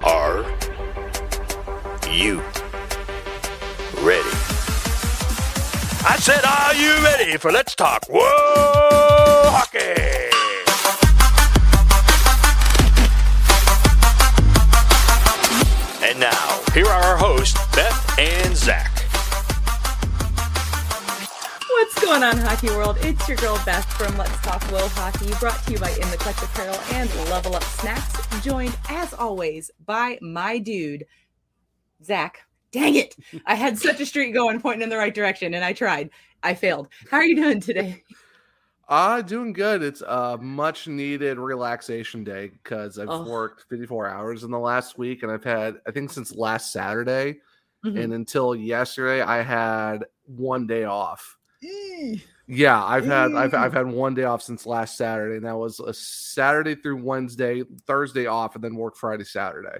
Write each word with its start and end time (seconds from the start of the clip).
Are 0.00 0.42
you 2.10 2.40
ready? 4.02 4.36
I 6.08 6.16
said, 6.18 6.44
are 6.44 6.74
you 6.74 6.92
ready 7.04 7.36
for 7.36 7.50
Let's 7.50 7.74
Talk 7.74 8.06
WoHawkey? 8.08 10.02
And 16.04 16.20
now, 16.20 16.60
here 16.72 16.86
are 16.86 17.02
our 17.02 17.16
hosts, 17.16 17.58
Beth 17.74 18.18
and 18.18 18.56
Zach. 18.56 18.95
What's 21.76 22.02
going 22.02 22.22
on, 22.22 22.38
Hockey 22.38 22.68
World? 22.68 22.96
It's 23.02 23.28
your 23.28 23.36
girl 23.36 23.60
Beth 23.66 23.84
from 23.92 24.16
Let's 24.16 24.34
Talk 24.40 24.62
Will 24.72 24.88
Hockey, 24.88 25.30
brought 25.38 25.62
to 25.66 25.72
you 25.72 25.78
by 25.78 25.90
In 25.90 26.10
the 26.10 26.16
Clutch 26.16 26.42
Apparel 26.42 26.78
and 26.92 27.14
Level 27.30 27.54
Up 27.54 27.62
Snacks, 27.64 28.26
joined 28.42 28.76
as 28.88 29.12
always 29.12 29.70
by 29.84 30.18
my 30.22 30.58
dude, 30.58 31.04
Zach. 32.02 32.40
Dang 32.72 32.94
it! 32.96 33.14
I 33.44 33.54
had 33.54 33.78
such 33.78 34.00
a 34.00 34.06
streak 34.06 34.32
going, 34.32 34.58
pointing 34.60 34.82
in 34.82 34.88
the 34.88 34.96
right 34.96 35.14
direction, 35.14 35.52
and 35.52 35.62
I 35.64 35.74
tried. 35.74 36.08
I 36.42 36.54
failed. 36.54 36.88
How 37.10 37.18
are 37.18 37.24
you 37.24 37.36
doing 37.36 37.60
today? 37.60 38.02
Uh, 38.88 39.20
doing 39.20 39.52
good. 39.52 39.82
It's 39.82 40.00
a 40.00 40.38
much 40.40 40.88
needed 40.88 41.38
relaxation 41.38 42.24
day 42.24 42.48
because 42.48 42.98
I've 42.98 43.10
Oh. 43.10 43.28
worked 43.28 43.64
54 43.68 44.08
hours 44.08 44.44
in 44.44 44.50
the 44.50 44.58
last 44.58 44.96
week 44.96 45.22
and 45.22 45.30
I've 45.30 45.44
had, 45.44 45.76
I 45.86 45.90
think 45.90 46.10
since 46.10 46.34
last 46.34 46.72
Saturday 46.72 47.40
Mhm. 47.84 48.02
and 48.02 48.12
until 48.14 48.54
yesterday, 48.54 49.20
I 49.22 49.42
had 49.42 50.04
one 50.24 50.66
day 50.66 50.84
off. 50.84 51.36
Yeah, 52.48 52.82
I've 52.84 53.04
had 53.04 53.34
I've, 53.34 53.54
I've 53.54 53.72
had 53.72 53.86
one 53.88 54.14
day 54.14 54.22
off 54.22 54.40
since 54.42 54.66
last 54.66 54.96
Saturday, 54.96 55.36
and 55.36 55.44
that 55.46 55.56
was 55.56 55.80
a 55.80 55.92
Saturday 55.92 56.76
through 56.76 57.02
Wednesday, 57.02 57.64
Thursday 57.86 58.26
off, 58.26 58.54
and 58.54 58.62
then 58.62 58.76
work 58.76 58.96
Friday, 58.96 59.24
Saturday. 59.24 59.78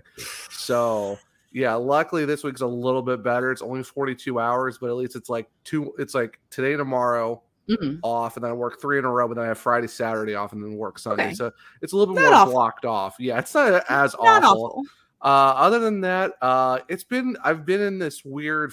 So 0.51 1.17
yeah, 1.53 1.75
luckily 1.75 2.25
this 2.25 2.43
week's 2.43 2.63
a 2.63 2.67
little 2.67 3.03
bit 3.03 3.23
better. 3.23 3.53
It's 3.53 3.63
only 3.63 3.85
42 3.85 4.41
hours, 4.41 4.79
but 4.79 4.91
at 4.91 4.97
least 4.97 5.15
it's 5.15 5.31
like 5.31 5.49
two 5.65 5.93
it's 5.99 6.15
like 6.15 6.41
today, 6.51 6.77
tomorrow, 6.77 7.41
Mhm. 7.71 8.01
off, 8.03 8.37
and 8.37 8.45
then 8.45 8.51
I 8.51 8.55
work 8.55 8.81
three 8.81 8.99
in 8.99 9.05
a 9.05 9.11
row, 9.11 9.29
but 9.29 9.35
then 9.35 9.45
I 9.45 9.49
have 9.49 9.59
Friday, 9.59 9.87
Saturday 9.87 10.35
off, 10.35 10.53
and 10.53 10.63
then 10.63 10.75
work 10.77 10.99
Sunday. 10.99 11.27
Okay. 11.27 11.35
So 11.35 11.53
it's 11.83 11.93
a 11.93 11.97
little 11.97 12.15
bit 12.15 12.23
Not 12.23 12.31
more 12.31 12.39
awful. 12.41 12.53
blocked 12.53 12.85
off. 12.85 13.15
Yeah, 13.21 13.39
it's 13.39 13.55
not 13.55 13.85
as 13.89 14.15
Not 14.21 14.43
awful. 14.45 14.65
awful. 14.65 14.83
Uh, 15.23 15.55
other 15.57 15.79
than 15.79 16.01
that, 16.03 16.35
uh, 16.43 16.81
it's 16.89 17.05
been 17.05 17.37
I've 17.45 17.65
been 17.65 17.81
in 17.81 17.99
this 17.99 18.25
weird 18.25 18.73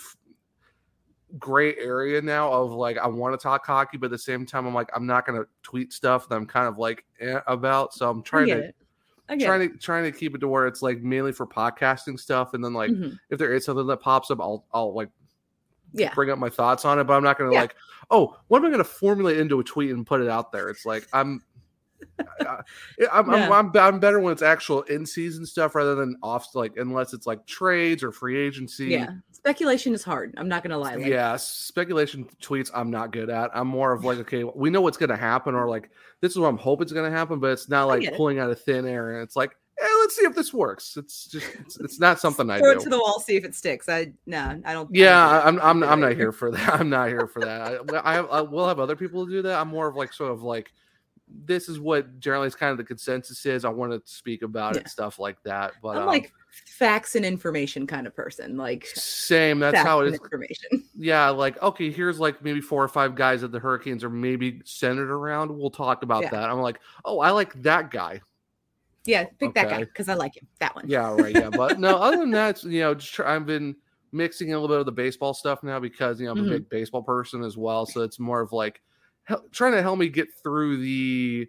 gray 1.40 1.76
area 1.78 2.22
now 2.22 2.52
of 2.52 2.72
like 2.72 2.98
I 2.98 3.08
want 3.08 3.34
to 3.40 3.42
talk 3.42 3.66
hockey, 3.66 3.98
but 3.98 4.06
at 4.08 4.12
the 4.12 4.18
same 4.18 4.46
time 4.46 4.66
I'm 4.68 4.74
like 4.74 4.90
I'm 4.96 5.06
not 5.06 5.26
gonna 5.26 5.46
tweet 5.64 5.92
stuff 5.94 6.30
that 6.30 6.36
I'm 6.36 6.46
kind 6.46 6.68
of 6.68 6.78
like 6.78 7.06
eh, 7.20 7.40
about. 7.48 7.94
So 7.94 8.10
I'm 8.10 8.22
trying 8.24 8.48
to 8.48 8.58
it. 8.66 8.76
Trying 9.40 9.62
it. 9.62 9.72
to 9.74 9.78
trying 9.80 10.04
to 10.04 10.18
keep 10.18 10.36
it 10.36 10.40
to 10.40 10.48
where 10.48 10.68
it's 10.68 10.82
like 10.82 11.00
mainly 11.02 11.32
for 11.32 11.48
podcasting 11.48 12.20
stuff, 12.20 12.54
and 12.54 12.64
then 12.64 12.74
like 12.74 12.92
Mhm. 12.92 13.18
if 13.30 13.40
there 13.40 13.54
is 13.54 13.66
something 13.66 13.88
that 13.88 13.98
pops 14.02 14.30
up, 14.30 14.40
I'll 14.42 14.66
I'll 14.74 14.94
like 14.94 15.10
Yeah. 15.94 16.14
bring 16.14 16.30
up 16.30 16.38
my 16.38 16.50
thoughts 16.50 16.86
on 16.86 17.00
it, 17.00 17.06
but 17.06 17.14
I'm 17.14 17.24
not 17.24 17.38
going 17.38 17.50
to 17.50 17.56
Yeah. 17.56 17.62
like, 17.62 17.76
oh, 18.12 18.36
what 18.50 18.58
am 18.60 18.66
I 18.66 18.70
going 18.70 18.80
to 18.80 18.84
formulate 18.84 19.38
into 19.40 19.60
a 19.60 19.64
tweet 19.64 19.92
and 19.92 20.06
put 20.06 20.22
it 20.22 20.28
out 20.30 20.52
there? 20.52 20.70
It's 20.70 20.86
like 20.86 21.08
I'm, 21.14 21.42
I, 22.20 22.58
I'm, 23.12 23.32
Yeah. 23.32 23.46
I'm, 23.46 23.52
I'm, 23.54 23.78
I'm 23.78 24.00
better 24.00 24.20
when 24.20 24.34
it's 24.34 24.42
actual 24.42 24.82
in 24.84 25.06
season 25.06 25.46
stuff 25.46 25.74
rather 25.74 25.96
than 25.96 26.18
off, 26.22 26.54
like 26.54 26.78
unless 26.78 27.14
it's 27.14 27.26
like 27.26 27.46
trades 27.48 28.04
or 28.04 28.12
free 28.12 28.38
agency. 28.38 28.88
Yeah. 28.88 29.12
Speculation 29.46 29.94
is 29.94 30.04
hard. 30.04 30.34
I'm 30.38 30.48
not 30.48 30.64
gonna 30.64 30.78
lie. 30.78 30.96
Like, 30.96 31.06
yeah, 31.06 31.36
speculation 31.36 32.30
tweets 32.42 32.72
I'm 32.74 32.90
not 32.90 33.12
good 33.12 33.30
at. 33.30 33.52
I'm 33.54 33.68
more 33.68 33.92
of 33.92 34.06
like, 34.06 34.20
okay, 34.20 34.46
we 34.46 34.70
know 34.70 34.80
what's 34.80 34.96
going 34.96 35.10
to 35.10 35.18
happen, 35.18 35.54
or 35.54 35.68
like 35.68 35.90
this 36.22 36.32
is 36.32 36.40
what 36.40 36.48
I'm 36.48 36.58
hoping 36.58 36.86
is 36.86 36.94
going 36.94 37.12
to 37.12 37.18
happen, 37.18 37.40
but 37.40 37.52
it's 37.52 37.68
not 37.68 37.90
like 37.90 38.00
get 38.00 38.14
it. 38.14 38.16
pulling 38.16 38.40
out 38.40 38.50
of 38.50 38.62
thin 38.62 38.88
air. 38.88 39.16
And 39.16 39.22
it's 39.22 39.36
like, 39.36 39.58
eh, 39.78 39.98
let's 40.00 40.16
see 40.16 40.24
if 40.24 40.34
this 40.34 40.54
works. 40.54 40.96
It's 40.96 41.28
just, 41.28 41.46
it's, 41.60 41.78
it's 41.82 42.00
not 42.00 42.22
something 42.22 42.50
I 42.50 42.60
Throw 42.60 42.74
do. 42.74 42.80
it 42.80 42.84
to 42.84 42.90
the 42.90 42.98
wall, 42.98 43.20
see 43.20 43.36
if 43.36 43.44
it 43.44 43.54
sticks. 43.54 43.90
I 43.90 44.14
no, 44.26 44.40
I 44.40 44.48
don't. 44.54 44.66
I 44.66 44.74
don't 44.74 44.96
Yeah, 44.96 45.42
I'm. 45.44 45.60
I'm 45.60 45.84
I'm 45.84 46.00
not 46.00 46.14
here 46.14 46.32
for 46.32 46.50
that. 46.52 46.74
I'm 46.80 46.90
not 46.90 47.10
here 47.10 47.28
for 47.28 47.42
that. 47.42 47.62
I, 47.62 48.12
I, 48.12 48.14
have, 48.14 48.30
I 48.32 48.40
will 48.40 48.66
have 48.66 48.80
other 48.80 48.96
people 48.96 49.26
do 49.26 49.42
that. 49.42 49.60
I'm 49.60 49.68
more 49.68 49.88
of 49.88 49.98
like 49.98 50.14
sort 50.14 50.32
of 50.32 50.42
like 50.42 50.72
this 51.46 51.70
is 51.70 51.80
what 51.80 52.20
generally 52.20 52.48
is 52.48 52.56
kind 52.56 52.72
of 52.72 52.78
the 52.78 52.84
consensus 52.84 53.46
is. 53.46 53.66
I 53.66 53.70
want 53.70 53.92
to 53.92 54.02
speak 54.12 54.42
about 54.44 54.76
Yeah. 54.76 54.82
it, 54.82 54.90
stuff 54.90 55.20
like 55.20 55.42
that. 55.44 55.74
But 55.82 55.98
I'm 55.98 56.04
um, 56.04 56.08
like 56.08 56.32
facts 56.66 57.16
and 57.16 57.26
information 57.26 57.88
kind 57.88 58.06
of 58.06 58.16
person. 58.16 58.56
Like 58.58 58.86
same. 58.88 59.60
That's 59.60 59.80
how 59.80 60.02
it 60.02 60.08
is. 60.08 60.14
Information. 60.14 60.86
Yeah, 60.96 61.30
like 61.30 61.62
okay, 61.62 61.92
here's 61.92 62.20
like 62.20 62.44
maybe 62.44 62.62
four 62.62 62.84
or 62.84 62.88
five 62.88 63.16
guys 63.16 63.42
that 63.42 63.52
the 63.52 63.60
Hurricanes 63.60 64.04
are 64.04 64.10
maybe 64.12 64.62
centered 64.64 65.10
around. 65.10 65.50
We'll 65.52 65.72
talk 65.72 66.04
about 66.04 66.24
Yeah. 66.24 66.30
that. 66.30 66.50
I'm 66.50 66.62
like, 66.62 66.80
oh, 67.04 67.20
I 67.20 67.32
like 67.32 67.60
that 67.64 67.90
guy. 67.90 68.22
Yeah, 69.06 69.26
pick 69.40 69.54
that 69.56 69.70
guy 69.70 69.80
because 69.80 70.08
I 70.08 70.14
like 70.14 70.38
him. 70.38 70.48
That 70.60 70.76
one. 70.76 70.86
Yeah, 70.88 71.14
right. 71.16 71.34
Yeah, 71.36 71.50
but 71.50 71.80
no. 71.80 71.98
Other 72.02 72.18
than 72.18 72.32
that, 72.32 72.64
you 72.64 72.80
know, 72.82 72.94
just 72.94 73.12
try, 73.14 73.36
I've 73.36 73.46
been 73.46 73.76
mixing 74.14 74.54
a 74.54 74.56
little 74.56 74.68
bit 74.70 74.80
of 74.80 74.86
the 74.86 74.92
baseball 74.92 75.34
stuff 75.34 75.64
now 75.64 75.80
because 75.80 76.20
you 76.22 76.28
know 76.28 76.34
I'm 76.34 76.38
Mhm. 76.38 76.48
a 76.48 76.50
big 76.52 76.70
baseball 76.70 77.02
person 77.02 77.44
as 77.44 77.58
well. 77.58 77.86
So 77.86 78.02
it's 78.02 78.20
more 78.20 78.40
of 78.40 78.54
like 78.54 78.82
trying 79.52 79.72
to 79.74 79.82
help 79.82 79.98
me 80.00 80.10
get 80.10 80.28
through 80.42 80.78
the 80.78 81.48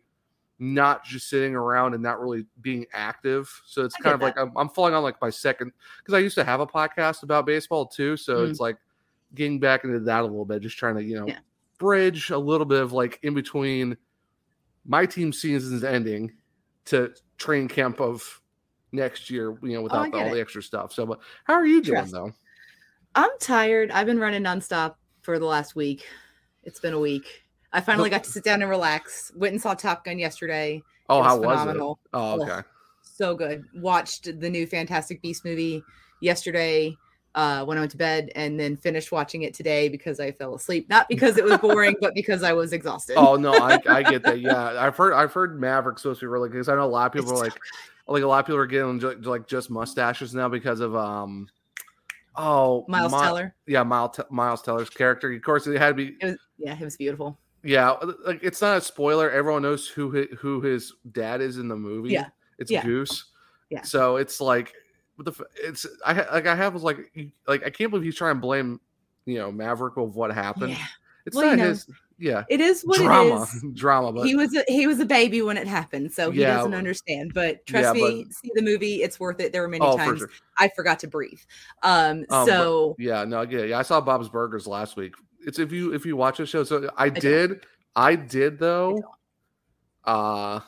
not 0.60 1.04
just 1.04 1.28
sitting 1.28 1.54
around 1.54 1.94
and 1.94 2.02
not 2.02 2.20
really 2.20 2.46
being 2.60 2.86
active. 2.92 3.50
So 3.66 3.82
it's 3.84 3.96
I 3.96 4.02
kind 4.02 4.14
of 4.14 4.20
like 4.20 4.38
I'm, 4.38 4.52
I'm 4.56 4.68
falling 4.68 4.94
on 4.94 5.02
like 5.02 5.20
my 5.20 5.30
second 5.30 5.72
because 5.98 6.14
I 6.14 6.18
used 6.20 6.36
to 6.36 6.44
have 6.44 6.60
a 6.60 6.66
podcast 6.66 7.22
about 7.24 7.44
baseball 7.46 7.86
too. 7.86 8.16
So 8.16 8.36
Mm. 8.38 8.50
it's 8.50 8.60
like 8.60 8.76
getting 9.34 9.58
back 9.58 9.82
into 9.84 9.98
that 10.00 10.20
a 10.20 10.22
little 10.22 10.44
bit, 10.44 10.62
just 10.62 10.78
trying 10.78 10.94
to 10.94 11.02
you 11.02 11.16
know 11.18 11.26
Yeah. 11.26 11.38
bridge 11.78 12.30
a 12.30 12.38
little 12.38 12.64
bit 12.66 12.80
of 12.80 12.92
like 12.92 13.18
in 13.24 13.34
between 13.34 13.96
my 14.86 15.06
team 15.06 15.32
season's 15.32 15.82
ending 15.82 16.32
to 16.86 17.12
training 17.38 17.68
camp 17.68 18.00
of 18.00 18.40
next 18.92 19.28
year, 19.30 19.58
you 19.62 19.72
know, 19.72 19.82
without 19.82 20.06
Oh, 20.06 20.10
get 20.10 20.22
all 20.22 20.30
the 20.32 20.40
extra 20.40 20.62
stuff. 20.62 20.92
So, 20.92 21.04
but 21.04 21.18
how 21.44 21.54
are 21.54 21.66
you 21.66 21.82
doing 21.82 21.96
Trust. 21.98 22.12
though? 22.12 22.32
I'm 23.16 23.30
tired. 23.40 23.90
I've 23.90 24.06
been 24.06 24.20
running 24.20 24.42
nonstop 24.44 24.94
for 25.22 25.38
the 25.40 25.46
last 25.46 25.74
week. 25.74 26.04
It's 26.62 26.78
been 26.78 26.92
a 26.94 27.00
week. 27.00 27.43
I 27.74 27.80
finally 27.80 28.08
got 28.08 28.22
to 28.24 28.30
sit 28.30 28.44
down 28.44 28.62
and 28.62 28.70
relax. 28.70 29.32
Went 29.34 29.52
and 29.52 29.60
saw 29.60 29.74
Top 29.74 30.04
Gun 30.04 30.18
yesterday. 30.18 30.82
Oh, 31.10 31.20
It 31.20 31.24
how 31.24 31.36
was 31.36 31.46
was 31.46 31.58
phenomenal. 31.60 31.98
it? 32.04 32.08
Oh, 32.14 32.40
Ugh. 32.40 32.48
okay. 32.48 32.68
So 33.02 33.34
good. 33.34 33.64
Watched 33.74 34.40
the 34.40 34.48
new 34.48 34.66
Fantastic 34.66 35.20
Beast 35.20 35.44
movie 35.44 35.82
yesterday. 36.20 36.96
Uh, 37.34 37.64
when 37.64 37.76
I 37.76 37.80
went 37.80 37.90
to 37.90 37.96
bed, 37.96 38.30
and 38.36 38.60
then 38.60 38.76
finished 38.76 39.10
watching 39.10 39.42
it 39.42 39.54
today 39.54 39.88
because 39.88 40.20
I 40.20 40.30
fell 40.30 40.54
asleep. 40.54 40.88
Not 40.88 41.08
because 41.08 41.36
it 41.36 41.44
was 41.44 41.58
boring, 41.58 41.96
but 42.00 42.14
because 42.14 42.44
I 42.44 42.52
was 42.52 42.72
exhausted. 42.72 43.16
Oh 43.16 43.34
no, 43.34 43.52
I, 43.52 43.80
I 43.88 44.04
get 44.04 44.22
that. 44.22 44.38
Yeah, 44.40 44.80
I've 44.80 44.96
heard 44.96 45.12
I've 45.14 45.32
heard 45.32 45.60
Maverick's 45.60 46.02
supposed 46.02 46.20
to 46.20 46.26
be 46.26 46.28
really 46.28 46.48
good 46.48 46.54
because 46.58 46.68
I 46.68 46.76
know 46.76 46.84
a 46.84 46.86
lot 46.86 47.06
of 47.06 47.12
people 47.12 47.32
It's 47.32 47.40
are 47.40 47.50
so 47.50 47.54
like 47.56 47.60
like 48.06 48.22
a 48.22 48.26
lot 48.28 48.38
of 48.38 48.46
people 48.46 48.60
are 48.60 48.66
getting 48.66 49.00
like 49.00 49.48
just 49.48 49.68
mustaches 49.68 50.32
now 50.32 50.48
because 50.48 50.78
of 50.78 50.94
um 50.94 51.48
oh 52.36 52.84
Miles 52.86 53.10
Mi- 53.12 53.18
Teller. 53.18 53.54
Yeah, 53.66 53.82
Miles 53.82 54.20
Miles 54.30 54.62
Teller's 54.62 54.90
character. 54.90 55.32
Of 55.32 55.42
course, 55.42 55.66
it 55.66 55.76
had 55.76 55.88
to 55.88 55.94
be 55.94 56.16
It 56.20 56.24
was 56.26 56.36
yeah, 56.58 56.78
it 56.78 56.84
was 56.84 56.96
beautiful. 56.96 57.36
Yeah. 57.64 57.94
Like 58.24 58.40
it's 58.42 58.60
not 58.60 58.76
a 58.78 58.80
spoiler. 58.80 59.30
Everyone 59.30 59.62
knows 59.62 59.88
who 59.88 60.12
hi- 60.12 60.34
who 60.36 60.60
his 60.60 60.92
dad 61.12 61.40
is 61.40 61.58
in 61.58 61.68
the 61.68 61.76
movie. 61.76 62.10
Yeah. 62.10 62.28
it's 62.58 62.70
Yeah. 62.70 62.84
Goose. 62.84 63.24
Yeah. 63.70 63.82
So 63.82 64.16
it's 64.16 64.40
like 64.40 64.72
what 65.16 65.24
the 65.24 65.30
f- 65.32 65.46
it's 65.56 65.86
I 66.04 66.12
like 66.32 66.46
I 66.46 66.54
have 66.54 66.74
was 66.74 66.82
like 66.82 67.12
like 67.46 67.64
I 67.64 67.70
can't 67.70 67.90
believe 67.90 68.04
he's 68.04 68.16
trying 68.16 68.36
to 68.36 68.40
blame 68.40 68.80
you 69.26 69.38
know 69.38 69.50
Maverick 69.50 69.96
of 69.96 70.14
what 70.16 70.32
happened. 70.32 70.70
Yeah, 70.72 70.86
It's 71.26 71.36
Well, 71.36 71.50
you 71.50 71.56
know, 71.56 71.64
his. 71.64 71.86
Yeah, 72.16 72.44
it 72.48 72.60
is 72.60 72.82
what 72.82 73.00
drama, 73.00 73.42
it 73.42 73.42
is. 73.42 73.64
drama. 73.74 74.12
But 74.12 74.26
he 74.26 74.36
was 74.36 74.54
a, 74.54 74.62
he 74.68 74.86
was 74.86 75.00
a 75.00 75.04
baby 75.04 75.42
when 75.42 75.56
it 75.56 75.66
happened, 75.66 76.12
so 76.12 76.30
he 76.30 76.42
Yeah, 76.42 76.58
doesn't 76.58 76.74
understand. 76.74 77.32
But 77.34 77.66
trust 77.66 77.96
yeah, 77.96 78.04
me, 78.04 78.26
see 78.30 78.52
the 78.54 78.62
movie; 78.62 79.02
it's 79.02 79.18
worth 79.18 79.40
it. 79.40 79.50
There 79.50 79.62
were 79.62 79.68
many 79.68 79.84
oh, 79.84 79.92
for 79.92 80.04
times 80.04 80.18
sure. 80.20 80.30
I 80.56 80.70
forgot 80.76 81.00
to 81.00 81.08
breathe. 81.08 81.40
Um, 81.82 82.18
Um, 82.18 82.24
but- 82.28 82.46
so 82.46 82.94
Yeah, 83.00 83.24
no, 83.24 83.40
it. 83.40 83.50
Yeah, 83.50 83.78
I 83.80 83.82
saw 83.82 84.00
Bob's 84.00 84.28
Burgers 84.28 84.68
last 84.68 84.96
week. 84.96 85.14
It's 85.46 85.58
if 85.58 85.72
you 85.72 85.92
if 85.94 86.04
you 86.06 86.16
watch 86.16 86.38
the 86.38 86.46
show. 86.46 86.64
So 86.64 86.90
I, 86.96 87.08
don't. 87.08 87.20
did, 87.20 87.66
I 87.96 88.16
did 88.16 88.58
though. 88.58 88.92
don't. 88.92 89.04
Uh 90.04 90.60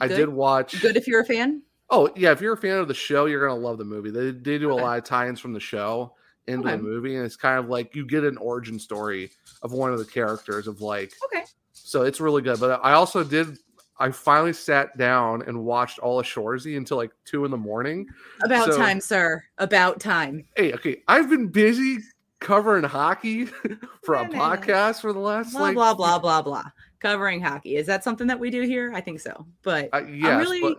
I 0.00 0.06
Good? 0.06 0.16
did 0.16 0.28
watch. 0.28 0.80
good 0.80 0.96
if 0.96 1.06
you're 1.08 1.20
a 1.20 1.24
fan. 1.24 1.62
Oh 1.90 2.10
yeah, 2.14 2.30
if 2.32 2.40
you're 2.40 2.52
a 2.52 2.56
fan 2.56 2.78
of 2.78 2.86
the 2.88 2.94
show, 2.94 3.26
you're 3.26 3.46
gonna 3.46 3.58
love 3.60 3.78
the 3.78 3.84
movie. 3.84 4.10
They 4.10 4.30
they 4.30 4.58
do 4.58 4.70
Okay. 4.72 4.80
a 4.80 4.84
lot 4.84 4.98
of 4.98 5.04
tie-ins 5.04 5.40
from 5.40 5.52
the 5.52 5.60
show 5.60 6.14
into 6.46 6.68
Okay. 6.68 6.76
the 6.76 6.82
movie, 6.82 7.16
and 7.16 7.24
it's 7.24 7.36
kind 7.36 7.58
of 7.58 7.68
like 7.68 7.94
you 7.96 8.06
get 8.06 8.24
an 8.24 8.36
origin 8.38 8.78
story 8.78 9.30
of 9.62 9.72
one 9.72 9.92
of 9.92 9.98
the 9.98 10.04
characters 10.04 10.68
of 10.68 10.80
like. 10.80 11.12
Okay. 11.24 11.44
So 11.72 12.02
it's 12.02 12.20
really 12.20 12.42
good. 12.42 12.60
But 12.60 12.80
I 12.84 12.92
also 12.92 13.24
did. 13.24 13.58
I 14.00 14.12
finally 14.12 14.52
sat 14.52 14.96
down 14.96 15.42
and 15.48 15.64
watched 15.64 15.98
all 15.98 16.20
of 16.20 16.26
Shoresy 16.26 16.76
until 16.76 16.96
like 16.98 17.10
two 17.24 17.44
in 17.44 17.50
the 17.50 17.56
morning. 17.56 18.06
About 18.44 18.70
So- 18.72 18.76
time, 18.78 19.00
sir. 19.00 19.42
About 19.58 19.98
time. 19.98 20.44
Hey, 20.56 20.72
okay, 20.74 21.02
I've 21.08 21.28
been 21.28 21.48
busy 21.48 21.98
covering 22.40 22.84
hockey 22.84 23.44
for 24.04 24.14
a 24.14 24.28
podcast 24.28 25.00
for 25.00 25.12
the 25.12 25.18
last 25.18 25.52
Blah 25.52 25.60
like 25.60 25.74
blah 25.74 25.94
blah 25.94 26.18
blah 26.18 26.42
blah. 26.42 26.64
Covering 27.00 27.40
hockey. 27.40 27.76
Is 27.76 27.86
that 27.86 28.02
something 28.04 28.26
that 28.26 28.38
we 28.40 28.50
do 28.50 28.62
here? 28.62 28.92
I 28.94 29.00
think 29.00 29.20
so. 29.20 29.46
But 29.62 29.88
Uh, 29.92 30.02
yes, 30.08 30.40
really- 30.40 30.60
but 30.60 30.78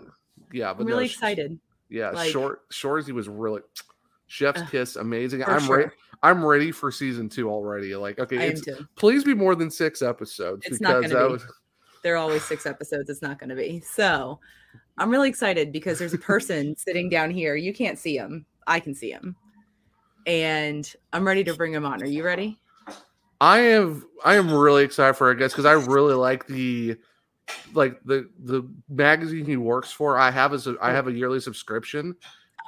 yeah, 0.52 0.74
but 0.74 0.82
I'm 0.82 0.88
really 0.88 1.08
sh- 1.08 1.14
excited. 1.14 1.60
Yeah, 1.90 2.12
like- 2.12 2.32
short 2.32 2.68
Shoresy 2.70 3.12
was 3.12 3.28
really 3.30 3.62
Chef's 4.28 4.62
Ugh, 4.62 4.68
kiss, 4.70 4.96
amazing. 4.96 5.44
I'm 5.44 5.62
sure. 5.62 5.78
ready. 5.78 5.92
I'm 6.22 6.44
ready 6.46 6.72
for 6.72 6.92
season 6.92 7.30
two 7.30 7.50
already. 7.50 7.96
Like, 7.96 8.20
okay, 8.20 8.54
please 8.98 9.24
be 9.24 9.34
more 9.34 9.56
than 9.56 9.72
six 9.72 10.02
episodes 10.02 10.66
It's 10.66 10.82
not 10.82 11.00
because 11.02 11.14
gonna 11.14 11.24
that 11.24 11.28
be. 11.30 11.34
was 11.34 11.54
There 12.04 12.14
are 12.16 12.18
always 12.18 12.44
six 12.44 12.66
episodes. 12.66 13.10
It's 13.10 13.22
not 13.22 13.40
going 13.40 13.50
to 13.50 13.56
be. 13.56 13.80
So 13.80 14.40
I'm 14.98 15.10
really 15.10 15.30
excited 15.30 15.72
because 15.72 15.98
there's 15.98 16.14
a 16.14 16.18
person 16.18 16.76
sitting 16.78 17.10
down 17.10 17.32
here. 17.32 17.56
You 17.56 17.74
can't 17.74 17.98
see 17.98 18.18
him. 18.18 18.46
I 18.68 18.82
can 18.82 18.94
see 18.94 19.12
him. 19.12 19.36
And 20.26 20.92
I'm 21.14 21.26
ready 21.26 21.44
to 21.46 21.54
bring 21.54 21.74
him 21.74 21.86
on. 21.86 22.02
Are 22.04 22.08
you 22.08 22.24
ready? 22.24 22.60
I 23.42 23.60
am 23.60 24.06
I 24.26 24.36
am 24.36 24.52
really 24.54 24.84
excited 24.84 25.14
for 25.14 25.28
our 25.28 25.34
guest 25.34 25.56
because 25.56 25.66
I 25.66 25.72
really 25.72 26.14
like 26.14 26.46
the 26.48 26.98
like 27.74 28.00
the 28.04 28.30
the 28.44 28.64
magazine 28.90 29.46
he 29.46 29.56
works 29.58 29.92
for. 29.92 30.18
I 30.18 30.30
have 30.30 30.54
as 30.54 30.68
a, 30.68 30.76
I 30.82 30.92
have 30.92 31.08
a 31.08 31.12
yearly 31.12 31.40
subscription. 31.40 32.16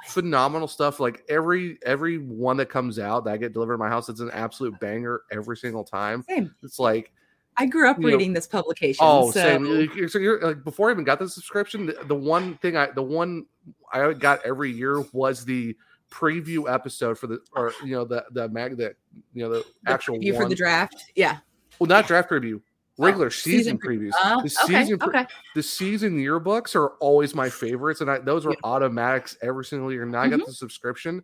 Phenomenal 0.06 0.66
stuff. 0.66 0.98
Like 0.98 1.22
every 1.28 1.78
every 1.84 2.18
one 2.18 2.56
that 2.56 2.66
comes 2.70 2.98
out 2.98 3.24
that 3.24 3.34
I 3.34 3.36
get 3.36 3.52
delivered 3.52 3.74
to 3.74 3.78
my 3.78 3.88
house, 3.88 4.08
it's 4.08 4.20
an 4.20 4.30
absolute 4.32 4.78
banger 4.80 5.22
every 5.30 5.56
single 5.56 5.84
time. 5.84 6.24
Same. 6.28 6.52
It's 6.62 6.78
like 6.78 7.12
I 7.58 7.66
grew 7.66 7.88
up 7.88 7.98
You 7.98 8.04
know- 8.06 8.16
reading 8.16 8.32
this 8.32 8.46
publication. 8.46 9.04
oh, 9.06 9.30
so 9.30 9.40
same. 9.40 10.08
So 10.08 10.18
you're 10.18 10.40
like 10.40 10.64
before 10.64 10.88
I 10.88 10.92
even 10.92 11.04
got 11.04 11.18
the 11.18 11.28
subscription, 11.28 11.86
the, 11.86 11.98
the 12.06 12.14
one 12.14 12.56
thing 12.56 12.76
I 12.78 12.90
the 12.90 13.02
one 13.02 13.44
I 13.92 14.14
got 14.14 14.40
every 14.44 14.72
year 14.72 15.02
was 15.12 15.44
the 15.44 15.76
preview 16.12 16.72
episode 16.72 17.18
for 17.18 17.26
the 17.26 17.40
or 17.56 17.72
you 17.84 17.92
know 17.92 18.04
the 18.04 18.24
the 18.32 18.48
mag 18.50 18.76
the 18.76 18.94
you 19.32 19.42
know 19.42 19.48
the, 19.50 19.64
the 19.84 19.90
actual 19.92 20.18
preview 20.18 20.34
one. 20.34 20.42
for 20.44 20.48
the 20.48 20.54
draft. 20.54 20.96
Yeah. 21.14 21.38
Well, 21.78 21.88
not 21.88 22.06
draft 22.06 22.30
preview, 22.30 22.60
regular 22.98 23.26
Oh, 23.26 23.30
season, 23.30 23.78
season 23.78 23.78
previews. 23.78 24.12
Uh, 24.22 24.36
the 24.42 24.56
okay. 24.64 24.82
season, 24.82 24.98
pre- 24.98 25.08
okay. 25.20 25.26
the 25.54 25.62
season 25.62 26.18
yearbooks 26.18 26.76
are 26.76 26.88
always 27.00 27.34
my 27.34 27.48
favorites, 27.48 28.00
and 28.02 28.10
I, 28.10 28.18
those 28.18 28.44
are 28.46 28.54
automatics 28.62 29.36
every 29.42 29.64
single 29.64 29.90
year. 29.92 30.04
Now 30.04 30.20
I 30.20 30.28
Mm-hmm. 30.28 30.38
got 30.38 30.46
the 30.46 30.52
subscription, 30.52 31.22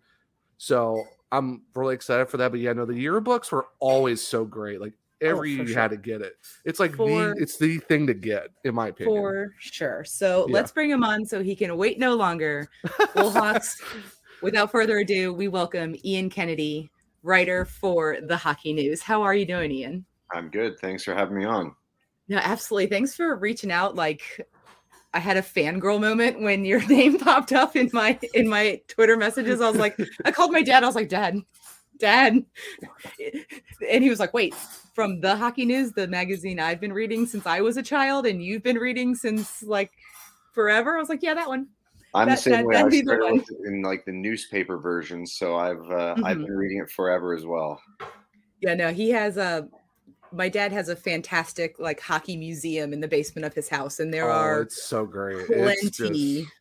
so 0.57 1.05
I'm 1.31 1.63
really 1.75 1.95
excited 1.95 2.29
for 2.29 2.39
that. 2.39 2.51
But 2.51 2.61
yeah, 2.61 2.73
no, 2.73 2.87
the 2.87 2.95
yearbooks 2.95 3.53
were 3.53 3.67
always 3.79 4.21
so 4.27 4.45
great. 4.45 4.81
Like 4.81 4.95
every 5.21 5.51
Oh, 5.51 5.55
year 5.55 5.63
you 5.65 5.69
sure. 5.73 5.81
had 5.83 5.91
to 5.91 5.97
get 5.99 6.23
it. 6.23 6.35
It's 6.65 6.81
like 6.81 6.95
For- 6.97 7.35
the 7.35 7.43
it's 7.43 7.59
the 7.59 7.79
thing 7.79 8.07
to 8.07 8.15
get, 8.15 8.49
in 8.65 8.75
my 8.75 8.89
opinion. 8.89 9.17
For 9.17 9.53
sure. 9.59 10.05
So 10.05 10.47
Yeah. 10.49 10.55
let's 10.55 10.73
bring 10.73 10.91
him 10.91 11.05
on 11.05 11.27
so 11.27 11.43
he 11.43 11.55
can 11.55 11.77
wait 11.77 11.99
no 11.99 12.15
longer. 12.15 12.69
Bullhawks, 13.15 13.75
without 14.43 14.71
further 14.71 14.99
ado, 14.99 15.33
we 15.33 15.49
welcome 15.49 15.97
Ian 16.05 16.31
Kennedy, 16.31 16.91
writer 17.23 17.65
for 17.65 18.19
the 18.23 18.37
Hockey 18.37 18.73
News. 18.73 19.03
How 19.03 19.23
are 19.23 19.35
you 19.35 19.47
doing, 19.47 19.71
Ian? 19.71 20.05
I'm 20.33 20.51
good. 20.51 20.79
Thanks 20.79 21.05
for 21.05 21.15
having 21.15 21.37
me 21.37 21.45
on. 21.45 21.75
No, 22.29 22.39
absolutely. 22.39 22.89
Thanks 22.89 23.15
for 23.15 23.37
reaching 23.37 23.73
out. 23.73 23.95
Like 23.95 24.47
I 25.15 25.19
had 25.19 25.37
a 25.37 25.43
fangirl 25.43 26.01
moment 26.01 26.41
when 26.41 26.65
your 26.65 26.87
name 26.89 27.19
popped 27.19 27.53
up 27.53 27.77
in 27.77 27.91
my 27.93 28.19
in 28.35 28.49
my 28.49 28.81
Twitter 28.89 29.17
messages. 29.17 29.61
I 29.61 29.69
was 29.69 29.79
like, 29.79 29.97
I 30.25 30.31
called 30.31 30.53
my 30.53 30.63
dad. 30.63 30.83
I 30.83 30.87
was 30.87 30.95
like, 30.95 31.09
Dad, 31.09 31.41
Dad. 31.99 32.45
And 33.91 34.05
he 34.05 34.11
was 34.11 34.21
like, 34.21 34.35
Wait, 34.35 34.55
from 34.95 35.21
the 35.21 35.37
hockey 35.37 35.65
news, 35.65 35.93
the 35.93 36.07
magazine 36.07 36.61
I've 36.61 36.81
been 36.81 36.93
reading 36.93 37.27
since 37.27 37.47
I 37.47 37.61
was 37.61 37.77
a 37.77 37.83
child, 37.83 38.27
and 38.27 38.43
you've 38.43 38.63
been 38.63 38.79
reading 38.79 39.15
since 39.15 39.63
like 39.63 39.93
forever. 40.53 40.97
I 40.97 41.01
was 41.01 41.09
like, 41.09 41.23
Yeah, 41.23 41.35
that 41.35 41.49
one. 41.49 41.69
I'm 42.15 42.29
That- 42.29 42.37
the 42.37 42.43
same 42.43 42.53
that- 42.53 42.67
way. 42.67 42.77
I 42.77 42.79
that'd 42.79 42.91
be 42.91 43.01
the 43.03 43.17
started 43.17 43.33
with 43.35 43.51
it 43.51 43.67
in 43.67 43.83
like 43.83 44.05
the 44.05 44.13
newspaper 44.13 44.79
version, 44.79 45.27
so 45.27 45.57
I've 45.57 45.91
uh, 45.91 46.15
I've 46.25 46.39
Mhm. 46.39 46.47
been 46.47 46.57
reading 46.57 46.79
it 46.79 46.91
forever 46.91 47.35
as 47.35 47.45
well. 47.47 47.81
Yeah, 48.61 48.75
no, 48.75 48.93
he 48.93 49.11
has 49.11 49.37
a 49.37 49.69
my 50.33 50.49
dad 50.49 50.73
has 50.73 50.89
a 50.91 50.97
fantastic 50.97 51.79
like 51.79 52.01
hockey 52.01 52.37
museum 52.37 52.93
in 52.93 53.01
the 53.01 53.09
basement 53.09 53.45
of 53.47 53.55
his 53.55 53.69
house, 53.69 53.99
and 54.01 54.13
there 54.13 54.31
oh, 54.31 54.35
are 54.35 54.63
it's 54.63 54.83
so 54.83 55.05
great. 55.07 55.39
It's 55.51 55.99
plenty 55.99 56.41
just- 56.43 56.53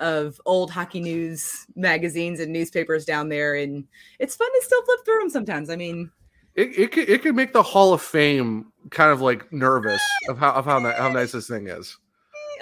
of 0.00 0.40
old 0.46 0.70
hockey 0.70 1.00
news 1.00 1.66
magazines 1.74 2.38
and 2.38 2.52
newspapers 2.52 3.04
down 3.04 3.28
there 3.28 3.56
and 3.56 3.84
it's 4.20 4.36
fun 4.36 4.46
to 4.48 4.60
still 4.64 4.80
flip 4.84 5.00
through 5.04 5.18
them 5.18 5.28
sometimes 5.28 5.68
i 5.70 5.74
mean 5.74 6.08
it, 6.54 6.78
it 6.78 6.92
could 6.92 7.08
it 7.08 7.20
could 7.20 7.34
make 7.34 7.52
the 7.52 7.64
Hall 7.64 7.92
of 7.92 8.00
Fame 8.00 8.72
kind 8.90 9.10
of 9.10 9.20
like 9.20 9.52
nervous 9.52 10.00
of 10.28 10.38
how 10.38 10.52
of 10.52 10.64
how, 10.64 10.78
how 10.92 11.08
nice 11.08 11.32
this 11.32 11.48
thing 11.48 11.66
is. 11.68 11.96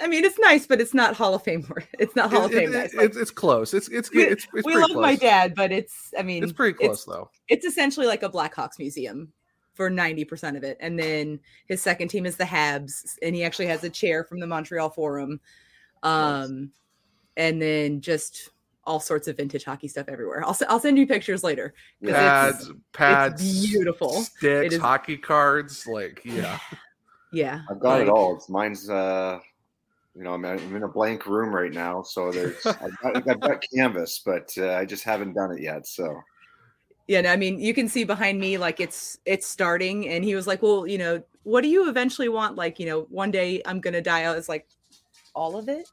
I 0.01 0.07
mean 0.07 0.23
it's 0.23 0.37
nice 0.39 0.65
but 0.67 0.79
it's 0.81 0.93
not 0.93 1.15
hall 1.15 1.33
of 1.33 1.43
fame 1.43 1.65
wor- 1.69 1.83
it's 1.99 2.15
not 2.15 2.31
hall 2.31 2.45
of 2.45 2.51
fame 2.51 2.69
it- 2.69 2.77
nice. 2.77 2.93
it- 2.93 2.97
Like, 2.97 3.05
it's, 3.07 3.17
it's 3.17 3.31
close. 3.31 3.73
It's 3.73 3.87
it's 3.89 4.11
we, 4.11 4.23
it's, 4.23 4.47
it's 4.53 4.65
we 4.65 4.75
love 4.75 4.91
close. 4.91 5.01
my 5.01 5.15
dad 5.15 5.53
but 5.55 5.71
it's 5.71 6.13
i 6.17 6.21
mean 6.23 6.43
It's 6.43 6.53
pretty 6.53 6.73
close 6.73 6.97
it's, 6.97 7.05
though. 7.05 7.29
it's 7.49 7.65
essentially 7.65 8.07
like 8.07 8.23
a 8.23 8.29
blackhawks 8.29 8.79
museum 8.79 9.31
for 9.73 9.91
90% 9.91 10.57
of 10.57 10.63
it 10.63 10.75
and 10.79 10.97
then 10.97 11.39
his 11.67 11.81
second 11.83 12.07
team 12.07 12.25
is 12.25 12.35
the 12.35 12.43
habs 12.43 13.17
and 13.21 13.35
he 13.35 13.43
actually 13.43 13.67
has 13.67 13.83
a 13.83 13.89
chair 13.91 14.23
from 14.23 14.39
the 14.39 14.47
montreal 14.47 14.89
forum 14.89 15.39
um 16.03 16.71
and 17.35 17.61
then 17.61 18.01
just 18.01 18.49
all 18.85 18.99
sorts 18.99 19.27
of 19.27 19.37
vintage 19.37 19.63
hockey 19.65 19.87
stuff 19.87 20.07
everywhere 20.07 20.43
i'll, 20.43 20.49
s- 20.51 20.63
I'll 20.69 20.79
send 20.79 20.97
you 20.97 21.05
pictures 21.05 21.43
later 21.43 21.73
'cause 22.03 22.09
it's- 22.09 22.23
Pads, 22.57 22.71
pads, 22.93 23.67
beautiful. 23.67 24.13
sticks, 24.23 24.75
is- 24.75 24.81
hockey 24.81 25.17
cards. 25.17 25.85
Like 25.85 26.21
yeah, 26.23 26.57
yeah 27.33 27.61
I've 27.69 27.79
got 27.79 27.99
like- 27.99 28.07
it 28.07 28.09
all. 28.09 28.35
It's 28.37 28.49
mine's. 28.49 28.89
Uh, 28.89 29.39
you 30.17 30.23
know, 30.23 30.33
I'm, 30.33 30.43
I'm 30.43 30.75
in 30.75 30.81
a 30.81 30.87
blank 30.87 31.27
room 31.27 31.53
right 31.53 31.71
now, 31.71 32.01
so 32.01 32.31
there's 32.31 32.57
I've 32.65 32.97
got, 32.97 33.29
I've 33.29 33.39
got 33.39 33.63
canvas, 33.73 34.19
but 34.25 34.51
uh, 34.57 34.73
I 34.73 34.83
just 34.83 35.03
haven't 35.03 35.33
done 35.33 35.51
it 35.51 35.61
yet. 35.61 35.85
So 35.85 36.19
Yeah, 37.07 37.21
no, 37.21 37.31
I 37.31 37.35
mean, 37.35 37.59
you 37.59 37.73
can 37.73 37.87
see 37.87 38.03
behind 38.03 38.39
me 38.39 38.57
like 38.57 38.79
it's 38.79 39.19
it's 39.25 39.45
starting, 39.45 40.09
and 40.09 40.23
he 40.23 40.33
was 40.33 40.47
like, 40.47 40.63
"Well, 40.63 40.87
you 40.87 40.97
know, 40.97 41.21
what 41.43 41.61
do 41.61 41.67
you 41.67 41.87
eventually 41.87 42.29
want? 42.29 42.55
Like, 42.55 42.79
you 42.79 42.87
know, 42.87 43.01
one 43.11 43.29
day 43.29 43.61
I'm 43.65 43.79
gonna 43.79 44.01
die." 44.01 44.23
I 44.23 44.33
was 44.33 44.49
like, 44.49 44.67
"All 45.35 45.55
of 45.55 45.69
it." 45.69 45.87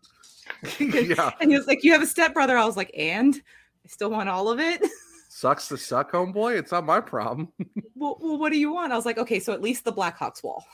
yeah. 0.81 1.31
And 1.41 1.51
he 1.51 1.59
was 1.59 1.67
like, 1.67 1.85
"You 1.85 1.93
have 1.93 2.03
a 2.03 2.07
stepbrother." 2.07 2.57
I 2.57 2.65
was 2.65 2.79
like, 2.79 2.93
"And 2.97 3.35
I 3.35 3.89
still 3.89 4.11
want 4.11 4.31
all 4.31 4.49
of 4.49 4.59
it." 4.59 4.83
Sucks 5.29 5.69
to 5.69 5.77
suck, 5.77 6.13
homeboy. 6.13 6.57
It's 6.57 6.73
not 6.73 6.87
my 6.87 7.01
problem. 7.01 7.53
well, 7.95 8.17
well, 8.21 8.39
what 8.39 8.53
do 8.53 8.59
you 8.59 8.73
want? 8.73 8.91
I 8.93 8.97
was 8.97 9.05
like, 9.05 9.19
"Okay, 9.19 9.39
so 9.39 9.53
at 9.53 9.61
least 9.61 9.85
the 9.85 9.93
Blackhawks 9.93 10.43
wall. 10.43 10.65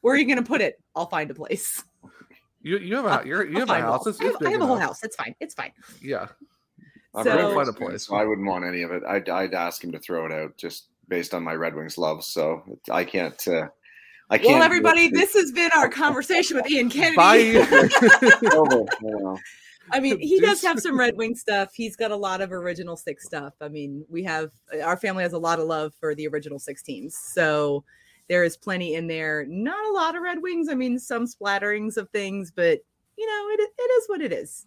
Where 0.00 0.14
are 0.14 0.18
you 0.18 0.26
gonna 0.26 0.42
put 0.42 0.62
it? 0.62 0.80
I'll 0.96 1.06
find 1.06 1.30
a 1.30 1.34
place. 1.34 1.84
You 2.64 2.78
you 2.78 2.96
have 2.96 3.04
a 3.24 3.28
you're, 3.28 3.44
you 3.46 3.60
have 3.60 3.70
a 3.70 3.74
house. 3.74 4.06
walls. 4.06 4.06
It's, 4.08 4.20
I 4.20 4.24
have, 4.24 4.36
I 4.46 4.50
have 4.50 4.60
a 4.62 4.66
whole 4.66 4.78
house. 4.78 5.04
It's 5.04 5.14
fine. 5.14 5.34
It's 5.38 5.54
fine." 5.54 5.70
Yeah, 6.02 6.26
I'm 7.14 7.22
So- 7.24 7.36
very 7.36 7.54
Find 7.54 7.68
a 7.68 7.72
place. 7.72 8.10
I 8.10 8.24
wouldn't 8.24 8.46
want 8.46 8.64
any 8.64 8.82
of 8.82 8.90
it. 8.90 9.02
I'd, 9.06 9.28
I'd 9.28 9.54
ask 9.54 9.84
him 9.84 9.92
to 9.92 9.98
throw 9.98 10.26
it 10.26 10.32
out 10.32 10.56
just 10.56 10.88
based 11.06 11.34
on 11.34 11.42
my 11.44 11.54
Red 11.54 11.74
Wings 11.76 11.98
love. 11.98 12.24
So 12.24 12.62
I 12.90 13.04
can't. 13.04 13.40
Uh, 13.46 13.68
I 14.30 14.38
can't. 14.38 14.54
Well, 14.54 14.62
everybody, 14.62 15.02
it. 15.02 15.14
this 15.14 15.34
has 15.34 15.52
been 15.52 15.70
our 15.76 15.88
conversation 15.90 16.56
with 16.56 16.68
Ian 16.70 16.88
Kennedy. 16.88 17.16
bye. 17.16 17.36
It's 17.36 18.54
over, 18.54 18.86
you 19.02 19.18
know. 19.18 19.38
I 19.92 20.00
mean, 20.00 20.18
he 20.18 20.40
does 20.40 20.62
have 20.62 20.80
some 20.80 20.98
Red 20.98 21.18
Wing 21.18 21.34
stuff. 21.36 21.74
He's 21.74 21.94
got 21.94 22.10
a 22.10 22.16
lot 22.16 22.40
of 22.40 22.50
original 22.50 22.96
six 22.96 23.26
stuff. 23.26 23.52
I 23.60 23.68
mean, 23.68 24.06
we 24.08 24.22
have 24.24 24.50
our 24.82 24.96
family 24.96 25.22
has 25.22 25.34
a 25.34 25.38
lot 25.38 25.58
of 25.58 25.66
love 25.66 25.92
for 26.00 26.14
the 26.14 26.26
original 26.26 26.58
six 26.58 26.82
teams. 26.82 27.14
So 27.14 27.84
there 28.28 28.44
is 28.44 28.56
plenty 28.56 28.94
in 28.94 29.06
there. 29.06 29.44
Not 29.48 29.84
a 29.86 29.92
lot 29.92 30.16
of 30.16 30.22
Red 30.22 30.42
Wings. 30.42 30.68
I 30.68 30.74
mean, 30.74 30.98
some 30.98 31.26
splatterings 31.26 31.96
of 31.96 32.08
things, 32.10 32.50
but 32.54 32.80
you 33.16 33.26
know, 33.26 33.48
it 33.54 33.70
it 33.78 33.82
is 33.82 34.08
what 34.08 34.20
it 34.20 34.32
is. 34.32 34.66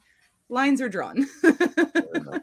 Lines 0.50 0.82
are 0.82 0.90
drawn. 0.90 1.28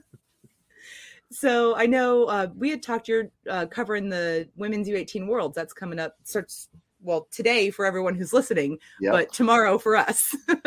so 1.31 1.75
I 1.77 1.87
know 1.87 2.25
uh, 2.25 2.49
we 2.57 2.71
had 2.71 2.83
talked. 2.83 3.09
You're 3.09 3.31
uh, 3.49 3.67
covering 3.67 4.09
the 4.09 4.49
women's 4.57 4.89
U18 4.89 5.27
Worlds. 5.27 5.55
That's 5.55 5.73
coming 5.73 5.99
up. 5.99 6.17
Starts 6.25 6.69
well 7.03 7.29
today 7.31 7.71
for 7.71 7.85
everyone 7.85 8.15
who's 8.15 8.33
listening, 8.33 8.79
Yeah. 9.01 9.13
but 9.13 9.33
tomorrow 9.33 9.79
for 9.79 9.97
us. 9.97 10.35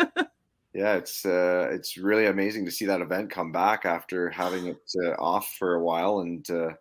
Yeah, 0.74 0.94
it's 0.94 1.25
uh, 1.25 1.70
it's 1.72 1.98
really 1.98 2.27
amazing 2.27 2.63
to 2.66 2.72
see 2.72 2.86
that 2.86 3.01
event 3.01 3.32
come 3.32 3.51
back 3.51 3.88
after 3.88 4.30
having 4.30 4.68
it 4.68 4.92
uh, 5.04 5.13
off 5.13 5.56
for 5.58 5.74
a 5.74 5.84
while, 5.84 6.20
and 6.20 6.48
uh, 6.51 6.74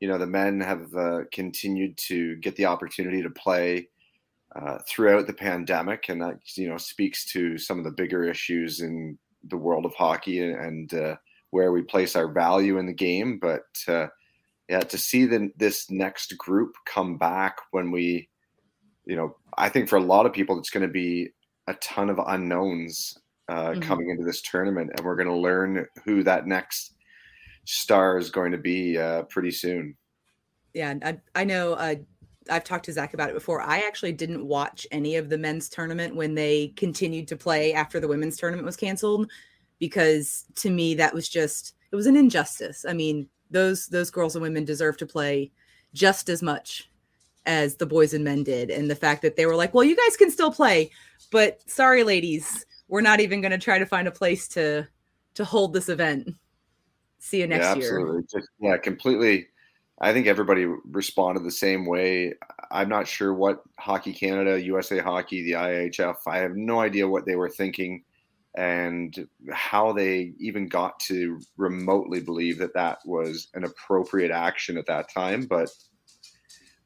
you 0.00 0.08
know 0.08 0.18
the 0.18 0.26
men 0.26 0.60
have 0.60 0.94
uh, 0.94 1.20
continued 1.32 1.96
to 1.96 2.36
get 2.36 2.56
the 2.56 2.66
opportunity 2.66 3.22
to 3.22 3.30
play 3.30 3.88
uh, 4.54 4.78
throughout 4.88 5.26
the 5.26 5.32
pandemic, 5.32 6.08
and 6.08 6.20
that 6.22 6.38
you 6.56 6.68
know 6.68 6.76
speaks 6.78 7.24
to 7.32 7.58
some 7.58 7.78
of 7.78 7.84
the 7.84 7.90
bigger 7.90 8.24
issues 8.24 8.80
in 8.80 9.18
the 9.48 9.56
world 9.56 9.86
of 9.86 9.94
hockey 9.94 10.40
and 10.42 10.92
uh, 10.94 11.16
where 11.50 11.72
we 11.72 11.82
place 11.82 12.16
our 12.16 12.28
value 12.28 12.78
in 12.78 12.86
the 12.86 12.92
game. 12.92 13.38
But 13.38 13.66
uh, 13.86 14.08
yeah, 14.68 14.80
to 14.80 14.98
see 14.98 15.24
the, 15.24 15.52
this 15.56 15.90
next 15.90 16.36
group 16.36 16.74
come 16.84 17.16
back 17.16 17.58
when 17.70 17.92
we, 17.92 18.28
you 19.04 19.14
know, 19.14 19.36
I 19.56 19.68
think 19.68 19.88
for 19.88 19.96
a 19.96 20.00
lot 20.00 20.26
of 20.26 20.32
people 20.32 20.58
it's 20.58 20.70
going 20.70 20.86
to 20.86 20.92
be 20.92 21.30
a 21.68 21.74
ton 21.74 22.10
of 22.10 22.20
unknowns 22.26 23.18
uh, 23.48 23.70
Mhm. 23.74 23.82
coming 23.82 24.10
into 24.10 24.24
this 24.24 24.42
tournament, 24.42 24.90
and 24.96 25.06
we're 25.06 25.14
going 25.14 25.28
to 25.28 25.36
learn 25.36 25.86
who 26.04 26.24
that 26.24 26.48
next 26.48 26.95
star 27.66 28.16
is 28.16 28.30
going 28.30 28.52
to 28.52 28.58
be 28.58 28.96
uh, 28.96 29.22
pretty 29.24 29.50
soon. 29.50 29.96
yeah, 30.72 30.94
I, 31.02 31.18
I 31.34 31.44
know 31.44 31.74
uh, 31.74 31.96
I've 32.50 32.64
talked 32.64 32.84
to 32.86 32.92
Zach 32.92 33.14
about 33.14 33.30
it 33.30 33.34
before. 33.34 33.60
I 33.60 33.80
actually 33.80 34.12
didn't 34.12 34.46
watch 34.46 34.86
any 34.90 35.16
of 35.16 35.28
the 35.28 35.38
men's 35.38 35.68
tournament 35.68 36.14
when 36.14 36.34
they 36.34 36.68
continued 36.76 37.28
to 37.28 37.36
play 37.36 37.72
after 37.72 38.00
the 38.00 38.08
women's 38.08 38.36
tournament 38.36 38.66
was 38.66 38.76
canceled 38.76 39.30
because 39.78 40.44
to 40.56 40.70
me 40.70 40.94
that 40.94 41.12
was 41.12 41.28
just 41.28 41.74
it 41.92 41.96
was 41.96 42.06
an 42.06 42.16
injustice. 42.16 42.84
I 42.88 42.92
mean, 42.92 43.28
those 43.50 43.88
those 43.88 44.10
girls 44.10 44.36
and 44.36 44.42
women 44.42 44.64
deserve 44.64 44.96
to 44.98 45.06
play 45.06 45.50
just 45.92 46.28
as 46.28 46.42
much 46.42 46.90
as 47.46 47.76
the 47.76 47.86
boys 47.86 48.12
and 48.12 48.24
men 48.24 48.42
did 48.42 48.70
and 48.70 48.90
the 48.90 48.96
fact 48.96 49.22
that 49.22 49.36
they 49.36 49.46
were 49.46 49.56
like, 49.56 49.74
"Well, 49.74 49.84
you 49.84 49.96
guys 49.96 50.16
can 50.16 50.30
still 50.30 50.52
play, 50.52 50.90
but 51.30 51.60
sorry 51.68 52.02
ladies, 52.04 52.64
we're 52.88 53.00
not 53.00 53.20
even 53.20 53.40
going 53.40 53.52
to 53.52 53.58
try 53.58 53.78
to 53.78 53.86
find 53.86 54.08
a 54.08 54.12
place 54.12 54.48
to 54.48 54.86
to 55.34 55.44
hold 55.44 55.72
this 55.72 55.88
event. 55.88 56.34
See 57.18 57.40
you 57.40 57.46
next 57.46 57.64
yeah, 57.64 57.74
year." 57.74 58.00
Absolutely. 58.00 58.22
Just, 58.32 58.48
yeah, 58.60 58.76
completely 58.76 59.48
I 60.00 60.12
think 60.12 60.26
everybody 60.26 60.66
responded 60.66 61.44
the 61.44 61.50
same 61.50 61.86
way. 61.86 62.34
I'm 62.70 62.88
not 62.88 63.08
sure 63.08 63.32
what 63.32 63.62
Hockey 63.78 64.12
Canada, 64.12 64.60
USA 64.60 64.98
Hockey, 64.98 65.42
the 65.42 65.52
IIHF, 65.52 66.16
I 66.26 66.38
have 66.38 66.54
no 66.54 66.80
idea 66.80 67.08
what 67.08 67.24
they 67.24 67.36
were 67.36 67.48
thinking 67.48 68.04
and 68.56 69.26
how 69.52 69.92
they 69.92 70.32
even 70.38 70.68
got 70.68 70.98
to 71.00 71.40
remotely 71.56 72.20
believe 72.20 72.58
that 72.58 72.74
that 72.74 72.98
was 73.06 73.48
an 73.54 73.64
appropriate 73.64 74.30
action 74.30 74.76
at 74.76 74.86
that 74.86 75.10
time. 75.12 75.46
But 75.46 75.70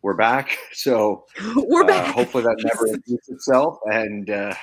we're 0.02 0.14
back. 0.14 0.56
So 0.72 1.26
we're 1.56 1.84
back. 1.84 2.10
Uh, 2.10 2.12
hopefully 2.12 2.44
that 2.44 2.56
never 2.62 2.84
repeats 2.92 3.28
itself. 3.28 3.78
And 3.86 4.30
uh, 4.30 4.54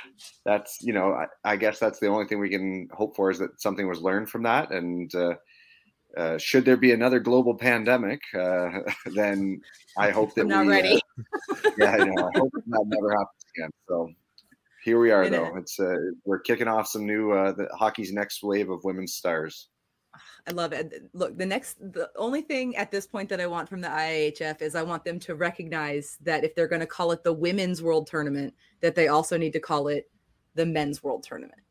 that's, 0.46 0.82
you 0.82 0.94
know, 0.94 1.14
I, 1.14 1.26
I, 1.44 1.56
guess 1.58 1.78
that's 1.78 2.00
the 2.00 2.08
only 2.08 2.26
thing 2.26 2.40
we 2.40 2.50
can 2.50 2.90
hope 2.92 3.16
for 3.16 3.30
is 3.30 3.38
that 3.38 3.62
something 3.62 3.88
was 3.88 4.02
learned 4.02 4.30
from 4.30 4.44
that. 4.44 4.72
And, 4.72 5.14
uh, 5.14 5.36
uh, 6.18 6.38
should 6.38 6.66
there 6.66 6.78
be 6.78 6.92
another 6.92 7.20
global 7.20 7.56
pandemic, 7.56 8.22
uh, 8.38 8.80
then 9.06 9.62
I 9.98 10.10
hope 10.12 10.34
that 10.36 10.42
I'm 10.42 10.48
not 10.48 10.66
we, 10.66 10.72
ready. 10.72 11.02
Uh, 11.50 11.56
yeah, 11.78 11.92
I 11.92 11.98
know. 11.98 12.32
I 12.34 12.40
hope 12.40 12.52
that 12.54 12.86
never 12.88 13.12
happens 13.12 13.46
again. 13.56 13.70
So 13.88 14.10
here 14.84 15.00
we 15.00 15.12
are, 15.12 15.30
though. 15.30 15.56
It's 15.58 15.80
uh, 15.80 15.96
we're 16.26 16.40
kicking 16.40 16.68
off 16.68 16.88
some 16.88 17.06
new 17.06 17.32
uh, 17.32 17.52
the 17.52 17.70
hockey's 17.74 18.12
next 18.12 18.44
wave 18.44 18.70
of 18.70 18.84
women's 18.84 19.14
stars. 19.14 19.70
I 20.48 20.52
love 20.52 20.74
it. 20.74 21.10
Look, 21.14 21.38
the 21.38 21.46
next, 21.46 21.78
the 21.80 22.10
only 22.16 22.42
thing 22.42 22.76
at 22.76 22.90
this 22.90 23.06
point 23.06 23.30
that 23.30 23.42
I 23.42 23.46
want 23.46 23.70
from 23.70 23.82
the 23.82 23.90
IIHF 23.90 24.62
is 24.62 24.74
I 24.74 24.82
want 24.82 25.04
them 25.04 25.20
to 25.20 25.36
recognize 25.36 26.18
that 26.22 26.44
if 26.44 26.56
they're 26.56 26.70
going 26.70 26.80
to 26.80 26.88
call 26.88 27.12
it 27.12 27.24
the 27.24 27.34
Women's 27.34 27.84
World 27.84 28.08
Tournament, 28.08 28.56
that 28.80 28.96
they 28.96 29.10
also 29.10 29.38
need 29.38 29.54
to 29.54 29.60
call 29.60 29.90
it 29.90 30.10
the 30.56 30.66
Men's 30.66 31.04
World 31.04 31.24
Tournament 31.24 31.62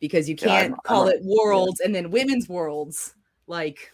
because 0.00 0.28
you 0.28 0.36
can't 0.36 0.72
yeah, 0.72 0.76
call 0.84 1.04
I'm, 1.04 1.14
it 1.14 1.20
Worlds 1.22 1.80
yeah. 1.80 1.86
and 1.86 1.94
then 1.94 2.10
Women's 2.10 2.48
Worlds 2.48 3.14
like, 3.48 3.92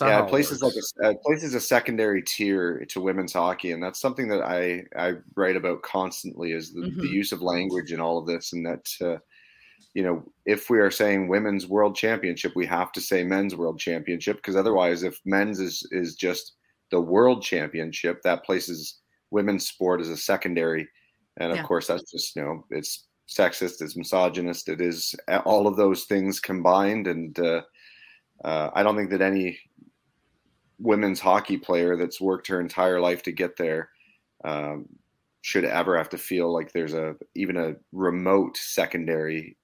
yeah, 0.00 0.22
places 0.22 0.62
like 0.62 0.74
a 0.74 1.08
uh, 1.08 1.14
places 1.24 1.54
a 1.54 1.60
secondary 1.60 2.22
tier 2.22 2.84
to 2.88 3.00
women's 3.00 3.32
hockey, 3.32 3.72
and 3.72 3.82
that's 3.82 4.00
something 4.00 4.28
that 4.28 4.42
I 4.42 4.84
I 4.96 5.14
write 5.34 5.56
about 5.56 5.82
constantly 5.82 6.52
is 6.52 6.72
the, 6.72 6.82
mm-hmm. 6.82 7.00
the 7.00 7.08
use 7.08 7.32
of 7.32 7.42
language 7.42 7.92
in 7.92 8.00
all 8.00 8.18
of 8.18 8.26
this, 8.26 8.52
and 8.52 8.66
that. 8.66 8.88
Uh, 9.00 9.18
you 9.94 10.02
know, 10.02 10.22
if 10.44 10.70
we 10.70 10.78
are 10.78 10.90
saying 10.90 11.28
women's 11.28 11.66
world 11.66 11.96
championship, 11.96 12.52
we 12.54 12.66
have 12.66 12.92
to 12.92 13.00
say 13.00 13.24
men's 13.24 13.56
world 13.56 13.78
championship 13.78 14.36
because 14.36 14.54
otherwise, 14.54 15.02
if 15.02 15.18
men's 15.24 15.60
is 15.60 15.86
is 15.90 16.14
just 16.14 16.52
the 16.90 17.00
world 17.00 17.42
championship, 17.42 18.22
that 18.22 18.44
places 18.44 18.98
women's 19.30 19.66
sport 19.66 20.00
as 20.00 20.08
a 20.08 20.16
secondary, 20.16 20.86
and 21.38 21.50
of 21.50 21.58
yeah. 21.58 21.62
course, 21.64 21.86
that's 21.86 22.10
just 22.10 22.36
you 22.36 22.42
know, 22.42 22.64
it's 22.70 23.06
sexist, 23.28 23.80
it's 23.80 23.96
misogynist, 23.96 24.68
it 24.68 24.80
is 24.80 25.14
all 25.44 25.66
of 25.66 25.76
those 25.76 26.04
things 26.04 26.40
combined, 26.40 27.06
and 27.06 27.38
uh, 27.38 27.62
uh, 28.44 28.70
I 28.74 28.82
don't 28.82 28.96
think 28.96 29.10
that 29.10 29.22
any 29.22 29.58
women's 30.78 31.20
hockey 31.20 31.56
player 31.56 31.96
that's 31.96 32.20
worked 32.20 32.46
her 32.48 32.60
entire 32.60 33.00
life 33.00 33.22
to 33.24 33.32
get 33.32 33.56
there 33.56 33.90
um, 34.44 34.86
should 35.42 35.64
ever 35.64 35.96
have 35.96 36.08
to 36.10 36.18
feel 36.18 36.52
like 36.52 36.72
there's 36.72 36.94
a 36.94 37.16
even 37.34 37.56
a 37.56 37.74
remote 37.92 38.56
secondary 38.56 39.56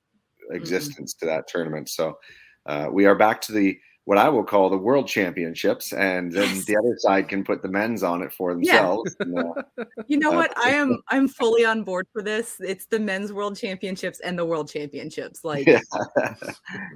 mm-hmm. 0.44 0.56
existence 0.56 1.14
mm-hmm. 1.14 1.26
to 1.26 1.32
that 1.32 1.46
tournament. 1.46 1.88
So 1.88 2.18
uh, 2.66 2.88
we 2.90 3.06
are 3.06 3.14
back 3.14 3.40
to 3.42 3.52
the 3.52 3.78
what 4.06 4.18
I 4.18 4.28
will 4.28 4.44
call 4.44 4.68
the 4.68 4.76
world 4.76 5.08
championships, 5.08 5.92
and 5.94 6.30
then 6.30 6.54
yes. 6.54 6.64
the 6.66 6.76
other 6.76 6.94
side 6.98 7.28
can 7.28 7.42
put 7.42 7.62
the 7.62 7.68
men's 7.68 8.02
on 8.02 8.22
it 8.22 8.32
for 8.32 8.52
themselves. 8.52 9.16
Yeah. 9.18 9.26
And, 9.26 9.38
uh, 9.38 9.84
you 10.06 10.18
know 10.18 10.30
uh, 10.32 10.36
what? 10.36 10.58
I 10.58 10.70
am 10.70 11.02
I'm 11.08 11.26
fully 11.26 11.64
on 11.64 11.84
board 11.84 12.06
for 12.12 12.22
this. 12.22 12.56
It's 12.60 12.84
the 12.86 12.98
men's 12.98 13.32
world 13.32 13.56
championships 13.56 14.20
and 14.20 14.38
the 14.38 14.44
world 14.44 14.68
championships. 14.68 15.40
Like 15.44 15.66
yeah. 15.66 15.80
yeah, 16.16 16.34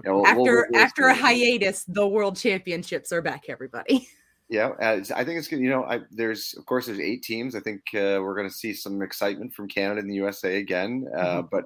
we'll, 0.06 0.26
after 0.26 0.42
we'll, 0.42 0.64
we'll, 0.70 0.80
after 0.80 1.06
a 1.08 1.14
hiatus, 1.14 1.84
the 1.84 2.06
world 2.06 2.36
championships 2.36 3.12
are 3.12 3.22
back. 3.22 3.44
Everybody. 3.48 4.08
Yeah, 4.50 4.70
I 4.80 5.02
think 5.02 5.38
it's 5.38 5.46
good. 5.46 5.60
You 5.60 5.68
know, 5.68 5.84
I, 5.84 6.00
there's 6.10 6.54
of 6.56 6.64
course 6.64 6.86
there's 6.86 7.00
eight 7.00 7.22
teams. 7.22 7.54
I 7.54 7.60
think 7.60 7.82
uh, 7.92 8.16
we're 8.22 8.34
going 8.34 8.48
to 8.48 8.54
see 8.54 8.72
some 8.72 9.02
excitement 9.02 9.52
from 9.52 9.68
Canada 9.68 10.00
and 10.00 10.10
the 10.10 10.14
USA 10.14 10.56
again. 10.56 11.06
Uh, 11.14 11.42
mm-hmm. 11.42 11.48
But 11.50 11.64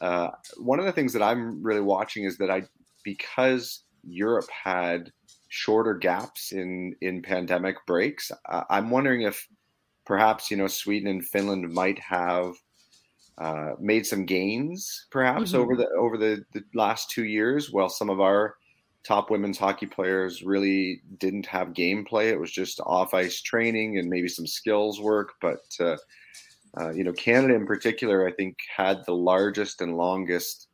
uh, 0.00 0.30
one 0.56 0.78
of 0.78 0.86
the 0.86 0.92
things 0.92 1.12
that 1.12 1.22
I'm 1.22 1.62
really 1.62 1.82
watching 1.82 2.24
is 2.24 2.38
that 2.38 2.50
I 2.50 2.62
because 3.04 3.84
Europe 4.06 4.48
had 4.50 5.10
shorter 5.48 5.94
gaps 5.94 6.52
in 6.52 6.94
in 7.00 7.22
pandemic 7.22 7.76
breaks. 7.86 8.30
Uh, 8.48 8.64
I'm 8.70 8.90
wondering 8.90 9.22
if 9.22 9.46
perhaps 10.04 10.50
you 10.50 10.56
know 10.56 10.66
Sweden 10.66 11.08
and 11.08 11.24
Finland 11.24 11.72
might 11.72 11.98
have 11.98 12.54
uh, 13.38 13.72
made 13.80 14.06
some 14.06 14.26
gains, 14.26 15.06
perhaps 15.10 15.52
mm-hmm. 15.52 15.60
over 15.60 15.76
the 15.76 15.88
over 15.90 16.16
the, 16.16 16.44
the 16.52 16.62
last 16.74 17.10
two 17.10 17.24
years, 17.24 17.72
while 17.72 17.88
some 17.88 18.10
of 18.10 18.20
our 18.20 18.56
top 19.04 19.30
women's 19.30 19.58
hockey 19.58 19.86
players 19.86 20.42
really 20.42 21.02
didn't 21.18 21.46
have 21.46 21.68
gameplay. 21.68 22.30
It 22.30 22.40
was 22.40 22.50
just 22.50 22.80
off 22.80 23.12
ice 23.12 23.42
training 23.42 23.98
and 23.98 24.08
maybe 24.08 24.28
some 24.28 24.46
skills 24.46 25.00
work. 25.00 25.34
But 25.40 25.60
uh, 25.78 25.96
uh, 26.80 26.90
you 26.90 27.04
know, 27.04 27.12
Canada 27.12 27.54
in 27.54 27.66
particular, 27.66 28.26
I 28.26 28.32
think 28.32 28.56
had 28.74 29.04
the 29.04 29.14
largest 29.14 29.80
and 29.80 29.96
longest 29.96 30.68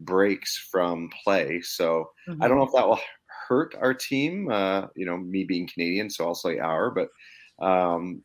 breaks 0.00 0.56
from 0.70 1.10
play. 1.22 1.60
So 1.60 2.10
mm-hmm. 2.28 2.42
I 2.42 2.48
don't 2.48 2.58
know 2.58 2.64
if 2.64 2.72
that 2.72 2.88
will 2.88 3.00
hurt 3.48 3.74
our 3.80 3.94
team. 3.94 4.50
Uh, 4.50 4.86
you 4.96 5.06
know, 5.06 5.16
me 5.16 5.44
being 5.44 5.68
Canadian, 5.68 6.10
so 6.10 6.26
I'll 6.26 6.34
say 6.34 6.58
our, 6.58 6.90
but 6.90 7.08
um, 7.64 8.22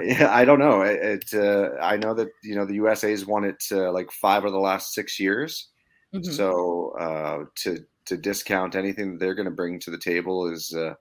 yeah, 0.00 0.34
I 0.34 0.44
don't 0.44 0.58
know. 0.58 0.82
It. 0.82 1.24
it 1.32 1.34
uh, 1.34 1.76
I 1.80 1.96
know 1.96 2.14
that 2.14 2.28
you 2.42 2.54
know 2.54 2.64
the 2.64 2.74
USA's 2.74 3.26
won 3.26 3.44
it 3.44 3.62
uh, 3.70 3.92
like 3.92 4.10
five 4.10 4.44
of 4.44 4.52
the 4.52 4.58
last 4.58 4.94
six 4.94 5.20
years. 5.20 5.68
Mm-hmm. 6.14 6.30
So 6.32 6.94
uh, 6.98 7.44
to 7.56 7.78
to 8.06 8.16
discount 8.16 8.74
anything 8.74 9.12
that 9.12 9.20
they're 9.20 9.34
going 9.34 9.46
to 9.46 9.50
bring 9.50 9.78
to 9.80 9.90
the 9.90 9.98
table 9.98 10.50
is 10.50 10.74
uh, 10.74 10.94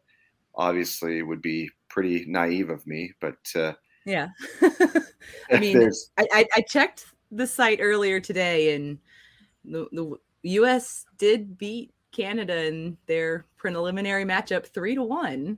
obviously 0.56 1.22
would 1.22 1.42
be 1.42 1.70
pretty 1.90 2.26
naive 2.28 2.70
of 2.70 2.86
me. 2.86 3.14
But 3.20 3.38
uh, 3.56 3.74
yeah, 4.06 4.28
I 5.52 5.60
mean, 5.60 5.90
I, 6.18 6.28
I, 6.32 6.46
I 6.56 6.62
checked 6.62 7.06
the 7.32 7.48
site 7.48 7.80
earlier 7.82 8.20
today 8.20 8.76
and 8.76 9.00
the, 9.66 9.88
the 9.92 10.18
U.S. 10.44 11.06
did 11.18 11.58
beat 11.58 11.94
Canada 12.12 12.66
in 12.66 12.98
their 13.08 13.46
preliminary 13.58 14.26
matchup 14.26 14.66
three 14.66 14.96
to 14.96 15.04
one. 15.04 15.58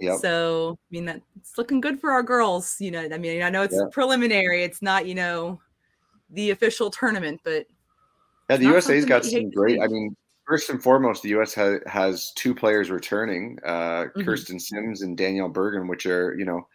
Yep. 0.00 0.18
So 0.20 0.78
I 0.80 0.88
mean 0.90 1.04
that's 1.04 1.58
looking 1.58 1.80
good 1.80 2.00
for 2.00 2.10
our 2.10 2.22
girls. 2.22 2.76
You 2.80 2.90
know, 2.90 3.08
I 3.12 3.18
mean 3.18 3.42
I 3.42 3.50
know 3.50 3.62
it's 3.62 3.74
yep. 3.74 3.92
preliminary. 3.92 4.64
It's 4.64 4.82
not 4.82 5.06
you 5.06 5.14
know 5.14 5.60
the 6.30 6.50
official 6.50 6.90
tournament, 6.90 7.40
but 7.44 7.66
yeah, 8.48 8.56
the 8.56 8.64
USA's 8.64 9.04
got 9.04 9.24
some 9.24 9.50
great. 9.50 9.80
I 9.80 9.86
mean, 9.86 10.16
first 10.46 10.70
and 10.70 10.82
foremost, 10.82 11.22
the 11.22 11.28
US 11.40 11.54
has 11.54 11.80
has 11.86 12.32
two 12.34 12.54
players 12.54 12.90
returning, 12.90 13.58
uh, 13.64 13.70
mm-hmm. 14.04 14.22
Kirsten 14.22 14.58
Simms 14.58 15.02
and 15.02 15.16
Danielle 15.16 15.48
Bergen, 15.48 15.86
which 15.86 16.06
are 16.06 16.34
you 16.38 16.44
know 16.44 16.66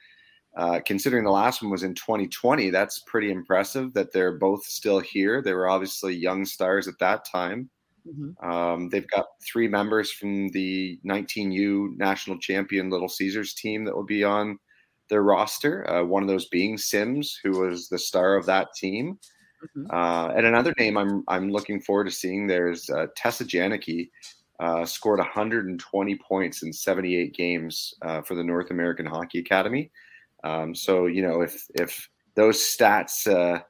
uh, 0.57 0.79
considering 0.85 1.24
the 1.24 1.31
last 1.31 1.62
one 1.62 1.71
was 1.71 1.83
in 1.83 1.93
2020, 1.93 2.69
that's 2.69 3.00
pretty 3.00 3.31
impressive 3.31 3.93
that 3.93 4.13
they're 4.13 4.38
both 4.38 4.63
still 4.63 5.00
here. 5.00 5.41
They 5.41 5.53
were 5.53 5.69
obviously 5.69 6.15
young 6.15 6.45
stars 6.45 6.88
at 6.88 7.00
that 7.00 7.25
time. 7.29 7.69
Mm-hmm. 8.07 8.47
Um, 8.47 8.89
they've 8.89 9.09
got 9.09 9.25
three 9.43 9.67
members 9.67 10.12
from 10.12 10.50
the 10.50 11.00
19U 11.05 11.97
national 11.97 12.38
champion 12.39 12.89
Little 12.89 13.09
Caesars 13.09 13.53
team 13.53 13.83
that 13.85 13.95
will 13.95 14.05
be 14.05 14.24
on 14.24 14.59
their 15.09 15.24
roster. 15.24 15.89
Uh, 15.89 16.03
one 16.03 16.24
of 16.24 16.29
those 16.29 16.47
being 16.50 16.77
Simms, 16.77 17.38
who 17.43 17.59
was 17.59 17.89
the 17.89 18.00
star 18.00 18.35
of 18.35 18.45
that 18.45 18.69
team. 18.75 19.19
Mm-hmm. 19.77 19.91
Uh, 19.91 20.29
and 20.35 20.45
another 20.45 20.74
name 20.77 20.97
I'm 20.97 21.24
I'm 21.27 21.50
looking 21.50 21.81
forward 21.81 22.05
to 22.05 22.12
seeing 22.12 22.45
there's 22.45 22.89
uh, 22.89 23.07
Tessa 23.15 23.43
Janecke, 23.43 24.09
uh, 24.59 24.85
scored 24.85 25.19
120 25.19 26.15
points 26.17 26.63
in 26.63 26.71
78 26.71 27.33
games 27.35 27.93
uh, 28.03 28.21
for 28.21 28.35
the 28.35 28.43
North 28.43 28.71
American 28.71 29.05
Hockey 29.05 29.39
Academy. 29.39 29.91
Um, 30.45 30.75
so 30.75 31.07
you 31.07 31.21
know 31.21 31.41
if 31.41 31.65
if 31.73 32.07
those 32.35 32.57
stats 32.57 33.27
uh, 33.27 33.61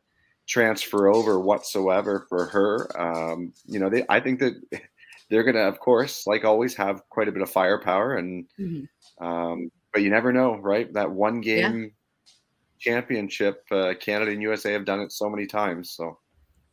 transfer 0.48 1.08
over 1.08 1.40
whatsoever 1.40 2.26
for 2.28 2.46
her, 2.48 3.02
um, 3.02 3.54
you 3.66 3.80
know 3.80 3.90
they, 3.90 4.04
I 4.10 4.20
think 4.20 4.40
that 4.40 4.54
they're 5.30 5.44
going 5.44 5.56
to, 5.56 5.68
of 5.68 5.80
course, 5.80 6.28
like 6.28 6.44
always, 6.44 6.76
have 6.76 7.02
quite 7.10 7.28
a 7.28 7.32
bit 7.32 7.42
of 7.42 7.50
firepower, 7.50 8.16
and 8.16 8.46
mm-hmm. 8.60 9.26
um, 9.26 9.72
but 9.94 10.04
you 10.04 10.10
never 10.10 10.34
know, 10.34 10.58
right? 10.58 10.92
That 10.94 11.12
one 11.12 11.42
game 11.42 11.84
yeah. 11.84 12.32
championship, 12.78 13.64
uh, 13.72 13.94
Canada 14.00 14.32
and 14.32 14.42
USA 14.42 14.74
have 14.74 14.86
done 14.86 15.00
it 15.00 15.12
so 15.12 15.30
many 15.30 15.48
times. 15.48 15.92
So 15.92 16.20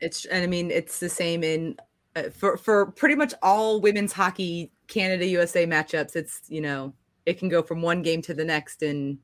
it's 0.01 0.25
and 0.25 0.43
I 0.43 0.49
mean 0.49 0.71
it's 0.71 0.99
the 0.99 1.09
same 1.09 1.45
in 1.45 1.77
uh, 2.17 2.25
for 2.31 2.57
for 2.57 2.87
pretty 2.87 3.15
much 3.15 3.35
all 3.41 3.81
women's 3.81 4.13
hockey 4.13 4.73
Canada 4.89 5.27
USA 5.27 5.65
matchups. 5.65 6.17
It's 6.17 6.43
you 6.49 6.61
know 6.61 6.93
it 7.25 7.39
can 7.39 7.49
go 7.49 7.63
from 7.63 7.83
one 7.83 8.03
game 8.03 8.21
to 8.23 8.35
the 8.35 8.45
next 8.45 8.83
in 8.83 9.19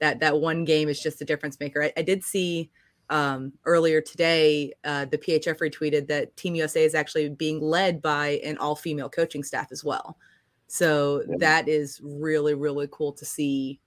that 0.00 0.20
that 0.20 0.40
one 0.40 0.64
game 0.64 0.88
is 0.88 1.00
just 1.00 1.20
a 1.20 1.24
difference 1.24 1.58
maker. 1.60 1.82
I, 1.82 1.92
I 1.96 2.02
did 2.02 2.22
see 2.22 2.70
um, 3.08 3.52
earlier 3.64 4.00
today, 4.00 4.72
uh, 4.84 5.04
the 5.04 5.18
PHF 5.18 5.58
retweeted 5.58 6.08
that 6.08 6.36
Team 6.36 6.54
USA 6.54 6.84
is 6.84 6.94
actually 6.94 7.28
being 7.28 7.60
led 7.60 8.02
by 8.02 8.40
an 8.44 8.58
all 8.58 8.74
female 8.74 9.08
coaching 9.08 9.44
staff 9.44 9.68
as 9.70 9.84
well. 9.84 10.18
So 10.66 11.22
yeah. 11.28 11.36
that 11.38 11.68
is 11.68 12.00
really, 12.02 12.54
really 12.54 12.88
cool 12.90 13.12
to 13.12 13.24
see 13.24 13.80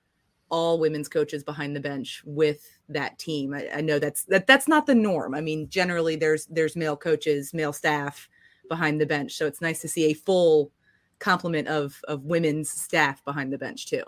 all 0.49 0.79
women's 0.79 1.09
coaches 1.09 1.43
behind 1.43 1.75
the 1.75 1.81
bench 1.81 2.23
with 2.25 2.65
that 2.87 3.19
team. 3.19 3.53
I, 3.53 3.69
I, 3.75 3.81
know 3.81 3.99
that's 3.99 4.23
that 4.25 4.47
that's 4.47 4.67
not 4.67 4.87
the 4.87 4.95
norm. 4.95 5.35
I 5.35 5.41
mean, 5.41 5.69
generally 5.69 6.15
there's 6.15 6.45
there's 6.47 6.75
male 6.75 6.97
coaches, 6.97 7.53
male 7.53 7.73
staff 7.73 8.27
behind 8.67 8.99
the 8.99 9.05
bench. 9.05 9.33
So 9.33 9.45
it's 9.45 9.61
nice 9.61 9.81
to 9.81 9.87
see 9.87 10.05
a 10.05 10.13
full 10.13 10.71
complement 11.19 11.67
of 11.67 11.99
of 12.07 12.23
women's 12.23 12.69
staff 12.69 13.23
behind 13.25 13.53
the 13.53 13.57
bench 13.57 13.87
too. 13.87 14.03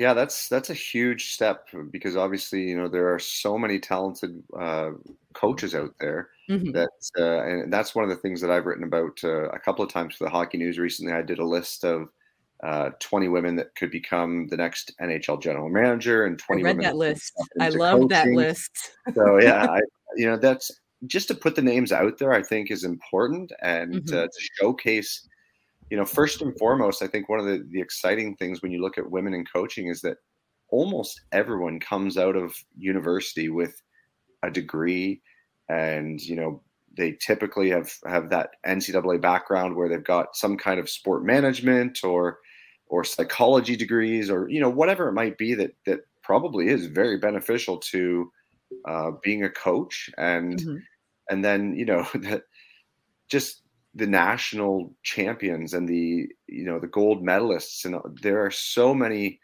Yeah, 0.00 0.14
that's 0.14 0.48
that's 0.48 0.70
a 0.70 0.74
huge 0.74 1.34
step 1.34 1.68
because 1.90 2.16
obviously 2.16 2.62
you 2.62 2.74
know 2.74 2.88
there 2.88 3.12
are 3.12 3.18
so 3.18 3.58
many 3.58 3.78
talented 3.78 4.42
uh, 4.58 4.92
coaches 5.34 5.74
out 5.74 5.94
there 6.00 6.30
mm-hmm. 6.48 6.70
that 6.70 6.88
uh, 7.18 7.42
and 7.42 7.70
that's 7.70 7.94
one 7.94 8.04
of 8.04 8.08
the 8.08 8.16
things 8.16 8.40
that 8.40 8.50
I've 8.50 8.64
written 8.64 8.84
about 8.84 9.20
uh, 9.22 9.50
a 9.50 9.58
couple 9.58 9.84
of 9.84 9.92
times 9.92 10.16
for 10.16 10.24
the 10.24 10.30
Hockey 10.30 10.56
News 10.56 10.78
recently. 10.78 11.12
I 11.12 11.20
did 11.20 11.38
a 11.38 11.44
list 11.44 11.84
of 11.84 12.08
uh, 12.64 12.92
20 12.98 13.28
women 13.28 13.56
that 13.56 13.74
could 13.74 13.90
become 13.90 14.48
the 14.48 14.56
next 14.56 14.90
NHL 15.02 15.42
general 15.42 15.68
manager 15.68 16.24
and 16.24 16.38
20 16.38 16.62
I 16.62 16.64
read 16.64 16.80
that 16.80 16.96
list. 16.96 17.34
I 17.60 17.68
love 17.68 18.08
that 18.08 18.28
list. 18.28 18.92
so 19.14 19.38
yeah, 19.38 19.66
I, 19.70 19.80
you 20.16 20.24
know 20.24 20.38
that's 20.38 20.70
just 21.08 21.28
to 21.28 21.34
put 21.34 21.56
the 21.56 21.62
names 21.62 21.92
out 21.92 22.16
there. 22.16 22.32
I 22.32 22.42
think 22.42 22.70
is 22.70 22.84
important 22.84 23.52
and 23.60 23.96
mm-hmm. 23.96 24.16
uh, 24.16 24.22
to 24.22 24.48
showcase 24.58 25.28
you 25.90 25.96
know, 25.96 26.04
first 26.04 26.40
and 26.40 26.56
foremost, 26.56 27.02
I 27.02 27.08
think 27.08 27.28
one 27.28 27.40
of 27.40 27.46
the, 27.46 27.66
the 27.70 27.80
exciting 27.80 28.36
things 28.36 28.62
when 28.62 28.70
you 28.70 28.80
look 28.80 28.96
at 28.96 29.10
women 29.10 29.34
in 29.34 29.44
coaching 29.44 29.88
is 29.88 30.00
that 30.02 30.18
almost 30.68 31.20
everyone 31.32 31.80
comes 31.80 32.16
out 32.16 32.36
of 32.36 32.54
university 32.78 33.48
with 33.48 33.74
a 34.42 34.50
degree 34.50 35.20
and, 35.68 36.20
you 36.20 36.36
know, 36.36 36.62
they 36.96 37.12
typically 37.12 37.70
have 37.70 37.92
have 38.06 38.30
that 38.30 38.50
NCAA 38.66 39.20
background 39.20 39.76
where 39.76 39.88
they've 39.88 40.02
got 40.02 40.36
some 40.36 40.56
kind 40.56 40.80
of 40.80 40.90
sport 40.90 41.24
management 41.24 42.00
or 42.02 42.38
or 42.88 43.04
psychology 43.04 43.76
degrees 43.76 44.28
or 44.28 44.48
you 44.48 44.60
know 44.60 44.68
whatever 44.68 45.08
it 45.08 45.12
might 45.12 45.38
be 45.38 45.54
that 45.54 45.70
that 45.86 46.00
probably 46.22 46.68
is 46.68 46.86
very 46.86 47.16
beneficial 47.16 47.78
to 47.78 48.30
uh, 48.88 49.12
being 49.22 49.44
a 49.44 49.50
coach 49.50 50.10
and 50.18 50.58
mm-hmm. 50.58 50.76
and 51.30 51.44
then 51.44 51.74
you 51.76 51.84
know 51.84 52.04
that 52.14 52.42
just 53.30 53.62
the 53.94 54.06
national 54.06 54.94
champions 55.02 55.74
and 55.74 55.88
the 55.88 56.28
you 56.46 56.64
know 56.64 56.78
the 56.78 56.86
gold 56.86 57.24
medalists 57.24 57.84
and 57.84 57.96
there 58.22 58.44
are 58.44 58.50
so 58.50 58.94
many 58.94 59.40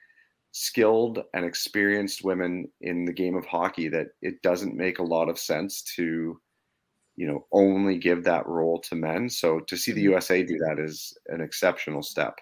skilled 0.52 1.18
and 1.34 1.44
experienced 1.44 2.24
women 2.24 2.66
in 2.80 3.04
the 3.04 3.12
game 3.12 3.36
of 3.36 3.44
hockey 3.44 3.88
that 3.88 4.06
it 4.22 4.40
doesn't 4.42 4.74
make 4.74 4.98
a 4.98 5.02
lot 5.02 5.28
of 5.28 5.38
sense 5.38 5.82
to 5.82 6.40
you 7.16 7.26
know 7.26 7.46
only 7.52 7.98
give 7.98 8.24
that 8.24 8.46
role 8.46 8.80
to 8.80 8.94
men. 8.94 9.28
So 9.28 9.60
to 9.60 9.76
see 9.76 9.92
the 9.92 10.04
mm-hmm. 10.04 10.14
usa 10.14 10.42
do 10.44 10.58
that 10.58 10.78
is 10.78 11.16
an 11.26 11.40
exceptional 11.40 12.02
step. 12.02 12.34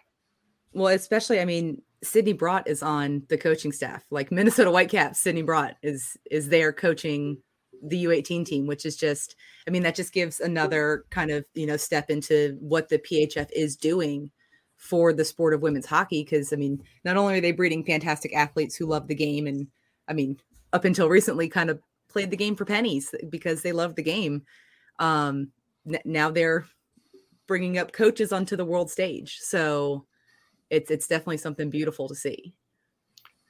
Well 0.72 0.94
especially 0.94 1.40
i 1.40 1.44
mean 1.44 1.80
sydney 2.02 2.34
brodt 2.34 2.66
is 2.66 2.82
on 2.82 3.22
the 3.28 3.38
coaching 3.38 3.72
staff. 3.72 4.04
Like 4.10 4.30
minnesota 4.30 4.70
whitecaps 4.70 5.18
sydney 5.18 5.42
brodt 5.42 5.74
is 5.82 6.16
is 6.30 6.50
there 6.50 6.72
coaching 6.72 7.38
the 7.88 8.04
U18 8.04 8.44
team, 8.44 8.66
which 8.66 8.86
is 8.86 8.96
just, 8.96 9.36
I 9.66 9.70
mean, 9.70 9.82
that 9.82 9.94
just 9.94 10.12
gives 10.12 10.40
another 10.40 11.04
kind 11.10 11.30
of, 11.30 11.44
you 11.54 11.66
know, 11.66 11.76
step 11.76 12.10
into 12.10 12.56
what 12.60 12.88
the 12.88 12.98
PHF 12.98 13.48
is 13.52 13.76
doing 13.76 14.30
for 14.76 15.12
the 15.12 15.24
sport 15.24 15.54
of 15.54 15.62
women's 15.62 15.86
hockey. 15.86 16.24
Cause 16.24 16.52
I 16.52 16.56
mean, 16.56 16.82
not 17.04 17.16
only 17.16 17.38
are 17.38 17.40
they 17.40 17.52
breeding 17.52 17.84
fantastic 17.84 18.34
athletes 18.34 18.76
who 18.76 18.86
love 18.86 19.08
the 19.08 19.14
game, 19.14 19.46
and 19.46 19.66
I 20.08 20.12
mean, 20.12 20.38
up 20.72 20.84
until 20.84 21.08
recently 21.08 21.48
kind 21.48 21.70
of 21.70 21.80
played 22.08 22.30
the 22.30 22.36
game 22.36 22.56
for 22.56 22.64
pennies 22.64 23.14
because 23.28 23.62
they 23.62 23.72
love 23.72 23.94
the 23.94 24.02
game. 24.02 24.42
Um, 24.98 25.50
n- 25.86 26.00
now 26.04 26.30
they're 26.30 26.66
bringing 27.46 27.78
up 27.78 27.92
coaches 27.92 28.32
onto 28.32 28.56
the 28.56 28.64
world 28.64 28.90
stage. 28.90 29.38
So 29.40 30.06
it's, 30.70 30.90
it's 30.90 31.06
definitely 31.06 31.38
something 31.38 31.70
beautiful 31.70 32.08
to 32.08 32.14
see. 32.14 32.54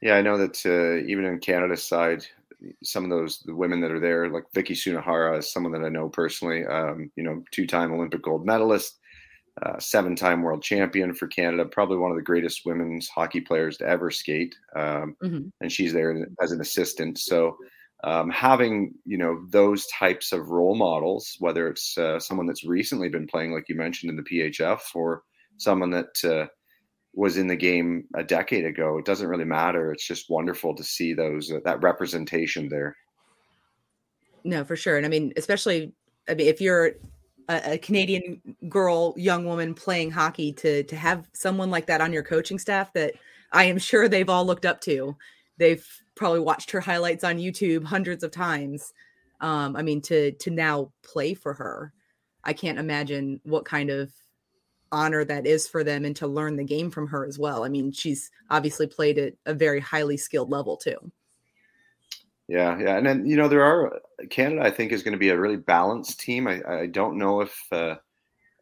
Yeah, 0.02 0.16
I 0.16 0.22
know 0.22 0.36
that 0.36 0.64
uh, 0.66 1.06
even 1.08 1.24
in 1.24 1.38
Canada's 1.38 1.82
side, 1.82 2.26
some 2.82 3.04
of 3.04 3.10
those 3.10 3.40
the 3.40 3.54
women 3.54 3.80
that 3.80 3.90
are 3.90 4.00
there, 4.00 4.28
like 4.28 4.44
Vicky 4.54 4.74
Sunohara, 4.74 5.38
is 5.38 5.52
someone 5.52 5.72
that 5.72 5.84
I 5.84 5.88
know 5.88 6.08
personally. 6.08 6.64
Um, 6.64 7.10
you 7.16 7.22
know, 7.22 7.42
two-time 7.50 7.92
Olympic 7.92 8.22
gold 8.22 8.46
medalist, 8.46 8.98
uh, 9.62 9.78
seven-time 9.78 10.42
world 10.42 10.62
champion 10.62 11.14
for 11.14 11.26
Canada, 11.26 11.64
probably 11.64 11.98
one 11.98 12.10
of 12.10 12.16
the 12.16 12.22
greatest 12.22 12.62
women's 12.64 13.08
hockey 13.08 13.40
players 13.40 13.76
to 13.78 13.86
ever 13.86 14.10
skate. 14.10 14.54
Um, 14.74 15.16
mm-hmm. 15.22 15.48
And 15.60 15.72
she's 15.72 15.92
there 15.92 16.26
as 16.42 16.52
an 16.52 16.60
assistant. 16.60 17.18
So 17.18 17.56
um, 18.04 18.28
having 18.30 18.92
you 19.06 19.16
know 19.16 19.44
those 19.48 19.86
types 19.86 20.32
of 20.32 20.50
role 20.50 20.74
models, 20.74 21.36
whether 21.38 21.68
it's 21.68 21.96
uh, 21.96 22.20
someone 22.20 22.46
that's 22.46 22.64
recently 22.64 23.08
been 23.08 23.26
playing, 23.26 23.52
like 23.52 23.68
you 23.68 23.76
mentioned 23.76 24.10
in 24.10 24.16
the 24.16 24.22
PHF, 24.22 24.80
or 24.94 25.22
someone 25.56 25.90
that 25.90 26.24
uh, 26.24 26.46
was 27.14 27.36
in 27.36 27.46
the 27.46 27.56
game 27.56 28.04
a 28.14 28.24
decade 28.24 28.64
ago. 28.64 28.98
It 28.98 29.04
doesn't 29.04 29.28
really 29.28 29.44
matter. 29.44 29.92
It's 29.92 30.06
just 30.06 30.30
wonderful 30.30 30.74
to 30.74 30.82
see 30.82 31.14
those 31.14 31.50
uh, 31.50 31.60
that 31.64 31.82
representation 31.82 32.68
there. 32.68 32.96
No, 34.42 34.64
for 34.64 34.76
sure. 34.76 34.96
And 34.96 35.06
I 35.06 35.08
mean, 35.08 35.32
especially 35.36 35.92
I 36.28 36.34
mean, 36.34 36.48
if 36.48 36.60
you're 36.60 36.92
a, 37.48 37.72
a, 37.72 37.78
Canadian 37.78 38.40
girl, 38.68 39.14
young 39.16 39.44
woman 39.44 39.74
playing 39.74 40.10
hockey, 40.10 40.52
to 40.54 40.82
to 40.84 40.96
have 40.96 41.28
someone 41.32 41.70
like 41.70 41.86
that 41.86 42.00
on 42.00 42.12
your 42.12 42.22
coaching 42.22 42.58
staff 42.58 42.92
that 42.94 43.14
I 43.52 43.64
am 43.64 43.78
sure 43.78 44.08
they've 44.08 44.28
all 44.28 44.44
looked 44.44 44.66
up 44.66 44.80
to. 44.82 45.16
They've 45.58 45.86
probably 46.16 46.40
watched 46.40 46.70
her 46.72 46.80
highlights 46.80 47.24
on 47.24 47.38
YouTube 47.38 47.84
hundreds 47.84 48.24
of 48.24 48.30
times. 48.30 48.92
Um, 49.40 49.76
I 49.76 49.82
mean, 49.82 50.00
to 50.02 50.32
to 50.32 50.50
now 50.50 50.92
play 51.02 51.34
for 51.34 51.54
her, 51.54 51.92
I 52.42 52.52
can't 52.52 52.78
imagine 52.78 53.40
what 53.44 53.64
kind 53.64 53.90
of 53.90 54.12
honor 54.92 55.24
that 55.24 55.46
is 55.46 55.66
for 55.66 55.84
them 55.84 56.04
and 56.04 56.14
to 56.16 56.26
learn 56.26 56.56
the 56.56 56.64
game 56.64 56.90
from 56.90 57.06
her 57.08 57.26
as 57.26 57.38
well. 57.38 57.64
I 57.64 57.68
mean, 57.68 57.92
she's 57.92 58.30
obviously 58.50 58.86
played 58.86 59.18
at 59.18 59.34
a 59.46 59.54
very 59.54 59.80
highly 59.80 60.16
skilled 60.16 60.50
level 60.50 60.76
too. 60.76 60.96
Yeah, 62.46 62.78
yeah, 62.78 62.98
and 62.98 63.06
then 63.06 63.26
you 63.26 63.36
know 63.36 63.48
there 63.48 63.64
are 63.64 64.00
Canada. 64.28 64.62
I 64.62 64.70
think 64.70 64.92
is 64.92 65.02
going 65.02 65.12
to 65.12 65.18
be 65.18 65.30
a 65.30 65.40
really 65.40 65.56
balanced 65.56 66.20
team. 66.20 66.46
I, 66.46 66.62
I 66.68 66.86
don't 66.86 67.16
know 67.16 67.40
if, 67.40 67.58
uh, 67.72 67.96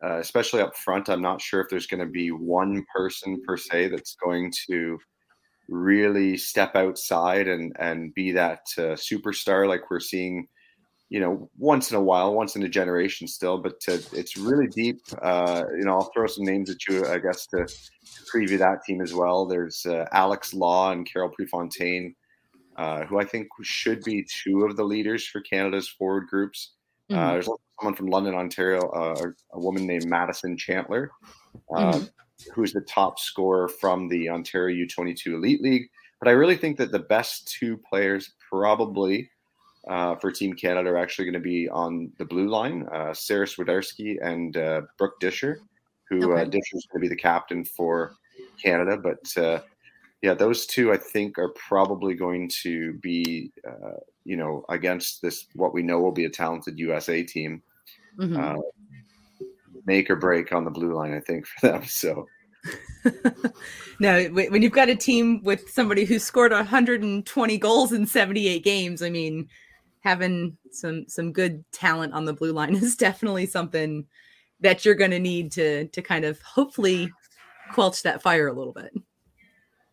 uh, 0.04 0.18
especially 0.18 0.60
up 0.60 0.76
front, 0.76 1.08
I'm 1.08 1.20
not 1.20 1.40
sure 1.40 1.60
if 1.60 1.68
there's 1.68 1.88
going 1.88 2.00
to 2.00 2.10
be 2.10 2.30
one 2.30 2.84
person 2.94 3.42
per 3.44 3.56
se 3.56 3.88
that's 3.88 4.14
going 4.24 4.52
to 4.68 4.98
really 5.68 6.36
step 6.36 6.76
outside 6.76 7.48
and 7.48 7.74
and 7.80 8.14
be 8.14 8.30
that 8.32 8.60
uh, 8.78 8.94
superstar 8.94 9.66
like 9.66 9.90
we're 9.90 10.00
seeing 10.00 10.46
you 11.12 11.20
know, 11.20 11.50
once 11.58 11.90
in 11.90 11.96
a 11.98 12.00
while, 12.00 12.32
once 12.32 12.56
in 12.56 12.62
a 12.62 12.68
generation 12.70 13.28
still, 13.28 13.58
but 13.58 13.78
to, 13.80 14.02
it's 14.14 14.38
really 14.38 14.66
deep. 14.66 14.98
Uh, 15.20 15.64
you 15.76 15.84
know, 15.84 15.92
I'll 15.92 16.10
throw 16.14 16.26
some 16.26 16.46
names 16.46 16.70
at 16.70 16.88
you, 16.88 17.06
I 17.06 17.18
guess, 17.18 17.46
to, 17.48 17.66
preview 18.34 18.58
that 18.58 18.82
team 18.86 19.02
as 19.02 19.12
well. 19.12 19.44
There's 19.44 19.84
uh, 19.84 20.06
Alex 20.12 20.54
Law 20.54 20.90
and 20.90 21.06
Carol 21.06 21.28
Prefontaine, 21.28 22.14
uh, 22.78 23.04
who 23.04 23.20
I 23.20 23.26
think 23.26 23.48
should 23.60 24.02
be 24.04 24.24
two 24.42 24.64
of 24.64 24.76
the 24.76 24.84
leaders 24.84 25.26
for 25.26 25.42
Canada's 25.42 25.86
forward 25.86 26.28
groups. 26.28 26.72
Uh, 27.10 27.14
mm-hmm. 27.14 27.32
there's 27.32 27.48
someone 27.78 27.94
from 27.94 28.06
London, 28.06 28.34
Ontario, 28.34 28.80
uh, 28.88 29.26
a 29.52 29.60
woman 29.60 29.86
named 29.86 30.06
Madison 30.06 30.56
Chantler, 30.56 31.08
mm-hmm. 31.70 32.04
who's 32.54 32.72
the 32.72 32.80
top 32.88 33.18
scorer 33.18 33.68
from 33.68 34.08
the 34.08 34.30
Ontario 34.30 34.86
U22 34.86 35.34
Elite 35.34 35.60
League. 35.60 35.88
But 36.20 36.28
I 36.28 36.32
really 36.32 36.56
think 36.56 36.78
that 36.78 36.90
the 36.90 37.00
best 37.00 37.54
two 37.60 37.76
players 37.76 38.32
probably– 38.50 39.28
uh, 39.88 40.16
for 40.16 40.30
Team 40.30 40.54
Canada 40.54 40.90
are 40.90 40.98
actually 40.98 41.24
going 41.24 41.34
to 41.34 41.40
be 41.40 41.68
on 41.68 42.12
the 42.18 42.24
blue 42.24 42.48
line. 42.48 42.86
Uh, 42.92 43.12
Sarah 43.12 43.46
Swiderski 43.46 44.16
and 44.22 44.56
uh, 44.56 44.82
Brooke 44.98 45.18
Disher, 45.20 45.58
who 46.08 46.32
uh, 46.32 46.40
okay. 46.40 46.50
Disher 46.50 46.76
is 46.76 46.86
going 46.86 47.00
to 47.02 47.08
be 47.08 47.08
the 47.08 47.20
captain 47.20 47.64
for 47.64 48.14
Canada. 48.62 48.96
But 48.96 49.42
uh, 49.42 49.60
yeah, 50.22 50.34
those 50.34 50.66
two 50.66 50.92
I 50.92 50.96
think 50.96 51.38
are 51.38 51.50
probably 51.50 52.14
going 52.14 52.48
to 52.62 52.92
be, 52.94 53.50
uh, 53.68 53.98
you 54.24 54.36
know, 54.36 54.64
against 54.68 55.20
this 55.20 55.46
what 55.54 55.74
we 55.74 55.82
know 55.82 56.00
will 56.00 56.12
be 56.12 56.26
a 56.26 56.30
talented 56.30 56.78
USA 56.78 57.22
team. 57.22 57.62
Mm-hmm. 58.18 58.60
make 59.86 60.10
or 60.10 60.16
break 60.16 60.52
on 60.52 60.64
the 60.64 60.70
blue 60.70 60.92
line, 60.92 61.14
I 61.14 61.20
think, 61.20 61.46
for 61.46 61.68
them. 61.68 61.84
So. 61.86 62.26
no, 64.00 64.24
when 64.26 64.62
you've 64.62 64.70
got 64.70 64.90
a 64.90 64.94
team 64.94 65.42
with 65.42 65.68
somebody 65.70 66.04
who 66.04 66.18
scored 66.18 66.52
120 66.52 67.58
goals 67.58 67.90
in 67.90 68.06
78 68.06 68.62
games, 68.62 69.02
I 69.02 69.10
mean, 69.10 69.48
having 70.02 70.56
some 70.70 71.08
some 71.08 71.32
good 71.32 71.64
talent 71.72 72.12
on 72.12 72.24
the 72.24 72.32
blue 72.32 72.52
line 72.52 72.74
is 72.76 72.96
definitely 72.96 73.46
something 73.46 74.04
that 74.60 74.84
you're 74.84 74.94
going 74.94 75.10
to 75.10 75.18
need 75.18 75.52
to 75.52 75.88
to 75.88 76.02
kind 76.02 76.24
of 76.24 76.40
hopefully 76.42 77.10
quelch 77.72 78.02
that 78.02 78.22
fire 78.22 78.48
a 78.48 78.52
little 78.52 78.72
bit. 78.72 78.92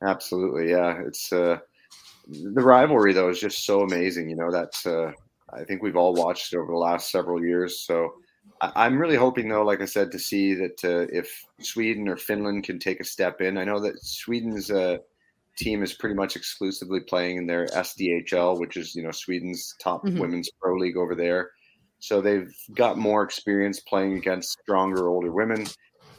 Absolutely, 0.03 0.71
yeah. 0.71 1.01
It's 1.05 1.31
uh, 1.33 1.57
the 2.27 2.61
rivalry 2.61 3.13
though 3.13 3.29
is 3.29 3.39
just 3.39 3.65
so 3.65 3.81
amazing. 3.81 4.29
You 4.29 4.35
know, 4.35 4.51
that's 4.51 4.85
uh, 4.85 5.11
I 5.51 5.63
think 5.63 5.81
we've 5.81 5.97
all 5.97 6.13
watched 6.13 6.53
it 6.53 6.57
over 6.57 6.71
the 6.71 6.77
last 6.77 7.11
several 7.11 7.43
years. 7.43 7.81
So 7.81 8.13
I- 8.61 8.85
am 8.85 8.97
really 8.97 9.15
hoping 9.15 9.49
though, 9.49 9.63
like 9.63 9.81
I 9.81 9.85
said, 9.85 10.11
to 10.11 10.19
see 10.19 10.53
that 10.55 10.83
uh, 10.83 11.07
if 11.11 11.43
Sweden 11.61 12.07
or 12.07 12.17
Finland 12.17 12.63
can 12.63 12.79
take 12.79 12.99
a 12.99 13.05
step 13.05 13.41
in. 13.41 13.57
I 13.57 13.63
know 13.63 13.79
that 13.79 14.03
Sweden's 14.03 14.71
uh, 14.71 14.97
team 15.59 15.83
is 15.83 15.93
pretty 15.93 16.15
much 16.15 16.35
exclusively 16.35 17.01
playing 17.01 17.37
in 17.37 17.47
their 17.47 17.65
SDHL, 17.67 18.59
which 18.59 18.77
is 18.77 18.95
you 18.95 19.03
know 19.03 19.11
Sweden's 19.11 19.75
top 19.79 20.03
Mhm. 20.05 20.19
women's 20.19 20.49
pro 20.61 20.75
league 20.75 20.97
over 20.97 21.15
there. 21.15 21.51
So 21.99 22.21
they've 22.21 22.51
got 22.73 22.97
more 22.97 23.23
experience 23.23 23.81
playing 23.81 24.13
against 24.17 24.57
stronger 24.61 25.09
older 25.09 25.31
women. 25.31 25.67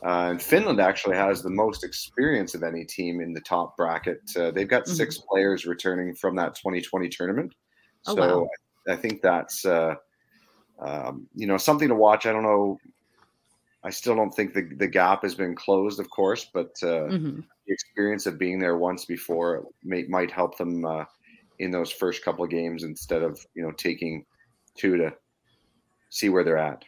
Uh, 0.04 0.28
and 0.30 0.42
Finland 0.42 0.80
actually 0.80 1.16
has 1.16 1.42
the 1.42 1.50
most 1.50 1.84
experience 1.84 2.54
of 2.54 2.62
any 2.62 2.84
team 2.84 3.20
in 3.20 3.32
the 3.32 3.40
top 3.40 3.76
bracket. 3.76 4.20
Uh, 4.36 4.50
they've 4.50 4.68
got 4.68 4.86
6 4.88 5.18
players 5.30 5.66
returning 5.66 6.14
from 6.14 6.36
that 6.36 6.54
2020 6.54 7.08
tournament. 7.08 7.54
Oh, 8.06 8.14
so 8.14 8.40
wow. 8.42 8.48
I 8.88 8.96
think 8.96 9.20
that's 9.20 9.64
uh, 9.66 9.94
um, 10.78 11.28
you 11.34 11.46
know 11.46 11.56
something 11.58 11.88
to 11.88 11.94
watch. 11.94 12.26
I 12.26 12.32
don't 12.32 12.42
know. 12.42 12.78
I 13.82 13.90
still 13.90 14.14
don't 14.14 14.30
think 14.34 14.52
the 14.52 14.62
the 14.76 14.86
gap 14.88 15.22
has 15.22 15.34
been 15.34 15.54
closed, 15.54 16.00
of 16.00 16.10
course, 16.10 16.46
but 16.52 16.72
uh, 16.82 17.08
Mhm. 17.08 17.44
the 17.66 17.72
experience 17.72 18.26
of 18.26 18.38
being 18.38 18.58
there 18.58 18.76
once 18.76 19.04
before 19.04 19.64
may, 19.82 20.04
might 20.04 20.30
help 20.30 20.58
them 20.58 20.84
uh, 20.84 21.04
in 21.58 21.70
those 21.70 21.90
first 21.90 22.24
couple 22.24 22.44
of 22.44 22.50
games 22.50 22.82
instead 22.84 23.22
of 23.22 23.44
you 23.54 23.62
know 23.62 23.72
taking 23.72 24.24
two 24.76 24.96
to 24.96 25.12
see 26.10 26.28
where 26.28 26.44
they're 26.44 26.58
at. 26.58 26.84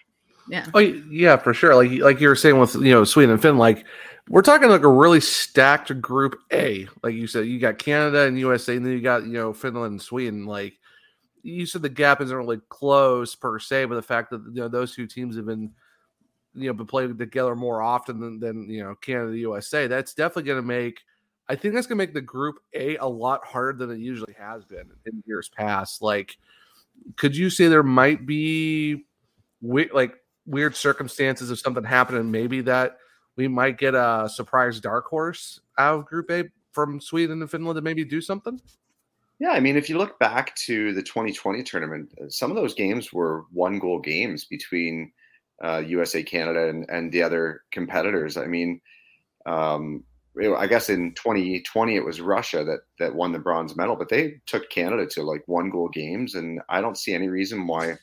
Yeah. 0.48 0.66
Oh 0.74 0.80
yeah, 0.80 1.36
for 1.36 1.54
sure. 1.54 1.74
Like 1.74 1.90
like 2.00 2.20
you 2.20 2.28
were 2.28 2.36
saying 2.36 2.58
with 2.58 2.74
you 2.74 2.90
know 2.90 3.04
Sweden 3.04 3.30
and 3.32 3.40
Finland, 3.40 3.60
like 3.60 3.86
we're 4.28 4.42
talking 4.42 4.68
like 4.68 4.82
a 4.82 4.88
really 4.88 5.20
stacked 5.20 5.98
group 6.00 6.38
A. 6.52 6.88
Like 7.02 7.14
you 7.14 7.26
said, 7.26 7.46
you 7.46 7.58
got 7.58 7.78
Canada 7.78 8.26
and 8.26 8.38
USA, 8.38 8.76
and 8.76 8.84
then 8.84 8.92
you 8.92 9.00
got 9.00 9.24
you 9.24 9.32
know 9.32 9.52
Finland 9.52 9.92
and 9.92 10.02
Sweden. 10.02 10.44
Like 10.46 10.74
you 11.42 11.64
said, 11.64 11.82
the 11.82 11.88
gap 11.88 12.20
isn't 12.20 12.36
really 12.36 12.60
close 12.68 13.34
per 13.34 13.58
se, 13.58 13.86
but 13.86 13.94
the 13.94 14.02
fact 14.02 14.30
that 14.30 14.42
you 14.52 14.60
know 14.60 14.68
those 14.68 14.94
two 14.94 15.06
teams 15.06 15.36
have 15.36 15.46
been 15.46 15.70
you 16.54 16.66
know 16.66 16.72
been 16.72 16.86
playing 16.86 17.16
together 17.16 17.54
more 17.54 17.82
often 17.82 18.20
than, 18.20 18.40
than 18.40 18.68
you 18.68 18.82
know 18.82 18.94
Canada 18.96 19.36
USA, 19.38 19.86
that's 19.86 20.14
definitely 20.14 20.44
going 20.44 20.62
to 20.62 20.66
make. 20.66 21.00
I 21.48 21.56
think 21.56 21.74
that's 21.74 21.86
going 21.86 21.98
to 21.98 22.02
make 22.02 22.14
the 22.14 22.20
group 22.20 22.56
A 22.74 22.96
a 22.96 23.06
lot 23.06 23.44
harder 23.44 23.86
than 23.86 23.90
it 23.90 24.00
usually 24.00 24.34
has 24.38 24.64
been 24.64 24.90
in 25.06 25.22
years 25.26 25.48
past. 25.48 26.00
Like, 26.00 26.38
could 27.16 27.36
you 27.36 27.50
say 27.50 27.66
there 27.68 27.82
might 27.82 28.26
be 28.26 29.04
we, 29.60 29.90
like 29.90 30.14
weird 30.46 30.76
circumstances 30.76 31.50
of 31.50 31.58
something 31.58 31.84
happening, 31.84 32.30
maybe 32.30 32.60
that 32.62 32.98
we 33.36 33.48
might 33.48 33.78
get 33.78 33.94
a 33.94 34.28
surprise 34.32 34.80
dark 34.80 35.06
horse 35.06 35.60
out 35.78 36.00
of 36.00 36.06
Group 36.06 36.30
A 36.30 36.44
from 36.72 37.00
Sweden 37.00 37.40
and 37.40 37.50
Finland 37.50 37.76
to 37.76 37.82
maybe 37.82 38.04
do 38.04 38.20
something. 38.20 38.60
Yeah, 39.38 39.50
I 39.50 39.60
mean, 39.60 39.76
if 39.76 39.88
you 39.88 39.98
look 39.98 40.18
back 40.18 40.54
to 40.56 40.92
the 40.92 41.02
2020 41.02 41.62
tournament, 41.64 42.12
uh, 42.20 42.28
some 42.28 42.50
of 42.50 42.56
those 42.56 42.74
games 42.74 43.12
were 43.12 43.46
one 43.52 43.78
goal 43.78 43.98
games 43.98 44.44
between 44.44 45.12
uh, 45.62 45.78
USA, 45.86 46.22
Canada, 46.22 46.68
and, 46.68 46.86
and 46.88 47.12
the 47.12 47.22
other 47.22 47.62
competitors. 47.70 48.36
I 48.36 48.46
mean, 48.46 48.80
um, 49.46 50.04
I 50.56 50.66
guess 50.66 50.88
in 50.88 51.12
2020 51.14 51.96
it 51.96 52.04
was 52.04 52.20
Russia 52.20 52.64
that 52.64 52.80
that 52.98 53.14
won 53.14 53.32
the 53.32 53.38
bronze 53.38 53.76
medal, 53.76 53.96
but 53.96 54.08
they 54.08 54.40
took 54.46 54.70
Canada 54.70 55.06
to 55.06 55.22
like 55.22 55.42
one 55.46 55.70
goal 55.70 55.88
games, 55.88 56.34
and 56.34 56.60
I 56.68 56.80
don't 56.80 56.96
see 56.96 57.12
any 57.12 57.28
reason 57.28 57.66
why, 57.66 57.98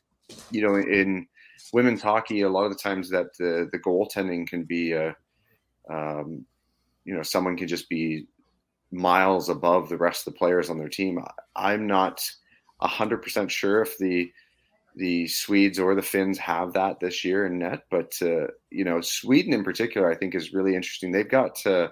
you 0.51 0.61
know, 0.61 0.75
in 0.75 1.27
women's 1.73 2.01
hockey, 2.01 2.41
a 2.41 2.49
lot 2.49 2.65
of 2.65 2.71
the 2.71 2.77
times 2.77 3.09
that 3.09 3.35
the 3.37 3.67
the 3.71 3.79
goaltending 3.79 4.47
can 4.47 4.63
be 4.63 4.91
a, 4.93 5.15
um, 5.89 6.45
you 7.03 7.15
know, 7.15 7.23
someone 7.23 7.57
can 7.57 7.67
just 7.67 7.89
be 7.89 8.27
miles 8.91 9.49
above 9.49 9.89
the 9.89 9.97
rest 9.97 10.27
of 10.27 10.33
the 10.33 10.37
players 10.37 10.69
on 10.69 10.77
their 10.77 10.89
team. 10.89 11.19
I- 11.19 11.71
I'm 11.73 11.87
not 11.87 12.21
hundred 12.81 13.17
percent 13.17 13.51
sure 13.51 13.81
if 13.81 13.97
the 13.97 14.31
the 14.99 15.27
Swedes 15.27 15.79
or 15.79 15.95
the 15.95 16.01
Finns 16.01 16.37
have 16.37 16.73
that 16.73 16.99
this 16.99 17.23
year 17.23 17.45
in 17.45 17.57
net, 17.59 17.83
but 17.89 18.13
uh, 18.21 18.47
you 18.69 18.83
know, 18.83 18.99
Sweden 18.99 19.53
in 19.53 19.63
particular, 19.63 20.11
I 20.11 20.15
think 20.15 20.35
is 20.35 20.53
really 20.53 20.75
interesting. 20.75 21.09
They've 21.11 21.27
got 21.27 21.65
uh, 21.65 21.87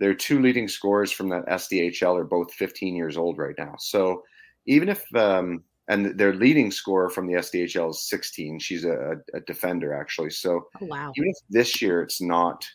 their 0.00 0.14
two 0.14 0.40
leading 0.40 0.66
scorers 0.66 1.12
from 1.12 1.28
that 1.28 1.46
SDHL 1.46 2.18
are 2.18 2.24
both 2.24 2.52
15 2.54 2.96
years 2.96 3.16
old 3.16 3.38
right 3.38 3.54
now. 3.56 3.76
So 3.78 4.24
even 4.66 4.88
if 4.88 5.04
um, 5.14 5.62
and 5.88 6.18
their 6.18 6.34
leading 6.34 6.72
scorer 6.72 7.08
from 7.08 7.28
the 7.28 7.34
SDHL 7.34 7.90
is 7.90 8.08
16, 8.08 8.58
she's 8.58 8.84
a, 8.84 9.16
a 9.32 9.40
defender 9.46 9.94
actually. 9.94 10.30
So 10.30 10.66
Oh, 10.82 10.86
wow. 10.86 11.12
even 11.16 11.28
if 11.30 11.36
this 11.50 11.80
year 11.80 12.02
it's 12.02 12.20
not 12.20 12.66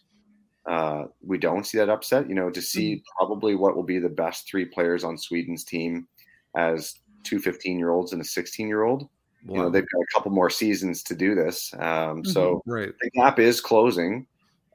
uh, 0.69 1.05
we 1.21 1.37
don't 1.37 1.65
see 1.65 1.77
that 1.79 1.89
upset 1.89 2.29
you 2.29 2.35
know 2.35 2.49
to 2.49 2.61
see 2.61 3.03
probably 3.17 3.55
what 3.55 3.75
will 3.75 3.83
be 3.83 3.99
the 3.99 4.07
best 4.07 4.47
three 4.47 4.65
players 4.65 5.03
on 5.03 5.17
sweden's 5.17 5.63
team 5.63 6.07
as 6.55 6.93
two 7.23 7.39
15 7.39 7.79
year 7.79 7.89
olds 7.89 8.13
and 8.13 8.21
a 8.21 8.25
16 8.25 8.67
year 8.67 8.83
old 8.83 9.09
you 9.45 9.55
know 9.55 9.69
they've 9.69 9.87
got 9.89 10.01
a 10.01 10.13
couple 10.13 10.31
more 10.31 10.49
seasons 10.49 11.03
to 11.03 11.15
do 11.15 11.35
this 11.35 11.73
um, 11.79 12.23
so 12.25 12.61
right. 12.65 12.91
the 13.01 13.09
gap 13.11 13.39
is 13.39 13.61
closing 13.61 14.25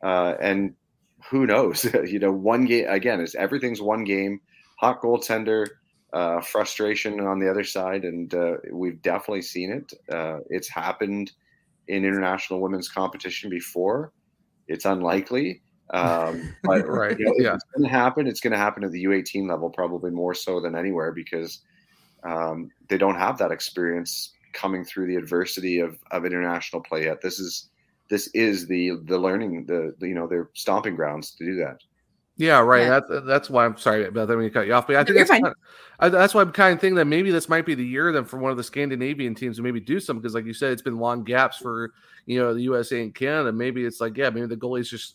uh, 0.03 0.35
and 0.41 0.75
who 1.31 1.47
knows 1.47 1.85
you 2.07 2.19
know 2.19 2.33
one 2.33 2.65
game 2.65 2.87
again 2.89 3.21
is 3.21 3.35
everything's 3.35 3.83
one 3.83 4.05
game 4.05 4.41
hot 4.79 5.01
goaltender 5.03 5.67
uh, 6.13 6.41
frustration 6.41 7.21
on 7.21 7.41
the 7.41 7.51
other 7.51 7.65
side 7.65 8.05
and 8.05 8.35
uh, 8.35 8.55
we've 8.73 9.03
definitely 9.03 9.43
seen 9.43 9.71
it 9.71 9.93
uh, 10.15 10.39
it's 10.49 10.69
happened 10.69 11.33
in 11.89 12.05
international 12.05 12.61
women's 12.61 12.89
competition 12.89 13.51
before 13.51 14.13
it's 14.69 14.85
unlikely 14.85 15.61
um, 15.91 16.55
but 16.65 16.89
Right, 16.89 17.19
you 17.19 17.27
know, 17.27 17.35
yeah. 17.39 17.55
it's 17.55 17.65
going 17.77 17.85
to 17.85 17.95
happen 17.95 18.27
it's 18.27 18.41
going 18.41 18.53
to 18.53 18.59
happen 18.59 18.85
at 18.85 18.93
the 18.93 19.05
u18 19.05 19.49
level 19.49 19.69
probably 19.69 20.11
more 20.11 20.35
so 20.35 20.61
than 20.61 20.75
anywhere 20.75 21.13
because 21.13 21.61
um, 22.23 22.71
they 22.89 22.97
don't 22.97 23.17
have 23.17 23.37
that 23.39 23.51
experience 23.51 24.34
coming 24.55 24.85
through 24.85 25.07
the 25.07 25.17
adversity 25.17 25.81
of, 25.81 25.99
of 26.11 26.25
international 26.25 26.81
play 26.81 27.05
yet 27.05 27.21
this 27.21 27.39
is 27.39 27.69
this 28.09 28.29
is 28.29 28.67
the 28.67 28.93
the 29.05 29.19
learning 29.19 29.67
the, 29.67 29.95
the 29.99 30.09
you 30.09 30.15
know 30.15 30.27
their 30.27 30.49
stomping 30.55 30.97
grounds 30.97 31.33
to 31.33 31.45
do 31.45 31.57
that 31.57 31.79
Yeah, 32.37 32.59
right. 32.61 32.83
Yeah. 32.83 33.01
That's 33.09 33.27
that's 33.27 33.51
why 33.51 33.65
I'm 33.65 33.77
sorry 33.79 34.07
about 34.07 34.27
that 34.29 34.37
when 34.37 34.45
you 34.45 34.51
cut 34.51 34.67
you 34.67 34.75
off. 34.75 34.89
But 34.89 34.97
I 34.97 35.05
think 35.05 35.19
that's 35.19 35.31
kind 35.31 35.47
of- 35.47 35.55
I, 36.01 36.09
that's 36.09 36.35
why 36.35 36.43
I'm 36.43 36.51
kind 36.51 36.75
of 36.75 36.81
thinking 36.81 36.97
that 36.97 37.05
maybe 37.05 37.31
this 37.31 37.49
might 37.49 37.65
be 37.65 37.77
the 37.77 37.87
year 37.87 38.11
then 38.11 38.25
for 38.25 38.39
one 38.39 38.51
of 38.51 38.57
the 38.57 38.65
Scandinavian 38.65 39.37
teams 39.37 39.57
to 39.59 39.63
maybe 39.63 39.79
do 39.79 40.01
something 40.01 40.21
because, 40.21 40.35
like 40.35 40.45
you 40.45 40.53
said, 40.53 40.73
it's 40.73 40.83
been 40.83 40.99
long 40.99 41.23
gaps 41.23 41.59
for 41.59 41.93
you 42.27 42.41
know 42.41 42.53
the 42.53 42.63
USA 42.63 43.01
and 43.03 43.15
Canada. 43.15 43.53
Maybe 43.53 43.85
it's 43.85 44.01
like 44.01 44.17
yeah, 44.17 44.31
maybe 44.31 44.47
the 44.47 44.57
goalies 44.57 44.89
just 44.89 45.15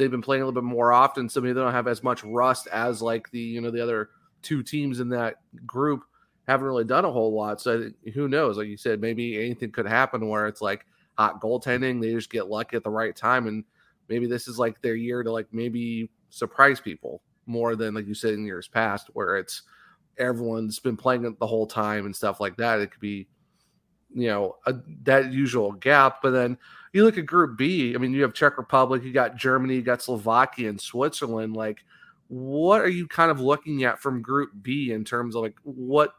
They've 0.00 0.10
been 0.10 0.22
playing 0.22 0.42
a 0.42 0.46
little 0.46 0.60
bit 0.60 0.66
more 0.66 0.92
often, 0.92 1.28
so 1.28 1.40
maybe 1.40 1.52
they 1.52 1.60
don't 1.60 1.72
have 1.72 1.86
as 1.86 2.02
much 2.02 2.24
rust 2.24 2.66
as 2.72 3.02
like 3.02 3.30
the 3.30 3.38
you 3.38 3.60
know 3.60 3.70
the 3.70 3.82
other 3.82 4.08
two 4.42 4.62
teams 4.62 5.00
in 5.00 5.10
that 5.10 5.36
group 5.66 6.02
haven't 6.48 6.66
really 6.66 6.84
done 6.84 7.04
a 7.04 7.12
whole 7.12 7.34
lot. 7.34 7.60
So 7.60 7.90
who 8.14 8.26
knows? 8.26 8.56
Like 8.56 8.68
you 8.68 8.78
said, 8.78 9.00
maybe 9.00 9.36
anything 9.36 9.70
could 9.70 9.86
happen 9.86 10.26
where 10.26 10.46
it's 10.46 10.62
like 10.62 10.86
hot 11.18 11.40
goaltending. 11.40 12.00
They 12.00 12.12
just 12.12 12.30
get 12.30 12.48
lucky 12.48 12.76
at 12.76 12.82
the 12.82 12.90
right 12.90 13.14
time, 13.14 13.46
and 13.46 13.62
maybe 14.08 14.26
this 14.26 14.48
is 14.48 14.58
like 14.58 14.80
their 14.80 14.94
year 14.96 15.22
to 15.22 15.30
like 15.30 15.48
maybe 15.52 16.10
surprise 16.30 16.80
people 16.80 17.22
more 17.46 17.76
than 17.76 17.94
like 17.94 18.06
you 18.06 18.14
said 18.14 18.32
in 18.34 18.46
years 18.46 18.68
past, 18.68 19.10
where 19.12 19.36
it's 19.36 19.62
everyone's 20.18 20.78
been 20.78 20.96
playing 20.96 21.24
it 21.24 21.38
the 21.38 21.46
whole 21.46 21.66
time 21.66 22.06
and 22.06 22.16
stuff 22.16 22.40
like 22.40 22.56
that. 22.56 22.80
It 22.80 22.90
could 22.90 23.00
be, 23.00 23.28
you 24.14 24.28
know, 24.28 24.56
a, 24.66 24.74
that 25.04 25.32
usual 25.32 25.72
gap. 25.72 26.22
But 26.22 26.30
then 26.30 26.58
you 26.92 27.04
look 27.04 27.18
at 27.18 27.26
Group 27.26 27.56
B. 27.56 27.94
I 27.94 27.98
mean, 27.98 28.12
you 28.12 28.22
have 28.22 28.34
Czech 28.34 28.58
Republic, 28.58 29.02
you 29.04 29.12
got 29.12 29.36
Germany, 29.36 29.76
you 29.76 29.82
got 29.82 30.02
Slovakia, 30.02 30.68
and 30.68 30.80
Switzerland. 30.80 31.56
Like, 31.56 31.84
what 32.28 32.80
are 32.80 32.88
you 32.88 33.06
kind 33.06 33.30
of 33.30 33.40
looking 33.40 33.84
at 33.84 34.00
from 34.00 34.22
Group 34.22 34.50
B 34.62 34.92
in 34.92 35.04
terms 35.04 35.34
of 35.34 35.42
like 35.42 35.56
what 35.64 36.14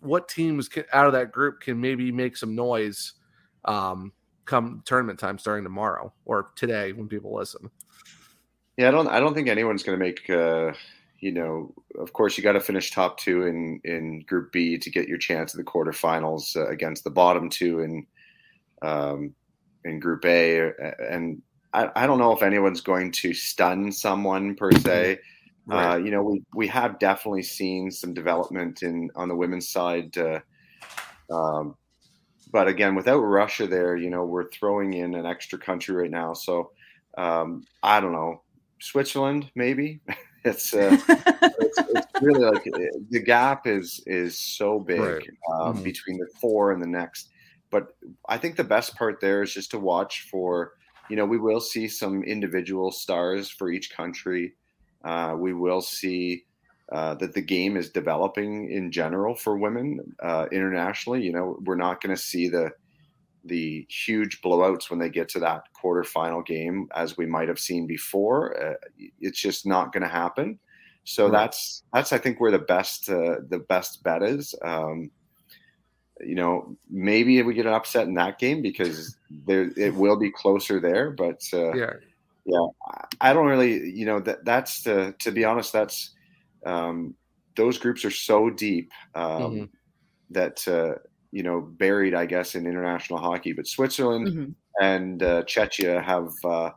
what 0.00 0.28
teams 0.28 0.68
can, 0.68 0.84
out 0.92 1.06
of 1.06 1.12
that 1.12 1.32
group 1.32 1.60
can 1.60 1.80
maybe 1.80 2.12
make 2.12 2.36
some 2.36 2.54
noise 2.54 3.14
um, 3.64 4.12
come 4.44 4.82
tournament 4.84 5.18
time 5.18 5.38
starting 5.38 5.64
tomorrow 5.64 6.12
or 6.24 6.50
today 6.56 6.92
when 6.92 7.08
people 7.08 7.34
listen? 7.34 7.70
Yeah, 8.76 8.88
I 8.88 8.90
don't. 8.92 9.08
I 9.08 9.18
don't 9.20 9.34
think 9.34 9.48
anyone's 9.48 9.82
going 9.82 9.98
to 9.98 10.04
make. 10.04 10.30
Uh, 10.30 10.72
you 11.20 11.32
know, 11.32 11.74
of 11.98 12.12
course, 12.12 12.36
you 12.36 12.44
got 12.44 12.52
to 12.52 12.60
finish 12.60 12.90
top 12.90 13.18
two 13.18 13.46
in 13.46 13.80
in 13.84 14.20
Group 14.20 14.52
B 14.52 14.78
to 14.78 14.90
get 14.90 15.08
your 15.08 15.18
chance 15.18 15.54
at 15.54 15.58
the 15.58 15.70
quarterfinals 15.70 16.56
uh, 16.56 16.68
against 16.68 17.04
the 17.04 17.10
bottom 17.10 17.48
two 17.48 17.80
in 17.80 18.06
um, 18.82 19.34
in 19.84 19.98
Group 19.98 20.24
A. 20.24 20.70
And 21.10 21.42
I, 21.72 21.90
I 21.96 22.06
don't 22.06 22.18
know 22.18 22.32
if 22.32 22.42
anyone's 22.42 22.80
going 22.80 23.12
to 23.12 23.34
stun 23.34 23.90
someone 23.90 24.54
per 24.54 24.72
se. 24.72 25.18
Right. 25.66 25.92
Uh, 25.92 25.96
you 25.96 26.10
know, 26.10 26.22
we 26.22 26.42
we 26.54 26.68
have 26.68 26.98
definitely 26.98 27.42
seen 27.42 27.90
some 27.90 28.14
development 28.14 28.82
in 28.82 29.10
on 29.16 29.28
the 29.28 29.36
women's 29.36 29.68
side. 29.68 30.16
Uh, 30.16 30.40
um, 31.30 31.74
but 32.52 32.68
again, 32.68 32.94
without 32.94 33.18
Russia 33.18 33.66
there, 33.66 33.96
you 33.96 34.08
know, 34.08 34.24
we're 34.24 34.48
throwing 34.50 34.94
in 34.94 35.14
an 35.14 35.26
extra 35.26 35.58
country 35.58 35.94
right 35.94 36.10
now. 36.10 36.32
So 36.32 36.70
um, 37.18 37.64
I 37.82 38.00
don't 38.00 38.12
know, 38.12 38.42
Switzerland 38.80 39.50
maybe. 39.54 40.00
it's, 40.44 40.74
uh, 40.74 40.96
it's, 41.08 41.78
it's 41.78 42.22
really 42.22 42.44
like 42.44 42.66
uh, 42.66 42.78
the 43.10 43.20
gap 43.20 43.66
is 43.66 44.02
is 44.06 44.38
so 44.38 44.78
big 44.78 45.00
right. 45.00 45.28
um, 45.52 45.74
mm-hmm. 45.74 45.82
between 45.82 46.18
the 46.18 46.28
four 46.40 46.72
and 46.72 46.82
the 46.82 46.86
next. 46.86 47.30
But 47.70 47.88
I 48.28 48.38
think 48.38 48.56
the 48.56 48.64
best 48.64 48.96
part 48.96 49.20
there 49.20 49.42
is 49.42 49.52
just 49.52 49.70
to 49.72 49.78
watch 49.78 50.26
for. 50.30 50.72
You 51.10 51.16
know, 51.16 51.24
we 51.24 51.38
will 51.38 51.60
see 51.60 51.88
some 51.88 52.22
individual 52.22 52.92
stars 52.92 53.48
for 53.48 53.70
each 53.70 53.90
country. 53.96 54.54
Uh, 55.02 55.36
we 55.38 55.54
will 55.54 55.80
see 55.80 56.44
uh, 56.92 57.14
that 57.14 57.34
the 57.34 57.40
game 57.40 57.76
is 57.76 57.90
developing 57.90 58.70
in 58.70 58.90
general 58.90 59.34
for 59.34 59.56
women 59.56 60.00
uh, 60.22 60.46
internationally. 60.52 61.22
You 61.22 61.32
know, 61.32 61.58
we're 61.64 61.76
not 61.76 62.02
going 62.02 62.14
to 62.14 62.22
see 62.22 62.48
the 62.48 62.72
the 63.44 63.86
huge 63.88 64.40
blowouts 64.42 64.90
when 64.90 64.98
they 64.98 65.08
get 65.08 65.28
to 65.30 65.40
that 65.40 65.62
quarterfinal 65.80 66.44
game 66.44 66.88
as 66.94 67.16
we 67.16 67.26
might 67.26 67.48
have 67.48 67.58
seen 67.58 67.86
before. 67.86 68.60
Uh, 68.60 68.74
it's 69.20 69.40
just 69.40 69.66
not 69.66 69.92
going 69.92 70.02
to 70.02 70.08
happen. 70.08 70.58
So 71.04 71.24
right. 71.24 71.32
that's 71.32 71.82
that's 71.92 72.12
I 72.12 72.18
think 72.18 72.40
where 72.40 72.50
the 72.50 72.58
best 72.58 73.08
uh, 73.08 73.36
the 73.48 73.64
best 73.68 74.02
bet 74.02 74.22
is. 74.22 74.54
Um, 74.62 75.10
you 76.20 76.34
know, 76.34 76.76
maybe 76.90 77.40
we 77.42 77.54
get 77.54 77.66
an 77.66 77.72
upset 77.72 78.08
in 78.08 78.14
that 78.14 78.38
game 78.38 78.60
because 78.60 79.16
there 79.46 79.70
it 79.76 79.94
will 79.94 80.16
be 80.16 80.30
closer 80.30 80.80
there. 80.80 81.10
But 81.10 81.40
uh, 81.52 81.72
yeah, 81.74 81.92
yeah, 82.44 82.66
I 83.20 83.32
don't 83.32 83.46
really, 83.46 83.90
you 83.90 84.04
know, 84.04 84.20
that 84.20 84.44
that's 84.44 84.82
the 84.82 85.14
to 85.20 85.30
be 85.30 85.44
honest, 85.44 85.72
that's 85.72 86.10
um, 86.66 87.14
those 87.56 87.78
groups 87.78 88.04
are 88.04 88.10
so 88.10 88.50
deep 88.50 88.90
um, 89.14 89.42
mm-hmm. 89.42 89.64
that 90.30 90.66
uh, 90.68 90.98
you 91.32 91.42
know 91.42 91.60
buried, 91.60 92.14
I 92.14 92.26
guess, 92.26 92.54
in 92.54 92.66
international 92.66 93.18
hockey. 93.18 93.52
But 93.52 93.66
Switzerland 93.66 94.28
mm-hmm. 94.28 94.82
and 94.82 95.22
uh, 95.22 95.42
Czechia 95.44 96.02
have 96.02 96.32
uh, 96.44 96.70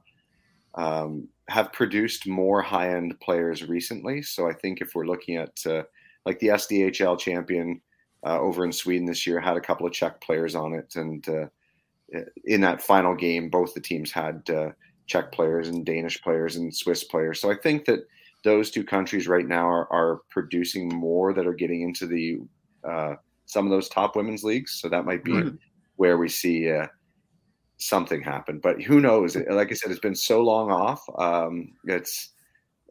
um, 0.75 1.27
have 1.47 1.73
produced 1.73 2.27
more 2.27 2.61
high 2.61 2.95
end 2.95 3.19
players 3.19 3.67
recently. 3.67 4.21
So 4.21 4.49
I 4.49 4.53
think 4.53 4.81
if 4.81 4.95
we're 4.95 5.05
looking 5.05 5.37
at 5.37 5.57
uh, 5.65 5.83
like 6.25 6.39
the 6.39 6.47
SDHL 6.47 7.19
champion 7.19 7.81
uh, 8.25 8.39
over 8.39 8.63
in 8.65 8.71
Sweden 8.71 9.05
this 9.05 9.25
year 9.25 9.39
had 9.39 9.57
a 9.57 9.61
couple 9.61 9.87
of 9.87 9.93
Czech 9.93 10.21
players 10.21 10.55
on 10.55 10.73
it, 10.73 10.95
and 10.95 11.27
uh, 11.27 11.47
in 12.45 12.61
that 12.61 12.81
final 12.81 13.15
game, 13.15 13.49
both 13.49 13.73
the 13.73 13.81
teams 13.81 14.11
had 14.11 14.43
Czech 15.07 15.31
players 15.31 15.69
and 15.69 15.85
Danish 15.85 16.21
players 16.21 16.55
and 16.55 16.73
Swiss 16.73 17.03
players. 17.03 17.39
So 17.39 17.51
I 17.51 17.55
think 17.55 17.85
that 17.85 18.05
those 18.43 18.71
two 18.71 18.83
countries 18.83 19.27
right 19.27 19.47
now 19.47 19.67
are, 19.67 19.91
are 19.91 20.21
producing 20.29 20.89
more 20.89 21.33
that 21.33 21.45
are 21.45 21.53
getting 21.53 21.81
into 21.81 22.07
the 22.07 22.39
uh, 22.83 23.15
some 23.51 23.65
of 23.65 23.71
those 23.71 23.89
top 23.89 24.15
women's 24.15 24.45
leagues. 24.45 24.79
So 24.79 24.87
that 24.87 25.03
might 25.03 25.25
be 25.25 25.33
mm-hmm. 25.33 25.55
where 25.97 26.17
we 26.17 26.29
see 26.29 26.71
uh, 26.71 26.87
something 27.77 28.21
happen. 28.21 28.59
But 28.59 28.81
who 28.81 29.01
knows? 29.01 29.35
Like 29.35 29.71
I 29.71 29.73
said, 29.73 29.91
it's 29.91 29.99
been 29.99 30.15
so 30.15 30.41
long 30.41 30.71
off. 30.71 31.03
Um, 31.17 31.73
it's 31.83 32.29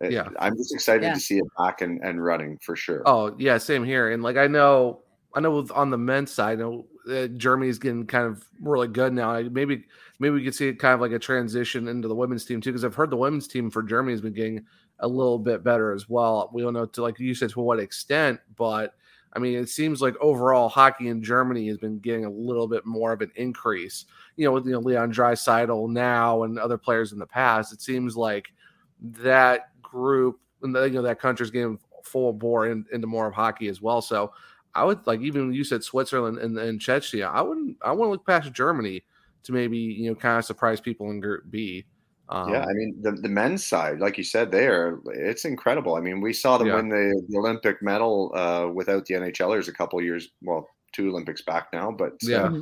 yeah. 0.03 0.29
I'm 0.39 0.55
just 0.59 0.75
excited 0.75 1.05
yeah. 1.05 1.15
to 1.15 1.21
see 1.21 1.39
it 1.39 1.47
back 1.59 1.81
and, 1.81 1.99
and 2.05 2.23
running 2.23 2.59
for 2.59 2.77
sure. 2.77 3.03
Oh 3.07 3.35
yeah, 3.39 3.57
same 3.57 3.85
here. 3.85 4.11
And 4.11 4.23
like 4.23 4.37
I 4.37 4.49
know, 4.49 5.01
I 5.35 5.41
know 5.41 5.67
on 5.75 5.89
the 5.89 5.97
men's 5.97 6.31
side, 6.31 6.59
I 6.59 6.63
know 6.63 6.87
uh, 7.11 7.29
Germany's 7.29 7.79
getting 7.79 8.07
kind 8.07 8.27
of 8.27 8.45
really 8.61 8.89
good 8.89 9.15
now. 9.15 9.41
Maybe 9.41 9.87
maybe 10.19 10.35
we 10.35 10.45
could 10.45 10.55
see 10.55 10.69
it 10.69 10.79
kind 10.79 10.93
of 10.93 11.01
like 11.01 11.13
a 11.13 11.19
transition 11.19 11.89
into 11.89 12.07
the 12.07 12.15
women's 12.15 12.45
team 12.45 12.61
too, 12.61 12.71
because 12.71 12.85
I've 12.85 12.95
heard 12.95 13.09
the 13.09 13.17
women's 13.17 13.49
team 13.49 13.71
for 13.71 13.83
Germany 13.83 14.13
has 14.13 14.21
been 14.21 14.35
getting 14.35 14.67
a 14.99 15.09
little 15.09 15.39
bit 15.39 15.65
better 15.65 15.93
as 15.93 16.07
well. 16.07 16.51
We 16.53 16.61
don't 16.61 16.75
know 16.75 16.85
to 16.85 17.03
like 17.03 17.19
you 17.19 17.35
said 17.35 17.49
to 17.51 17.61
what 17.61 17.81
extent, 17.81 18.41
but 18.57 18.93
I 19.33 19.39
mean 19.39 19.57
it 19.57 19.69
seems 19.69 20.03
like 20.03 20.15
overall 20.21 20.69
hockey 20.69 21.09
in 21.09 21.23
Germany 21.23 21.69
has 21.69 21.79
been 21.79 21.99
getting 21.99 22.25
a 22.25 22.31
little 22.31 22.67
bit 22.67 22.85
more 22.85 23.13
of 23.13 23.21
an 23.21 23.31
increase. 23.37 24.07
You 24.37 24.47
know, 24.47 24.53
with 24.53 24.67
you 24.67 24.73
know 24.73 24.81
Leon 24.81 25.13
Draisaitl 25.13 25.91
now 25.91 26.43
and 26.43 26.59
other 26.59 26.79
players 26.79 27.13
in 27.13 27.19
the 27.19 27.27
past, 27.27 27.73
it 27.73 27.81
seems 27.81 28.17
like 28.17 28.53
that 29.01 29.81
group 29.83 30.41
and 30.63 30.75
you 30.75 30.91
know 30.91 31.03
that 31.03 31.21
country's 31.21 31.51
getting 31.51 31.79
full 32.05 32.33
bore 32.33 32.69
in, 32.69 32.85
into 32.93 33.07
more 33.07 33.27
of 33.27 33.35
hockey 33.35 33.69
as 33.69 33.81
well. 33.81 34.03
So 34.03 34.33
I 34.75 34.85
would 34.85 35.07
like 35.07 35.21
even 35.21 35.53
you 35.53 35.65
said 35.65 35.83
Switzerland 35.83 36.39
and, 36.39 36.59
and 36.59 36.81
Chechnya. 36.81 37.31
I 37.31 37.43
wouldn't. 37.43 37.77
I 37.83 37.93
want 37.93 38.09
to 38.09 38.13
look 38.13 38.27
past 38.27 38.53
Germany 38.53 39.03
to 39.45 39.53
maybe 39.53 39.79
you 39.79 40.11
know 40.11 40.15
kind 40.15 40.39
of 40.39 40.45
surprise 40.45 40.81
people 40.81 41.11
in 41.11 41.21
Group 41.21 41.45
B. 41.51 41.85
Um, 42.31 42.53
yeah, 42.53 42.65
I 42.65 42.73
mean 42.73 42.97
the, 43.03 43.11
the 43.11 43.29
men's 43.29 43.67
side, 43.67 43.99
like 43.99 44.17
you 44.17 44.23
said, 44.23 44.53
there 44.53 45.01
it's 45.07 45.45
incredible. 45.45 45.97
I 45.97 46.01
mean, 46.01 46.21
we 46.21 46.33
saw 46.33 46.59
them 46.59 46.69
yeah. 46.69 46.77
win 46.77 46.89
the, 46.89 47.23
the, 47.29 47.37
Olympic 47.37 47.83
medal 47.83 48.33
uh, 48.37 48.69
without 48.73 49.05
the 49.07 49.15
NHLers 49.15 49.67
a 49.67 49.73
couple 49.73 50.01
years, 50.01 50.29
well, 50.41 50.69
two 50.93 51.09
Olympics 51.09 51.43
back 51.43 51.69
now. 51.73 51.91
But 51.91 52.13
uh, 52.13 52.31
yeah, 52.31 52.45
uh, 52.45 52.61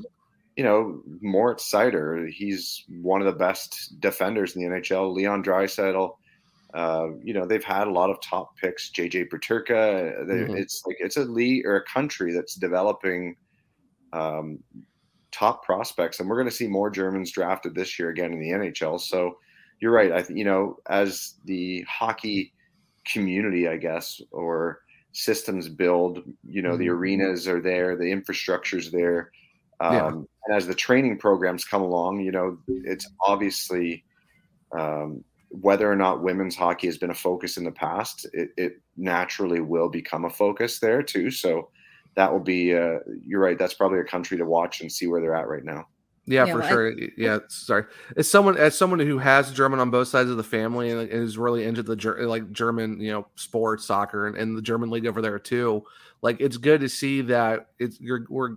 you 0.56 0.64
know, 0.64 1.02
Moritz 1.20 1.70
Seider, 1.70 2.30
he's 2.30 2.84
one 2.88 3.20
of 3.20 3.26
the 3.26 3.38
best 3.38 4.00
defenders 4.00 4.56
in 4.56 4.62
the 4.62 4.80
NHL. 4.80 5.14
Leon 5.14 5.44
Draisaitl, 5.44 6.16
uh, 6.72 7.08
you 7.22 7.34
know, 7.34 7.46
they've 7.46 7.62
had 7.62 7.88
a 7.88 7.92
lot 7.92 8.08
of 8.08 8.20
top 8.22 8.56
picks. 8.56 8.90
JJ 8.90 9.28
Peterka, 9.28 10.26
mm-hmm. 10.26 10.56
it's 10.56 10.82
like 10.86 10.96
it's 10.98 11.18
a 11.18 11.24
league 11.24 11.66
or 11.66 11.76
a 11.76 11.84
country 11.84 12.32
that's 12.32 12.54
developing 12.54 13.36
um, 14.14 14.60
top 15.30 15.62
prospects, 15.62 16.20
and 16.20 16.28
we're 16.28 16.36
going 16.36 16.48
to 16.48 16.56
see 16.56 16.66
more 16.66 16.88
Germans 16.88 17.30
drafted 17.32 17.74
this 17.74 17.98
year 17.98 18.08
again 18.08 18.32
in 18.32 18.40
the 18.40 18.50
NHL. 18.50 18.98
So 18.98 19.36
you're 19.80 19.92
right. 19.92 20.12
I 20.12 20.24
you 20.32 20.44
know 20.44 20.76
as 20.88 21.34
the 21.44 21.82
hockey 21.88 22.52
community, 23.10 23.68
I 23.68 23.76
guess, 23.76 24.20
or 24.30 24.80
systems 25.12 25.68
build, 25.68 26.22
you 26.44 26.62
know, 26.62 26.70
mm-hmm. 26.70 26.78
the 26.78 26.88
arenas 26.90 27.48
are 27.48 27.60
there, 27.60 27.96
the 27.96 28.10
infrastructure's 28.10 28.90
there. 28.90 29.32
Um, 29.80 29.94
yeah. 29.94 30.08
And 30.08 30.56
as 30.56 30.66
the 30.66 30.74
training 30.74 31.18
programs 31.18 31.64
come 31.64 31.82
along, 31.82 32.20
you 32.20 32.30
know, 32.30 32.58
it's 32.68 33.08
obviously 33.26 34.04
um, 34.76 35.24
whether 35.50 35.90
or 35.90 35.96
not 35.96 36.22
women's 36.22 36.56
hockey 36.56 36.86
has 36.86 36.98
been 36.98 37.10
a 37.10 37.14
focus 37.14 37.56
in 37.56 37.64
the 37.64 37.72
past, 37.72 38.26
it, 38.32 38.50
it 38.56 38.80
naturally 38.96 39.60
will 39.60 39.88
become 39.88 40.24
a 40.24 40.30
focus 40.30 40.78
there 40.78 41.02
too. 41.02 41.30
So 41.30 41.70
that 42.16 42.32
will 42.32 42.40
be 42.40 42.74
uh, 42.74 42.98
you're 43.24 43.40
right 43.40 43.58
that's 43.58 43.74
probably 43.74 44.00
a 44.00 44.04
country 44.04 44.36
to 44.38 44.44
watch 44.44 44.80
and 44.80 44.90
see 44.90 45.06
where 45.06 45.20
they're 45.20 45.36
at 45.36 45.48
right 45.48 45.64
now 45.64 45.86
yeah, 46.28 46.44
yeah 46.44 46.52
for 46.52 46.58
well, 46.60 46.68
sure. 46.68 46.92
I, 46.92 47.08
yeah 47.16 47.38
sorry. 47.48 47.84
As 48.16 48.30
someone 48.30 48.56
as 48.56 48.76
someone 48.76 49.00
who 49.00 49.18
has 49.18 49.52
german 49.52 49.80
on 49.80 49.90
both 49.90 50.08
sides 50.08 50.30
of 50.30 50.36
the 50.36 50.44
family 50.44 50.90
and 50.90 51.08
is 51.10 51.38
really 51.38 51.64
into 51.64 51.82
the 51.82 51.96
like 52.26 52.52
german 52.52 53.00
you 53.00 53.10
know 53.10 53.26
sports 53.36 53.84
soccer 53.84 54.26
and, 54.26 54.36
and 54.36 54.56
the 54.56 54.62
german 54.62 54.90
league 54.90 55.06
over 55.06 55.22
there 55.22 55.38
too 55.38 55.84
like 56.22 56.40
it's 56.40 56.56
good 56.56 56.80
to 56.80 56.88
see 56.88 57.22
that 57.22 57.68
it's 57.78 58.00
you're 58.00 58.26
we're 58.28 58.56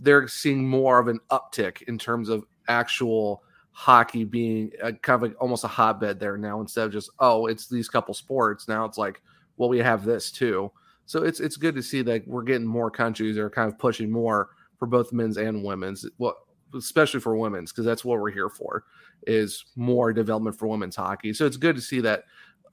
they're 0.00 0.28
seeing 0.28 0.68
more 0.68 0.98
of 0.98 1.08
an 1.08 1.20
uptick 1.30 1.82
in 1.82 1.98
terms 1.98 2.28
of 2.28 2.44
actual 2.68 3.42
hockey 3.72 4.24
being 4.24 4.70
a, 4.82 4.92
kind 4.92 5.16
of 5.16 5.22
like 5.22 5.40
almost 5.40 5.64
a 5.64 5.68
hotbed 5.68 6.18
there 6.20 6.36
now 6.36 6.60
instead 6.60 6.86
of 6.86 6.92
just 6.92 7.10
oh 7.18 7.46
it's 7.46 7.68
these 7.68 7.88
couple 7.88 8.14
sports. 8.14 8.68
Now 8.68 8.84
it's 8.84 8.98
like 8.98 9.20
well 9.56 9.68
we 9.68 9.78
have 9.78 10.04
this 10.04 10.30
too. 10.30 10.70
So 11.06 11.22
it's 11.22 11.40
it's 11.40 11.56
good 11.56 11.74
to 11.74 11.82
see 11.82 12.02
that 12.02 12.26
we're 12.26 12.42
getting 12.42 12.66
more 12.66 12.90
countries 12.90 13.36
that 13.36 13.42
are 13.42 13.50
kind 13.50 13.70
of 13.70 13.78
pushing 13.78 14.10
more 14.10 14.50
for 14.78 14.86
both 14.86 15.12
men's 15.12 15.36
and 15.36 15.64
women's. 15.64 16.06
Well, 16.18 16.36
especially 16.74 17.20
for 17.20 17.36
women's 17.36 17.72
because 17.72 17.84
that's 17.84 18.04
what 18.04 18.20
we're 18.20 18.30
here 18.30 18.48
for 18.48 18.84
is 19.26 19.64
more 19.76 20.12
development 20.12 20.58
for 20.58 20.66
women's 20.66 20.96
hockey. 20.96 21.32
So 21.32 21.46
it's 21.46 21.56
good 21.56 21.76
to 21.76 21.82
see 21.82 22.00
that 22.00 22.24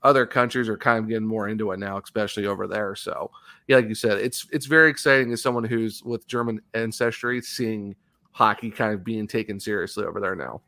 other 0.02 0.26
countries 0.26 0.68
are 0.68 0.76
kind 0.76 0.98
of 0.98 1.08
getting 1.08 1.26
more 1.26 1.48
into 1.48 1.70
it 1.70 1.78
now, 1.78 1.98
especially 1.98 2.46
over 2.46 2.66
there. 2.66 2.94
So 2.96 3.30
yeah, 3.68 3.76
like 3.76 3.88
you 3.88 3.94
said, 3.94 4.18
it's 4.18 4.46
it's 4.52 4.66
very 4.66 4.90
exciting 4.90 5.32
as 5.32 5.42
someone 5.42 5.64
who's 5.64 6.02
with 6.02 6.26
German 6.26 6.60
ancestry, 6.74 7.40
seeing 7.40 7.94
hockey 8.32 8.70
kind 8.70 8.94
of 8.94 9.04
being 9.04 9.26
taken 9.26 9.60
seriously 9.60 10.04
over 10.04 10.20
there 10.20 10.34
now. 10.34 10.60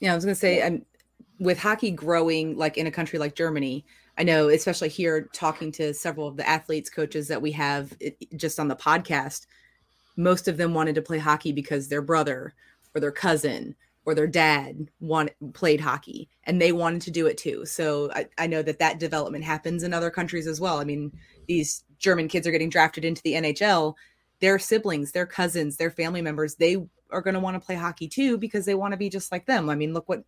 Yeah, 0.00 0.12
I 0.12 0.14
was 0.14 0.24
gonna 0.24 0.34
say, 0.34 0.62
I'm 0.62 0.84
with 1.38 1.58
hockey 1.58 1.90
growing 1.90 2.56
like 2.56 2.76
in 2.76 2.86
a 2.86 2.90
country 2.90 3.18
like 3.18 3.34
Germany, 3.34 3.84
I 4.18 4.22
know, 4.22 4.48
especially 4.48 4.88
here, 4.88 5.28
talking 5.32 5.72
to 5.72 5.94
several 5.94 6.26
of 6.26 6.36
the 6.36 6.46
athletes, 6.48 6.90
coaches 6.90 7.28
that 7.28 7.40
we 7.40 7.52
have 7.52 7.96
just 8.36 8.60
on 8.60 8.68
the 8.68 8.76
podcast, 8.76 9.46
most 10.20 10.48
of 10.48 10.56
them 10.56 10.74
wanted 10.74 10.94
to 10.94 11.02
play 11.02 11.18
hockey 11.18 11.52
because 11.52 11.88
their 11.88 12.02
brother 12.02 12.54
or 12.94 13.00
their 13.00 13.12
cousin 13.12 13.74
or 14.04 14.14
their 14.14 14.26
dad 14.26 14.88
want, 15.00 15.30
played 15.52 15.80
hockey 15.80 16.28
and 16.44 16.60
they 16.60 16.72
wanted 16.72 17.02
to 17.02 17.10
do 17.10 17.26
it 17.26 17.38
too. 17.38 17.64
So 17.64 18.10
I, 18.12 18.26
I 18.38 18.46
know 18.46 18.62
that 18.62 18.78
that 18.78 18.98
development 18.98 19.44
happens 19.44 19.82
in 19.82 19.94
other 19.94 20.10
countries 20.10 20.46
as 20.46 20.60
well. 20.60 20.78
I 20.78 20.84
mean, 20.84 21.12
these 21.46 21.84
German 21.98 22.28
kids 22.28 22.46
are 22.46 22.50
getting 22.50 22.70
drafted 22.70 23.04
into 23.04 23.22
the 23.22 23.34
NHL. 23.34 23.94
Their 24.40 24.58
siblings, 24.58 25.12
their 25.12 25.26
cousins, 25.26 25.76
their 25.76 25.90
family 25.90 26.22
members, 26.22 26.54
they 26.54 26.76
are 27.10 27.22
going 27.22 27.34
to 27.34 27.40
want 27.40 27.60
to 27.60 27.64
play 27.64 27.74
hockey 27.74 28.08
too 28.08 28.38
because 28.38 28.64
they 28.64 28.74
want 28.74 28.92
to 28.92 28.98
be 28.98 29.10
just 29.10 29.32
like 29.32 29.46
them. 29.46 29.68
I 29.68 29.74
mean, 29.74 29.92
look 29.92 30.08
what 30.08 30.24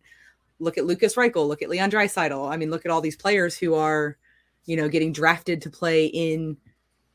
look 0.59 0.77
at 0.77 0.85
Lukas 0.85 1.15
Reichel, 1.15 1.47
look 1.47 1.61
at 1.61 1.69
Leon 1.69 1.91
Draisaitl. 1.91 2.51
I 2.51 2.57
mean, 2.57 2.69
look 2.69 2.85
at 2.85 2.91
all 2.91 3.01
these 3.01 3.15
players 3.15 3.57
who 3.57 3.73
are, 3.73 4.17
you 4.65 4.77
know, 4.77 4.87
getting 4.87 5.11
drafted 5.11 5.61
to 5.63 5.69
play 5.69 6.05
in 6.05 6.57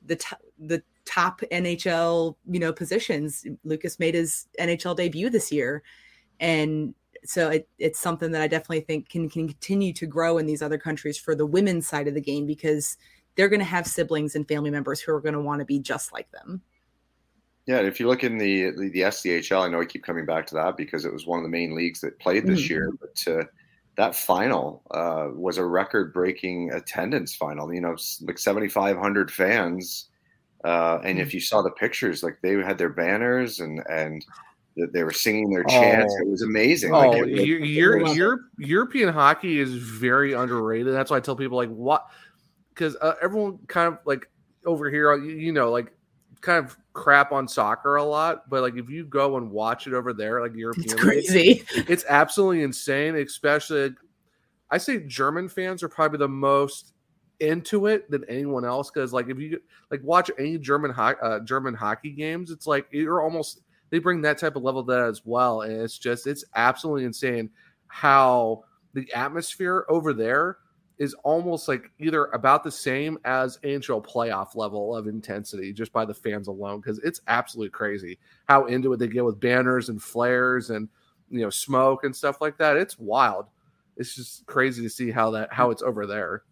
the 0.05 0.17
t- 0.17 0.37
the 0.59 0.83
top 1.09 1.41
NHL, 1.51 2.37
you 2.51 2.61
know, 2.61 2.73
positions. 2.73 3.47
Lucas 3.65 3.99
made 3.99 4.15
his 4.15 4.47
NHL 4.61 4.95
debut 4.95 5.31
this 5.31 5.51
year, 5.51 5.83
and 6.39 6.95
so 7.25 7.49
it, 7.49 7.69
it's 7.79 7.99
something 7.99 8.31
that 8.33 8.43
I 8.43 8.49
definitely 8.49 8.81
think 8.81 9.09
can, 9.09 9.29
can 9.29 9.49
continue 9.49 9.93
to 9.95 10.07
grow 10.07 10.39
in 10.39 10.47
these 10.47 10.63
other 10.63 10.79
countries 10.79 11.19
for 11.19 11.35
the 11.35 11.47
women's 11.47 11.89
side 11.89 12.07
of 12.07 12.15
the 12.15 12.21
game 12.21 12.47
because 12.47 12.97
they're 13.35 13.49
going 13.49 13.61
to 13.61 13.67
have 13.67 13.87
siblings 13.87 14.35
and 14.35 14.47
family 14.47 14.71
members 14.71 15.01
who 15.01 15.13
are 15.13 15.21
going 15.21 15.35
to 15.35 15.41
want 15.41 15.61
to 15.61 15.65
be 15.65 15.79
just 15.79 16.13
like 16.13 16.31
them. 16.31 16.63
Yeah, 17.67 17.81
if 17.81 18.01
you 18.01 18.09
look 18.09 18.25
in 18.25 18.39
the, 18.39 18.71
the, 18.71 18.89
the 18.89 19.01
SDHL, 19.01 19.67
I 19.67 19.69
know 19.69 19.81
I 19.81 19.85
keep 19.85 20.03
coming 20.03 20.25
back 20.25 20.47
to 20.49 20.55
that 20.55 20.77
because 20.77 21.05
it 21.05 21.13
was 21.13 21.27
one 21.27 21.39
of 21.39 21.43
the 21.43 21.51
main 21.51 21.75
leagues 21.75 22.01
that 22.01 22.19
played 22.19 22.47
this 22.47 22.63
mm-hmm. 22.63 22.73
year. 22.73 22.93
But 22.99 23.33
uh, 23.33 23.45
that 23.97 24.17
final 24.17 24.83
uh, 24.91 25.29
was 25.35 25.59
a 25.59 25.65
record-breaking 25.65 26.73
attendance 26.73 27.35
final. 27.35 27.73
You 27.73 27.83
know, 27.83 27.97
like 28.23 28.39
7,500 28.39 29.31
fans, 29.31 30.09
uh, 30.65 30.99
and 31.05 31.19
mm-hmm. 31.19 31.21
if 31.21 31.35
you 31.35 31.41
saw 31.41 31.63
the 31.63 31.71
pictures, 31.71 32.23
like 32.23 32.39
they 32.43 32.55
had 32.55 32.79
their 32.79 32.89
banners 32.91 33.61
and 33.61 33.83
and 33.89 34.25
they 34.93 35.03
were 35.03 35.13
singing 35.13 35.51
their 35.51 35.65
chants. 35.65 36.15
Oh. 36.17 36.23
It 36.23 36.31
was 36.31 36.43
amazing. 36.43 36.95
Oh, 36.95 37.11
like, 37.11 37.27
it, 37.27 38.47
European 38.59 39.13
hockey 39.13 39.61
is 39.61 39.75
very 39.75 40.35
underrated. 40.35 40.95
That's 40.95 41.11
why 41.11 41.17
I 41.17 41.21
tell 41.21 41.37
people 41.37 41.57
like 41.57 41.71
what 41.71 42.07
because 42.69 42.97
uh, 43.01 43.15
everyone 43.21 43.59
kind 43.67 43.93
of 43.93 43.99
like 44.05 44.31
over 44.65 44.91
here, 44.91 45.17
you 45.17 45.53
know, 45.53 45.71
like 45.71 45.93
kind 46.41 46.65
of 46.65 46.77
crap 46.93 47.33
on 47.33 47.49
soccer 47.49 47.97
a 47.97 48.05
lot, 48.05 48.49
but 48.49 48.63
like 48.63 48.77
if 48.77 48.89
you 48.89 49.05
go 49.05 49.37
and 49.37 49.51
watch 49.51 49.87
it 49.87 49.95
over 49.95 50.13
there, 50.13 50.41
like 50.41 50.55
European, 50.55 50.85
it's 50.85 50.95
crazy. 50.95 51.65
It's, 51.75 51.91
it's 51.91 52.05
absolutely 52.09 52.63
insane. 52.63 53.17
Especially, 53.17 53.91
I 54.71 54.79
say 54.79 54.99
German 55.01 55.49
fans 55.49 55.83
are 55.83 55.89
probably 55.89 56.19
the 56.19 56.29
most 56.29 56.93
into 57.41 57.87
it 57.87 58.11
than 58.11 58.25
anyone 58.29 58.65
else 58.65 58.91
because 58.91 59.13
like 59.13 59.29
if 59.29 59.39
you 59.39 59.61
like 59.91 60.03
watch 60.03 60.31
any 60.39 60.59
German 60.59 60.91
ho- 60.91 61.17
uh, 61.23 61.41
German 61.41 61.75
hockey 61.75 62.11
games, 62.11 62.51
it's 62.51 62.67
like 62.67 62.87
you're 62.91 63.23
almost 63.23 63.61
they 63.91 63.99
bring 63.99 64.21
that 64.23 64.39
type 64.39 64.57
of 64.57 64.63
level 64.63 64.85
to 64.85 64.93
that 64.93 65.05
as 65.05 65.23
well, 65.25 65.63
and 65.63 65.73
it's 65.73 65.99
just 65.99 66.27
it's 66.27 66.45
absolutely 66.55 67.05
insane 67.05 67.51
how 67.87 68.65
the 68.95 69.13
atmosphere 69.15 69.87
over 69.89 70.13
there 70.13 70.59
is 70.99 71.15
almost 71.23 71.69
like 71.69 71.91
either 72.01 72.27
about 72.27 72.65
the 72.65 72.71
same 72.71 73.19
as 73.25 73.59
NHL 73.59 74.05
playoff 74.05 74.57
level 74.57 74.97
of 74.97 75.07
intensity 75.07 75.73
just 75.73 75.93
by 75.93 76.05
the 76.05 76.15
fans 76.15 76.49
alone 76.49 76.81
because 76.81 76.99
it's 77.01 77.21
absolutely 77.29 77.71
crazy 77.71 78.19
how 78.49 78.67
into 78.67 78.93
it 78.93 78.99
they 78.99 79.07
get 79.07 79.25
with 79.25 79.39
banners 79.39 79.91
and 79.91 80.03
flares 80.03 80.71
and 80.71 80.89
you 81.31 81.41
know 81.41 81.51
smoke 81.51 82.05
and 82.05 82.15
stuff 82.15 82.41
like 82.41 82.59
that. 82.59 82.77
It's 82.77 82.99
wild. 82.99 83.47
It's 83.97 84.15
just 84.15 84.47
crazy 84.47 84.83
to 84.83 84.91
see 84.91 85.11
how 85.11 85.31
that 85.33 85.53
how 85.53 85.71
it's 85.71 85.83
over 85.83 86.07
there. 86.07 86.43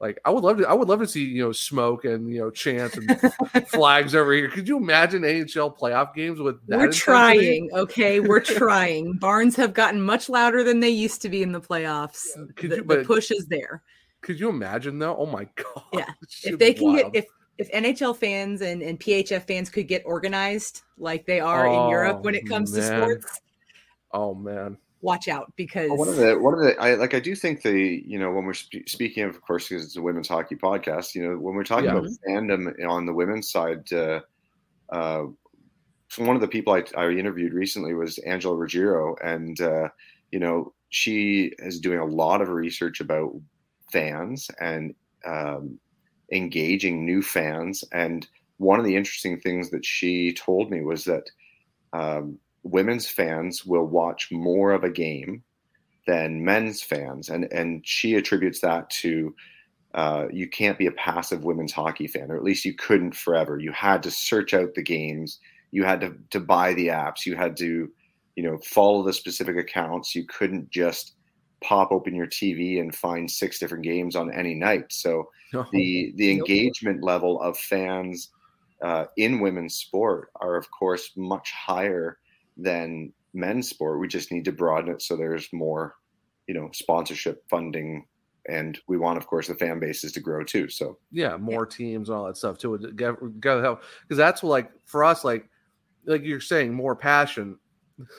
Like 0.00 0.18
I 0.24 0.30
would 0.30 0.42
love 0.42 0.58
to 0.58 0.68
I 0.68 0.74
would 0.74 0.88
love 0.88 1.00
to 1.00 1.06
see 1.06 1.24
you 1.24 1.42
know 1.42 1.52
smoke 1.52 2.04
and 2.04 2.28
you 2.28 2.40
know 2.40 2.50
chants 2.50 2.96
and 2.96 3.68
flags 3.68 4.14
over 4.14 4.32
here. 4.32 4.48
Could 4.48 4.68
you 4.68 4.76
imagine 4.76 5.22
NHL 5.22 5.78
playoff 5.78 6.14
games 6.14 6.40
with 6.40 6.56
that? 6.66 6.78
We're 6.78 6.84
intensity? 6.86 7.04
trying, 7.04 7.70
okay? 7.72 8.20
We're 8.20 8.40
trying. 8.40 9.14
Barns 9.14 9.56
have 9.56 9.72
gotten 9.72 10.02
much 10.02 10.28
louder 10.28 10.64
than 10.64 10.80
they 10.80 10.90
used 10.90 11.22
to 11.22 11.28
be 11.28 11.42
in 11.42 11.52
the 11.52 11.60
playoffs. 11.60 12.24
Could 12.56 12.70
the, 12.70 12.76
you, 12.76 12.84
but, 12.84 12.98
the 13.00 13.04
push 13.04 13.30
is 13.30 13.46
there. 13.46 13.82
Could 14.20 14.40
you 14.40 14.48
imagine 14.48 14.98
though? 14.98 15.16
Oh 15.16 15.26
my 15.26 15.48
god! 15.54 15.84
Yeah, 15.92 16.10
if 16.42 16.58
they 16.58 16.74
can 16.74 16.92
wild. 16.92 17.12
get 17.12 17.24
if 17.24 17.30
if 17.58 17.70
NHL 17.72 18.16
fans 18.16 18.62
and, 18.62 18.82
and 18.82 18.98
PHF 18.98 19.46
fans 19.46 19.70
could 19.70 19.86
get 19.86 20.02
organized 20.04 20.82
like 20.98 21.24
they 21.24 21.38
are 21.38 21.68
oh, 21.68 21.84
in 21.84 21.90
Europe 21.90 22.24
when 22.24 22.34
it 22.34 22.48
comes 22.48 22.76
oh, 22.76 22.80
man. 22.80 22.90
to 22.90 22.96
sports. 22.96 23.40
Oh 24.12 24.34
man. 24.34 24.76
Watch 25.04 25.28
out 25.28 25.52
because 25.56 25.90
one 25.90 26.08
of 26.08 26.16
the 26.16 26.38
one 26.38 26.54
of 26.54 26.60
the 26.60 26.74
I 26.80 26.94
like 26.94 27.12
I 27.12 27.20
do 27.20 27.34
think 27.34 27.60
the 27.60 28.02
you 28.06 28.18
know 28.18 28.30
when 28.32 28.44
we're 28.44 28.54
sp- 28.56 28.88
speaking 28.88 29.24
of 29.24 29.36
of 29.36 29.42
course 29.42 29.68
because 29.68 29.84
it's 29.84 29.96
a 29.96 30.02
women's 30.02 30.28
hockey 30.28 30.56
podcast 30.56 31.14
you 31.14 31.22
know 31.22 31.36
when 31.36 31.54
we're 31.54 31.62
talking 31.62 31.84
yeah. 31.84 31.98
about 31.98 32.08
fandom 32.26 32.72
on 32.88 33.04
the 33.04 33.12
women's 33.12 33.52
side 33.52 33.92
uh, 33.92 34.20
uh, 34.88 35.24
one 36.16 36.36
of 36.36 36.40
the 36.40 36.48
people 36.48 36.72
I, 36.72 36.84
I 36.96 37.10
interviewed 37.10 37.52
recently 37.52 37.92
was 37.92 38.16
Angela 38.18 38.56
Ruggiero 38.56 39.14
and 39.22 39.60
uh, 39.60 39.88
you 40.32 40.38
know 40.38 40.72
she 40.88 41.52
is 41.58 41.80
doing 41.80 41.98
a 41.98 42.06
lot 42.06 42.40
of 42.40 42.48
research 42.48 43.00
about 43.00 43.34
fans 43.92 44.50
and 44.60 44.94
um, 45.26 45.78
engaging 46.32 47.04
new 47.04 47.22
fans. 47.22 47.84
And 47.92 48.26
one 48.58 48.78
of 48.78 48.84
the 48.84 48.96
interesting 48.96 49.40
things 49.40 49.70
that 49.70 49.84
she 49.84 50.32
told 50.32 50.70
me 50.70 50.82
was 50.82 51.04
that 51.04 51.24
um, 51.92 52.38
women's 52.64 53.06
fans 53.06 53.64
will 53.64 53.86
watch 53.86 54.32
more 54.32 54.72
of 54.72 54.82
a 54.82 54.90
game 54.90 55.44
than 56.06 56.44
men's 56.44 56.82
fans, 56.82 57.28
and 57.28 57.44
and 57.52 57.86
she 57.86 58.14
attributes 58.14 58.60
that 58.60 58.90
to 58.90 59.34
uh, 59.94 60.26
you 60.32 60.48
can't 60.48 60.78
be 60.78 60.86
a 60.86 60.92
passive 60.92 61.44
women's 61.44 61.72
hockey 61.72 62.08
fan, 62.08 62.30
or 62.30 62.36
at 62.36 62.42
least 62.42 62.64
you 62.64 62.74
couldn't 62.74 63.14
forever. 63.14 63.58
You 63.58 63.70
had 63.70 64.02
to 64.02 64.10
search 64.10 64.52
out 64.52 64.74
the 64.74 64.82
games. 64.82 65.38
You 65.70 65.84
had 65.84 66.00
to 66.00 66.16
to 66.30 66.40
buy 66.40 66.74
the 66.74 66.88
apps. 66.88 67.24
You 67.24 67.36
had 67.36 67.56
to, 67.58 67.88
you 68.34 68.42
know, 68.42 68.58
follow 68.58 69.04
the 69.04 69.12
specific 69.12 69.56
accounts. 69.56 70.14
You 70.14 70.26
couldn't 70.26 70.70
just 70.70 71.14
pop 71.62 71.92
open 71.92 72.14
your 72.14 72.26
TV 72.26 72.80
and 72.80 72.94
find 72.94 73.30
six 73.30 73.58
different 73.58 73.84
games 73.84 74.16
on 74.16 74.32
any 74.32 74.54
night. 74.54 74.86
So 74.90 75.30
the 75.70 76.12
the 76.16 76.30
engagement 76.32 77.02
level 77.02 77.40
of 77.40 77.56
fans 77.56 78.30
uh, 78.82 79.06
in 79.16 79.40
women's 79.40 79.76
sport 79.76 80.30
are 80.40 80.56
of 80.56 80.70
course 80.70 81.12
much 81.16 81.52
higher 81.52 82.18
than 82.56 83.12
men's 83.32 83.68
sport. 83.68 84.00
We 84.00 84.08
just 84.08 84.32
need 84.32 84.44
to 84.46 84.52
broaden 84.52 84.92
it 84.92 85.02
so 85.02 85.16
there's 85.16 85.48
more, 85.52 85.96
you 86.46 86.54
know, 86.54 86.70
sponsorship 86.72 87.44
funding. 87.48 88.06
And 88.48 88.78
we 88.88 88.98
want, 88.98 89.18
of 89.18 89.26
course, 89.26 89.48
the 89.48 89.54
fan 89.54 89.80
bases 89.80 90.12
to 90.12 90.20
grow 90.20 90.44
too. 90.44 90.68
So 90.68 90.98
yeah, 91.10 91.36
more 91.36 91.66
yeah. 91.70 91.76
teams, 91.76 92.10
all 92.10 92.26
that 92.26 92.36
stuff 92.36 92.58
too. 92.58 92.76
Got 92.94 93.18
to 93.20 93.62
help 93.62 93.82
because 94.02 94.18
that's 94.18 94.42
what, 94.42 94.50
like 94.50 94.70
for 94.84 95.02
us, 95.02 95.24
like 95.24 95.48
like 96.04 96.22
you're 96.24 96.40
saying, 96.40 96.74
more 96.74 96.94
passion. 96.94 97.58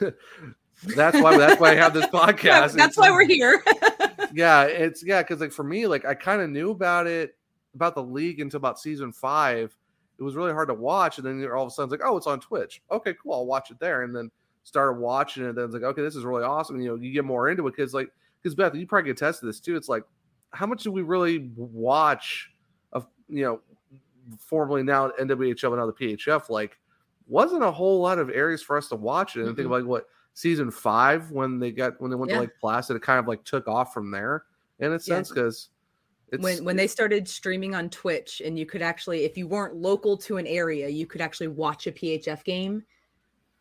That's 0.82 1.20
why 1.20 1.38
that's 1.38 1.60
why 1.60 1.70
I 1.70 1.74
have 1.76 1.94
this 1.94 2.06
podcast. 2.12 2.74
that's 2.74 2.98
why 2.98 3.10
we're 3.10 3.24
here. 3.24 3.62
yeah, 4.34 4.64
it's 4.64 5.02
yeah, 5.02 5.22
because 5.22 5.40
like 5.40 5.52
for 5.52 5.62
me, 5.62 5.86
like 5.86 6.04
I 6.04 6.14
kind 6.14 6.42
of 6.42 6.50
knew 6.50 6.70
about 6.70 7.06
it 7.06 7.34
about 7.74 7.94
the 7.94 8.02
league 8.02 8.40
until 8.40 8.58
about 8.58 8.78
season 8.78 9.12
five. 9.12 9.74
It 10.18 10.22
was 10.22 10.34
really 10.34 10.52
hard 10.52 10.68
to 10.68 10.74
watch, 10.74 11.18
and 11.18 11.26
then 11.26 11.48
all 11.50 11.62
of 11.62 11.68
a 11.68 11.70
sudden 11.70 11.92
it's 11.92 12.00
like, 12.00 12.08
oh, 12.08 12.16
it's 12.16 12.26
on 12.26 12.40
Twitch. 12.40 12.82
Okay, 12.90 13.14
cool, 13.22 13.34
I'll 13.34 13.46
watch 13.46 13.70
it 13.70 13.78
there, 13.78 14.02
and 14.02 14.14
then 14.14 14.30
started 14.66 14.98
watching 14.98 15.44
it. 15.44 15.50
And 15.50 15.58
then 15.58 15.64
it's 15.66 15.74
like, 15.74 15.82
okay, 15.82 16.02
this 16.02 16.16
is 16.16 16.24
really 16.24 16.42
awesome. 16.42 16.76
And, 16.76 16.84
you 16.84 16.90
know, 16.90 16.96
you 16.96 17.12
get 17.12 17.24
more 17.24 17.48
into 17.48 17.66
it 17.66 17.76
because 17.76 17.94
like 17.94 18.08
because 18.42 18.54
Beth, 18.54 18.74
you 18.74 18.86
probably 18.86 19.10
get 19.10 19.16
tested 19.16 19.48
this 19.48 19.60
too. 19.60 19.76
It's 19.76 19.88
like, 19.88 20.04
how 20.50 20.66
much 20.66 20.82
do 20.82 20.92
we 20.92 21.02
really 21.02 21.50
watch 21.56 22.50
of 22.92 23.06
you 23.28 23.44
know, 23.44 23.60
formerly 24.38 24.82
now 24.82 25.10
NWHL 25.20 25.68
and 25.68 25.76
now 25.76 25.86
the 25.86 25.92
PHF? 25.92 26.48
Like, 26.48 26.78
wasn't 27.26 27.62
a 27.62 27.70
whole 27.70 28.00
lot 28.00 28.18
of 28.18 28.30
areas 28.30 28.62
for 28.62 28.76
us 28.76 28.88
to 28.88 28.96
watch 28.96 29.36
it. 29.36 29.40
And 29.40 29.48
mm-hmm. 29.48 29.56
think 29.56 29.66
of 29.66 29.72
like 29.72 29.84
what 29.84 30.06
season 30.34 30.70
five 30.70 31.30
when 31.30 31.58
they 31.58 31.70
got 31.70 32.00
when 32.00 32.10
they 32.10 32.16
went 32.16 32.30
yeah. 32.30 32.36
to 32.36 32.40
Lake 32.42 32.58
Placid, 32.60 32.96
it 32.96 33.02
kind 33.02 33.18
of 33.18 33.26
like 33.26 33.44
took 33.44 33.66
off 33.68 33.92
from 33.92 34.10
there 34.10 34.44
in 34.78 34.92
a 34.92 35.00
sense 35.00 35.28
because 35.28 35.70
yeah. 36.32 36.38
when 36.38 36.64
when 36.64 36.76
they 36.76 36.86
started 36.86 37.28
streaming 37.28 37.74
on 37.74 37.90
Twitch 37.90 38.42
and 38.44 38.58
you 38.58 38.66
could 38.66 38.82
actually, 38.82 39.24
if 39.24 39.36
you 39.36 39.46
weren't 39.46 39.76
local 39.76 40.16
to 40.18 40.36
an 40.36 40.46
area, 40.46 40.88
you 40.88 41.06
could 41.06 41.20
actually 41.20 41.48
watch 41.48 41.86
a 41.86 41.92
PHF 41.92 42.44
game. 42.44 42.82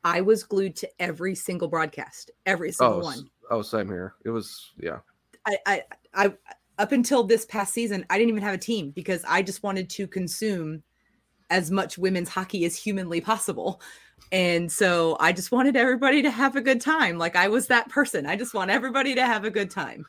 I 0.03 0.21
was 0.21 0.43
glued 0.43 0.75
to 0.77 0.89
every 0.99 1.33
single 1.35 1.67
broadcast, 1.67 2.31
every 2.45 2.69
oh, 2.69 2.71
single 2.71 2.99
oh, 2.99 3.03
one. 3.03 3.29
Oh, 3.49 3.61
same 3.61 3.87
here. 3.87 4.13
It 4.23 4.29
was 4.29 4.73
yeah. 4.79 4.99
I, 5.47 5.57
I 5.65 5.83
I 6.13 6.33
up 6.77 6.91
until 6.91 7.23
this 7.23 7.45
past 7.45 7.73
season, 7.73 8.05
I 8.09 8.17
didn't 8.17 8.29
even 8.29 8.43
have 8.43 8.53
a 8.53 8.59
team 8.59 8.91
because 8.91 9.23
I 9.27 9.41
just 9.41 9.63
wanted 9.63 9.89
to 9.91 10.07
consume 10.07 10.83
as 11.49 11.71
much 11.71 11.97
women's 11.97 12.29
hockey 12.29 12.65
as 12.65 12.75
humanly 12.75 13.21
possible. 13.21 13.81
And 14.31 14.71
so 14.71 15.17
I 15.19 15.31
just 15.31 15.51
wanted 15.51 15.75
everybody 15.75 16.21
to 16.23 16.31
have 16.31 16.55
a 16.55 16.61
good 16.61 16.81
time. 16.81 17.17
Like 17.17 17.35
I 17.35 17.47
was 17.47 17.67
that 17.67 17.89
person. 17.89 18.25
I 18.25 18.35
just 18.35 18.53
want 18.53 18.71
everybody 18.71 19.15
to 19.15 19.25
have 19.25 19.45
a 19.45 19.51
good 19.51 19.69
time. 19.69 20.05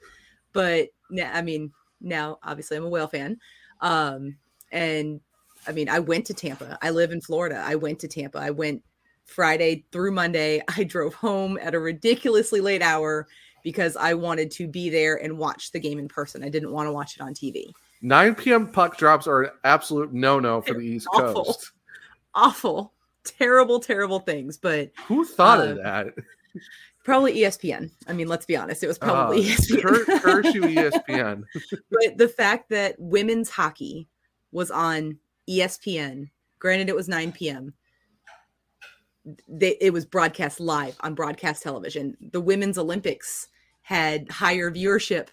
But 0.53 0.89
I 1.23 1.43
mean, 1.43 1.73
now 2.01 2.39
obviously 2.43 2.77
I'm 2.77 2.85
a 2.85 2.89
whale 2.89 3.09
fan. 3.09 3.39
Um, 3.81 4.37
and 4.73 5.21
I 5.67 5.73
mean, 5.73 5.89
I 5.89 5.99
went 5.99 6.27
to 6.27 6.35
Tampa. 6.35 6.79
I 6.83 6.91
live 6.91 7.11
in 7.13 7.21
Florida. 7.21 7.63
I 7.65 7.75
went 7.75 7.99
to 8.01 8.09
Tampa. 8.09 8.39
I 8.39 8.51
went 8.51 8.83
Friday 9.25 9.85
through 9.93 10.13
Monday. 10.13 10.63
I 10.77 10.85
drove 10.85 11.15
home 11.15 11.59
at 11.61 11.75
a 11.75 11.79
ridiculously 11.81 12.61
late 12.61 12.83
hour 12.83 13.27
because 13.65 13.97
I 13.97 14.15
wanted 14.15 14.51
to 14.53 14.69
be 14.69 14.91
there 14.91 15.17
and 15.17 15.39
watch 15.39 15.73
the 15.73 15.81
game 15.81 15.99
in 15.99 16.07
person. 16.09 16.45
I 16.45 16.49
didn't 16.49 16.71
want 16.71 16.87
to 16.87 16.93
watch 16.93 17.17
it 17.17 17.21
on 17.23 17.35
TV. 17.35 17.73
9 18.03 18.35
p.m. 18.37 18.69
puck 18.69 18.97
drops 18.97 19.27
are 19.27 19.43
an 19.43 19.51
absolute 19.65 20.13
no 20.13 20.39
no 20.39 20.61
for 20.61 20.75
the 20.75 20.81
East 20.81 21.09
Awful. 21.13 21.45
Coast. 21.45 21.73
Awful, 22.35 22.93
terrible, 23.25 23.81
terrible 23.81 24.21
things. 24.21 24.57
But 24.59 24.91
Who 25.09 25.25
thought 25.25 25.59
Uh, 25.61 25.71
of 25.71 25.77
that? 25.79 26.07
probably 27.07 27.37
ESPN. 27.37 27.91
I 28.09 28.13
mean, 28.13 28.27
let's 28.27 28.45
be 28.47 28.57
honest, 28.57 28.83
it 28.83 28.89
was 28.89 28.99
probably 28.99 29.41
E 29.43 29.53
Uh, 29.53 29.57
ESPN. 29.57 29.83
cur- 29.83 30.19
curse 30.21 30.55
you, 30.55 30.63
ESPN. 30.63 31.45
but 31.91 32.19
the 32.19 32.29
fact 32.29 32.69
that 32.71 32.97
women's 32.99 33.49
hockey 33.49 34.09
was 34.51 34.71
on 34.73 35.19
ESPN, 35.49 36.31
granted 36.59 36.89
it 36.89 36.97
was 36.97 37.09
9 37.09 37.31
p.m. 37.33 37.75
They, 39.49 39.77
it 39.81 39.93
was 39.93 40.05
broadcast 40.05 40.59
live 40.61 40.97
on 41.01 41.15
broadcast 41.15 41.63
television. 41.63 42.17
The 42.33 42.41
women's 42.41 42.77
Olympics 42.79 43.49
had 43.83 44.29
higher 44.31 44.71
viewership 44.71 45.29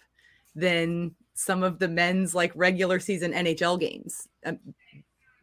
than 0.54 1.14
some 1.34 1.64
of 1.64 1.80
the 1.80 1.88
men's 1.88 2.34
like 2.34 2.52
regular 2.54 3.00
season 3.00 3.32
NHL 3.32 3.80
games. 3.80 4.28
Um, 4.46 4.58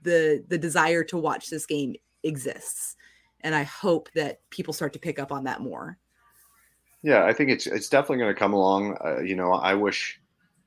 the 0.03 0.43
the 0.47 0.57
desire 0.57 1.03
to 1.05 1.17
watch 1.17 1.49
this 1.49 1.65
game 1.65 1.95
exists, 2.23 2.95
and 3.41 3.53
I 3.53 3.63
hope 3.63 4.09
that 4.15 4.39
people 4.49 4.73
start 4.73 4.93
to 4.93 4.99
pick 4.99 5.19
up 5.19 5.31
on 5.31 5.43
that 5.43 5.59
more. 5.61 5.97
Yeah, 7.03 7.25
I 7.25 7.33
think 7.33 7.49
it's 7.49 7.67
it's 7.67 7.89
definitely 7.89 8.17
going 8.17 8.33
to 8.33 8.39
come 8.39 8.53
along. 8.53 8.97
Uh, 9.03 9.19
you 9.21 9.35
know, 9.35 9.53
I 9.53 9.73
wish 9.73 10.19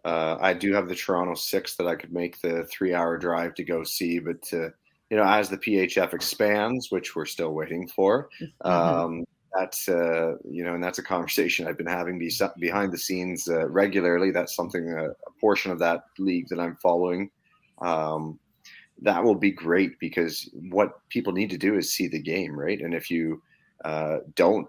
uh, 0.05 0.37
I 0.41 0.53
do 0.53 0.73
have 0.73 0.89
the 0.89 0.95
Toronto 0.95 1.35
Six 1.35 1.77
that 1.77 1.87
I 1.87 1.95
could 1.95 2.13
make 2.13 2.41
the 2.41 2.65
three-hour 2.65 3.19
drive 3.19 3.55
to 3.55 3.65
go 3.65 3.85
see, 3.85 4.19
but 4.19 4.43
uh, 4.53 4.71
you 5.11 5.17
know, 5.17 5.25
as 5.25 5.49
the 5.49 5.59
PHF 5.59 6.13
expands, 6.13 6.91
which 6.91 7.15
we're 7.15 7.25
still 7.27 7.53
waiting 7.53 7.87
for, 7.87 8.29
um, 8.63 9.25
that's 9.55 9.89
uh, 9.89 10.35
you 10.45 10.65
know, 10.65 10.75
and 10.75 10.83
that's 10.83 10.99
a 10.99 11.03
conversation 11.05 11.67
I've 11.67 11.79
been 11.79 11.87
having 11.87 12.19
be- 12.19 12.33
behind 12.59 12.93
the 12.93 12.99
scenes 12.99 13.49
uh, 13.49 13.69
regularly. 13.69 14.33
That's 14.33 14.57
something 14.57 14.93
uh, 14.93 15.11
a 15.11 15.41
portion 15.41 15.71
of 15.71 15.79
that 15.79 16.05
league 16.19 16.49
that 16.49 16.59
I'm 16.59 16.77
following. 16.77 17.31
Um, 17.81 18.39
that 19.03 19.23
will 19.23 19.35
be 19.35 19.51
great 19.51 19.99
because 19.99 20.51
what 20.71 20.99
people 21.09 21.33
need 21.33 21.51
to 21.51 21.59
do 21.59 21.77
is 21.77 21.93
see 21.93 22.09
the 22.09 22.21
game, 22.21 22.59
right? 22.59 22.81
And 22.81 22.95
if 22.95 23.11
you 23.11 23.43
uh, 23.85 24.19
don't 24.35 24.69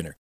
winner. 0.01 0.17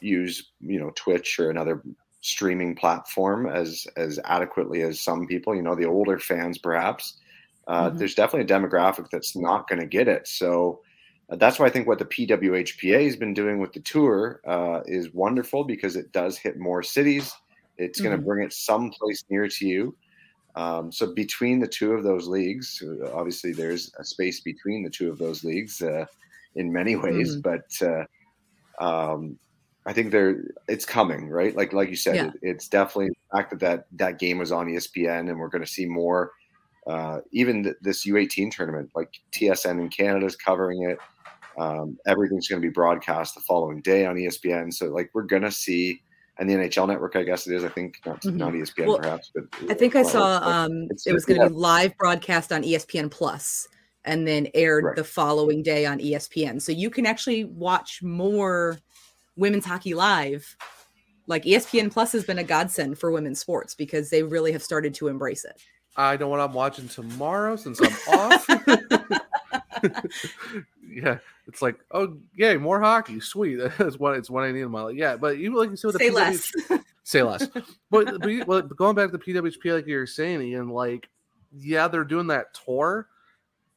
Use 0.00 0.50
you 0.60 0.78
know 0.80 0.90
Twitch 0.96 1.38
or 1.38 1.50
another 1.50 1.82
streaming 2.20 2.74
platform 2.76 3.46
as 3.46 3.86
as 3.96 4.18
adequately 4.24 4.82
as 4.82 5.00
some 5.00 5.26
people. 5.26 5.54
You 5.54 5.62
know, 5.62 5.74
the 5.74 5.86
older 5.86 6.18
fans 6.18 6.58
perhaps. 6.58 7.18
Uh, 7.66 7.90
Mhm. 7.90 7.98
There's 7.98 8.14
definitely 8.14 8.52
a 8.52 8.58
demographic 8.58 9.08
that's 9.10 9.36
not 9.36 9.68
going 9.68 9.80
to 9.80 9.86
get 9.86 10.08
it. 10.08 10.26
So 10.26 10.82
uh, 11.30 11.36
that's 11.36 11.58
why 11.58 11.66
I 11.66 11.70
think 11.70 11.86
what 11.86 11.98
the 11.98 12.04
PWHPA 12.06 13.04
has 13.04 13.16
been 13.16 13.34
doing 13.34 13.60
with 13.60 13.72
the 13.72 13.80
tour 13.80 14.40
uh, 14.46 14.80
is 14.86 15.12
wonderful 15.14 15.64
because 15.64 15.94
it 15.96 16.12
does 16.12 16.36
hit 16.38 16.58
more 16.58 16.82
cities. 16.82 17.32
It's 17.78 18.00
going 18.00 18.16
to 18.16 18.22
Mhm. 18.22 18.24
bring 18.24 18.44
it 18.44 18.52
someplace 18.52 19.22
near 19.30 19.48
to 19.48 19.66
you. 19.66 19.96
Um, 20.56 20.90
so 20.92 21.14
between 21.14 21.60
the 21.60 21.68
two 21.68 21.92
of 21.92 22.02
those 22.04 22.26
leagues, 22.28 22.82
uh, 22.84 23.12
obviously 23.12 23.52
there's 23.52 23.92
a 23.98 24.04
space 24.04 24.40
between 24.40 24.82
the 24.82 24.90
two 24.90 25.10
of 25.10 25.18
those 25.18 25.44
leagues 25.44 25.80
uh, 25.82 26.06
in 26.56 26.72
many 26.72 26.96
ways, 26.96 27.36
but 27.36 27.62
uh, 27.82 28.04
um, 28.84 29.38
I 29.86 29.92
think 29.92 30.10
there 30.12 30.44
it's 30.68 30.84
coming, 30.84 31.28
right? 31.28 31.56
Like 31.56 31.72
like 31.72 31.88
you 31.88 31.96
said, 31.96 32.16
Yeah. 32.16 32.26
it, 32.28 32.34
it's 32.42 32.68
definitely 32.68 33.08
the 33.08 33.36
fact 33.36 33.50
that, 33.50 33.60
that 33.60 33.86
that 33.92 34.18
game 34.18 34.38
was 34.38 34.52
on 34.52 34.66
ESPN, 34.66 35.30
and 35.30 35.38
we're 35.38 35.48
going 35.48 35.64
to 35.64 35.70
see 35.70 35.86
more. 35.86 36.32
Uh, 36.86 37.20
even 37.32 37.62
th- 37.62 37.76
this 37.82 38.06
U18 38.06 38.50
tournament, 38.50 38.90
like 38.94 39.20
TSN 39.32 39.78
in 39.80 39.88
Canada 39.90 40.26
is 40.26 40.34
covering 40.36 40.82
it. 40.90 40.98
Um, 41.58 41.98
everything's 42.06 42.48
going 42.48 42.60
to 42.60 42.66
be 42.66 42.72
broadcast 42.72 43.34
the 43.34 43.42
following 43.42 43.80
day 43.82 44.06
on 44.06 44.16
ESPN. 44.16 44.72
So 44.72 44.86
like 44.86 45.10
we're 45.12 45.24
going 45.24 45.42
to 45.42 45.50
see, 45.50 46.00
and 46.38 46.48
the 46.48 46.54
NHL 46.54 46.88
network, 46.88 47.16
I 47.16 47.22
guess 47.22 47.46
it 47.46 47.54
is. 47.54 47.64
I 47.64 47.68
think 47.68 48.00
not, 48.06 48.22
Mhm. 48.22 48.34
not 48.36 48.52
ESPN 48.54 48.86
Well, 48.86 48.98
perhaps, 48.98 49.30
but 49.34 49.44
I 49.70 49.74
think 49.74 49.94
I 49.94 50.02
saw 50.02 50.38
um, 50.38 50.88
it 51.06 51.12
was 51.12 51.24
going 51.26 51.38
to 51.38 51.44
yeah. 51.44 51.48
be 51.48 51.54
live 51.54 51.96
broadcast 51.98 52.50
on 52.50 52.62
ESPN 52.62 53.10
Plus 53.10 53.68
and 54.06 54.26
then 54.26 54.48
aired 54.54 54.84
Right. 54.84 54.96
the 54.96 55.04
following 55.04 55.62
day 55.62 55.84
on 55.84 55.98
ESPN. 56.00 56.60
So 56.62 56.72
you 56.72 56.88
can 56.88 57.04
actually 57.04 57.44
watch 57.44 58.02
more 58.02 58.78
women's 59.36 59.64
hockey 59.64 59.94
live. 59.94 60.56
Like 61.26 61.44
ESPN 61.44 61.92
Plus 61.92 62.12
has 62.12 62.24
been 62.24 62.38
a 62.38 62.44
godsend 62.44 62.98
for 62.98 63.10
women's 63.10 63.38
sports 63.38 63.74
because 63.74 64.10
they 64.10 64.22
really 64.22 64.52
have 64.52 64.62
started 64.62 64.94
to 64.94 65.08
embrace 65.08 65.44
it. 65.44 65.60
I 65.96 66.16
know 66.16 66.28
what 66.28 66.40
I'm 66.40 66.52
watching 66.52 66.88
tomorrow 66.88 67.56
since 67.56 67.80
I'm 67.80 67.92
off. 68.18 68.46
yeah, 70.90 71.18
it's 71.46 71.62
like, 71.62 71.76
oh, 71.92 72.16
yay, 72.34 72.56
more 72.56 72.80
hockey. 72.80 73.20
Sweet. 73.20 73.56
That's 73.78 73.98
what 73.98 74.16
it's 74.16 74.30
what 74.30 74.44
I 74.44 74.52
need 74.52 74.62
in 74.62 74.70
my 74.70 74.82
life. 74.82 74.96
Yeah, 74.96 75.16
but 75.16 75.38
you 75.38 75.56
like 75.56 75.70
you 75.70 75.76
said 75.76 75.92
Say 75.94 76.10
PWH 76.10 76.14
less. 76.14 76.52
say 77.04 77.22
less. 77.22 77.46
But, 77.90 78.20
but, 78.20 78.26
you- 78.28 78.44
well, 78.46 78.62
going 78.62 78.94
back 78.94 79.10
to 79.10 79.18
the 79.18 79.22
PWHP, 79.22 79.74
like 79.74 79.86
you're 79.86 80.06
saying, 80.06 80.42
Ian, 80.42 80.68
like, 80.68 81.08
yeah, 81.52 81.88
they're 81.88 82.04
doing 82.04 82.28
that 82.28 82.54
tour, 82.54 83.08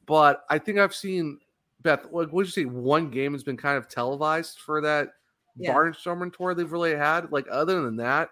but 0.05 0.45
I 0.49 0.59
think 0.59 0.77
I've 0.77 0.95
seen 0.95 1.39
Beth. 1.81 2.05
Like, 2.11 2.31
what 2.31 2.43
did 2.45 2.55
you 2.55 2.63
say? 2.63 2.65
One 2.65 3.09
game 3.09 3.33
has 3.33 3.43
been 3.43 3.57
kind 3.57 3.77
of 3.77 3.87
televised 3.89 4.59
for 4.59 4.81
that 4.81 5.13
Yeah. 5.55 5.73
Barnstorming 5.73 6.35
tour 6.35 6.53
they've 6.55 6.71
really 6.71 6.95
had. 6.95 7.31
Like, 7.31 7.45
other 7.49 7.81
than 7.81 7.95
that, 7.97 8.29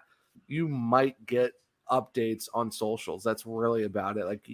you 0.48 0.68
might 0.68 1.24
get 1.26 1.52
updates 1.90 2.48
on 2.54 2.70
socials. 2.72 3.22
That's 3.22 3.46
really 3.46 3.84
about 3.84 4.16
it. 4.16 4.24
Like, 4.26 4.48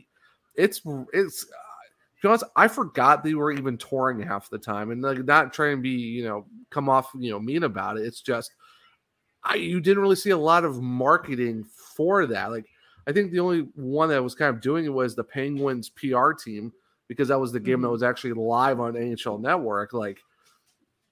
it's 0.54 0.82
it's. 1.12 1.44
uh, 1.44 2.38
To 2.38 2.50
I 2.56 2.66
forgot 2.68 3.22
they 3.22 3.34
were 3.34 3.52
even 3.52 3.78
touring 3.78 4.20
half 4.20 4.50
the 4.50 4.58
time, 4.58 4.90
and 4.90 5.00
like 5.02 5.24
not 5.24 5.52
trying 5.52 5.76
to 5.76 5.82
be, 5.82 5.90
you 5.90 6.24
know, 6.24 6.46
come 6.70 6.88
off, 6.88 7.10
you 7.14 7.30
know, 7.30 7.38
mean 7.40 7.62
about 7.62 7.96
it. 7.96 8.02
It's 8.06 8.20
just 8.20 8.50
I 9.44 9.54
you 9.54 9.80
didn't 9.80 10.02
really 10.02 10.16
see 10.16 10.30
a 10.30 10.36
lot 10.36 10.64
of 10.64 10.82
marketing 10.82 11.64
for 11.96 12.26
that. 12.26 12.50
Like 12.50 12.66
I 13.06 13.12
think 13.12 13.30
the 13.30 13.40
only 13.40 13.68
one 13.74 14.08
that 14.10 14.22
was 14.22 14.34
kind 14.34 14.54
of 14.54 14.60
doing 14.60 14.84
it 14.84 14.92
was 14.92 15.14
the 15.14 15.24
Penguins 15.24 15.90
PR 15.90 16.32
team 16.32 16.72
because 17.06 17.28
that 17.28 17.40
was 17.40 17.52
the 17.52 17.60
game 17.60 17.80
that 17.82 17.88
Mhm. 17.88 17.92
was 17.92 18.02
actually 18.02 18.32
live 18.34 18.80
on 18.80 18.94
NHL 18.96 19.38
Network. 19.38 19.92
Like, 19.92 20.18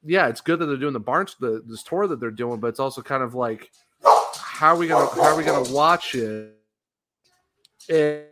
yeah, 0.06 0.28
it's 0.28 0.40
good 0.40 0.58
that 0.60 0.66
they're 0.66 0.76
doing 0.76 0.92
the 0.92 1.00
Barnes 1.00 1.36
the 1.40 1.62
this 1.66 1.82
tour 1.82 2.06
that 2.06 2.20
they're 2.20 2.30
doing, 2.30 2.60
but 2.60 2.68
it's 2.68 2.80
also 2.80 3.02
kind 3.02 3.22
of 3.22 3.34
like 3.34 3.70
how 4.36 4.74
are 4.74 4.76
we 4.76 4.88
gonna 4.88 5.06
how 5.14 5.32
are 5.32 5.36
we 5.36 5.44
gonna 5.44 5.70
watch 5.72 6.14
it 6.14 6.56
if 7.88 8.26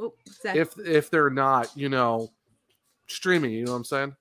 Oh, 0.00 0.14
if, 0.44 0.78
if 0.78 1.10
they're 1.10 1.30
not 1.30 1.70
you 1.76 1.88
know 1.88 2.30
streaming? 3.06 3.52
You 3.52 3.66
know 3.66 3.72
what 3.72 3.78
I'm 3.78 3.84
saying? 3.84 4.16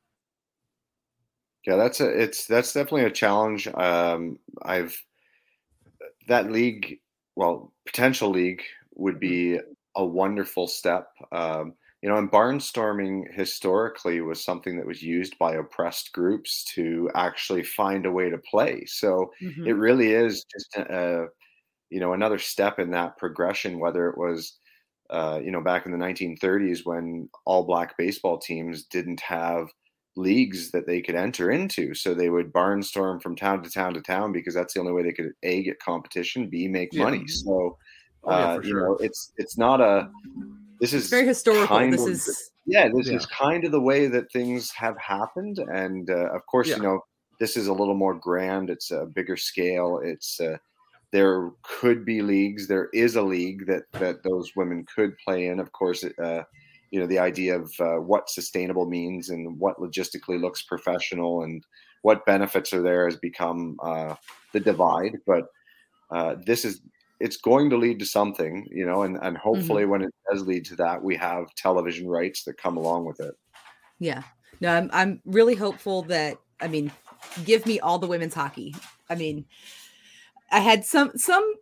Yeah, 1.66 1.78
that's 1.78 2.02
a 2.02 2.08
it's 2.10 2.46
that's 2.46 2.74
definitely 2.74 3.06
a 3.06 3.12
challenge. 3.12 3.68
Um, 3.68 4.40
I've 4.62 5.02
that 6.28 6.52
league, 6.52 7.00
well, 7.36 7.72
potential 7.86 8.30
league 8.30 8.62
would 8.96 9.20
be 9.20 9.60
a 9.96 10.06
wonderful 10.06 10.68
step. 10.68 11.10
Um, 11.32 11.74
you 12.02 12.10
know, 12.10 12.18
and 12.18 12.32
barnstorming 12.32 13.34
historically 13.34 14.22
was 14.22 14.44
something 14.44 14.78
that 14.78 14.88
was 14.88 15.04
used 15.04 15.38
by 15.38 15.56
oppressed 15.56 16.14
groups 16.14 16.64
to 16.76 17.10
actually 17.16 17.64
find 17.64 18.06
a 18.06 18.12
way 18.12 18.30
to 18.30 18.38
play. 18.50 18.86
So 18.86 19.32
mhm. 19.42 19.66
it 19.66 19.74
really 19.74 20.14
is 20.14 20.46
just 20.46 20.76
a, 20.78 21.24
a 21.24 21.28
you 21.90 22.00
know 22.00 22.14
another 22.14 22.40
step 22.40 22.80
in 22.80 22.92
that 22.92 23.18
progression. 23.18 23.80
Whether 23.80 24.10
it 24.10 24.18
was 24.18 24.58
uh, 25.10 25.40
you 25.44 25.52
know 25.52 25.62
back 25.62 25.86
in 25.86 25.92
the 25.92 25.98
1930s 25.98 26.86
when 26.86 27.30
all 27.46 27.66
black 27.66 27.98
baseball 27.98 28.38
teams 28.38 28.86
didn't 28.86 29.22
have 29.22 29.68
leagues 30.16 30.72
that 30.72 30.86
they 30.88 31.02
could 31.02 31.16
enter 31.16 31.50
into. 31.52 31.94
So 31.96 32.14
they 32.14 32.30
would 32.30 32.52
barnstorm 32.54 33.22
from 33.22 33.36
town 33.36 33.64
to 33.64 33.70
town 33.72 33.94
to 33.94 34.02
town 34.02 34.32
because 34.34 34.54
that's 34.54 34.74
the 34.74 34.80
only 34.82 34.92
way 34.94 35.04
they 35.04 35.14
could 35.14 35.32
a 35.44 35.64
get 35.64 35.80
competition, 35.80 36.50
b 36.50 36.68
make 36.68 36.92
Yeah. 36.92 37.06
money. 37.10 37.26
So 37.28 37.78
Oh, 38.24 38.34
yeah, 38.34 38.48
uh, 38.54 38.60
you 38.64 38.74
sure. 38.74 38.86
know, 38.86 38.98
it's 39.02 39.32
it's 39.38 39.58
not 39.58 39.82
a 39.82 40.10
this 40.80 40.94
is 40.94 41.04
It's 41.04 41.10
very 41.10 41.26
historical. 41.26 41.68
kind 41.68 41.94
This 41.94 42.04
of- 42.06 42.10
is 42.12 42.52
yeah, 42.66 42.88
this 42.94 43.08
Yeah. 43.08 43.16
is 43.18 43.26
kind 43.26 43.64
of 43.66 43.72
the 43.72 43.82
way 43.82 44.08
that 44.08 44.32
things 44.32 44.72
have 44.72 44.98
happened, 44.98 45.58
and 45.60 46.10
uh, 46.10 46.30
of 46.34 46.46
course, 46.46 46.68
Yeah. 46.70 46.78
you 46.78 46.84
know, 46.84 47.06
this 47.40 47.58
is 47.58 47.68
a 47.68 47.74
little 47.74 47.96
more 47.96 48.14
grand. 48.14 48.70
It's 48.70 48.92
a 48.92 49.06
bigger 49.06 49.38
scale. 49.38 50.00
It's 50.04 50.40
uh, 50.40 50.58
there 51.12 51.50
could 51.64 52.06
be 52.06 52.22
leagues. 52.22 52.68
There 52.68 52.90
is 52.94 53.16
a 53.16 53.22
league 53.22 53.66
that 53.68 53.84
that 53.94 54.24
those 54.24 54.56
women 54.56 54.86
could 54.94 55.18
play 55.18 55.48
in. 55.48 55.60
Of 55.60 55.72
course, 55.72 56.04
uh, 56.04 56.44
you 56.92 57.00
know, 57.00 57.08
the 57.08 57.20
idea 57.20 57.56
of 57.60 57.74
uh, 57.80 57.96
what 57.98 58.30
sustainable 58.30 58.86
means 58.86 59.30
and 59.30 59.60
what 59.60 59.78
logistically 59.80 60.40
looks 60.40 60.62
professional 60.64 61.44
and 61.44 61.64
what 62.04 62.26
benefits 62.26 62.74
are 62.74 62.82
there 62.82 63.06
has 63.06 63.16
become 63.18 63.78
uh, 63.82 64.16
the 64.54 64.60
divide. 64.60 65.20
But 65.26 65.48
uh, 66.12 66.36
this 66.46 66.66
is 66.66 66.82
it's 67.20 67.38
going 67.38 67.70
to 67.70 67.78
lead 67.78 68.00
to 68.00 68.06
something, 68.06 68.68
you 68.72 68.86
know, 68.86 69.04
and, 69.04 69.18
and 69.22 69.38
hopefully 69.38 69.84
mm-hmm. 69.84 69.92
when 69.92 70.02
it 70.04 70.14
does 70.32 70.48
lead 70.48 70.66
to 70.66 70.76
that, 70.78 71.04
we 71.04 71.16
have 71.18 71.54
television 71.56 72.08
rights 72.08 72.44
that 72.44 72.58
come 72.58 72.78
along 72.78 73.06
with 73.06 73.20
it. 73.20 73.36
Yeah. 74.00 74.24
No, 74.62 74.74
I'm 74.74 74.90
I'm 74.92 75.22
really 75.26 75.56
hopeful 75.56 76.04
that 76.04 76.38
I 76.62 76.68
mean, 76.68 76.92
give 77.46 77.66
me 77.66 77.80
all 77.80 78.00
the 78.00 78.08
women's 78.08 78.34
hockey. 78.34 78.76
I 79.10 79.16
mean, 79.16 79.46
I 80.52 80.60
had 80.60 80.86
some 80.86 81.12
some 81.16 81.56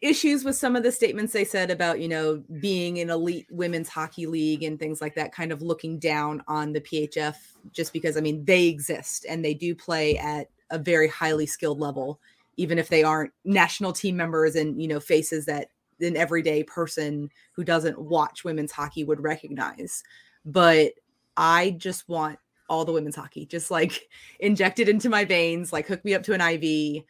issues 0.00 0.44
with 0.44 0.56
some 0.56 0.76
of 0.76 0.82
the 0.82 0.90
statements 0.90 1.32
they 1.32 1.44
said 1.44 1.70
about, 1.70 2.00
you 2.00 2.08
know, 2.08 2.42
being 2.60 2.98
an 3.00 3.10
elite 3.10 3.46
women's 3.50 3.88
hockey 3.88 4.26
league 4.26 4.62
and 4.62 4.78
things 4.78 5.00
like 5.00 5.14
that, 5.14 5.32
kind 5.32 5.52
of 5.52 5.60
looking 5.60 5.98
down 5.98 6.42
on 6.48 6.72
the 6.72 6.80
PHF 6.80 7.36
just 7.72 7.92
because 7.92 8.16
I 8.16 8.20
mean, 8.20 8.44
they 8.44 8.66
exist 8.66 9.26
and 9.28 9.44
they 9.44 9.54
do 9.54 9.74
play 9.74 10.16
at 10.16 10.48
a 10.70 10.78
very 10.78 11.08
highly 11.08 11.46
skilled 11.46 11.80
level, 11.80 12.20
even 12.60 12.78
if 12.78 12.90
they 12.90 13.02
aren't 13.02 13.32
national 13.42 13.90
team 13.90 14.18
members 14.18 14.54
and, 14.54 14.80
you 14.80 14.86
know, 14.86 15.00
faces 15.00 15.46
that 15.46 15.68
an 15.98 16.14
everyday 16.14 16.62
person 16.62 17.30
who 17.52 17.64
doesn't 17.64 17.98
watch 17.98 18.44
women's 18.44 18.70
hockey 18.70 19.02
would 19.02 19.22
recognize. 19.22 20.02
But 20.44 20.92
I 21.38 21.70
just 21.70 22.06
want 22.06 22.38
all 22.68 22.84
the 22.84 22.92
women's 22.92 23.16
hockey, 23.16 23.46
just 23.46 23.70
like 23.70 24.10
injected 24.40 24.90
into 24.90 25.08
my 25.08 25.24
veins, 25.24 25.72
like 25.72 25.86
hook 25.86 26.04
me 26.04 26.14
up 26.14 26.22
to 26.24 26.34
an 26.34 26.42
IV. 26.42 27.04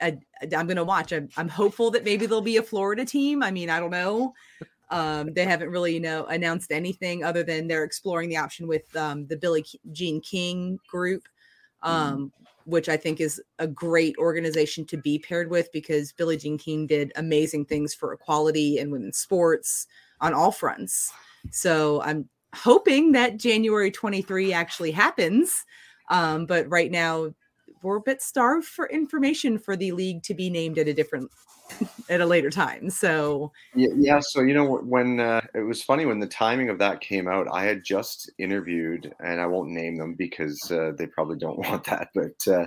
I, 0.00 0.18
am 0.40 0.66
going 0.68 0.76
to 0.76 0.84
watch. 0.84 1.12
I'm, 1.12 1.28
I'm 1.36 1.48
hopeful 1.48 1.90
that 1.90 2.04
maybe 2.04 2.26
there'll 2.26 2.40
be 2.40 2.58
a 2.58 2.62
Florida 2.62 3.04
team. 3.04 3.42
I 3.42 3.50
mean, 3.50 3.70
I 3.70 3.80
don't 3.80 3.90
know. 3.90 4.34
Um, 4.90 5.32
they 5.32 5.44
haven't 5.44 5.70
really, 5.70 5.94
you 5.94 6.00
know, 6.00 6.26
announced 6.26 6.70
anything 6.70 7.24
other 7.24 7.42
than 7.42 7.66
they're 7.66 7.82
exploring 7.82 8.28
the 8.28 8.36
option 8.36 8.68
with 8.68 8.94
um, 8.94 9.26
the 9.26 9.36
Billie 9.36 9.64
Jean 9.90 10.20
King 10.20 10.78
group, 10.86 11.26
um, 11.82 12.32
which 12.64 12.88
I 12.88 12.96
think 12.96 13.20
is 13.20 13.40
a 13.58 13.66
great 13.66 14.16
organization 14.18 14.84
to 14.86 14.96
be 14.96 15.18
paired 15.18 15.50
with 15.50 15.70
because 15.72 16.12
Billie 16.12 16.36
Jean 16.36 16.58
King 16.58 16.86
did 16.86 17.12
amazing 17.16 17.66
things 17.66 17.94
for 17.94 18.12
equality 18.12 18.78
and 18.78 18.92
women's 18.92 19.18
sports 19.18 19.86
on 20.20 20.34
all 20.34 20.52
fronts. 20.52 21.12
So 21.50 22.00
I'm 22.02 22.28
hoping 22.54 23.12
that 23.12 23.38
January 23.38 23.90
23 23.90 24.52
actually 24.52 24.92
happens. 24.92 25.64
Um, 26.10 26.46
but 26.46 26.68
right 26.68 26.90
now, 26.90 27.34
we're 27.82 27.96
a 27.96 28.02
bit 28.02 28.22
starved 28.22 28.66
for 28.66 28.88
information 28.88 29.58
for 29.58 29.76
the 29.76 29.92
league 29.92 30.22
to 30.24 30.34
be 30.34 30.50
named 30.50 30.78
at 30.78 30.88
a 30.88 30.94
different 30.94 31.30
at 32.08 32.20
a 32.20 32.26
later 32.26 32.50
time. 32.50 32.90
So 32.90 33.52
Yeah, 33.74 33.88
yeah. 33.96 34.20
So 34.20 34.40
you 34.42 34.54
know 34.54 34.76
when 34.78 35.20
uh, 35.20 35.40
it 35.54 35.62
was 35.62 35.82
funny 35.82 36.06
when 36.06 36.20
the 36.20 36.26
timing 36.26 36.68
of 36.68 36.78
that 36.78 37.00
came 37.00 37.28
out, 37.28 37.46
I 37.50 37.64
had 37.64 37.84
just 37.84 38.30
interviewed, 38.38 39.12
and 39.20 39.40
I 39.40 39.46
won't 39.46 39.70
name 39.70 39.96
them 39.96 40.14
because 40.14 40.70
uh, 40.70 40.92
they 40.96 41.06
probably 41.06 41.38
don't 41.38 41.58
want 41.66 41.84
that. 41.84 42.08
But 42.14 42.52
uh, 42.52 42.66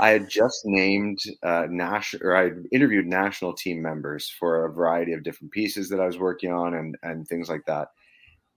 I 0.00 0.10
had 0.10 0.28
just 0.28 0.62
named 0.64 1.20
uh, 1.42 1.66
national, 1.68 2.26
or 2.26 2.36
I 2.36 2.50
interviewed 2.72 3.06
national 3.06 3.54
team 3.54 3.82
members 3.82 4.28
for 4.28 4.64
a 4.64 4.72
variety 4.72 5.12
of 5.12 5.22
different 5.22 5.52
pieces 5.52 5.88
that 5.90 6.00
I 6.00 6.06
was 6.06 6.18
working 6.18 6.52
on, 6.52 6.74
and 6.74 6.96
and 7.02 7.26
things 7.26 7.48
like 7.48 7.64
that, 7.66 7.88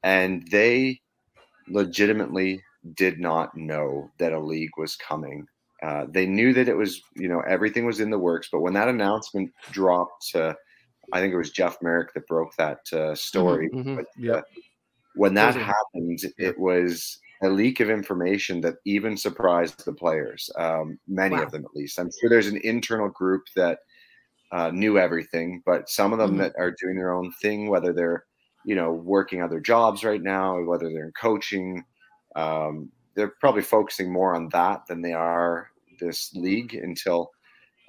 and 0.04 0.48
they 0.52 1.02
legitimately 1.68 2.64
did 2.96 3.20
not 3.20 3.56
know 3.56 4.10
that 4.20 4.34
a 4.34 4.40
league 4.40 4.72
was 4.78 4.96
coming. 4.96 5.46
Uh, 5.82 6.06
they 6.10 6.26
knew 6.26 6.54
that 6.54 6.68
it 6.68 6.76
was, 6.76 7.02
you 7.16 7.28
know, 7.28 7.42
everything 7.48 7.86
was 7.86 8.00
in 8.00 8.10
the 8.10 8.20
works, 8.20 8.50
but 8.52 8.60
when 8.62 8.74
that 8.74 8.90
announcement 8.90 9.52
dropped, 9.72 10.36
uh, 10.36 10.54
I 11.14 11.20
think 11.20 11.34
it 11.34 11.38
was 11.38 11.52
Jeff 11.52 11.78
Marek 11.82 12.14
that 12.14 12.28
broke 12.28 12.56
that 12.58 12.82
uh, 12.94 13.16
story. 13.16 13.70
Mhm, 13.74 13.96
But, 13.96 14.06
yeah. 14.18 14.34
uh, 14.34 14.42
when 15.16 15.34
that 15.36 15.54
Those 15.56 15.64
happened, 15.64 16.20
yeah. 16.38 16.50
it 16.50 16.60
was 16.60 17.20
a 17.42 17.50
leak 17.50 17.80
of 17.80 17.90
information 17.90 18.62
that 18.62 18.76
even 18.86 19.16
surprised 19.18 19.86
the 19.86 19.94
players, 19.94 20.50
um, 20.58 21.00
many 21.08 21.36
Wow. 21.36 21.44
of 21.44 21.52
them 21.52 21.64
at 21.66 21.74
least. 21.76 21.98
I'm 21.98 22.10
sure 22.20 22.30
there's 22.30 22.48
an 22.48 22.60
internal 22.64 23.10
group 23.10 23.44
that 23.56 23.80
uh, 24.52 24.72
knew 24.72 24.98
everything, 24.98 25.62
but 25.66 25.88
some 25.90 26.12
of 26.12 26.20
them 26.20 26.36
Mhm. 26.36 26.40
that 26.40 26.54
are 26.58 26.76
doing 26.82 26.98
their 26.98 27.14
own 27.14 27.32
thing, 27.42 27.70
whether 27.70 27.94
they're, 27.94 28.26
you 28.66 28.76
know, 28.76 28.92
working 28.92 29.42
other 29.42 29.60
jobs 29.60 30.04
right 30.04 30.22
now, 30.22 30.62
whether 30.64 30.90
they're 30.90 31.06
in 31.06 31.12
coaching, 31.14 31.86
um, 32.36 32.92
they're 33.20 33.36
probably 33.42 33.62
focusing 33.64 34.14
more 34.14 34.36
on 34.36 34.50
that 34.50 34.88
than 34.88 35.02
they 35.02 35.14
are 35.14 35.72
this 36.00 36.34
league 36.36 36.74
until 36.76 37.32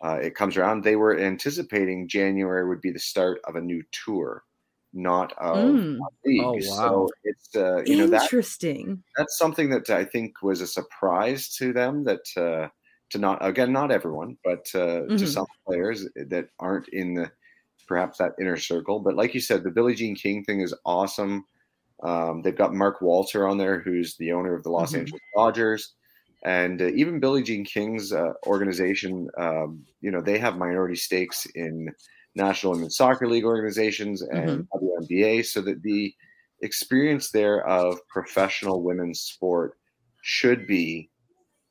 uh, 0.05 0.19
it 0.23 0.35
comes 0.35 0.57
around. 0.57 0.85
They 0.85 0.97
were 0.97 1.19
anticipating 1.19 2.09
January 2.09 2.69
would 2.69 2.81
be 2.81 2.93
the 2.93 2.99
start 3.01 3.41
of 3.45 3.57
a 3.57 3.61
new 3.63 3.83
tour, 3.93 4.45
not 4.93 5.33
of 5.39 5.81
Mm. 5.81 6.09
a 6.25 6.29
league. 6.29 6.53
Oh, 6.53 6.57
wow. 6.57 7.07
So 7.07 7.11
it's 7.25 7.55
uh, 7.57 7.85
you 7.85 7.97
know 7.97 8.09
that 8.09 8.31
interesting. 8.31 9.05
that's 9.17 9.37
something 9.39 9.71
that 9.71 9.91
I 9.91 10.05
think 10.05 10.43
was 10.43 10.61
a 10.61 10.67
surprise 10.67 11.55
to 11.57 11.73
them 11.73 12.05
that 12.05 12.25
uh, 12.37 12.69
to 13.11 13.19
not 13.19 13.45
again 13.45 13.73
not 13.73 13.91
everyone, 13.91 14.39
but 14.45 14.67
uh, 14.75 15.09
to 15.17 15.27
Mhm. 15.27 15.27
some 15.27 15.47
players 15.67 16.07
that 16.17 16.49
aren't 16.59 16.89
in 16.89 17.15
the 17.15 17.33
perhaps 17.89 18.19
that 18.19 18.35
inner 18.41 18.57
circle. 18.57 19.01
But 19.01 19.17
like 19.17 19.35
you 19.35 19.41
said, 19.41 19.65
the 19.65 19.71
Billie 19.71 19.95
Jean 19.97 20.15
King 20.15 20.45
thing 20.45 20.61
is 20.61 20.75
awesome. 20.85 21.45
Um, 22.03 22.43
they've 22.43 22.57
got 22.57 22.75
Mark 22.75 23.01
Walter 23.01 23.47
on 23.47 23.59
there, 23.59 23.81
who's 23.81 24.17
the 24.17 24.33
owner 24.33 24.55
of 24.55 24.63
the 24.63 24.71
Los 24.71 24.93
Mhm. 24.93 25.01
Angeles 25.01 25.23
Dodgers, 25.37 25.95
and 26.45 26.81
uh, 26.81 26.87
even 26.89 27.21
Billie 27.21 27.43
Jean 27.43 27.65
King's 27.65 28.13
uh, 28.13 28.33
organization. 28.47 29.29
Um, 29.37 29.85
you 30.01 30.11
know, 30.11 30.23
they 30.23 30.39
have 30.39 30.57
minority 30.57 30.97
stakes 30.97 31.47
in 31.55 31.93
National 32.35 32.73
Women's 32.73 32.97
Soccer 32.97 33.29
League 33.29 33.45
organizations 33.45 34.23
and 34.23 34.67
WNBA, 34.73 35.45
so 35.45 35.61
that 35.63 35.83
the 35.83 36.15
experience 36.63 37.31
there 37.31 37.67
of 37.67 37.99
professional 38.09 38.83
women's 38.83 39.21
sport 39.21 39.77
should 40.23 40.67
be 40.67 41.11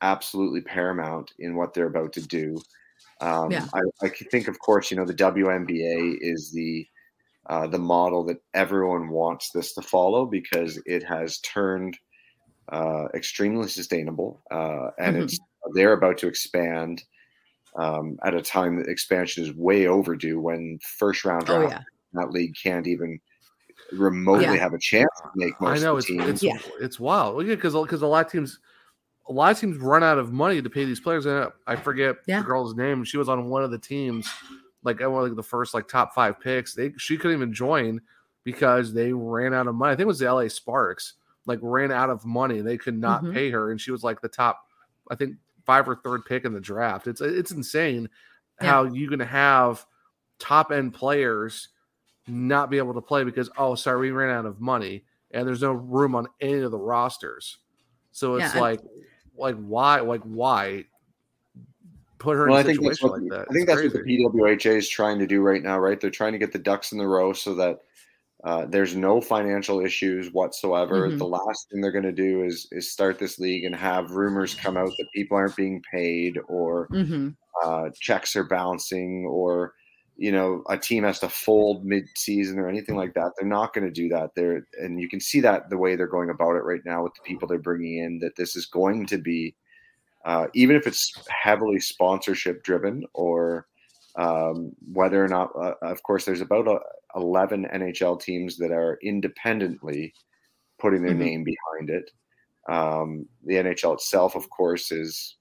absolutely 0.02 0.60
paramount 0.60 1.32
in 1.38 1.56
what 1.56 1.74
they're 1.74 1.86
about 1.86 2.12
to 2.12 2.22
do. 2.22 2.60
Um, 3.20 3.50
Yeah. 3.50 3.66
I, 3.74 3.80
I 4.02 4.08
think, 4.08 4.48
of 4.48 4.58
course, 4.60 4.90
you 4.90 4.96
know, 4.96 5.04
the 5.04 5.14
WNBA 5.14 6.18
is 6.20 6.52
the 6.52 6.86
uh, 7.50 7.66
the 7.66 7.78
model 7.78 8.24
that 8.24 8.38
everyone 8.54 9.08
wants 9.10 9.50
this 9.50 9.74
to 9.74 9.82
follow 9.82 10.24
because 10.24 10.80
it 10.86 11.02
has 11.02 11.38
turned 11.40 11.98
uh, 12.72 13.08
extremely 13.14 13.66
sustainable, 13.68 14.40
uh, 14.52 14.90
and 14.98 15.16
Mhm. 15.16 15.22
it's 15.24 15.38
they're 15.74 15.92
about 15.92 16.16
to 16.18 16.28
expand 16.28 17.02
um, 17.76 18.18
at 18.24 18.34
a 18.34 18.42
time 18.42 18.76
that 18.76 18.88
expansion 18.88 19.44
is 19.44 19.52
way 19.54 19.86
overdue. 19.86 20.40
When 20.40 20.78
first 20.98 21.24
round 21.24 21.44
Oh 21.48 21.58
draft 21.58 21.72
yeah. 21.72 21.82
that 22.20 22.30
league 22.30 22.54
can't 22.60 22.86
even 22.86 23.20
remotely 23.92 24.44
Yeah. 24.44 24.54
have 24.56 24.72
a 24.72 24.78
chance 24.78 25.10
to 25.22 25.28
make 25.34 25.60
most 25.60 25.80
I 25.80 25.84
know 25.84 25.92
of 25.94 25.98
it's 25.98 26.06
teams. 26.08 26.28
it's, 26.28 26.42
Yeah. 26.42 26.58
it's 26.80 26.98
wild. 27.00 27.36
Well, 27.36 27.44
yeah, 27.46 27.54
because 27.56 27.74
because 27.74 28.02
a 28.02 28.06
lot 28.06 28.26
of 28.26 28.32
teams, 28.32 28.58
a 29.28 29.32
lot 29.32 29.52
of 29.52 29.58
teams 29.58 29.78
run 29.78 30.02
out 30.02 30.18
of 30.18 30.32
money 30.32 30.62
to 30.62 30.70
pay 30.70 30.84
these 30.84 31.00
players. 31.00 31.26
And 31.26 31.50
I 31.66 31.76
forget 31.76 32.16
Yeah. 32.26 32.40
the 32.40 32.46
girl's 32.46 32.74
name. 32.74 33.04
She 33.04 33.16
was 33.16 33.28
on 33.28 33.48
one 33.50 33.64
of 33.64 33.70
the 33.70 33.78
teams, 33.78 34.28
like 34.82 35.00
one 35.00 35.24
of 35.28 35.36
the 35.36 35.42
first 35.42 35.74
like 35.74 35.88
top 35.88 36.14
five 36.14 36.40
picks. 36.40 36.74
They 36.74 36.92
she 36.98 37.16
couldn't 37.16 37.36
even 37.36 37.52
join 37.52 38.00
because 38.44 38.92
they 38.94 39.12
ran 39.12 39.52
out 39.54 39.66
of 39.66 39.74
money. 39.74 39.92
I 39.92 39.96
think 39.96 40.04
it 40.04 40.06
was 40.06 40.18
the 40.18 40.32
LA 40.32 40.48
Sparks. 40.48 41.14
Like 41.46 41.58
ran 41.62 41.90
out 41.90 42.10
of 42.10 42.24
money. 42.24 42.60
They 42.60 42.78
could 42.78 42.98
not 42.98 43.22
Mhm. 43.24 43.32
pay 43.34 43.50
her, 43.50 43.70
and 43.70 43.80
she 43.80 43.90
was 43.90 44.04
like 44.04 44.20
the 44.20 44.28
top, 44.28 44.66
I 45.10 45.14
think 45.14 45.36
five 45.66 45.88
or 45.88 45.96
third 45.96 46.24
pick 46.24 46.44
in 46.44 46.52
the 46.52 46.60
draft. 46.60 47.06
It's 47.06 47.20
it's 47.20 47.50
insane 47.50 48.08
Yeah. 48.60 48.68
how 48.70 48.84
you 48.84 49.08
can 49.08 49.20
have 49.20 49.84
top 50.38 50.70
end 50.72 50.94
players 50.94 51.68
not 52.26 52.70
be 52.70 52.78
able 52.78 52.94
to 52.94 53.00
play 53.00 53.24
because 53.24 53.50
oh 53.58 53.74
sorry 53.74 54.00
we 54.00 54.10
ran 54.10 54.34
out 54.34 54.46
of 54.46 54.60
money 54.60 55.04
and 55.32 55.46
there's 55.46 55.62
no 55.62 55.72
room 55.72 56.14
on 56.14 56.26
any 56.40 56.60
of 56.60 56.70
the 56.70 56.78
rosters. 56.78 57.58
So 58.12 58.36
it's 58.36 58.54
Yeah, 58.54 58.60
I- 58.60 58.62
like 58.62 58.80
like 59.36 59.56
why 59.56 60.00
like 60.00 60.22
why 60.22 60.84
put 62.20 62.36
her 62.36 62.48
Well, 62.48 62.58
I 62.58 62.62
in 62.62 62.66
a 62.66 62.66
think 62.66 62.82
that's 62.82 63.00
situation 63.00 63.02
what 63.02 63.12
like 63.12 63.28
that? 63.28 63.48
I 63.50 63.52
think 63.54 63.66
It's 63.66 63.66
that's 63.66 63.82
what 63.82 63.92
the 63.92 64.00
PWHA 64.00 64.76
is 64.76 64.88
trying 64.88 65.18
to 65.18 65.26
do 65.26 65.42
right 65.42 65.62
now, 65.62 65.78
right? 65.78 66.00
They're 66.00 66.10
trying 66.10 66.32
to 66.32 66.38
get 66.38 66.52
the 66.52 66.58
ducks 66.58 66.92
in 66.92 66.98
the 66.98 67.06
row 67.08 67.32
so 67.32 67.54
that 67.54 67.80
uh, 68.44 68.66
there's 68.66 68.96
no 68.96 69.20
financial 69.20 69.80
issues 69.80 70.32
whatsoever. 70.32 71.10
Mhm. 71.10 71.18
The 71.18 71.26
last 71.26 71.68
thing 71.70 71.80
they're 71.82 71.92
going 71.92 72.04
to 72.04 72.12
do 72.12 72.44
is 72.44 72.68
is 72.72 72.90
start 72.92 73.18
this 73.18 73.38
league 73.38 73.64
and 73.64 73.76
have 73.76 74.12
rumors 74.12 74.54
come 74.54 74.76
out 74.78 74.96
that 74.98 75.08
people 75.14 75.36
aren't 75.36 75.56
being 75.56 75.82
paid 75.92 76.38
or 76.48 76.90
hmm 76.90 77.30
uh, 77.64 77.90
checks 78.00 78.36
are 78.36 78.44
bouncing 78.44 79.26
or 79.26 79.74
you 80.16 80.32
know 80.32 80.62
a 80.68 80.78
team 80.78 81.04
has 81.04 81.18
to 81.20 81.28
fold 81.28 81.84
mid-season 81.84 82.58
or 82.58 82.68
anything 82.68 82.96
like 82.96 83.14
that. 83.14 83.32
They're 83.38 83.48
not 83.48 83.72
going 83.74 83.86
to 83.86 83.92
do 83.92 84.08
that. 84.10 84.30
There, 84.36 84.66
and 84.80 85.00
you 85.00 85.08
can 85.08 85.20
see 85.20 85.40
that 85.40 85.70
the 85.70 85.78
way 85.78 85.96
they're 85.96 86.06
going 86.06 86.30
about 86.30 86.56
it 86.56 86.64
right 86.64 86.82
now 86.84 87.02
with 87.04 87.14
the 87.14 87.22
people 87.24 87.48
they're 87.48 87.58
bringing 87.58 87.98
in. 87.98 88.18
That 88.20 88.36
this 88.36 88.56
is 88.56 88.66
going 88.66 89.06
to 89.06 89.18
be, 89.18 89.56
uh, 90.24 90.46
even 90.54 90.76
if 90.76 90.86
it's 90.86 91.12
heavily 91.28 91.80
sponsorship 91.80 92.62
driven 92.62 93.04
or 93.14 93.66
um, 94.16 94.72
whether 94.92 95.24
or 95.24 95.28
not, 95.28 95.50
uh, 95.56 95.74
of 95.82 96.02
course, 96.02 96.24
there's 96.24 96.40
about 96.40 96.68
uh, 96.68 96.78
11 97.16 97.66
NHL 97.72 98.20
teams 98.20 98.56
that 98.58 98.70
are 98.72 98.98
independently 99.02 100.12
putting 100.78 101.02
their 101.02 101.12
Mm-hmm. 101.12 101.22
Mhm. 101.22 101.24
name 101.24 101.44
behind 101.44 101.90
it. 101.90 102.10
Um, 102.68 103.26
the 103.44 103.54
NHL 103.54 103.94
itself, 103.94 104.34
of 104.34 104.48
course, 104.50 104.92
is 104.92 105.36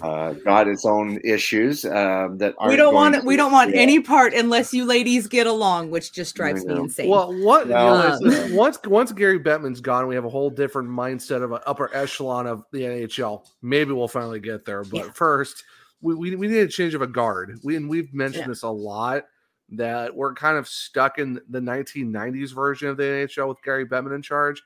uh, 0.00 0.32
got 0.32 0.68
its 0.68 0.86
own 0.86 1.20
issues 1.22 1.84
um, 1.84 2.38
that 2.38 2.54
we 2.60 2.64
aren't 2.64 2.76
don't 2.78 2.84
going 2.86 2.94
want 2.94 3.14
to- 3.16 3.20
we 3.22 3.36
don't 3.36 3.52
want 3.52 3.74
yeah. 3.74 3.80
any 3.80 4.00
part 4.00 4.32
unless 4.32 4.72
you 4.72 4.84
ladies 4.86 5.26
get 5.26 5.46
along, 5.46 5.90
which 5.90 6.12
just 6.12 6.34
drives 6.34 6.64
me 6.64 6.74
insane. 6.74 7.10
Well, 7.10 7.32
what 7.42 7.66
you 7.66 7.72
know, 7.74 7.88
uh, 7.88 8.18
once 8.52 8.78
once 8.86 9.12
Gary 9.12 9.38
Bettman's 9.38 9.80
gone, 9.82 10.06
we 10.06 10.14
have 10.14 10.24
a 10.24 10.30
whole 10.30 10.48
different 10.50 10.88
mindset 10.88 11.42
of 11.42 11.52
an 11.52 11.60
upper 11.66 11.94
echelon 11.94 12.46
of 12.46 12.64
the 12.72 12.80
NHL. 12.82 13.44
Maybe 13.60 13.92
we'll 13.92 14.08
finally 14.08 14.40
get 14.40 14.64
there, 14.64 14.82
but 14.82 15.04
Yeah. 15.06 15.10
first, 15.12 15.62
we, 16.00 16.14
we 16.14 16.36
we 16.36 16.48
need 16.48 16.58
a 16.60 16.68
change 16.68 16.94
of 16.94 17.02
a 17.02 17.06
guard. 17.06 17.58
We 17.62 17.76
and 17.76 17.88
we've 17.88 18.12
mentioned 18.14 18.44
Yeah. 18.44 18.48
this 18.48 18.62
a 18.62 18.70
lot 18.70 19.24
that 19.70 20.14
we're 20.14 20.32
kind 20.32 20.56
of 20.56 20.68
stuck 20.68 21.18
in 21.18 21.40
the 21.50 21.60
1990s 21.60 22.54
version 22.54 22.88
of 22.88 22.96
the 22.96 23.02
NHL 23.02 23.48
with 23.48 23.62
Gary 23.62 23.84
Bettman 23.84 24.14
in 24.14 24.22
charge. 24.22 24.62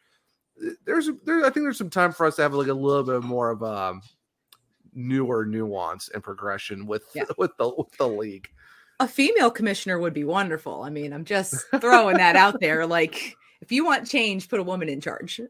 There's 0.85 1.11
there, 1.25 1.41
I 1.41 1.51
think 1.51 1.65
there's 1.65 1.79
some 1.79 1.91
time 1.91 2.13
for 2.13 2.27
us 2.27 2.37
to 2.37 2.43
have 2.43 2.53
like 2.55 2.69
a 2.69 2.75
little 2.75 3.03
bit 3.03 3.23
more 3.23 3.51
of 3.51 3.63
a 3.63 3.99
newer 4.95 5.45
nuance 5.47 6.09
and 6.09 6.22
progression 6.22 6.86
with 6.86 7.05
Yeah. 7.14 7.24
with 7.38 7.57
the 7.59 7.68
with 7.76 7.91
the 7.99 8.09
league. 8.09 8.49
a 9.01 9.09
female 9.09 9.51
commissioner 9.51 9.99
would 9.99 10.14
be 10.14 10.24
wonderful. 10.24 10.82
I 10.82 10.91
mean, 10.91 11.12
I'm 11.12 11.24
just 11.24 11.55
throwing 11.80 12.16
that 12.18 12.36
out 12.36 12.61
there. 12.61 12.86
Like, 12.86 13.36
if 13.62 13.72
you 13.72 13.84
want 13.84 14.07
change, 14.09 14.49
put 14.49 14.61
a 14.61 14.62
woman 14.62 14.88
in 14.88 15.01
charge. 15.01 15.41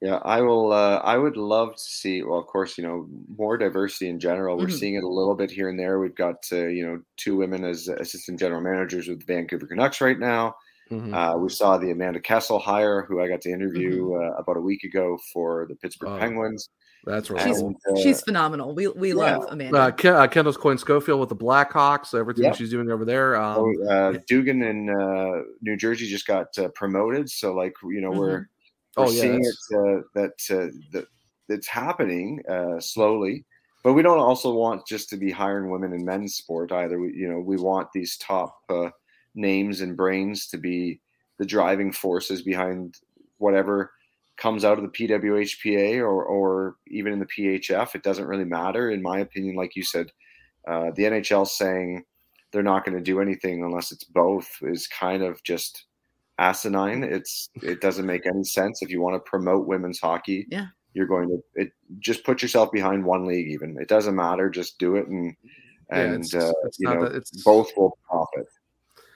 Yeah, 0.00 0.16
I 0.22 0.42
will. 0.42 0.72
Uh, 0.72 0.96
I 0.98 1.16
would 1.16 1.36
love 1.38 1.76
to 1.76 1.82
see. 1.82 2.22
Well, 2.22 2.38
of 2.38 2.46
course, 2.46 2.76
you 2.76 2.84
know, 2.84 3.06
more 3.38 3.56
diversity 3.56 4.08
in 4.10 4.18
general. 4.20 4.58
We're 4.58 4.66
Mhm. 4.66 4.78
seeing 4.78 4.94
it 4.96 5.04
a 5.04 5.08
little 5.08 5.34
bit 5.34 5.50
here 5.50 5.68
and 5.70 5.78
there. 5.78 5.98
We've 5.98 6.14
got 6.14 6.44
uh, 6.52 6.66
you 6.66 6.84
know 6.86 7.00
two 7.16 7.36
women 7.36 7.64
as 7.64 7.88
assistant 7.88 8.38
general 8.38 8.60
managers 8.60 9.08
with 9.08 9.20
the 9.20 9.24
Vancouver 9.24 9.66
Canucks 9.66 10.00
right 10.02 10.18
now. 10.18 10.56
Mhm. 10.90 11.14
Uh, 11.14 11.38
we 11.38 11.48
saw 11.48 11.78
the 11.78 11.90
Amanda 11.90 12.20
Kessel 12.20 12.58
hire, 12.58 13.06
who 13.08 13.22
I 13.22 13.28
got 13.28 13.40
to 13.42 13.50
interview 13.50 14.12
uh, 14.14 14.34
about 14.36 14.58
a 14.58 14.60
week 14.60 14.84
ago 14.84 15.16
for 15.32 15.64
the 15.70 15.74
Pittsburgh 15.76 16.10
Oh, 16.10 16.18
Penguins. 16.18 16.68
That's 17.04 17.30
right. 17.30 17.42
She's 17.42 17.62
uh, 17.62 17.72
she's 18.02 18.20
phenomenal. 18.22 18.74
We 18.74 18.88
we 18.88 19.10
yeah. 19.10 19.36
love 19.36 19.46
Amanda. 19.50 19.78
uh, 19.78 19.90
Ke- 19.90 20.04
uh, 20.06 20.26
Kendall's 20.28 20.56
Coyne 20.56 20.78
Schofield 20.78 21.20
with 21.20 21.28
the 21.28 21.36
Blackhawks. 21.36 22.18
Everything 22.18 22.44
Yeah. 22.44 22.52
she's 22.52 22.70
doing 22.70 22.90
over 22.90 23.04
there. 23.04 23.36
Um, 23.36 23.56
Oh, 23.58 23.88
uh, 23.88 24.18
Duggan 24.28 24.62
in 24.62 24.88
uh, 24.88 25.42
New 25.60 25.76
Jersey 25.76 26.06
just 26.06 26.26
got 26.26 26.56
uh, 26.58 26.68
promoted, 26.74 27.28
so 27.28 27.52
like 27.54 27.74
you 27.84 28.00
know 28.00 28.10
we're, 28.10 28.18
we're 28.18 28.48
Oh, 28.96 29.10
yeah, 29.10 29.20
seeing 29.20 29.40
it 29.44 29.54
that's- 29.70 29.72
uh, 29.74 30.00
that 30.14 30.62
uh, 30.62 30.70
that 30.92 31.06
it's 31.48 31.66
happening 31.66 32.42
uh, 32.48 32.80
slowly. 32.80 33.44
But 33.82 33.92
we 33.92 34.00
don't 34.02 34.18
also 34.18 34.54
want 34.54 34.86
just 34.86 35.10
to 35.10 35.18
be 35.18 35.30
hiring 35.30 35.70
women 35.70 35.92
in 35.92 36.06
men's 36.06 36.36
sport 36.36 36.72
either. 36.72 36.98
We, 36.98 37.12
you 37.14 37.28
know, 37.28 37.38
we 37.38 37.58
want 37.58 37.88
these 37.92 38.16
top 38.16 38.56
uh, 38.70 38.88
names 39.34 39.82
and 39.82 39.94
brains 39.94 40.46
to 40.48 40.56
be 40.56 41.02
the 41.38 41.44
driving 41.44 41.92
forces 41.92 42.40
behind 42.40 42.94
whatever 43.36 43.90
comes 44.36 44.64
out 44.64 44.78
of 44.78 44.84
the 44.84 44.90
PWHPA 45.08 45.98
or 46.00 46.24
or 46.24 46.76
even 46.88 47.12
in 47.12 47.18
the 47.20 47.26
PHF. 47.26 47.94
It 47.94 48.02
doesn't 48.02 48.26
really 48.26 48.44
matter, 48.44 48.90
in 48.90 49.02
my 49.02 49.18
opinion. 49.20 49.56
Like 49.56 49.76
you 49.76 49.82
said, 49.84 50.10
uh, 50.66 50.90
the 50.96 51.04
NHL 51.04 51.46
saying 51.46 52.04
they're 52.52 52.62
not 52.62 52.84
going 52.84 52.96
to 52.96 53.02
do 53.02 53.20
anything 53.20 53.62
unless 53.64 53.90
it's 53.92 54.04
both 54.04 54.48
is 54.62 54.86
kind 54.88 55.22
of 55.22 55.42
just 55.42 55.84
asinine. 56.38 57.04
It's 57.04 57.48
it 57.62 57.80
doesn't 57.80 58.06
make 58.06 58.26
any 58.26 58.44
sense 58.44 58.82
if 58.82 58.90
you 58.90 59.00
want 59.00 59.14
to 59.16 59.30
promote 59.30 59.66
women's 59.66 60.00
hockey. 60.00 60.46
Yeah. 60.50 60.66
you're 60.94 61.06
going 61.06 61.28
to 61.28 61.42
it. 61.60 61.72
Just 61.98 62.24
put 62.24 62.40
yourself 62.40 62.70
behind 62.70 63.04
one 63.04 63.26
league. 63.26 63.48
Even 63.50 63.76
it 63.80 63.88
doesn't 63.88 64.14
matter. 64.14 64.48
Just 64.48 64.78
do 64.78 64.94
it, 64.96 65.06
and 65.08 65.34
Yeah, 65.90 65.98
and 66.00 66.24
it's- 66.24 66.34
uh, 66.34 66.52
it's 66.64 66.78
you 66.78 66.88
know 66.88 67.02
that- 67.02 67.16
it's- 67.16 67.42
both 67.42 67.70
will 67.76 67.98
profit. 68.08 68.46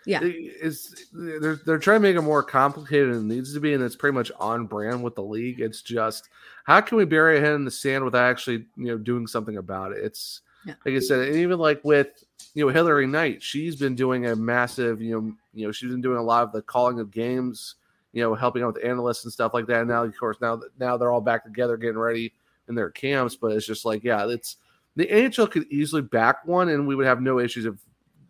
Yeah. 0.09 0.21
It's 0.23 1.05
they're 1.13 1.57
they're 1.57 1.79
trying 1.79 2.01
to 2.01 2.09
make 2.09 2.17
it 2.17 2.23
more 2.23 2.43
complicated 2.43 3.13
than 3.13 3.31
it 3.31 3.35
needs 3.35 3.53
to 3.53 3.61
be, 3.61 3.75
and 3.75 3.85
it's 3.85 3.95
pretty 3.95 4.15
much 4.15 4.33
on 4.41 4.65
brand 4.65 5.03
with 5.03 5.15
the 5.15 5.23
league. 5.23 5.61
It's 5.61 5.83
just 5.83 6.31
how 6.65 6.81
can 6.81 6.97
we 6.97 7.05
bury 7.05 7.37
our 7.37 7.45
head 7.45 7.53
in 7.53 7.67
the 7.67 7.71
sand 7.71 8.03
without 8.05 8.25
actually 8.31 8.65
you 8.77 8.87
know 8.87 8.97
doing 8.97 9.27
something 9.27 9.59
about 9.59 9.93
it? 9.93 9.99
It's 10.03 10.41
Yeah. 10.65 10.75
like 10.87 10.95
I 10.95 10.99
said, 11.01 11.29
and 11.29 11.37
even 11.37 11.59
like 11.59 11.85
with 11.85 12.25
you 12.55 12.65
know 12.65 12.73
Hilary 12.73 13.07
Knight, 13.07 13.43
she's 13.43 13.77
been 13.77 13.95
doing 13.95 14.25
a 14.27 14.35
massive 14.35 15.03
you 15.03 15.13
know 15.13 15.33
you 15.53 15.67
know 15.67 15.73
she's 15.73 15.91
been 15.91 16.01
doing 16.01 16.17
a 16.17 16.23
lot 16.23 16.43
of 16.43 16.53
the 16.53 16.63
calling 16.63 17.01
of 17.01 17.11
games, 17.11 17.75
you 18.15 18.23
know 18.23 18.35
helping 18.35 18.63
out 18.63 18.77
with 18.77 18.85
analysts 18.87 19.25
and 19.25 19.33
stuff 19.33 19.53
like 19.53 19.67
that. 19.67 19.81
And 19.81 19.91
now 19.91 20.05
of 20.05 20.19
course 20.19 20.39
now 20.41 20.59
now 20.79 20.97
they're 20.97 21.13
all 21.13 21.21
back 21.21 21.45
together 21.45 21.77
getting 21.77 21.99
ready 21.99 22.33
in 22.71 22.75
their 22.75 22.89
camps, 22.91 23.37
but 23.37 23.53
it's 23.53 23.67
just 23.67 23.85
like 23.85 24.03
yeah, 24.05 24.27
it's 24.27 24.57
the 24.97 25.05
NHL 25.05 25.51
could 25.51 25.67
easily 25.71 26.01
back 26.01 26.47
one, 26.47 26.71
and 26.71 26.87
we 26.89 26.95
would 26.95 27.07
have 27.07 27.21
no 27.21 27.39
issues 27.41 27.67
of 27.67 27.79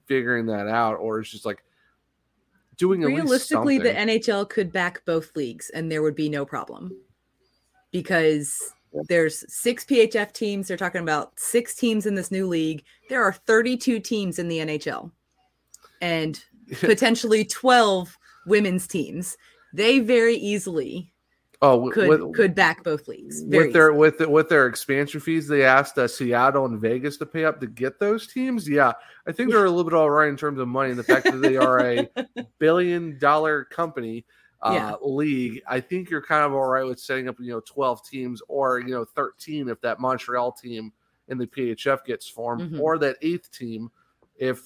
figuring 0.07 0.47
that 0.47 0.66
out, 0.66 0.97
or 0.97 1.20
it's 1.20 1.31
just 1.31 1.47
like 1.47 1.62
doing 2.79 3.03
Realistically, 3.03 3.79
the. 3.79 3.91
NHL 3.91 4.49
could 4.49 4.72
back 4.72 5.05
both 5.05 5.35
leagues 5.37 5.70
and 5.70 5.91
there 5.91 6.03
would 6.03 6.14
be 6.14 6.29
no 6.29 6.45
problem 6.45 6.97
because 7.93 8.57
there's 9.09 9.45
six 9.53 9.85
PHF 9.85 10.33
teams. 10.33 10.68
They're 10.68 10.76
talking 10.76 11.03
about 11.03 11.39
six 11.39 11.74
teams 11.74 12.07
in 12.07 12.14
this 12.14 12.31
new 12.31 12.47
league. 12.47 12.85
There 13.09 13.22
are 13.22 13.33
32 13.33 14.01
teams 14.01 14.39
in 14.39 14.49
the 14.49 14.59
NHL 14.59 15.11
and 16.01 16.43
potentially 16.81 17.45
12 17.45 18.16
women's 18.47 18.87
teams. 18.87 19.37
They 19.74 19.99
very 19.99 20.37
easily 20.37 21.12
oh 21.62 21.90
could 21.90 22.09
with, 22.09 22.34
could 22.34 22.54
back 22.54 22.84
both 22.84 23.09
leagues. 23.09 23.42
Very 23.42 23.66
with 23.66 23.72
their 23.72 23.90
easily. 23.90 23.98
with 23.98 24.18
the, 24.18 24.28
with 24.28 24.48
their 24.48 24.66
expansion 24.66 25.20
fees, 25.20 25.48
they 25.48 25.64
asked 25.64 25.98
uh, 25.98 26.06
Seattle 26.09 26.66
and 26.66 26.80
Vegas 26.80 27.16
to 27.18 27.26
pay 27.26 27.44
up 27.44 27.61
to 27.61 27.66
get 27.66 27.98
those 27.98 28.26
teams. 28.26 28.68
Yeah, 28.68 28.92
I 29.26 29.32
think 29.32 29.50
they're 29.50 29.64
a 29.64 29.70
little 29.70 29.84
bit 29.90 29.94
all 29.94 30.11
right 30.11 30.28
in 30.28 30.36
terms 30.36 30.59
of 30.61 30.68
money. 30.68 30.90
And 30.90 30.98
the 30.98 31.04
fact 31.04 31.24
that 31.24 31.38
they 31.42 31.56
are 31.56 31.80
a 31.80 32.09
billion 32.59 33.18
dollar 33.18 33.64
company 33.64 34.24
uh, 34.62 34.72
Yeah. 34.74 34.94
league, 35.02 35.62
I 35.68 35.80
think 35.80 36.11
you're 36.11 36.22
kind 36.22 36.44
of 36.44 36.52
all 36.52 36.66
right 36.66 36.84
with 36.84 37.00
setting 37.00 37.28
up 37.28 37.36
you 37.40 37.50
know 37.52 37.61
12 37.61 38.04
teams 38.09 38.42
or 38.48 38.80
you 38.80 38.90
know 38.94 39.04
13 39.04 39.68
if 39.68 39.80
that 39.82 40.00
Montreal 40.00 40.52
team 40.52 40.92
in 41.28 41.38
the 41.38 41.46
PHF 41.46 42.04
gets 42.04 42.28
formed, 42.28 42.72
Mhm. 42.72 42.80
or 42.80 42.98
that 42.98 43.16
eighth 43.22 43.50
team 43.52 43.90
if 44.36 44.62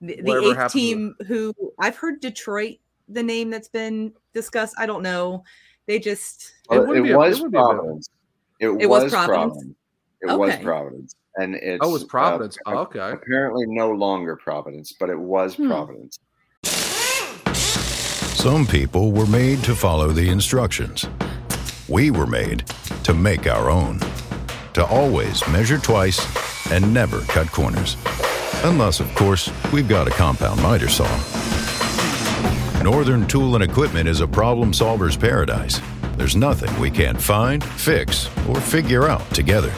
the, 0.00 0.20
the 0.20 0.50
eighth 0.60 0.72
team 0.72 1.14
who 1.26 1.54
I've 1.78 1.96
heard 1.96 2.20
Detroit, 2.20 2.78
the 3.08 3.22
name 3.22 3.50
that's 3.50 3.68
been 3.68 4.12
discussed. 4.34 4.74
I 4.78 4.86
don't 4.86 5.02
know. 5.02 5.44
They 5.86 5.98
just 5.98 6.52
It 6.70 6.78
Well, 6.78 6.86
would 6.88 6.98
it, 6.98 7.02
be 7.04 7.10
a- 7.12 7.18
was 7.18 7.38
it 7.38 7.42
would 7.42 7.52
be 7.52 7.56
Providence. 7.58 8.08
It, 8.60 8.68
It 8.68 8.86
was 8.88 9.04
was 9.04 9.12
Providence? 9.12 9.52
Providence. 9.54 9.76
It 10.22 10.38
was 10.38 10.56
Providence, 10.58 11.14
and 11.36 11.54
it's 11.56 11.78
oh, 11.84 11.94
it's 11.96 12.04
uh, 12.04 12.06
Providence. 12.06 12.58
Oh, 12.66 12.78
okay. 12.78 13.10
apparently 13.10 13.66
no 13.66 13.90
longer 13.90 14.36
Providence, 14.36 14.92
but 14.98 15.10
it 15.10 15.18
was 15.18 15.56
Hmm. 15.56 15.68
Providence. 15.68 16.18
Some 18.36 18.66
people 18.66 19.12
were 19.12 19.26
made 19.26 19.62
to 19.64 19.74
follow 19.74 20.08
the 20.08 20.28
instructions. 20.28 21.06
We 21.88 22.10
were 22.10 22.26
made 22.26 22.64
to 23.04 23.14
make 23.14 23.46
our 23.46 23.70
own. 23.70 24.00
To 24.74 24.84
always 24.86 25.46
measure 25.48 25.78
twice 25.78 26.20
and 26.72 26.94
never 26.94 27.20
cut 27.22 27.50
corners. 27.52 27.96
Unless, 28.64 29.00
of 29.00 29.12
course, 29.14 29.50
we've 29.72 29.88
got 29.88 30.08
a 30.08 30.10
compound 30.10 30.62
miter 30.62 30.88
saw. 30.88 31.06
Northern 32.82 33.28
Tool 33.28 33.54
and 33.54 33.62
Equipment 33.62 34.08
is 34.08 34.20
a 34.20 34.26
problem 34.26 34.72
solver's 34.72 35.16
paradise. 35.16 35.80
There's 36.16 36.34
nothing 36.34 36.76
we 36.80 36.90
can't 36.90 37.20
find, 37.20 37.62
fix, 37.62 38.28
or 38.48 38.60
figure 38.60 39.08
out 39.08 39.28
together. 39.30 39.72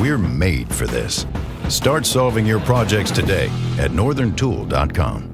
We're 0.00 0.18
made 0.18 0.72
for 0.74 0.88
this. 0.88 1.26
Start 1.68 2.04
solving 2.04 2.44
your 2.44 2.58
projects 2.60 3.12
today 3.12 3.46
at 3.78 3.92
northerntool.com. 3.92 5.33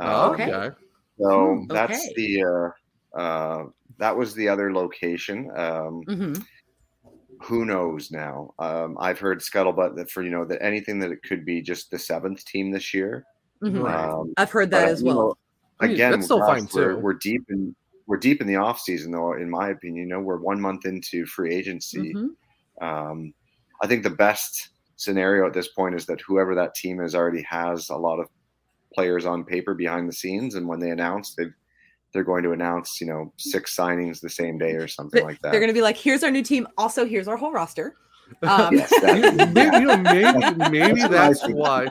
Uh, 0.00 0.30
Okay. 0.32 0.52
okay. 0.52 0.76
So 1.20 1.54
Hmm, 1.56 1.66
that's 1.68 1.98
okay. 1.98 2.12
the 2.16 2.44
uh, 3.16 3.18
uh, 3.18 3.64
that 3.98 4.16
was 4.16 4.34
the 4.34 4.48
other 4.48 4.72
location. 4.72 5.50
Um, 5.56 6.02
Mhm. 6.06 6.44
who 7.42 7.64
knows 7.64 8.10
now? 8.10 8.52
Um, 8.58 8.96
I've 9.00 9.18
heard 9.18 9.40
scuttlebutt 9.40 9.96
that 9.96 10.10
for 10.10 10.22
you 10.22 10.30
know 10.30 10.44
that 10.44 10.62
anything 10.62 10.98
that 11.00 11.10
it 11.10 11.22
could 11.22 11.44
be 11.44 11.62
just 11.62 11.90
the 11.90 11.98
seventh 11.98 12.44
team 12.44 12.70
this 12.70 12.92
year. 12.94 13.24
Mhm. 13.62 13.88
Um, 13.88 14.32
I've 14.36 14.50
heard 14.50 14.70
that 14.70 14.84
but, 14.84 14.90
as 14.90 15.02
well. 15.02 15.36
know, 15.80 15.86
again, 15.90 16.12
that's 16.12 16.26
still 16.26 16.40
fine, 16.40 16.68
we're, 16.72 16.94
too. 16.96 17.00
we're 17.00 17.14
deep 17.14 17.42
in 17.48 17.74
we're 18.06 18.16
deep 18.16 18.40
in 18.40 18.46
the 18.46 18.56
off 18.56 18.80
season 18.80 19.12
though. 19.12 19.34
In 19.34 19.50
my 19.50 19.68
opinion, 19.70 20.08
you 20.08 20.14
know, 20.14 20.20
we're 20.20 20.38
one 20.40 20.60
month 20.60 20.86
into 20.86 21.26
free 21.26 21.54
agency. 21.54 22.14
Mhm. 22.14 22.30
Um, 22.80 23.34
I 23.82 23.86
think 23.86 24.02
the 24.02 24.10
best 24.10 24.70
scenario 24.96 25.46
at 25.46 25.52
this 25.52 25.68
point 25.68 25.94
is 25.94 26.06
that 26.06 26.20
whoever 26.22 26.54
that 26.54 26.74
team 26.74 27.00
is 27.00 27.14
already 27.14 27.42
has 27.42 27.88
a 27.90 27.96
lot 27.96 28.18
of 28.18 28.28
players 28.94 29.26
on 29.26 29.44
paper 29.44 29.74
behind 29.74 30.08
the 30.08 30.12
scenes, 30.12 30.54
and 30.54 30.66
when 30.66 30.80
they 30.80 30.90
announce, 30.90 31.34
they 31.34 31.44
they're 32.14 32.24
going 32.24 32.42
to 32.42 32.52
announce, 32.52 33.00
you 33.02 33.06
know, 33.06 33.30
six 33.36 33.76
signings 33.76 34.20
the 34.20 34.30
same 34.30 34.56
day 34.56 34.72
or 34.72 34.88
something 34.88 35.20
But 35.20 35.26
like 35.26 35.40
that. 35.42 35.50
They're 35.50 35.60
going 35.60 35.68
to 35.68 35.74
be 35.74 35.82
like, 35.82 35.96
here's 35.98 36.24
our 36.24 36.30
new 36.30 36.42
team. 36.42 36.66
Also, 36.78 37.04
here's 37.04 37.28
our 37.28 37.36
whole 37.36 37.52
roster. 37.52 37.96
Um, 38.42 38.74
Yes, 38.76 38.88
that- 39.02 39.50
maybe, 39.52 39.76
you 39.76 39.84
know, 39.84 39.96
maybe, 39.98 40.70
maybe 40.70 41.00
That's 41.02 41.40
that's 41.42 41.48
why. 41.52 41.86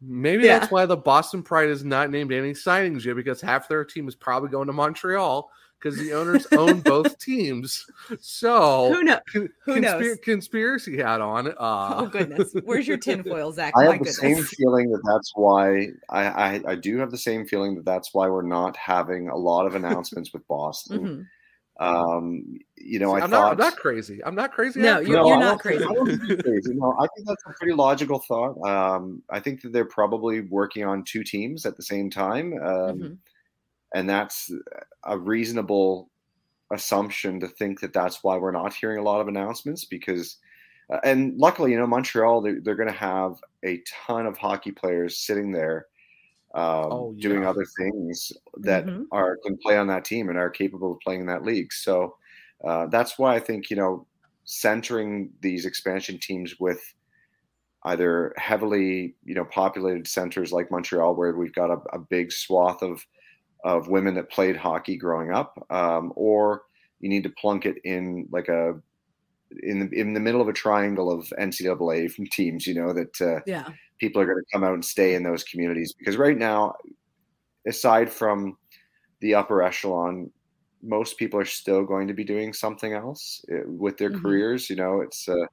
Maybe 0.00 0.44
Yeah. 0.44 0.58
that's 0.58 0.72
why 0.72 0.86
the 0.86 0.96
Boston 0.96 1.42
Pride 1.44 1.68
is 1.68 1.84
not 1.84 2.10
named 2.10 2.32
any 2.32 2.50
signings 2.52 3.04
yet 3.04 3.14
because 3.14 3.40
half 3.40 3.68
their 3.68 3.84
team 3.84 4.08
is 4.08 4.16
probably 4.16 4.48
going 4.48 4.66
to 4.66 4.72
Montreal 4.72 5.48
because 5.80 5.98
the 5.98 6.12
owners 6.12 6.46
own 6.52 6.80
both 6.84 7.18
teams. 7.18 7.86
So 8.20 8.92
Who 8.92 9.02
know- 9.02 9.20
con- 9.32 9.48
who 9.64 9.80
knows? 9.80 10.18
Conspiracy 10.22 10.96
hat 10.98 11.20
on. 11.20 11.48
Uh, 11.48 11.54
oh 11.58 12.06
goodness, 12.06 12.54
where's 12.64 12.86
your 12.86 12.98
tinfoil, 12.98 13.52
Zach? 13.52 13.72
I 13.76 13.86
My 13.86 13.92
have 13.94 14.04
the 14.04 14.12
same 14.12 14.42
feeling 14.42 14.90
that 14.90 15.02
that's 15.04 15.32
why 15.34 15.88
I, 16.08 16.24
I 16.26 16.62
I 16.68 16.74
do 16.74 16.98
have 16.98 17.10
the 17.10 17.18
same 17.18 17.46
feeling 17.46 17.74
that 17.76 17.84
that's 17.84 18.12
why 18.12 18.28
we're 18.28 18.42
not 18.42 18.76
having 18.76 19.28
a 19.28 19.36
lot 19.36 19.66
of 19.66 19.74
announcements 19.74 20.32
with 20.32 20.46
Boston. 20.48 21.00
Mhm. 21.00 21.26
Um, 21.78 22.58
you 22.76 22.98
know, 22.98 23.12
I 23.14 23.20
I'm 23.20 23.30
thought 23.30 23.30
not. 23.30 23.52
I'm 23.52 23.58
not 23.58 23.76
crazy. 23.76 24.22
I'm 24.22 24.34
not 24.34 24.52
crazy. 24.52 24.80
No, 24.80 25.00
you're- 25.00 25.16
all. 25.16 25.28
you're 25.28 25.36
I 25.36 25.40
not 25.40 25.62
think- 25.62 25.62
crazy. 25.62 25.84
I 25.84 25.92
don't 25.94 26.06
think 26.08 26.22
you're 26.28 26.36
crazy. 26.42 26.74
No, 26.74 26.94
I 27.00 27.06
think 27.16 27.26
that's 27.26 27.42
a 27.46 27.52
pretty 27.58 27.72
logical 27.72 28.18
thought. 28.28 28.60
Um, 28.68 29.22
I 29.30 29.40
think 29.40 29.62
that 29.62 29.72
they're 29.72 29.86
probably 29.86 30.40
working 30.42 30.84
on 30.84 31.04
two 31.04 31.24
teams 31.24 31.64
at 31.64 31.76
the 31.78 31.82
same 31.82 32.10
time, 32.10 32.52
um, 32.54 32.60
Mhm. 32.98 33.16
And 33.94 34.08
that's 34.08 34.50
a 35.04 35.18
reasonable 35.18 36.10
assumption 36.72 37.40
to 37.40 37.48
think 37.48 37.80
that 37.80 37.92
that's 37.92 38.22
why 38.24 38.36
we're 38.38 38.52
not 38.52 38.74
hearing 38.74 38.98
a 38.98 39.02
lot 39.04 39.20
of 39.20 39.28
announcements 39.28 39.84
because. 39.84 40.38
Uh, 40.92 40.98
and 41.04 41.38
luckily, 41.38 41.70
you 41.70 41.78
know, 41.78 41.86
Montreal, 41.86 42.40
they're, 42.42 42.60
they're 42.60 42.74
going 42.74 42.88
to 42.88 42.94
have 42.94 43.36
a 43.64 43.80
ton 44.06 44.26
of 44.26 44.36
hockey 44.36 44.72
players 44.72 45.18
sitting 45.18 45.52
there 45.52 45.86
um, 46.54 46.90
Oh, 46.90 47.12
doing 47.20 47.44
other 47.46 47.64
things 47.78 48.32
that 48.58 48.86
Mhm. 48.86 49.06
are 49.12 49.36
can 49.44 49.56
play 49.58 49.76
on 49.78 49.86
that 49.88 50.04
team 50.04 50.28
and 50.28 50.38
are 50.38 50.50
capable 50.50 50.92
of 50.92 51.00
playing 51.00 51.20
in 51.20 51.26
that 51.26 51.44
league. 51.44 51.72
So 51.72 52.16
uh, 52.64 52.86
that's 52.86 53.18
why 53.18 53.34
I 53.36 53.40
think 53.40 53.70
you 53.70 53.76
know 53.76 54.06
centering 54.44 55.32
these 55.40 55.64
expansion 55.64 56.18
teams 56.18 56.58
with 56.58 56.82
either 57.84 58.34
heavily 58.36 59.16
you 59.24 59.34
know 59.34 59.44
populated 59.44 60.06
centers 60.06 60.52
like 60.52 60.70
Montreal, 60.70 61.14
where 61.14 61.34
we've 61.36 61.54
got 61.54 61.70
a, 61.70 61.78
a 61.94 61.98
big 61.98 62.32
swath 62.32 62.82
of 62.82 63.06
of 63.64 63.88
women 63.88 64.14
that 64.14 64.30
played 64.30 64.56
hockey 64.56 64.96
growing 64.96 65.32
up, 65.32 65.54
um, 65.70 66.12
or 66.16 66.62
you 67.00 67.08
need 67.08 67.22
to 67.24 67.30
plunk 67.30 67.66
it 67.66 67.78
in 67.84 68.28
like 68.30 68.48
a 68.48 68.74
in 69.62 69.80
the 69.80 70.00
in 70.00 70.14
the 70.14 70.20
middle 70.20 70.40
of 70.40 70.48
a 70.48 70.52
triangle 70.52 71.10
of 71.10 71.32
NCAA 71.38 72.08
from 72.08 72.26
teams, 72.26 72.66
you 72.66 72.74
know 72.74 72.92
that 72.92 73.20
uh, 73.20 73.40
Yeah. 73.46 73.72
people 74.00 74.22
are 74.22 74.26
going 74.26 74.38
to 74.38 74.50
come 74.52 74.64
out 74.64 74.74
and 74.74 74.84
stay 74.84 75.14
in 75.14 75.24
those 75.24 75.44
communities 75.44 75.94
because 75.98 76.16
right 76.18 76.38
now, 76.38 76.74
aside 77.66 78.10
from 78.10 78.56
the 79.20 79.34
upper 79.34 79.62
echelon, 79.62 80.32
most 80.82 81.18
people 81.18 81.40
are 81.40 81.44
still 81.44 81.84
going 81.84 82.08
to 82.08 82.14
be 82.14 82.24
doing 82.24 82.52
something 82.52 82.92
else 82.94 83.44
uh, 83.52 83.62
with 83.66 83.98
their 83.98 84.10
Mhm. 84.10 84.20
careers. 84.22 84.70
You 84.70 84.76
know, 84.76 85.00
it's 85.00 85.28
uh, 85.28 85.46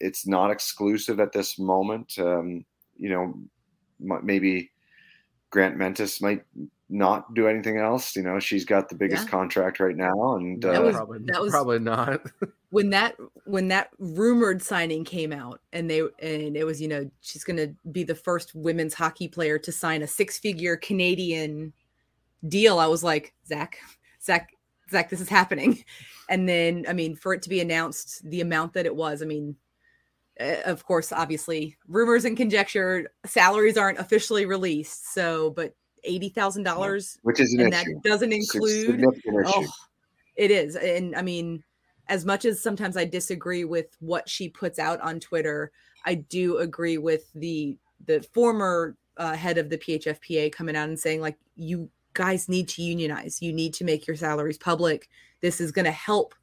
it's 0.00 0.26
not 0.26 0.50
exclusive 0.50 1.20
at 1.20 1.32
this 1.32 1.58
moment. 1.58 2.18
Um, 2.18 2.64
you 2.96 3.10
know, 3.10 3.34
maybe 4.22 4.72
Grant 5.50 5.76
Mentis 5.76 6.20
might 6.22 6.44
not 6.90 7.32
do 7.34 7.46
anything 7.46 7.78
else. 7.78 8.16
You 8.16 8.22
know, 8.22 8.38
she's 8.40 8.64
got 8.64 8.88
the 8.88 8.94
biggest 8.96 9.24
Yeah. 9.24 9.30
contract 9.30 9.80
right 9.80 9.96
now, 9.96 10.36
and 10.36 10.60
That 10.62 10.76
uh, 10.76 10.82
was- 10.82 10.96
probably, 10.96 11.18
that 11.26 11.40
was- 11.40 11.50
probably 11.52 11.78
not. 11.78 12.20
when 12.70 12.90
that 12.90 13.16
when 13.46 13.68
that 13.68 13.90
rumored 13.98 14.62
signing 14.62 15.04
came 15.04 15.32
out 15.32 15.60
and 15.72 15.90
they 15.90 16.00
and 16.00 16.56
it 16.56 16.64
was 16.64 16.80
you 16.80 16.86
know 16.88 17.10
she's 17.20 17.42
going 17.44 17.56
to 17.56 17.74
be 17.90 18.04
the 18.04 18.14
first 18.14 18.54
women's 18.54 18.94
hockey 18.94 19.26
player 19.26 19.58
to 19.58 19.72
sign 19.72 20.02
a 20.02 20.06
six 20.06 20.38
figure 20.38 20.76
canadian 20.76 21.72
deal 22.46 22.78
i 22.78 22.86
was 22.86 23.02
like 23.02 23.34
zach 23.44 23.78
zach 24.22 24.50
zach 24.88 25.10
this 25.10 25.20
is 25.20 25.28
happening 25.28 25.84
and 26.28 26.48
then 26.48 26.84
i 26.88 26.92
mean 26.92 27.16
for 27.16 27.34
it 27.34 27.42
to 27.42 27.48
be 27.48 27.60
announced 27.60 28.22
the 28.30 28.40
amount 28.40 28.72
that 28.72 28.86
it 28.86 28.94
was 28.94 29.20
i 29.20 29.24
mean 29.24 29.56
uh, 30.40 30.60
of 30.64 30.84
course 30.86 31.10
obviously 31.10 31.76
rumors 31.88 32.24
and 32.24 32.36
conjecture 32.36 33.10
salaries 33.26 33.76
aren't 33.76 33.98
officially 33.98 34.46
released 34.46 35.12
so 35.12 35.50
but 35.50 35.74
$80000 36.08 37.18
which 37.22 37.40
is 37.40 37.52
an 37.54 37.60
and 37.60 37.72
that 37.72 37.86
doesn't 38.04 38.32
include 38.32 39.00
issue. 39.00 39.42
Oh, 39.46 39.66
it 40.36 40.50
is. 40.50 40.76
And 40.76 41.14
I 41.14 41.22
mean, 41.22 41.62
as 42.08 42.24
much 42.24 42.44
as 42.44 42.62
sometimes 42.62 42.96
I 42.96 43.04
disagree 43.04 43.64
with 43.64 43.86
what 44.00 44.28
she 44.28 44.48
puts 44.48 44.78
out 44.78 45.00
on 45.00 45.20
Twitter, 45.20 45.70
I 46.04 46.14
do 46.14 46.58
agree 46.58 46.98
with 46.98 47.30
the 47.34 47.76
the 48.06 48.22
former 48.32 48.96
uh, 49.16 49.34
head 49.34 49.58
of 49.58 49.68
the 49.68 49.78
PHFPA 49.78 50.50
coming 50.52 50.76
out 50.76 50.88
and 50.88 50.98
saying 50.98 51.20
like 51.20 51.36
you 51.56 51.90
guys 52.14 52.48
need 52.48 52.68
to 52.70 52.82
unionize. 52.82 53.40
You 53.40 53.52
need 53.52 53.74
to 53.74 53.84
make 53.84 54.06
your 54.06 54.16
salaries 54.16 54.58
public. 54.58 55.08
This 55.40 55.60
is 55.60 55.72
going 55.72 55.84
to 55.84 55.90
help 55.90 56.34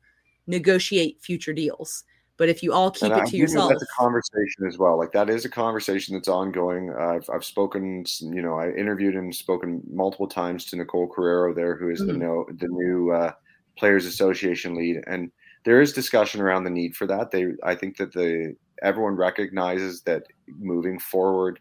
negotiate 0.45 1.21
future 1.21 1.53
deals. 1.53 2.03
But 2.37 2.49
if 2.49 2.61
you 2.61 2.71
all 2.73 2.91
keep 2.91 3.03
And 3.03 3.13
it 3.13 3.27
I 3.27 3.29
to 3.29 3.37
yourself, 3.37 3.69
That's 3.69 3.83
a 3.83 4.01
conversation 4.01 4.65
as 4.67 4.77
well. 4.77 4.97
Like 4.97 5.11
that 5.11 5.29
is 5.29 5.45
a 5.45 5.49
conversation 5.49 6.13
that's 6.15 6.27
ongoing. 6.27 6.91
Uh, 6.91 7.15
I've 7.15 7.29
I've 7.29 7.45
spoken, 7.45 8.05
you 8.21 8.41
know, 8.41 8.55
I 8.59 8.69
interviewed 8.71 9.15
and 9.15 9.33
spoken 9.35 9.81
multiple 9.91 10.27
times 10.27 10.65
to 10.65 10.75
Nicole 10.77 11.07
Corriero 11.09 11.53
there, 11.53 11.75
who 11.77 11.89
is 11.89 12.05
the 12.05 12.13
Mhm. 12.13 12.19
no 12.19 12.45
the 12.59 12.67
new 12.67 13.11
uh, 13.11 13.31
Players 13.77 14.05
Association 14.05 14.75
lead, 14.75 15.03
and 15.07 15.31
there 15.65 15.81
is 15.81 15.93
discussion 15.93 16.41
around 16.41 16.63
the 16.63 16.69
need 16.69 16.95
for 16.95 17.05
that. 17.07 17.31
They, 17.31 17.47
I 17.63 17.75
think 17.75 17.97
that 17.97 18.13
the 18.13 18.55
everyone 18.83 19.15
recognizes 19.15 20.01
that 20.03 20.23
moving 20.47 20.99
forward, 20.99 21.59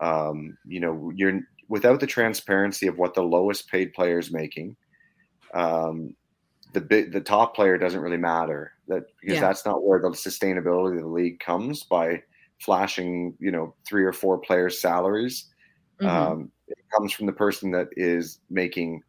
um, 0.00 0.56
you 0.64 0.80
know, 0.80 1.12
you're 1.14 1.40
without 1.68 2.00
the 2.00 2.06
transparency 2.06 2.86
of 2.86 2.98
what 2.98 3.14
the 3.14 3.22
lowest 3.22 3.68
paid 3.70 3.92
player 3.94 4.18
is 4.18 4.32
making. 4.32 4.76
Um, 5.54 6.14
the 6.72 6.80
big, 6.80 7.12
the 7.12 7.20
top 7.20 7.54
player 7.56 7.78
doesn't 7.78 8.00
really 8.00 8.16
matter 8.18 8.72
that 8.88 9.04
because 9.20 9.38
Yeah. 9.38 9.40
that's 9.40 9.64
not 9.66 9.84
where 9.84 10.00
the 10.00 10.10
sustainability 10.10 10.96
of 10.96 11.02
the 11.02 11.08
league 11.08 11.40
comes 11.40 11.84
by 11.84 12.22
flashing 12.60 13.36
you 13.40 13.50
know 13.52 13.74
three 13.88 14.04
or 14.04 14.12
four 14.12 14.38
players 14.40 14.80
salaries 14.80 15.48
Mhm. 16.00 16.32
um, 16.32 16.52
it 16.68 16.78
comes 16.96 17.12
from 17.12 17.26
the 17.26 17.32
person 17.32 17.70
that 17.72 17.88
is 17.96 18.40
making 18.50 19.02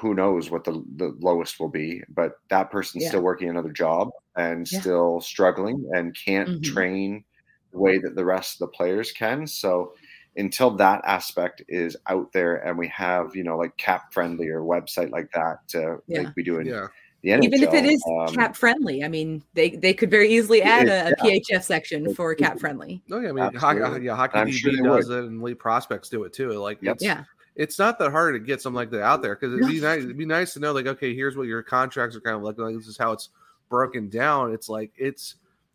who 0.00 0.14
knows 0.14 0.50
what 0.50 0.64
the, 0.64 0.72
the 0.96 1.16
lowest 1.20 1.58
will 1.58 1.68
be 1.70 2.02
but 2.10 2.32
that 2.50 2.70
person's 2.70 3.06
Yeah. 3.06 3.06
still 3.06 3.22
working 3.22 3.48
another 3.48 3.72
job 3.72 4.08
and 4.36 4.68
Yeah. 4.70 4.80
still 4.80 5.20
struggling 5.20 5.88
and 5.94 6.14
can't 6.26 6.50
Mhm. 6.50 6.58
train 6.62 7.24
the 7.72 7.78
way 7.78 7.98
that 7.98 8.14
the 8.14 8.24
rest 8.24 8.60
of 8.60 8.68
the 8.68 8.76
players 8.76 9.12
can 9.12 9.46
so 9.46 9.92
until 10.36 10.70
that 10.76 11.00
aspect 11.06 11.62
is 11.68 11.96
out 12.06 12.30
there 12.32 12.56
and 12.56 12.76
we 12.76 12.86
have 12.88 13.34
you 13.34 13.42
know 13.42 13.56
like 13.56 13.74
cap 13.78 14.12
friendly 14.12 14.48
or 14.48 14.60
website 14.60 15.10
like 15.10 15.28
that 15.32 15.58
uh, 15.74 15.96
Yeah. 16.06 16.20
like 16.20 16.30
we 16.36 16.42
do 16.42 16.58
in 16.58 16.74
Yeah. 16.74 16.88
The 17.22 17.30
NHL, 17.30 17.44
even 17.44 17.62
if 17.64 17.74
it 17.74 17.84
is 17.84 18.02
um, 18.08 18.34
cap 18.34 18.54
friendly, 18.56 19.02
I 19.02 19.08
mean, 19.08 19.42
they 19.54 19.70
they 19.70 19.92
could 19.92 20.10
very 20.10 20.28
easily 20.30 20.62
add 20.62 20.88
a, 20.88 21.08
a 21.08 21.28
Yeah. 21.28 21.38
PHF 21.50 21.62
section 21.64 22.14
for 22.14 22.34
cap 22.34 22.58
friendly. 22.60 23.02
No, 23.08 23.18
yeah, 23.18 23.30
I 23.30 23.32
mean, 23.32 23.54
hockey, 23.54 23.80
Absolutely. 23.80 24.06
yeah, 24.06 24.14
hockey 24.16 24.38
I'm 24.38 24.46
DB 24.48 24.52
sure 24.52 24.72
they 24.72 24.82
does 24.82 25.08
would. 25.08 25.24
it, 25.24 25.24
and 25.26 25.40
elite 25.40 25.58
prospects 25.58 26.08
do 26.08 26.22
it 26.24 26.32
too. 26.32 26.52
Like, 26.52 26.78
Yep. 26.80 26.94
it's, 26.96 27.04
Yeah. 27.04 27.24
it's 27.56 27.78
not 27.78 27.98
that 27.98 28.12
hard 28.12 28.34
to 28.34 28.38
get 28.38 28.62
something 28.62 28.76
like 28.76 28.90
that 28.90 29.02
out 29.02 29.20
there 29.22 29.34
because 29.34 29.52
it'd 29.54 29.66
be 29.66 29.80
nice. 29.80 30.04
It'd 30.04 30.16
be 30.16 30.26
nice 30.26 30.54
to 30.54 30.60
know, 30.60 30.72
like, 30.72 30.86
okay, 30.86 31.14
here's 31.14 31.36
what 31.36 31.48
your 31.48 31.62
contracts 31.62 32.14
are 32.14 32.20
kind 32.20 32.36
of 32.36 32.42
looking 32.42 32.62
like. 32.64 32.76
This 32.76 32.86
is 32.86 32.96
how 32.98 33.10
it's 33.12 33.30
broken 33.68 34.08
down. 34.08 34.52
It's 34.52 34.68
like 34.68 34.92
it's 34.96 35.34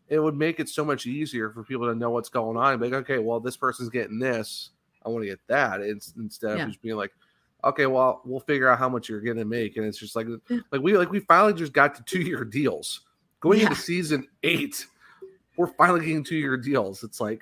it 0.09 0.19
would 0.19 0.35
make 0.35 0.59
it 0.59 0.69
so 0.69 0.85
much 0.85 1.05
easier 1.07 1.49
for 1.49 1.63
people 1.63 1.87
to 1.87 1.95
know 1.95 2.09
what's 2.09 2.29
going 2.29 2.55
on. 2.57 2.71
And 2.73 2.81
be 2.81 2.87
like, 2.89 3.01
okay, 3.01 3.19
well, 3.19 3.39
this 3.39 3.57
person's 3.57 3.89
getting 3.89 4.19
this. 4.19 4.69
I 5.05 5.09
want 5.09 5.23
to 5.23 5.29
get 5.29 5.39
that. 5.47 5.81
It's 5.81 6.13
instead 6.17 6.57
Yeah. 6.57 6.63
of 6.63 6.69
just 6.69 6.81
being 6.81 6.95
like, 6.95 7.11
okay, 7.63 7.85
well, 7.85 8.21
we'll 8.25 8.39
figure 8.41 8.69
out 8.69 8.79
how 8.79 8.89
much 8.89 9.09
you're 9.09 9.21
going 9.21 9.37
to 9.37 9.45
make, 9.45 9.77
and 9.77 9.85
it's 9.85 9.97
just 9.97 10.15
like, 10.15 10.27
like 10.71 10.81
we 10.81 10.97
like 10.97 11.11
we 11.11 11.19
finally 11.21 11.53
just 11.53 11.73
got 11.73 11.95
to 11.95 12.03
two 12.03 12.21
year 12.21 12.43
deals 12.43 13.01
going 13.39 13.59
Yeah. 13.59 13.65
into 13.67 13.75
season 13.79 14.27
eight. 14.43 14.85
We're 15.57 15.67
finally 15.67 15.99
getting 16.01 16.23
two 16.23 16.35
year 16.37 16.57
deals. 16.57 17.03
It's 17.03 17.21
like, 17.21 17.41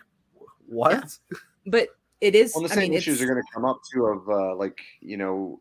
what? 0.68 1.18
But 1.66 1.90
it 2.20 2.36
is. 2.36 2.54
Well, 2.56 2.64
the 2.64 2.72
I 2.72 2.76
same 2.76 2.90
mean, 2.90 2.98
issues 2.98 3.16
it's, 3.16 3.24
are 3.24 3.34
going 3.34 3.42
to 3.42 3.54
come 3.54 3.66
up 3.66 3.80
too. 3.92 4.06
Of 4.06 4.30
uh, 4.30 4.56
like 4.56 4.80
you 5.00 5.18
know, 5.18 5.60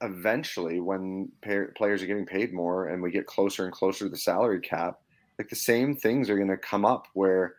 eventually 0.00 0.80
when 0.80 1.30
pay- 1.42 1.66
players 1.76 2.02
are 2.02 2.06
getting 2.06 2.26
paid 2.26 2.52
more 2.52 2.88
and 2.88 3.02
we 3.02 3.10
get 3.10 3.26
closer 3.26 3.64
and 3.64 3.72
closer 3.72 4.04
to 4.04 4.10
the 4.10 4.16
salary 4.16 4.60
cap, 4.60 5.00
like 5.38 5.48
the 5.48 5.56
same 5.56 5.94
things 5.96 6.30
are 6.30 6.36
going 6.36 6.48
to 6.48 6.56
come 6.56 6.84
up 6.84 7.06
where 7.14 7.56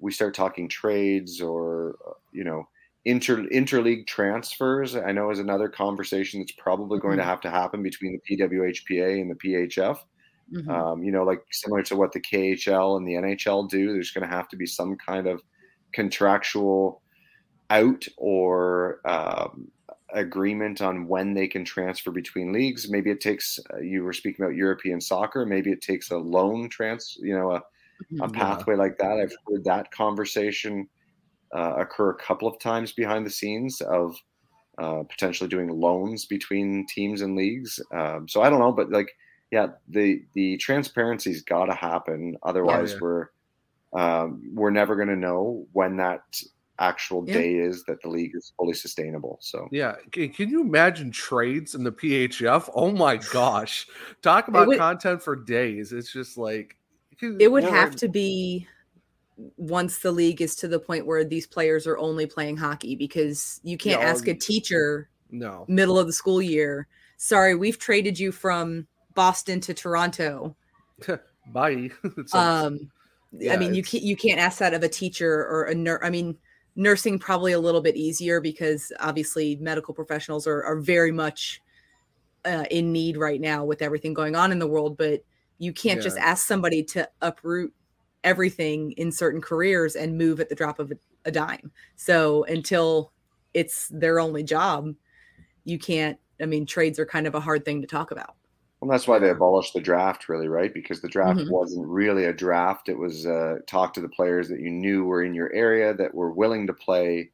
we 0.00 0.12
start 0.12 0.34
talking 0.34 0.68
trades 0.68 1.40
or 1.40 1.96
uh, 2.06 2.12
you 2.32 2.44
know 2.44 2.66
inter 3.06 3.46
interleague 3.48 4.06
transfers. 4.06 4.94
I 4.94 5.12
know 5.12 5.30
is 5.30 5.38
another 5.38 5.68
conversation 5.68 6.40
that's 6.40 6.52
probably 6.52 6.98
going 6.98 7.16
to 7.16 7.22
Mhm. 7.22 7.26
have 7.26 7.40
to 7.42 7.50
happen 7.50 7.82
between 7.82 8.12
the 8.12 8.36
PWHPA 8.36 9.20
and 9.20 9.30
the 9.30 9.36
PHF 9.36 10.04
Mm-hmm. 10.52 10.70
Um, 10.70 11.02
you 11.02 11.10
know, 11.10 11.24
like 11.24 11.42
similar 11.50 11.82
to 11.84 11.96
what 11.96 12.12
the 12.12 12.20
KHL 12.20 12.96
and 12.96 13.06
the 13.06 13.14
NHL 13.14 13.68
do, 13.68 13.92
there's 13.92 14.12
going 14.12 14.28
to 14.28 14.34
have 14.34 14.48
to 14.48 14.56
be 14.56 14.66
some 14.66 14.96
kind 14.96 15.26
of 15.26 15.42
contractual 15.92 17.02
out 17.70 18.06
or 18.16 19.00
um, 19.04 19.68
agreement 20.12 20.80
on 20.80 21.08
when 21.08 21.34
they 21.34 21.48
can 21.48 21.64
transfer 21.64 22.12
between 22.12 22.52
leagues. 22.52 22.88
Maybe 22.88 23.10
it 23.10 23.20
takes, 23.20 23.58
uh, 23.74 23.78
you 23.78 24.04
were 24.04 24.12
speaking 24.12 24.44
about 24.44 24.54
European 24.54 25.00
soccer, 25.00 25.44
maybe 25.44 25.72
it 25.72 25.82
takes 25.82 26.12
a 26.12 26.16
loan 26.16 26.68
trans, 26.68 27.16
you 27.20 27.36
know, 27.36 27.52
a, 27.52 27.56
a 27.56 27.60
mm-hmm. 28.12 28.30
pathway 28.30 28.76
like 28.76 28.98
that. 28.98 29.18
I've 29.18 29.34
heard 29.48 29.64
that 29.64 29.90
conversation 29.90 30.88
occur 31.56 32.10
a 32.10 32.14
couple 32.14 32.48
of 32.48 32.58
times 32.58 32.92
behind 32.92 33.24
the 33.24 33.30
scenes 33.30 33.80
of 33.80 34.16
uh, 34.78 35.02
potentially 35.04 35.48
doing 35.48 35.68
loans 35.68 36.26
between 36.26 36.86
teams 36.86 37.22
and 37.22 37.36
leagues. 37.36 37.80
Um, 37.92 38.28
so 38.28 38.42
I 38.42 38.50
don't 38.50 38.58
know, 38.58 38.72
but 38.72 38.90
like, 38.90 39.10
yeah, 39.50 39.68
the 39.88 40.22
the 40.34 40.56
transparency's 40.58 41.42
got 41.42 41.66
to 41.66 41.74
happen. 41.74 42.36
Otherwise, 42.42 42.92
yeah. 42.92 42.98
we're 43.00 43.26
um, 43.92 44.42
we're 44.52 44.70
never 44.70 44.96
going 44.96 45.08
to 45.08 45.16
know 45.16 45.66
when 45.72 45.96
that 45.96 46.22
actual 46.78 47.24
yeah. 47.26 47.34
day 47.34 47.54
is 47.54 47.84
that 47.84 48.02
the 48.02 48.08
league 48.08 48.32
is 48.34 48.52
fully 48.56 48.74
sustainable. 48.74 49.38
So 49.40 49.68
yeah, 49.72 49.94
can, 50.12 50.28
can 50.30 50.50
you 50.50 50.60
imagine 50.60 51.10
trades 51.10 51.74
in 51.74 51.84
the 51.84 51.92
PHF? 51.92 52.68
Oh 52.74 52.90
my 52.90 53.16
gosh, 53.16 53.86
talk 54.22 54.48
about 54.48 54.66
would, 54.66 54.78
content 54.78 55.22
for 55.22 55.36
days. 55.36 55.92
It's 55.92 56.12
just 56.12 56.36
like 56.36 56.76
it 57.22 57.50
would 57.50 57.64
have 57.64 57.96
to 57.96 58.08
be 58.08 58.66
once 59.56 59.98
the 59.98 60.12
league 60.12 60.40
is 60.40 60.54
to 60.56 60.68
the 60.68 60.78
point 60.78 61.06
where 61.06 61.24
these 61.24 61.46
players 61.46 61.86
are 61.86 61.98
only 61.98 62.26
playing 62.26 62.56
hockey 62.56 62.94
because 62.94 63.60
you 63.62 63.76
can't 63.76 64.00
no, 64.00 64.06
ask 64.06 64.26
a 64.28 64.34
teacher 64.34 65.08
no. 65.30 65.64
middle 65.68 65.98
of 65.98 66.06
the 66.06 66.12
school 66.12 66.40
year 66.40 66.86
sorry 67.16 67.54
we've 67.54 67.78
traded 67.78 68.18
you 68.18 68.32
from 68.32 68.86
boston 69.14 69.60
to 69.60 69.74
toronto. 69.74 70.56
Bye. 71.52 71.90
Um 72.32 72.90
yeah, 73.32 73.52
i 73.52 73.56
mean 73.56 73.74
you 73.74 73.82
can't 73.82 74.02
you 74.02 74.16
can't 74.16 74.40
ask 74.40 74.58
that 74.58 74.72
of 74.72 74.82
a 74.82 74.88
teacher 74.88 75.46
or 75.46 75.64
a 75.64 75.74
nurse 75.74 76.00
i 76.02 76.08
mean 76.08 76.36
nursing 76.74 77.18
probably 77.18 77.52
a 77.52 77.58
little 77.58 77.80
bit 77.80 77.96
easier 77.96 78.40
because 78.40 78.92
obviously 79.00 79.56
medical 79.56 79.92
professionals 79.92 80.46
are, 80.46 80.62
are 80.62 80.76
very 80.76 81.10
much 81.10 81.60
uh, 82.44 82.64
in 82.70 82.92
need 82.92 83.16
right 83.16 83.40
now 83.40 83.64
with 83.64 83.82
everything 83.82 84.14
going 84.14 84.36
on 84.36 84.52
in 84.52 84.58
the 84.58 84.66
world 84.66 84.96
but 84.96 85.22
you 85.58 85.72
can't 85.72 85.98
yeah. 85.98 86.04
just 86.04 86.18
ask 86.18 86.46
somebody 86.46 86.82
to 86.82 87.08
uproot 87.20 87.72
everything 88.26 88.92
in 88.92 89.10
certain 89.10 89.40
careers 89.40 89.96
and 89.96 90.18
move 90.18 90.40
at 90.40 90.50
the 90.50 90.54
drop 90.54 90.78
of 90.78 90.90
a, 90.90 90.96
a 91.24 91.30
dime 91.30 91.70
so 91.96 92.44
until 92.44 93.12
it's 93.54 93.88
their 93.88 94.20
only 94.20 94.42
job 94.42 94.94
you 95.64 95.78
can't 95.78 96.18
i 96.42 96.44
mean 96.44 96.66
trades 96.66 96.98
are 96.98 97.06
kind 97.06 97.26
of 97.26 97.34
a 97.34 97.40
hard 97.40 97.64
thing 97.64 97.80
to 97.80 97.86
talk 97.86 98.10
about 98.10 98.36
well, 98.80 98.90
that's 98.90 99.08
why 99.08 99.18
they 99.18 99.30
abolished 99.30 99.72
the 99.72 99.80
draft, 99.80 100.28
really, 100.28 100.48
right? 100.48 100.72
Because 100.72 101.00
the 101.00 101.08
draft 101.08 101.38
mm-hmm. 101.38 101.50
wasn't 101.50 101.86
really 101.86 102.26
a 102.26 102.32
draft. 102.32 102.88
It 102.88 102.98
was 102.98 103.26
uh, 103.26 103.56
talk 103.66 103.94
to 103.94 104.02
the 104.02 104.08
players 104.08 104.48
that 104.48 104.60
you 104.60 104.70
knew 104.70 105.04
were 105.04 105.24
in 105.24 105.34
your 105.34 105.52
area 105.52 105.94
that 105.94 106.14
were 106.14 106.30
willing 106.30 106.66
to 106.66 106.74
play, 106.74 107.30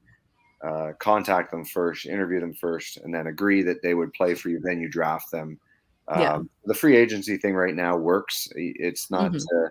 uh, 0.64 0.92
contact 1.00 1.50
them 1.50 1.64
first, 1.64 2.06
interview 2.06 2.38
them 2.38 2.54
first, 2.54 2.98
and 2.98 3.12
then 3.12 3.26
agree 3.26 3.62
that 3.62 3.82
they 3.82 3.94
would 3.94 4.12
play 4.12 4.34
for 4.34 4.50
you. 4.50 4.60
Then 4.60 4.80
you 4.80 4.88
draft 4.88 5.32
them. 5.32 5.58
Um, 6.06 6.20
yeah. 6.20 6.38
The 6.66 6.74
free 6.74 6.96
agency 6.96 7.36
thing 7.36 7.54
right 7.54 7.74
now 7.74 7.96
works. 7.96 8.48
It's 8.54 9.10
not. 9.10 9.32
Mm-hmm. 9.32 9.64
Uh, 9.64 9.68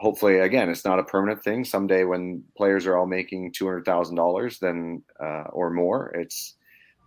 hopefully, 0.00 0.38
again, 0.40 0.70
it's 0.70 0.84
not 0.84 0.98
a 0.98 1.04
permanent 1.04 1.44
thing. 1.44 1.64
Someday, 1.64 2.04
when 2.04 2.42
players 2.56 2.86
are 2.86 2.96
all 2.96 3.06
making 3.06 3.52
two 3.52 3.66
hundred 3.66 3.84
thousand 3.84 4.16
dollars, 4.16 4.58
then 4.58 5.02
uh, 5.22 5.44
or 5.52 5.70
more, 5.70 6.10
it's 6.14 6.54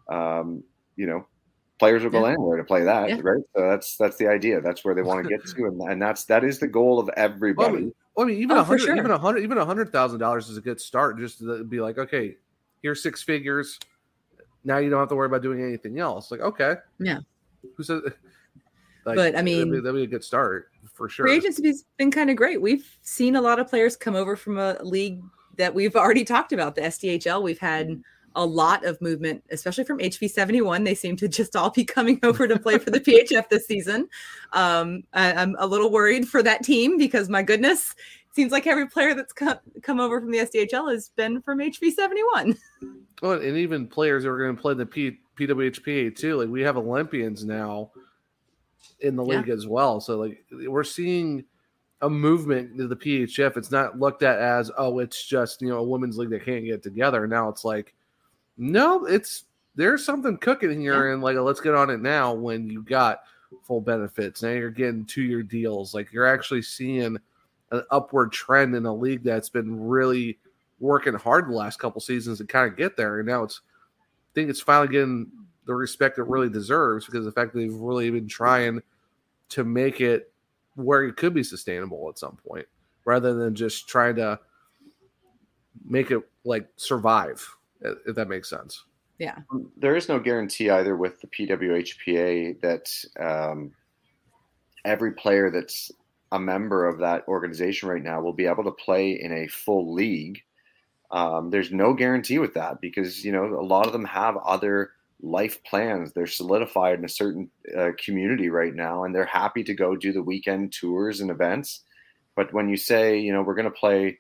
um, 0.10 0.64
you 0.96 1.08
know 1.08 1.26
players 1.80 2.04
will 2.04 2.12
go 2.12 2.26
yeah. 2.26 2.34
anywhere 2.34 2.58
to 2.58 2.64
play 2.64 2.84
that, 2.84 3.10
yeah. 3.10 3.20
right? 3.22 3.44
So 3.56 3.70
that's 3.70 3.98
that's 3.98 4.18
the 4.18 4.28
idea. 4.28 4.62
That's 4.62 4.86
where 4.86 4.96
they 4.96 5.02
want 5.02 5.24
to 5.24 5.30
get 5.30 5.46
to, 5.46 5.66
and, 5.66 5.82
and 5.82 6.02
that's 6.02 6.26
that 6.26 6.44
is 6.44 6.60
the 6.60 6.68
goal 6.68 7.00
of 7.00 7.10
everybody. 7.18 7.68
Well, 7.68 7.76
I 7.76 7.80
mean, 7.80 7.94
well, 8.16 8.26
I 8.26 8.30
mean 8.30 8.40
even 8.40 8.58
a 8.58 8.62
oh, 8.62 8.64
hundred, 8.64 8.82
sure. 8.82 8.96
even 8.96 9.12
a 9.12 9.18
hundred, 9.18 9.44
even 9.44 9.58
a 9.58 9.66
hundred 9.66 9.92
thousand 9.92 10.20
dollars 10.20 10.50
is 10.50 10.58
a 10.58 10.62
good 10.62 10.80
start. 10.80 11.18
Just 11.18 11.40
to 11.40 11.64
be 11.64 11.82
like, 11.82 11.98
okay, 11.98 12.38
here's 12.82 13.02
six 13.02 13.24
figures. 13.24 13.80
Now 14.64 14.78
you 14.78 14.90
don't 14.90 15.00
have 15.00 15.10
to 15.10 15.16
worry 15.16 15.26
about 15.26 15.42
doing 15.42 15.62
anything 15.62 16.00
else. 16.00 16.32
Like, 16.32 16.40
okay, 16.40 16.76
yeah. 17.00 17.20
Who 17.76 17.84
says? 17.84 18.02
Like, 19.06 19.16
but 19.16 19.38
I 19.38 19.42
mean, 19.42 19.70
that'd 19.70 19.72
be, 19.72 19.80
that'd 19.80 19.96
be, 19.96 20.04
a 20.04 20.08
good 20.08 20.24
start 20.24 20.70
for 20.94 21.10
sure. 21.10 21.26
Free 21.26 21.36
agency's 21.36 21.86
been 21.98 22.12
kind 22.12 22.30
of 22.30 22.36
great. 22.36 22.62
We've 22.62 22.98
seen 23.02 23.36
a 23.36 23.42
lot 23.42 23.60
of 23.60 23.68
players 23.68 23.96
come 23.96 24.16
over 24.16 24.36
from 24.36 24.58
a 24.58 24.82
league 24.82 25.22
that 25.58 25.74
we've 25.74 25.96
already 25.96 26.24
talked 26.24 26.54
about, 26.54 26.76
the 26.76 26.82
SDHL. 26.82 27.44
We've 27.44 27.60
had 27.60 28.02
a 28.36 28.46
lot 28.46 28.84
of 28.86 29.00
movement, 29.02 29.44
especially 29.52 29.84
from 29.84 30.00
HV71. 30.00 30.86
They 30.86 30.96
seem 30.96 31.16
to 31.18 31.28
just 31.28 31.56
all 31.56 31.70
be 31.70 31.84
coming 31.86 32.20
over 32.24 32.48
to 32.48 32.58
play 32.58 32.78
for 32.78 32.92
the 32.92 33.00
PHF 33.00 33.50
this 33.50 33.68
season. 33.68 34.08
Um, 34.54 35.04
I, 35.14 35.32
am 35.32 35.56
a 35.60 35.68
little 35.68 35.92
worried 35.92 36.28
for 36.28 36.42
that 36.44 36.64
team 36.64 36.98
because 36.98 37.30
my 37.30 37.44
goodness, 37.44 37.92
it 38.30 38.36
seems 38.36 38.52
like 38.52 38.68
every 38.68 38.88
player 38.88 39.14
that's 39.14 39.34
come, 39.34 39.60
come 39.82 40.00
over 40.00 40.20
from 40.20 40.32
the 40.32 40.40
SDHL 40.40 40.92
has 40.92 41.10
been 41.10 41.42
from 41.42 41.60
HV71. 41.60 42.58
Well, 43.22 43.34
and 43.34 43.58
even 43.58 43.88
players 43.88 44.24
that 44.24 44.30
are 44.30 44.38
going 44.38 44.56
to 44.56 44.62
play 44.62 44.74
the 44.74 44.86
P, 44.86 45.20
PWHPA 45.38 46.16
too. 46.16 46.38
Like 46.38 46.50
we 46.50 46.62
have 46.62 46.78
Olympians 46.78 47.46
now 47.46 47.92
in 49.04 49.16
the 49.16 49.24
league 49.24 49.48
yeah. 49.48 49.54
as 49.54 49.68
well. 49.68 50.00
So 50.02 50.18
like 50.18 50.44
we're 50.52 50.84
seeing 50.84 51.44
a 52.02 52.10
movement 52.10 52.78
to 52.78 52.88
the 52.88 52.96
PHF. 52.96 53.58
It's 53.58 53.72
not 53.72 54.00
looked 54.00 54.24
at 54.24 54.40
as 54.40 54.72
oh, 54.78 55.00
it's 55.00 55.24
just 55.26 55.62
you 55.62 55.70
know 55.70 55.78
a 55.78 55.84
women's 55.84 56.18
league 56.18 56.32
that 56.32 56.46
can't 56.46 56.66
get 56.66 56.82
together. 56.82 57.28
Now 57.28 57.50
it's 57.50 57.64
like 57.64 57.94
no, 58.58 59.06
it's 59.06 59.44
there's 59.76 60.06
something 60.06 60.38
cooking 60.38 60.80
here, 60.80 61.08
yeah. 61.08 61.14
and 61.14 61.22
like 61.22 61.38
let's 61.38 61.62
get 61.62 61.76
on 61.76 61.90
it 61.90 62.02
now. 62.02 62.34
When 62.34 62.70
you 62.70 62.82
got 62.82 63.22
full 63.64 63.82
benefits, 63.82 64.42
now 64.42 64.50
you're 64.52 64.72
getting 64.72 65.06
two 65.06 65.24
year 65.24 65.44
deals. 65.44 65.94
Like 65.94 66.12
you're 66.12 66.26
actually 66.26 66.62
seeing 66.62 67.18
an 67.72 67.84
upward 67.92 68.32
trend 68.32 68.76
in 68.76 68.86
a 68.86 68.94
league 68.94 69.24
that's 69.24 69.50
been 69.50 69.80
really 69.80 70.40
working 70.80 71.14
hard 71.14 71.48
the 71.48 71.54
last 71.54 71.80
couple 71.80 72.02
seasons 72.02 72.38
to 72.38 72.46
kind 72.46 72.72
of 72.72 72.78
get 72.78 72.98
there, 72.98 73.20
and 73.20 73.28
now 73.28 73.44
it's 73.44 73.62
I 74.00 74.34
think 74.34 74.50
it's 74.50 74.62
finally 74.62 74.90
getting 74.90 75.32
the 75.66 75.74
respect 75.74 76.18
it 76.18 76.24
really 76.24 76.50
deserves 76.50 77.06
because 77.06 77.24
the 77.24 77.32
fact 77.32 77.54
that 77.54 77.60
they've 77.60 77.74
really 77.74 78.10
been 78.10 78.28
trying 78.28 78.82
to 79.54 79.64
make 79.64 80.02
it 80.02 80.32
where 80.76 81.04
it 81.04 81.18
could 81.18 81.34
be 81.34 81.44
sustainable 81.44 82.10
at 82.10 82.18
some 82.18 82.38
point 82.48 82.66
rather 83.06 83.34
than 83.34 83.54
just 83.54 83.88
trying 83.88 84.16
to 84.16 84.40
make 85.86 86.12
it 86.12 86.22
like 86.44 86.68
survive 86.76 87.46
if 87.82 88.16
that 88.16 88.30
makes 88.30 88.50
sense. 88.50 88.86
Yeah. 89.20 89.38
There 89.78 89.96
is 89.96 90.10
no 90.10 90.20
guarantee 90.20 90.70
either 90.70 90.96
with 90.96 91.22
the 91.22 91.28
PWHPA 91.28 92.62
that 92.62 92.90
um, 93.20 93.72
every 94.86 95.12
player 95.14 95.52
that's 95.52 95.92
a 96.32 96.40
member 96.40 96.88
of 96.88 96.98
that 97.00 97.28
organization 97.28 97.90
right 97.90 98.02
now 98.02 98.22
will 98.22 98.34
be 98.34 98.48
able 98.48 98.64
to 98.64 98.72
play 98.72 99.12
in 99.12 99.32
a 99.32 99.48
full 99.48 99.94
league. 99.94 100.42
Um, 101.12 101.52
there's 101.52 101.72
no 101.72 101.94
guarantee 101.94 102.40
with 102.40 102.56
that 102.56 102.82
because 102.82 103.24
you 103.24 103.32
know 103.32 103.46
a 103.46 103.62
lot 103.62 103.86
of 103.86 103.94
them 103.94 104.06
have 104.06 104.36
other 104.38 104.92
life 105.22 105.64
plans. 105.64 106.14
They're 106.14 106.28
solidified 106.28 107.00
in 107.00 107.06
a 107.06 107.10
certain 107.10 107.50
uh, 107.78 107.92
community 108.04 108.50
right 108.50 108.74
now, 108.74 109.04
and 109.04 109.14
they're 109.14 109.26
happy 109.26 109.64
to 109.64 109.74
go 109.74 109.96
do 109.96 110.14
the 110.14 110.24
weekend 110.24 110.74
tours 110.74 111.22
and 111.22 111.32
events. 111.32 111.82
But 112.36 112.54
when 112.54 112.70
you 112.70 112.78
say, 112.78 113.20
you 113.20 113.32
know, 113.32 113.42
we're 113.42 113.56
going 113.56 113.66
to 113.66 113.72
play 113.72 114.20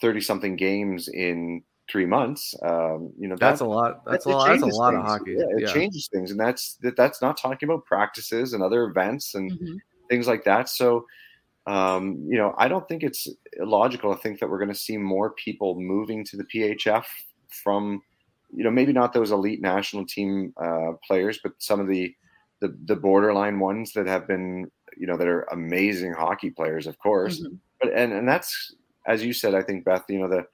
thirty 0.00 0.20
something 0.20 0.56
games 0.56 1.08
in 1.08 1.62
three 1.90 2.06
months. 2.06 2.54
Um, 2.62 3.12
you 3.18 3.28
know, 3.28 3.36
that's 3.38 3.60
that, 3.60 3.66
a 3.66 3.68
lot. 3.68 4.04
That's 4.04 4.24
that, 4.24 4.32
a 4.32 4.36
lot. 4.36 4.48
That's 4.48 4.62
a 4.62 4.66
lot 4.66 4.92
things. 4.92 5.02
of 5.02 5.06
hockey. 5.08 5.32
Yeah, 5.32 5.56
it 5.56 5.62
yeah. 5.62 5.72
changes 5.72 6.08
things, 6.12 6.30
and 6.30 6.40
that's 6.40 6.74
that, 6.82 6.96
that's 6.96 7.22
not 7.22 7.36
talking 7.36 7.68
about 7.68 7.84
practices 7.84 8.52
and 8.52 8.62
other 8.62 8.84
events 8.84 9.34
and 9.34 9.52
mm-hmm. 9.52 9.76
things 10.08 10.26
like 10.26 10.44
that. 10.44 10.68
So, 10.68 11.06
um, 11.66 12.24
you 12.28 12.38
know, 12.38 12.54
I 12.58 12.68
don't 12.68 12.86
think 12.88 13.02
it's 13.02 13.28
illogical 13.58 14.14
to 14.14 14.20
think 14.20 14.40
that 14.40 14.48
we're 14.48 14.58
going 14.58 14.72
to 14.72 14.74
see 14.74 14.96
more 14.96 15.30
people 15.30 15.80
moving 15.80 16.24
to 16.26 16.36
the 16.36 16.44
PHF 16.44 17.04
from, 17.48 18.02
you 18.54 18.64
know, 18.64 18.70
maybe 18.70 18.92
not 18.92 19.12
those 19.12 19.32
elite 19.32 19.60
national 19.60 20.06
team 20.06 20.52
uh, 20.56 20.92
players, 21.06 21.38
but 21.42 21.52
some 21.58 21.80
of 21.80 21.88
the, 21.88 22.14
the 22.60 22.76
the 22.86 22.96
borderline 22.96 23.58
ones 23.58 23.92
that 23.92 24.06
have 24.06 24.26
been, 24.26 24.70
you 24.96 25.06
know, 25.06 25.16
that 25.16 25.28
are 25.28 25.42
amazing 25.52 26.12
hockey 26.12 26.50
players, 26.50 26.86
of 26.86 26.98
course. 26.98 27.40
Mm-hmm. 27.40 27.54
But 27.80 27.92
and 27.92 28.12
and 28.12 28.28
that's 28.28 28.74
as 29.06 29.24
you 29.24 29.32
said, 29.32 29.54
I 29.54 29.62
think 29.62 29.84
Beth, 29.84 30.04
you 30.08 30.18
know, 30.18 30.28
the 30.28 30.46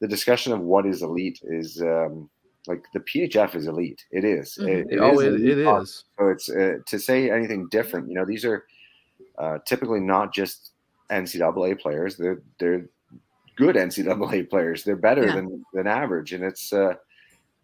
the 0.00 0.08
discussion 0.08 0.52
of 0.52 0.60
what 0.60 0.86
is 0.86 1.02
elite 1.02 1.40
is 1.44 1.80
um, 1.82 2.30
like 2.66 2.84
the 2.94 3.00
PHF 3.00 3.54
is 3.54 3.66
elite. 3.66 4.04
It 4.10 4.24
is. 4.24 4.56
Mm-hmm. 4.58 4.68
It, 4.68 4.86
it 4.92 4.98
oh, 5.00 5.18
is 5.18 5.34
it, 5.34 5.48
it 5.48 5.58
is. 5.58 6.04
So 6.18 6.28
it's 6.28 6.48
uh, 6.48 6.78
to 6.86 6.98
say 6.98 7.30
anything 7.30 7.68
different. 7.70 8.08
You 8.08 8.14
know, 8.14 8.24
these 8.24 8.44
are 8.44 8.64
uh, 9.38 9.58
typically 9.66 10.00
not 10.00 10.32
just 10.32 10.72
NCAA 11.10 11.80
players. 11.80 12.16
They're 12.16 12.42
they're 12.58 12.86
good 13.56 13.76
NCAA 13.76 14.48
players. 14.48 14.84
They're 14.84 14.96
better 14.96 15.26
yeah. 15.26 15.34
than 15.34 15.64
than 15.72 15.86
average, 15.86 16.32
and 16.32 16.44
it's. 16.44 16.72
Uh, 16.72 16.94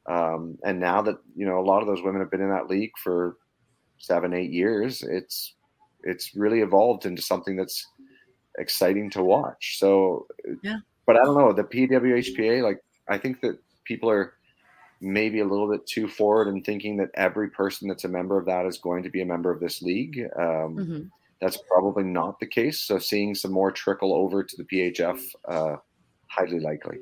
um, 0.09 0.59
and 0.65 0.81
now 0.81 1.03
that 1.03 1.17
you 1.35 1.47
know 1.47 1.59
a 1.59 1.67
lot 1.67 1.81
of 1.81 1.87
those 1.87 2.03
women 2.03 2.21
have 2.21 2.31
been 2.31 2.43
in 2.43 2.51
that 2.51 2.69
league 2.69 2.93
for 3.03 3.37
seven, 3.99 4.35
eight 4.35 4.51
years, 4.51 5.03
it's 5.03 5.55
it's 6.03 6.37
really 6.37 6.61
evolved 6.61 7.07
into 7.07 7.23
something 7.23 7.57
that's 7.57 7.87
exciting 8.59 9.11
to 9.11 9.23
watch. 9.23 9.79
So 9.79 10.27
yeah 10.63 10.79
but 11.07 11.17
I 11.17 11.25
don't 11.25 11.39
know 11.39 11.53
the 11.53 11.63
PWHPA. 11.63 12.63
Like 12.63 12.83
I 13.09 13.19
think 13.19 13.41
that 13.41 13.59
people 13.85 14.11
are 14.11 14.35
maybe 15.01 15.41
a 15.41 15.47
little 15.47 15.71
bit 15.71 15.87
too 15.87 16.09
forward 16.09 16.49
in 16.49 16.63
thinking 16.63 16.97
that 16.97 17.11
every 17.15 17.49
person 17.51 17.89
that's 17.89 18.05
a 18.05 18.09
member 18.09 18.39
of 18.39 18.47
that 18.47 18.67
is 18.67 18.79
going 18.79 19.05
to 19.05 19.11
be 19.11 19.23
a 19.23 19.27
member 19.27 19.51
of 19.53 19.61
this 19.61 19.81
league. 19.81 20.19
Um, 20.37 20.77
mm-hmm. 20.77 21.03
that's 21.41 21.59
probably 21.69 22.03
not 22.03 22.41
the 22.41 22.47
case. 22.47 22.81
So 22.81 22.99
seeing 22.99 23.35
some 23.35 23.53
more 23.53 23.71
trickle 23.71 24.13
over 24.13 24.43
to 24.43 24.57
the 24.57 24.65
PHF, 24.65 25.21
uh, 25.49 25.77
highly 26.29 26.61
likely. 26.61 26.99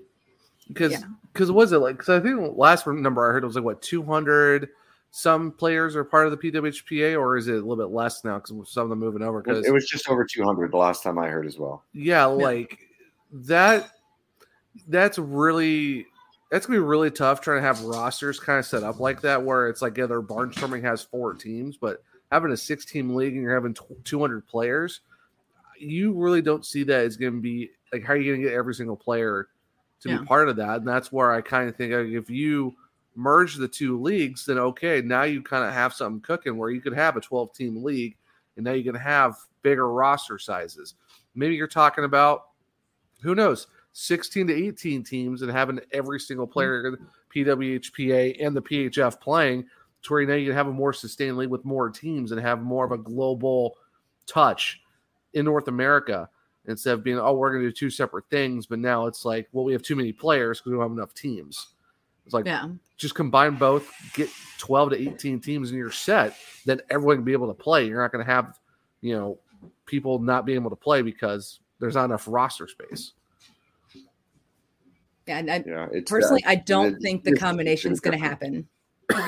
Because 0.68 1.04
because 1.32 1.50
was 1.50 1.72
it 1.72 1.78
like? 1.78 1.96
Because 1.96 2.20
I 2.20 2.20
think 2.20 2.40
the 2.40 2.50
last 2.50 2.86
number 2.86 3.28
I 3.28 3.32
heard 3.32 3.44
was 3.44 3.56
like 3.56 3.64
what 3.64 3.82
two 3.82 4.02
hundred 4.02 4.70
some 5.16 5.52
players 5.52 5.94
are 5.94 6.02
part 6.02 6.26
of 6.26 6.32
the 6.32 6.50
PWHPA, 6.50 7.16
or 7.16 7.36
is 7.36 7.46
it 7.46 7.52
a 7.52 7.54
little 7.54 7.76
bit 7.76 7.94
less 7.94 8.24
now 8.24 8.40
because 8.40 8.68
some 8.68 8.82
of 8.82 8.90
them 8.90 8.98
moving 8.98 9.22
over? 9.22 9.40
Because 9.40 9.64
it 9.64 9.72
was 9.72 9.86
just 9.86 10.08
over 10.08 10.24
200 10.24 10.72
the 10.72 10.76
last 10.76 11.04
time 11.04 11.20
I 11.20 11.28
heard 11.28 11.46
as 11.46 11.56
well. 11.56 11.84
Yeah, 11.92 12.24
like 12.24 12.80
that. 13.30 13.90
That's 14.88 15.16
really 15.16 16.06
that's 16.50 16.66
gonna 16.66 16.80
be 16.80 16.84
really 16.84 17.12
tough 17.12 17.40
trying 17.40 17.58
to 17.58 17.62
have 17.62 17.80
rosters 17.82 18.40
kind 18.40 18.58
of 18.58 18.66
set 18.66 18.82
up 18.82 18.98
like 18.98 19.20
that, 19.20 19.40
where 19.40 19.68
it's 19.68 19.82
like 19.82 19.96
yeah, 19.96 20.06
their 20.06 20.20
barnstorming 20.20 20.82
has 20.82 21.02
four 21.02 21.34
teams, 21.34 21.76
but 21.76 22.02
having 22.32 22.50
a 22.50 22.56
six 22.56 22.84
team 22.84 23.14
league 23.14 23.34
and 23.34 23.42
you're 23.42 23.54
having 23.54 23.76
200 24.02 24.44
players, 24.48 25.00
you 25.78 26.12
really 26.12 26.42
don't 26.42 26.66
see 26.66 26.82
that 26.82 27.04
as 27.04 27.16
going 27.16 27.34
to 27.34 27.40
be 27.40 27.70
like 27.92 28.02
how 28.02 28.14
are 28.14 28.16
you 28.16 28.32
going 28.32 28.42
to 28.42 28.48
get 28.48 28.56
every 28.56 28.74
single 28.74 28.96
player 28.96 29.46
to 30.04 30.10
Yeah. 30.10 30.18
be 30.18 30.26
part 30.26 30.48
of 30.48 30.56
that? 30.56 30.78
And 30.78 30.88
that's 30.88 31.12
where 31.12 31.32
I 31.32 31.40
kind 31.40 31.68
of 31.68 31.76
think 31.76 31.92
like, 31.92 32.06
if 32.06 32.30
you 32.30 32.74
merge 33.16 33.56
the 33.56 33.68
two 33.68 34.00
leagues, 34.00 34.46
then 34.46 34.58
okay, 34.58 35.02
now 35.02 35.24
you 35.24 35.42
kind 35.42 35.64
of 35.64 35.72
have 35.72 35.92
something 35.92 36.20
cooking 36.20 36.56
where 36.56 36.70
you 36.70 36.80
could 36.80 36.94
have 36.94 37.16
a 37.16 37.20
12 37.20 37.52
team 37.52 37.82
league 37.82 38.16
and 38.56 38.64
now 38.64 38.72
you 38.72 38.84
can 38.84 38.94
have 38.94 39.36
bigger 39.62 39.90
roster 39.90 40.38
sizes. 40.38 40.94
Maybe 41.34 41.56
you're 41.56 41.66
talking 41.66 42.04
about 42.04 42.48
who 43.22 43.34
knows 43.34 43.66
16 43.92 44.48
to 44.48 44.54
18 44.54 45.02
teams 45.02 45.42
and 45.42 45.50
having 45.50 45.80
every 45.92 46.20
single 46.20 46.46
hmm. 46.46 46.52
player 46.52 46.86
in 46.86 46.96
PWHPA 47.34 48.44
and 48.44 48.56
the 48.56 48.62
PHF 48.62 49.20
playing 49.20 49.66
to 50.02 50.12
where 50.12 50.26
now 50.26 50.34
you 50.34 50.48
can 50.48 50.56
have 50.56 50.68
a 50.68 50.72
more 50.72 50.92
sustained 50.92 51.36
league 51.36 51.48
with 51.48 51.64
more 51.64 51.90
teams 51.90 52.30
and 52.30 52.40
have 52.40 52.62
more 52.62 52.84
of 52.84 52.92
a 52.92 52.98
global 52.98 53.76
touch 54.26 54.80
in 55.32 55.44
North 55.44 55.68
America 55.68 56.28
instead 56.66 56.94
of 56.94 57.04
being, 57.04 57.18
oh, 57.18 57.34
we're 57.34 57.50
going 57.50 57.62
to 57.62 57.68
do 57.68 57.72
two 57.74 57.90
separate 57.90 58.24
things. 58.30 58.66
But 58.66 58.78
now 58.78 59.06
it's 59.06 59.24
like, 59.24 59.48
well, 59.52 59.64
we 59.64 59.72
have 59.72 59.82
too 59.82 59.96
many 59.96 60.12
players 60.12 60.58
because 60.58 60.70
we 60.70 60.76
don't 60.76 60.82
have 60.88 60.92
enough 60.96 61.14
teams. 61.14 61.68
It's 62.24 62.32
like, 62.34 62.46
Yeah. 62.46 62.68
just 62.96 63.14
combine 63.14 63.56
both, 63.56 63.92
get 64.14 64.30
12 64.58 64.90
to 64.90 65.08
18 65.10 65.40
teams 65.40 65.70
in 65.72 65.76
your 65.76 65.90
set, 65.90 66.34
then 66.64 66.80
everyone 66.88 67.16
can 67.18 67.24
be 67.24 67.32
able 67.32 67.48
to 67.48 67.54
play. 67.54 67.86
You're 67.86 68.00
not 68.00 68.12
going 68.12 68.24
to 68.24 68.30
have, 68.32 68.58
you 69.02 69.14
know, 69.14 69.38
people 69.84 70.18
not 70.18 70.46
being 70.46 70.56
able 70.58 70.70
to 70.70 70.76
play 70.76 71.02
because 71.02 71.60
there's 71.80 71.94
not 71.94 72.06
enough 72.06 72.24
roster 72.26 72.66
space. 72.66 73.12
Yeah, 75.26 75.38
and 75.38 75.50
I, 75.50 75.64
Yeah, 75.66 75.88
it's 75.92 76.10
personally, 76.10 76.44
uh, 76.44 76.50
I 76.50 76.54
don't 76.56 76.94
it- 76.96 77.02
think 77.02 77.24
the 77.24 77.36
combination 77.36 77.92
is 77.92 78.00
going 78.00 78.18
to 78.18 78.24
happen. 78.24 78.68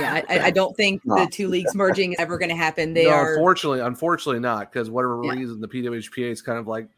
Yeah, 0.01 0.23
I, 0.29 0.37
I- 0.39 0.45
I 0.47 0.51
don't 0.51 0.75
think 0.75 1.03
the 1.05 1.29
two 1.31 1.49
leagues 1.49 1.75
merging 1.75 2.13
is 2.15 2.19
ever 2.19 2.39
going 2.39 2.49
to 2.49 2.57
happen. 2.57 2.95
They 2.95 3.05
no, 3.05 3.11
are 3.11 3.35
unfortunately, 3.35 3.81
unfortunately 3.81 4.41
not 4.41 4.73
because 4.73 4.89
whatever 4.89 5.21
Yeah. 5.23 5.33
reason 5.33 5.61
the 5.61 5.69
PWHPA 5.69 6.31
is 6.31 6.41
kind 6.41 6.59
of 6.59 6.67
like, 6.67 6.89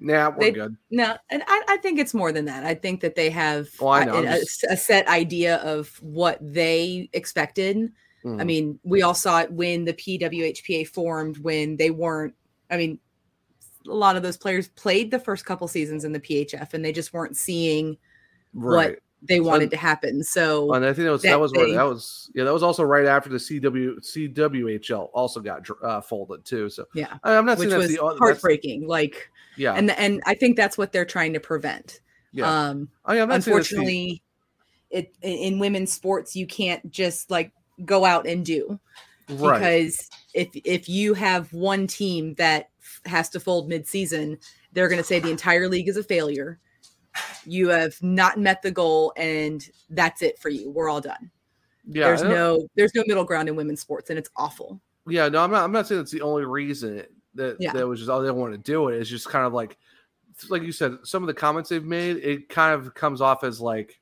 nah, 0.00 0.30
we're 0.30 0.38
They- 0.40 0.50
good. 0.52 0.76
no, 0.90 1.16
and 1.30 1.42
I, 1.46 1.62
I 1.68 1.76
think 1.76 1.98
it's 2.00 2.14
more 2.14 2.32
than 2.32 2.46
that. 2.46 2.64
I 2.64 2.74
think 2.74 3.00
that 3.02 3.14
they 3.14 3.30
have 3.30 3.68
a- 4.26 4.40
just- 4.40 4.64
a 4.64 4.76
set 4.76 5.06
idea 5.08 5.56
of 5.58 5.88
what 6.02 6.38
they 6.40 7.08
expected. 7.12 7.92
I 8.24 8.28
Mhm. 8.28 8.46
mean, 8.46 8.80
we 8.82 9.02
all 9.02 9.14
saw 9.14 9.40
it 9.40 9.52
when 9.52 9.84
the 9.84 9.94
PWHPA 9.94 10.84
formed, 10.88 11.38
when 11.38 11.76
they 11.76 11.90
weren't. 11.90 12.34
I 12.70 12.76
mean, 12.76 12.98
a 13.88 13.94
lot 13.94 14.16
of 14.16 14.22
those 14.22 14.36
players 14.36 14.68
played 14.68 15.10
the 15.10 15.18
first 15.18 15.46
couple 15.46 15.66
seasons 15.68 16.04
in 16.04 16.12
the 16.12 16.20
PHF, 16.20 16.74
and 16.74 16.84
they 16.84 16.92
just 16.92 17.12
weren't 17.14 17.36
seeing 17.36 17.96
right. 18.52 18.90
what 18.90 18.98
they 19.22 19.40
wanted 19.40 19.64
And- 19.64 19.70
to 19.72 19.76
happen. 19.76 20.22
So 20.24 20.72
And 20.72 20.84
I 20.84 20.92
think 20.92 21.04
that 21.06 21.12
was 21.12 21.22
that 21.22 21.28
that 21.30 21.40
was 21.40 21.52
where 21.52 21.72
that 21.74 21.82
was 21.84 22.30
yeah 22.34 22.44
that 22.44 22.52
was 22.52 22.62
also 22.62 22.82
right 22.84 23.06
after 23.06 23.28
the 23.28 23.36
CW 23.36 23.98
CWHL 24.00 25.10
also 25.12 25.40
got 25.40 25.66
uh, 25.82 26.00
folded 26.00 26.44
too. 26.44 26.70
So 26.70 26.86
yeah, 26.94 27.18
I- 27.22 27.34
I'm 27.36 27.44
not 27.44 27.58
which 27.58 27.68
saying 27.70 27.80
that's 27.80 28.00
was 28.00 28.14
the 28.14 28.18
heartbreaking. 28.18 28.86
Like, 28.86 29.30
yeah 29.56 29.74
and 29.74 29.90
and 29.90 30.22
I 30.26 30.34
think 30.34 30.56
that's 30.56 30.78
what 30.78 30.92
they're 30.92 31.04
trying 31.04 31.32
to 31.34 31.40
prevent. 31.40 32.00
yeah. 32.32 32.46
Um, 32.68 32.88
I 33.04 33.14
mean, 33.14 33.22
I'm 33.22 33.28
not 33.28 33.42
saying 33.42 33.56
that's 33.56 33.68
the- 33.70 33.76
unfortunately 33.76 34.22
it 34.90 35.14
in, 35.22 35.32
in 35.54 35.58
women's 35.58 35.92
sports 35.92 36.34
you 36.34 36.46
can't 36.46 36.90
just 36.90 37.30
like 37.30 37.52
go 37.84 38.04
out 38.04 38.26
and 38.26 38.44
do 38.44 38.80
right. 39.28 39.58
because 39.58 40.08
if 40.34 40.48
if 40.54 40.88
you 40.88 41.14
have 41.14 41.52
one 41.52 41.86
team 41.86 42.34
that 42.34 42.70
has 43.06 43.28
to 43.28 43.38
fold 43.40 43.68
mid-season 43.68 44.36
they're 44.72 44.88
going 44.88 45.00
to 45.00 45.04
say 45.06 45.18
the 45.20 45.30
entire 45.30 45.68
league 45.68 45.88
is 45.88 45.96
a 45.96 46.02
failure 46.02 46.58
you 47.46 47.68
have 47.68 48.00
not 48.02 48.38
met 48.38 48.62
the 48.62 48.70
goal 48.70 49.12
and 49.16 49.68
that's 49.90 50.22
it 50.22 50.38
for 50.38 50.48
you 50.48 50.70
we're 50.70 50.88
all 50.88 51.00
done 51.00 51.30
yeah, 51.86 52.04
there's 52.04 52.22
no 52.22 52.66
there's 52.76 52.94
no 52.94 53.02
middle 53.06 53.24
ground 53.24 53.48
in 53.48 53.56
women's 53.56 53.80
sports 53.80 54.10
and 54.10 54.18
it's 54.18 54.30
awful 54.36 54.80
Yeah, 55.06 55.28
no, 55.28 55.42
I'm 55.42 55.50
not. 55.50 55.64
I'm 55.64 55.72
not 55.72 55.86
saying 55.88 56.00
that's 56.00 56.12
the 56.12 56.20
only 56.20 56.44
reason 56.44 57.02
that 57.34 57.56
Yeah. 57.58 57.72
that 57.72 57.86
was 57.88 57.98
just 57.98 58.10
all 58.10 58.20
they 58.22 58.30
want 58.30 58.52
to 58.52 58.58
do 58.58 58.88
it. 58.88 58.98
It's 59.00 59.08
just 59.10 59.28
kind 59.28 59.46
of 59.46 59.52
like, 59.52 59.76
like 60.50 60.62
you 60.62 60.72
said, 60.72 60.98
some 61.02 61.22
of 61.22 61.26
the 61.26 61.34
comments 61.34 61.68
they've 61.70 61.82
made, 61.82 62.18
it 62.18 62.48
kind 62.48 62.74
of 62.74 62.94
comes 62.94 63.20
off 63.20 63.42
as 63.42 63.60
like, 63.60 63.98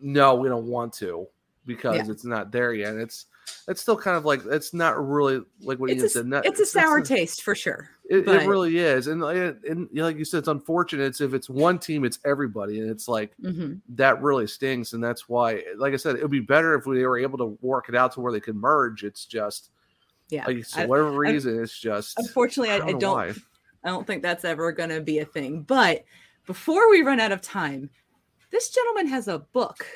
no, 0.00 0.34
we 0.36 0.48
don't 0.48 0.66
want 0.66 0.92
to 0.94 1.26
because 1.66 1.96
Yeah. 1.96 2.12
it's 2.12 2.24
not 2.24 2.52
there 2.52 2.72
yet. 2.74 2.92
And 2.92 3.00
it's 3.00 3.26
it's 3.68 3.80
still 3.80 3.96
kind 3.96 4.16
of 4.16 4.24
like 4.24 4.40
it's 4.46 4.72
not 4.74 5.04
really 5.06 5.40
like 5.60 5.78
what 5.78 5.90
it's 5.90 6.02
a, 6.02 6.08
said. 6.08 6.26
Not, 6.26 6.46
it's 6.46 6.60
a 6.60 6.66
sour 6.66 7.00
taste 7.00 7.42
for 7.42 7.54
sure 7.54 7.90
It, 8.08 8.24
but- 8.26 8.42
it 8.42 8.46
really 8.48 8.78
is, 8.78 9.06
and 9.06 9.22
and, 9.22 9.62
and 9.64 9.88
like 9.92 10.16
you 10.16 10.24
said, 10.24 10.38
it's 10.38 10.48
unfortunate. 10.48 11.04
It's 11.04 11.20
if 11.20 11.34
it's 11.34 11.48
one 11.50 11.78
team, 11.78 12.04
it's 12.04 12.18
everybody, 12.24 12.80
and 12.80 12.90
it's 12.90 13.08
like 13.08 13.32
Mhm. 13.42 13.80
that 13.90 14.22
really 14.22 14.46
stings, 14.46 14.92
and 14.92 15.02
that's 15.02 15.28
why, 15.28 15.62
like 15.76 15.92
I 15.92 15.96
said, 15.96 16.16
it 16.16 16.22
would 16.22 16.30
be 16.30 16.40
better 16.40 16.74
if 16.74 16.86
we 16.86 17.04
were 17.06 17.18
able 17.18 17.38
to 17.38 17.58
work 17.60 17.88
it 17.88 17.94
out 17.94 18.12
to 18.12 18.20
where 18.20 18.32
they 18.32 18.40
could 18.40 18.56
merge. 18.56 19.04
It's 19.04 19.24
just, 19.26 19.70
yeah 20.30 20.44
like, 20.46 20.64
for 20.66 20.80
I- 20.80 20.86
whatever 20.86 21.12
I- 21.26 21.30
reason, 21.30 21.62
it's 21.62 21.78
just. 21.78 22.18
unfortunately 22.18 22.72
I, 22.74 22.78
don't 22.78 22.88
I 22.88 22.92
don't 22.98 23.12
why. 23.14 23.34
I 23.84 23.88
don't 23.90 24.06
think 24.06 24.22
that's 24.22 24.44
ever 24.44 24.72
going 24.72 24.90
to 24.90 25.00
be 25.00 25.20
a 25.20 25.24
thing. 25.24 25.62
But 25.62 26.04
before 26.46 26.90
we 26.90 27.02
run 27.02 27.20
out 27.20 27.30
of 27.32 27.40
time, 27.40 27.90
this 28.50 28.70
gentleman 28.70 29.06
has 29.08 29.28
a 29.28 29.38
book 29.38 29.86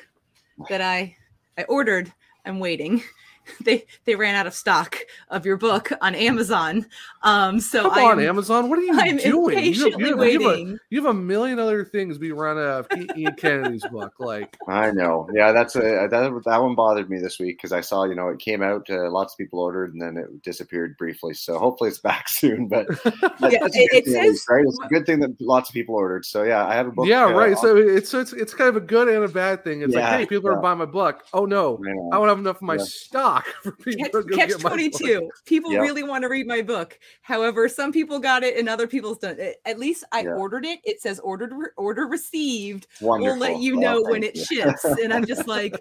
that 0.68 0.80
I 0.80 1.16
I 1.58 1.64
ordered. 1.64 2.12
I'm 2.46 2.58
waiting. 2.60 3.02
They 3.64 3.86
they 4.04 4.14
ran 4.16 4.34
out 4.34 4.46
of 4.46 4.54
stock 4.54 4.96
of 5.28 5.44
your 5.46 5.56
book 5.56 5.92
on 6.00 6.14
Amazon. 6.14 6.86
Um, 7.22 7.60
so 7.60 7.82
Come 7.90 7.92
I 7.98 8.02
on, 8.02 8.20
am, 8.20 8.28
Amazon, 8.28 8.68
what 8.68 8.78
are 8.78 8.82
you 8.82 8.92
I'm 8.98 9.16
doing? 9.18 9.22
You 9.22 9.44
have, 9.50 9.64
you, 9.64 9.90
have, 9.90 10.00
you, 10.00 10.06
have 10.06 10.16
a, 10.16 10.20
waiting. 10.20 10.78
you 10.90 11.02
have 11.04 11.10
a 11.10 11.18
million 11.18 11.58
other 11.58 11.84
things 11.84 12.18
being 12.18 12.34
run 12.34 12.56
out 12.58 12.64
of 12.80 12.86
I- 12.90 13.06
Ian 13.16 13.34
Kennedy's 13.34 13.84
book. 13.86 14.14
Like, 14.18 14.56
I 14.68 14.90
know. 14.90 15.28
Yeah, 15.34 15.52
that's 15.52 15.76
a 15.76 15.80
that 15.80 16.42
that 16.44 16.62
one 16.62 16.74
bothered 16.74 17.08
me 17.10 17.18
this 17.18 17.38
week 17.38 17.58
because 17.58 17.72
I 17.72 17.80
saw 17.80 18.04
you 18.04 18.14
know 18.14 18.28
it 18.28 18.38
came 18.40 18.62
out, 18.62 18.88
uh, 18.90 19.10
lots 19.10 19.34
of 19.34 19.38
people 19.38 19.60
ordered, 19.60 19.92
and 19.92 20.00
then 20.02 20.16
it 20.16 20.42
disappeared 20.42 20.96
briefly. 20.96 21.34
So 21.34 21.58
hopefully 21.58 21.90
it's 21.90 21.98
back 22.12 22.28
soon. 22.28 22.68
But 22.68 22.88
that- 22.88 23.34
Yeah, 23.40 23.58
that's 23.60 23.76
it- 23.76 23.90
good 23.90 23.96
it 23.98 24.04
thing, 24.06 24.14
says- 24.32 24.44
right. 24.48 24.64
It's 24.66 24.78
a 24.84 24.88
good 24.88 25.06
thing 25.06 25.20
that 25.20 25.40
lots 25.40 25.68
of 25.68 25.74
people 25.74 25.94
ordered. 25.94 26.24
So 26.24 26.42
yeah, 26.44 26.66
I 26.66 26.74
have 26.74 26.86
a 26.86 26.92
book. 26.92 27.06
yeah, 27.06 27.26
uh, 27.26 27.32
right. 27.32 27.56
So 27.58 27.76
it's 27.76 28.08
so 28.08 28.18
it's 28.20 28.32
it's 28.32 28.54
kind 28.54 28.68
of 28.68 28.76
a 28.76 28.80
good 28.80 29.08
and 29.08 29.24
a 29.24 29.28
bad 29.28 29.62
thing. 29.64 29.82
It's 29.82 29.94
Yeah, 29.94 30.10
like, 30.10 30.20
hey, 30.20 30.26
people 30.26 30.48
are 30.50 30.60
buying 30.60 30.78
my 30.78 30.84
book. 30.86 31.24
Oh 31.32 31.44
no, 31.44 31.78
I. 31.84 32.16
I 32.16 32.18
don't 32.18 32.28
have 32.28 32.38
enough 32.38 32.56
of 32.56 32.62
my 32.62 32.74
Yeah. 32.76 32.84
Stock 33.32 33.46
for 33.62 33.72
people 33.72 34.22
catch, 34.22 34.38
catch 34.38 34.48
get 34.48 34.62
my 34.62 34.70
book. 34.70 34.78
22 34.78 35.30
people 35.46 35.72
Yep. 35.72 35.82
really 35.82 36.02
want 36.02 36.22
to 36.22 36.28
read 36.28 36.46
my 36.46 36.62
book 36.62 36.98
however 37.22 37.68
some 37.68 37.92
people 37.92 38.18
got 38.18 38.42
it 38.42 38.56
and 38.58 38.68
other 38.68 38.86
people's 38.86 39.18
don't 39.18 39.38
at 39.40 39.78
least 39.78 40.04
i 40.12 40.20
Yeah. 40.22 40.30
ordered 40.34 40.64
it 40.64 40.80
it 40.84 41.00
says 41.00 41.18
ordered 41.20 41.52
order 41.76 42.06
received 42.06 42.86
Wonderful. 43.00 43.38
we'll 43.38 43.40
let 43.40 43.60
you 43.60 43.76
Oh, 43.76 43.80
know 43.80 44.02
when 44.02 44.22
thank 44.22 44.36
it 44.36 44.50
you. 44.50 44.62
ships 44.62 44.84
and 44.84 45.12
i'm 45.12 45.24
just 45.32 45.46
like 45.46 45.74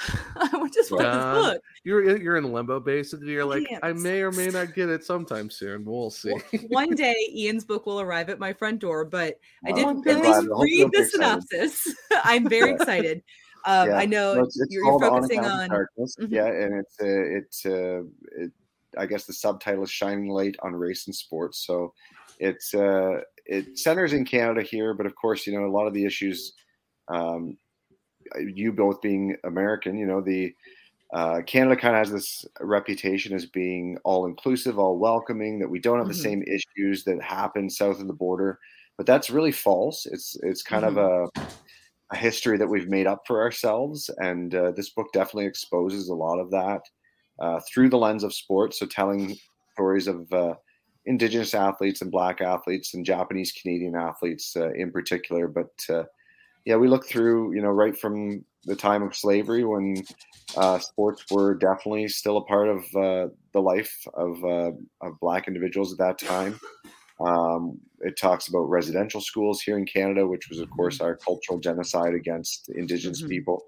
i 0.36 0.68
just 0.72 0.90
want 0.90 1.02
Done. 1.02 1.34
this 1.34 1.52
book 1.54 1.62
You're 1.84 2.08
in- 2.16 2.22
you're 2.22 2.36
in 2.38 2.50
limbo 2.52 2.80
basically. 2.80 3.32
You're 3.32 3.44
like, 3.44 3.66
can't. 3.68 3.84
I 3.84 3.92
may 3.92 4.22
or 4.22 4.30
may 4.32 4.48
not 4.48 4.74
get 4.74 4.88
it 4.88 5.04
sometime 5.04 5.50
soon. 5.50 5.84
We'll 5.84 6.08
see. 6.10 6.32
one 6.68 6.94
day 6.94 7.14
ian's 7.34 7.64
book 7.66 7.84
will 7.84 8.00
arrive 8.00 8.30
at 8.30 8.38
my 8.38 8.52
front 8.54 8.78
door 8.80 9.04
but 9.04 9.38
i 9.66 9.72
did 9.72 9.84
Well, 9.84 9.98
at 10.06 10.16
least 10.16 10.22
glad. 10.22 10.24
I 10.26 10.46
hope 10.54 10.62
read 10.62 10.88
the 10.92 11.00
excited. 11.00 11.10
synopsis 11.10 11.94
i'm 12.24 12.48
very 12.48 12.70
excited 12.72 13.22
um, 13.64 13.88
Yeah. 13.88 13.96
i 13.96 14.06
know 14.06 14.34
No, 14.34 14.44
it's, 14.44 14.58
it's 14.60 14.70
you're, 14.70 14.84
you're 14.84 14.94
On 14.94 15.00
focusing 15.00 15.44
on 15.44 15.68
Darkness. 15.68 16.16
Mhm. 16.20 16.30
Yeah, 16.30 16.46
and 16.46 16.74
it's 16.80 16.96
uh, 17.00 17.06
it's 17.38 17.66
uh, 17.66 18.02
it, 18.36 18.52
I 18.98 19.06
guess 19.06 19.26
the 19.26 19.32
subtitle 19.32 19.84
is 19.84 19.90
"Shining 19.90 20.28
Light 20.28 20.56
on 20.62 20.74
Race 20.74 21.06
and 21.06 21.14
Sports." 21.14 21.64
So 21.66 21.94
it's 22.38 22.74
uh, 22.74 23.22
it 23.46 23.78
centers 23.78 24.12
in 24.12 24.24
Canada 24.24 24.62
here, 24.62 24.94
but 24.94 25.06
of 25.06 25.14
course, 25.16 25.46
you 25.46 25.52
know 25.58 25.66
a 25.66 25.70
lot 25.76 25.86
of 25.86 25.94
the 25.94 26.04
issues. 26.04 26.52
Um, 27.08 27.58
you 28.38 28.72
both 28.72 29.00
being 29.02 29.36
American, 29.44 29.98
you 29.98 30.06
know 30.06 30.20
the 30.22 30.54
uh, 31.14 31.42
Canada 31.46 31.76
kind 31.80 31.96
of 31.96 32.00
has 32.00 32.12
this 32.12 32.44
reputation 32.60 33.34
as 33.34 33.46
being 33.46 33.98
all 34.04 34.26
inclusive, 34.26 34.78
all 34.78 34.98
welcoming. 34.98 35.58
That 35.60 35.70
we 35.70 35.80
don't 35.80 35.98
have 35.98 36.08
the 36.08 36.14
Mhm. 36.14 36.22
same 36.28 36.44
issues 36.44 37.04
that 37.04 37.22
happen 37.22 37.70
south 37.70 38.00
of 38.00 38.06
the 38.08 38.14
border, 38.14 38.58
but 38.96 39.06
that's 39.06 39.30
really 39.30 39.52
false. 39.52 40.06
It's 40.06 40.36
it's 40.42 40.62
kind 40.62 40.84
of 40.86 40.96
a 40.98 41.28
a 42.12 42.16
history 42.16 42.58
that 42.58 42.68
we've 42.68 42.88
made 42.88 43.06
up 43.06 43.22
for 43.26 43.40
ourselves. 43.40 44.10
And 44.18 44.54
uh, 44.54 44.72
this 44.72 44.90
book 44.90 45.08
definitely 45.12 45.46
exposes 45.46 46.08
a 46.08 46.14
lot 46.14 46.38
of 46.38 46.50
that 46.50 46.82
uh, 47.38 47.60
through 47.72 47.90
the 47.90 47.98
lens 47.98 48.24
of 48.24 48.34
sports. 48.34 48.78
So, 48.78 48.86
telling 48.86 49.36
stories 49.74 50.06
of 50.06 50.32
uh, 50.32 50.54
Indigenous 51.06 51.54
athletes 51.54 52.02
and 52.02 52.10
Black 52.10 52.40
athletes 52.40 52.94
and 52.94 53.04
Japanese 53.04 53.52
Canadian 53.52 53.94
athletes 53.96 54.56
uh, 54.56 54.70
in 54.72 54.90
particular. 54.90 55.48
But 55.48 55.70
uh, 55.88 56.04
yeah, 56.64 56.76
we 56.76 56.88
look 56.88 57.06
through, 57.06 57.54
you 57.54 57.62
know, 57.62 57.70
right 57.70 57.96
from 57.96 58.44
the 58.64 58.76
time 58.76 59.02
of 59.02 59.16
slavery 59.16 59.64
when 59.64 59.96
uh, 60.56 60.78
sports 60.78 61.24
were 61.30 61.54
definitely 61.54 62.06
still 62.08 62.36
a 62.36 62.44
part 62.44 62.68
of 62.68 62.84
the 62.92 63.60
life 63.60 64.06
of 64.14 64.44
of 65.00 65.20
black 65.20 65.48
individuals 65.48 65.92
at 65.92 65.98
that 65.98 66.18
time. 66.18 66.60
Um, 67.20 67.78
it 68.00 68.16
talks 68.16 68.48
about 68.48 68.70
residential 68.70 69.20
schools 69.20 69.60
here 69.60 69.76
in 69.76 69.84
Canada, 69.84 70.26
which 70.26 70.48
was, 70.48 70.58
of 70.60 70.70
course, 70.70 71.00
our 71.00 71.16
cultural 71.16 71.58
genocide 71.58 72.14
against 72.14 72.68
Indigenous 72.70 73.22
Mhm. 73.22 73.28
people, 73.28 73.66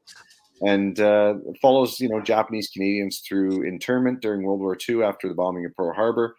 and 0.63 0.99
uh, 1.01 1.35
it 1.47 1.59
follows, 1.61 2.01
you 2.01 2.09
know, 2.09 2.21
Japanese 2.21 2.71
Canadians 2.71 3.21
through 3.21 3.63
internment 3.65 4.21
during 4.23 4.43
World 4.45 4.61
War 4.61 4.77
II 4.89 5.03
after 5.03 5.29
the 5.29 5.35
bombing 5.35 5.67
of 5.67 5.75
Pearl 5.77 5.93
Harbor, 5.93 6.37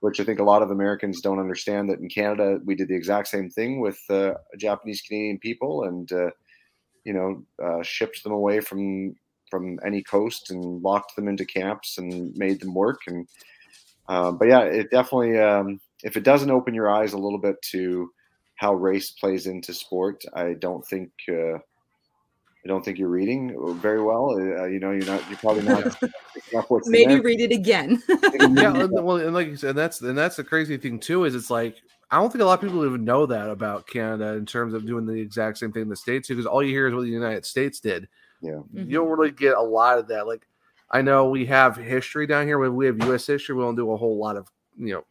which 0.00 0.18
I 0.20 0.24
think 0.24 0.40
a 0.40 0.44
lot 0.44 0.62
of 0.62 0.70
Americans 0.70 1.20
don't 1.20 1.38
understand 1.38 1.88
that 1.90 2.00
in 2.00 2.08
Canada 2.08 2.58
we 2.64 2.74
did 2.74 2.88
the 2.88 2.96
exact 2.96 3.28
same 3.28 3.48
thing 3.50 3.80
with 3.80 3.98
uh, 4.10 4.34
Japanese 4.58 5.02
Canadian 5.02 5.38
people, 5.38 5.84
and 5.84 6.10
uh, 6.12 6.30
you 7.04 7.12
know, 7.12 7.44
uh, 7.64 7.82
shipped 7.82 8.24
them 8.24 8.32
away 8.32 8.60
from 8.60 9.14
from 9.50 9.78
any 9.86 10.02
coast 10.02 10.50
and 10.50 10.82
locked 10.82 11.14
them 11.14 11.28
into 11.28 11.44
camps 11.44 11.98
and 11.98 12.36
made 12.36 12.60
them 12.60 12.74
work 12.74 13.02
and. 13.06 13.28
Uh, 14.08 14.30
but 14.30 14.46
yeah, 14.46 14.60
it 14.60 14.88
definitely. 14.90 15.36
Um, 15.38 15.80
if 16.02 16.16
it 16.16 16.24
doesn't 16.24 16.50
open 16.50 16.74
your 16.74 16.90
eyes 16.90 17.12
a 17.12 17.18
little 17.18 17.38
bit 17.38 17.60
to 17.70 18.10
how 18.56 18.74
race 18.74 19.10
plays 19.10 19.46
into 19.46 19.74
sport, 19.74 20.22
I 20.34 20.54
don't 20.54 20.84
think 20.86 21.10
uh, 21.28 21.58
I 22.66 22.68
don't 22.68 22.84
think 22.84 22.98
you're 22.98 23.08
reading 23.08 23.54
very 23.80 24.02
well. 24.02 24.30
Uh, 24.30 24.64
you 24.64 24.80
know, 24.80 24.90
you're 24.90 25.06
not. 25.06 25.22
You're 25.28 25.38
probably 25.38 25.62
not. 25.62 25.84
picking 26.34 26.60
what's 26.68 26.88
Maybe 26.88 27.14
there. 27.14 27.22
read 27.22 27.40
it 27.40 27.52
again. 27.52 28.02
yeah, 28.08 28.74
and, 28.74 28.92
well, 28.92 29.18
and 29.18 29.32
like 29.32 29.46
you 29.46 29.56
said, 29.56 29.76
that's 29.76 30.00
and 30.00 30.18
that's 30.18 30.36
the 30.36 30.44
crazy 30.44 30.76
thing 30.76 30.98
too 30.98 31.24
is 31.24 31.34
it's 31.34 31.50
like 31.50 31.76
I 32.10 32.18
don't 32.18 32.32
think 32.32 32.42
a 32.42 32.44
lot 32.44 32.54
of 32.54 32.68
people 32.68 32.84
even 32.84 33.04
know 33.04 33.26
that 33.26 33.50
about 33.50 33.86
Canada 33.86 34.34
in 34.34 34.46
terms 34.46 34.74
of 34.74 34.86
doing 34.86 35.06
the 35.06 35.14
exact 35.14 35.58
same 35.58 35.72
thing 35.72 35.82
in 35.82 35.88
the 35.88 35.96
states 35.96 36.28
do 36.28 36.34
because 36.34 36.46
all 36.46 36.62
you 36.62 36.70
hear 36.70 36.88
is 36.88 36.94
what 36.94 37.02
the 37.02 37.08
United 37.08 37.44
States 37.44 37.78
did. 37.78 38.08
Yeah, 38.42 38.60
you 38.72 38.98
don't 38.98 39.08
really 39.08 39.30
get 39.30 39.56
a 39.56 39.62
lot 39.62 39.98
of 39.98 40.08
that. 40.08 40.26
Like 40.26 40.46
I 40.90 41.02
know 41.02 41.30
we 41.30 41.46
have 41.46 41.76
history 41.76 42.26
down 42.26 42.46
here. 42.46 42.58
We 42.58 42.68
we 42.68 42.86
have 42.86 42.98
U.S. 43.04 43.26
history. 43.26 43.54
We 43.54 43.62
don't 43.62 43.76
do 43.76 43.92
a 43.92 43.96
whole 43.96 44.18
lot 44.18 44.36
of 44.36 44.50
you 44.76 44.94
know 44.94 45.04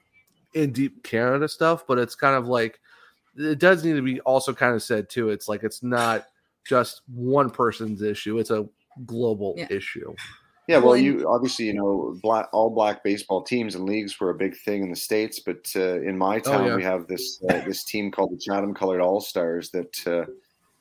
in 0.56 0.72
deep 0.72 1.04
Canada 1.04 1.48
stuff, 1.48 1.86
but 1.88 2.00
it's 2.00 2.16
kind 2.16 2.36
of 2.36 2.48
like 2.48 2.80
it 3.38 3.60
does 3.60 3.84
need 3.84 3.94
to 3.96 4.02
be 4.02 4.20
also 4.22 4.54
kind 4.54 4.74
of 4.74 4.82
said 4.82 5.10
too. 5.10 5.30
It's 5.30 5.48
like 5.48 5.64
it's 5.64 5.84
not 5.84 6.26
just 6.68 7.02
one 7.14 7.50
person's 7.52 8.02
issue; 8.02 8.40
it's 8.40 8.50
a 8.50 8.68
global 9.06 9.54
Yeah. 9.58 9.68
issue. 9.70 10.16
Yeah, 10.68 10.78
well, 10.78 10.88
Well, 10.88 10.98
you 10.98 11.30
obviously 11.30 11.66
you 11.66 11.74
know 11.76 12.18
black 12.24 12.48
all 12.52 12.72
black 12.72 13.04
baseball 13.04 13.44
teams 13.44 13.76
and 13.76 13.86
leagues 13.86 14.20
were 14.20 14.32
a 14.32 14.36
big 14.36 14.56
thing 14.58 14.82
in 14.82 14.90
the 14.90 14.96
states, 14.96 15.40
but 15.40 15.72
uh, 15.76 16.02
in 16.02 16.18
my 16.18 16.40
town 16.40 16.64
Oh, 16.64 16.68
yeah. 16.68 16.76
we 16.78 16.84
have 16.84 17.06
this 17.08 17.44
uh, 17.50 17.60
this 17.66 17.84
team 17.84 18.10
called 18.10 18.32
the 18.32 18.40
Chatham 18.40 18.74
Colored 18.74 19.02
All 19.02 19.22
Stars 19.22 19.70
that 19.72 20.08
uh, 20.08 20.26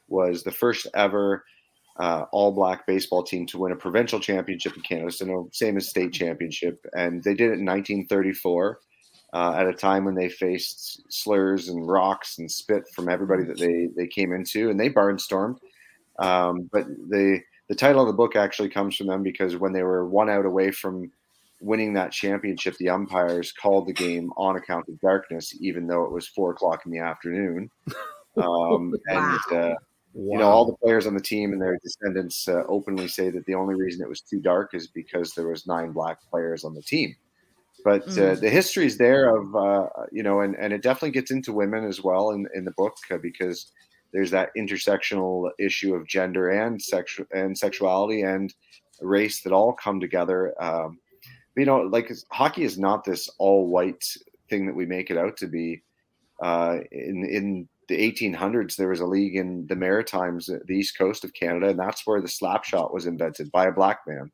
was 0.09 0.43
the 0.43 0.53
first 0.53 0.87
ever 0.95 1.45
uh, 1.99 2.25
all 2.33 2.51
black 2.53 2.87
baseball 2.87 3.23
team 3.23 3.47
to 3.47 3.59
win 3.59 3.73
a 3.73 3.77
provincial 3.77 4.19
championship 4.21 4.75
in 4.77 4.83
Canada, 4.83 5.11
so 5.11 5.25
no 5.27 5.49
same 5.53 5.77
as 5.77 5.89
state 5.89 6.13
championship, 6.13 6.85
and 6.97 7.23
they 7.23 7.35
did 7.35 7.51
it 7.51 7.59
in 7.59 7.65
1934. 7.67 8.79
Uh, 9.35 9.53
at 9.59 9.67
a 9.67 9.75
time 9.75 10.05
when 10.05 10.15
they 10.15 10.29
faced 10.29 11.03
slurs 11.13 11.69
and 11.69 11.89
rocks 11.89 12.39
and 12.39 12.49
spit 12.49 12.85
from 12.95 13.09
everybody 13.09 13.43
that 13.43 13.59
they 13.59 13.89
they 13.97 14.07
came 14.07 14.33
into, 14.33 14.71
and 14.71 14.79
they 14.79 14.89
barnstormed. 14.89 15.59
Um, 16.21 16.71
but 16.73 16.87
the 16.87 17.41
the 17.69 17.75
title 17.75 18.03
of 18.03 18.07
the 18.07 18.13
book 18.13 18.37
actually 18.37 18.69
comes 18.69 18.95
from 18.97 19.09
them 19.09 19.25
because 19.25 19.57
when 19.57 19.73
they 19.73 19.83
were 19.83 20.09
one 20.09 20.31
out 20.31 20.47
away 20.47 20.71
from 20.71 21.11
winning 21.61 21.95
that 21.95 22.13
championship, 22.13 22.77
the 22.77 22.91
umpires 22.91 23.51
called 23.51 23.89
the 23.89 23.93
game 23.93 24.31
on 24.37 24.57
account 24.57 24.89
of 24.89 25.01
darkness, 25.01 25.53
even 25.61 25.87
though 25.87 26.05
it 26.05 26.13
was 26.13 26.29
four 26.29 26.53
o'clock 26.53 26.83
in 26.87 26.93
the 26.93 27.01
afternoon. 27.01 27.71
Um, 28.37 28.93
And 29.07 29.39
uh, 29.53 29.75
you 30.13 30.39
know, 30.39 30.49
all 30.49 30.67
the 30.67 30.77
players 30.79 31.07
on 31.07 31.15
the 31.15 31.21
team 31.21 31.53
and 31.53 31.63
their 31.63 31.79
descendants 31.79 32.49
uh, 32.49 32.65
openly 32.69 33.07
say 33.07 33.31
that 33.31 33.47
the 33.47 33.55
only 33.55 33.77
reason 33.77 34.03
it 34.03 34.09
was 34.09 34.23
too 34.23 34.41
dark 34.41 34.75
is 34.75 34.89
because 34.89 35.35
there 35.35 35.47
was 35.47 35.69
nine 35.69 35.93
black 35.93 36.19
players 36.29 36.65
on 36.65 36.75
the 36.75 36.83
team. 36.83 37.15
But 37.85 38.05
uh, 38.17 38.37
Mm. 38.37 38.41
the 38.41 38.51
history 38.51 38.87
is 38.87 38.97
there 38.97 39.37
of 39.37 39.55
uh, 39.55 39.89
you 40.11 40.23
know, 40.23 40.41
and, 40.41 40.57
and 40.57 40.73
it 40.73 40.83
definitely 40.83 41.11
gets 41.13 41.31
into 41.31 41.53
women 41.53 41.85
as 41.85 42.03
well 42.03 42.31
in, 42.31 42.49
in 42.55 42.65
the 42.65 42.73
book 42.73 42.95
uh, 43.11 43.19
because 43.19 43.71
there's 44.13 44.31
that 44.31 44.51
intersectional 44.57 45.51
issue 45.59 45.95
of 45.95 46.07
gender 46.09 46.49
and 46.51 46.81
sexual 46.81 47.27
and 47.33 47.57
sexuality 47.59 48.23
and 48.23 48.55
race 49.01 49.43
that 49.43 49.53
all 49.53 49.73
come 49.75 50.01
together. 50.01 50.55
Um, 50.63 50.99
you 51.57 51.67
know, 51.67 51.81
like 51.83 52.11
hockey 52.33 52.65
is 52.65 52.79
not 52.79 53.05
this 53.05 53.29
all 53.39 53.67
white 53.69 54.05
thing 54.49 54.67
that 54.67 54.75
we 54.75 54.87
make 54.87 55.11
it 55.11 55.19
out 55.19 55.37
to 55.39 55.47
be. 55.47 55.83
Uh, 56.43 56.79
in 56.91 57.25
in 57.29 57.69
the 57.89 57.97
1800s, 57.97 58.77
there 58.77 58.89
was 58.89 59.01
a 59.01 59.07
league 59.07 59.37
in 59.37 59.67
the 59.67 59.77
Maritimes, 59.77 60.47
the 60.47 60.75
east 60.75 60.97
coast 60.97 61.23
of 61.25 61.35
Canada, 61.35 61.69
and 61.69 61.79
that's 61.79 62.07
where 62.07 62.23
the 62.23 62.29
slap 62.29 62.65
shot 62.65 62.95
was 62.95 63.07
invented 63.07 63.53
by 63.53 63.67
a 63.67 63.73
black 63.73 64.01
man, 64.07 64.31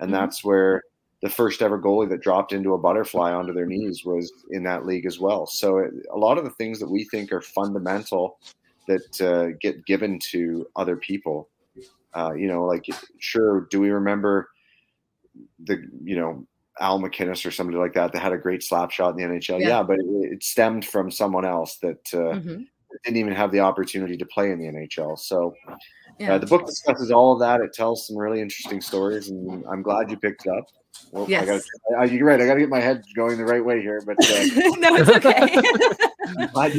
and 0.00 0.10
Mhm. 0.10 0.14
that's 0.14 0.42
where 0.42 0.82
the 1.22 1.30
first 1.30 1.62
ever 1.62 1.80
goalie 1.80 2.08
that 2.10 2.20
dropped 2.20 2.52
into 2.52 2.74
a 2.74 2.78
butterfly 2.78 3.32
onto 3.32 3.52
their 3.52 3.66
knees 3.66 4.04
was 4.04 4.32
in 4.50 4.62
that 4.64 4.84
league 4.84 5.06
as 5.06 5.18
well. 5.18 5.46
So 5.46 5.78
it, 5.78 5.92
a 6.12 6.18
lot 6.18 6.36
of 6.38 6.44
the 6.44 6.50
things 6.50 6.78
that 6.78 6.90
we 6.90 7.04
think 7.04 7.32
are 7.32 7.40
fundamental 7.40 8.38
that 8.86 9.20
uh, 9.20 9.56
get 9.60 9.84
given 9.86 10.18
to 10.30 10.66
other 10.76 10.96
people, 10.96 11.48
uh, 12.14 12.32
you 12.34 12.46
know, 12.48 12.64
like 12.64 12.84
sure, 13.18 13.62
do 13.70 13.80
we 13.80 13.90
remember 13.90 14.50
the 15.64 15.82
you 16.04 16.16
know 16.16 16.46
Al 16.80 17.00
MacInnis 17.00 17.44
or 17.46 17.50
somebody 17.50 17.78
like 17.78 17.94
that 17.94 18.12
that 18.12 18.20
had 18.20 18.32
a 18.32 18.38
great 18.38 18.62
slap 18.62 18.90
shot 18.90 19.10
in 19.10 19.16
the 19.16 19.36
NHL? 19.38 19.60
Yeah. 19.60 19.68
Yeah, 19.68 19.82
but 19.82 19.98
it, 19.98 20.32
it 20.34 20.44
stemmed 20.44 20.84
from 20.84 21.10
someone 21.10 21.44
else 21.46 21.76
that 21.78 22.06
uh, 22.12 22.36
Mhm. 22.38 22.66
didn't 23.04 23.16
even 23.16 23.32
have 23.32 23.50
the 23.52 23.60
opportunity 23.60 24.16
to 24.18 24.26
play 24.26 24.50
in 24.50 24.58
the 24.58 24.66
NHL. 24.66 25.18
So. 25.18 25.54
Yeah. 26.18 26.36
Uh, 26.36 26.38
the 26.38 26.46
book 26.46 26.64
discusses 26.64 27.10
all 27.10 27.34
of 27.34 27.40
that. 27.40 27.60
It 27.60 27.74
tells 27.74 28.06
some 28.06 28.16
really 28.16 28.40
interesting 28.40 28.80
stories, 28.80 29.28
and 29.28 29.62
I'm 29.70 29.82
glad 29.82 30.10
you 30.10 30.16
picked 30.16 30.46
it 30.46 30.50
up. 30.50 30.64
Well, 31.12 31.24
I 31.24 31.28
Yes. 31.28 31.46
gotta, 31.46 32.00
I, 32.00 32.04
you're 32.04 32.26
right. 32.26 32.40
I 32.40 32.46
got 32.46 32.54
to 32.54 32.60
get 32.60 32.68
my 32.68 32.80
head 32.80 33.04
going 33.14 33.38
the 33.38 33.44
right 33.44 33.64
way 33.64 33.80
here, 33.80 34.02
but 34.04 34.16
uh, 34.20 34.44
no, 34.78 34.96
it's 34.96 35.10
okay. 35.10 35.56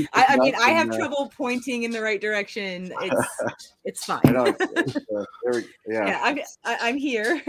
I, 0.13 0.25
I 0.29 0.37
mean, 0.37 0.53
I 0.55 0.71
have 0.71 0.89
uh, 0.91 0.97
trouble 0.97 1.31
pointing 1.35 1.83
in 1.83 1.91
the 1.91 2.01
right 2.01 2.19
direction. 2.21 2.93
It's 3.01 3.73
it's 3.85 4.05
fine. 4.05 4.21
I 4.25 4.31
know. 4.31 4.45
It's, 4.59 4.95
uh, 4.95 5.25
we, 5.51 5.65
yeah. 5.87 6.07
yeah, 6.07 6.19
I'm 6.21 6.39
I, 6.65 6.77
I'm 6.81 6.97
here. 6.97 7.41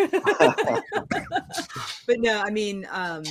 but 2.07 2.21
no, 2.21 2.41
I 2.41 2.51
mean, 2.51 2.87
um, 2.91 3.25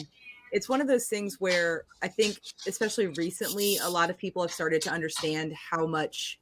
it's 0.52 0.68
one 0.70 0.82
of 0.82 0.88
those 0.88 1.08
things 1.08 1.40
where 1.40 1.86
I 2.02 2.08
think, 2.08 2.40
especially 2.68 3.08
recently, 3.08 3.78
a 3.78 3.90
lot 3.90 4.10
of 4.10 4.18
people 4.18 4.42
have 4.42 4.52
started 4.52 4.82
to 4.84 4.92
understand 4.92 5.54
how 5.54 5.86
much 5.86 6.40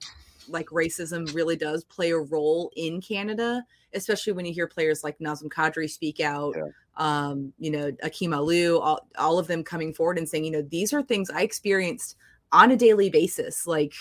like 0.48 0.68
racism 0.68 1.34
really 1.34 1.56
does 1.56 1.84
play 1.84 2.12
a 2.12 2.18
role 2.18 2.72
in 2.76 3.02
Canada, 3.02 3.64
especially 3.96 4.34
when 4.34 4.46
you 4.46 4.54
hear 4.54 4.68
players 4.68 5.04
like 5.04 5.18
Nazem 5.20 5.50
Kadri 5.50 5.90
speak 5.90 6.20
out. 6.20 6.56
Um, 6.98 7.54
you 7.58 7.72
know, 7.72 7.92
Akim 8.04 8.32
Aliu, 8.32 8.80
all, 8.82 9.08
all 9.18 9.40
of 9.40 9.48
them 9.48 9.64
coming 9.64 9.94
forward 9.94 10.18
and 10.18 10.28
saying, 10.28 10.46
you 10.46 10.52
know, 10.52 10.62
these 10.62 10.94
are 10.94 11.02
things 11.02 11.30
I 11.30 11.42
experienced 11.42 12.16
on 12.52 12.72
a 12.72 12.78
daily 12.78 13.10
basis, 13.10 13.68
like 13.68 13.94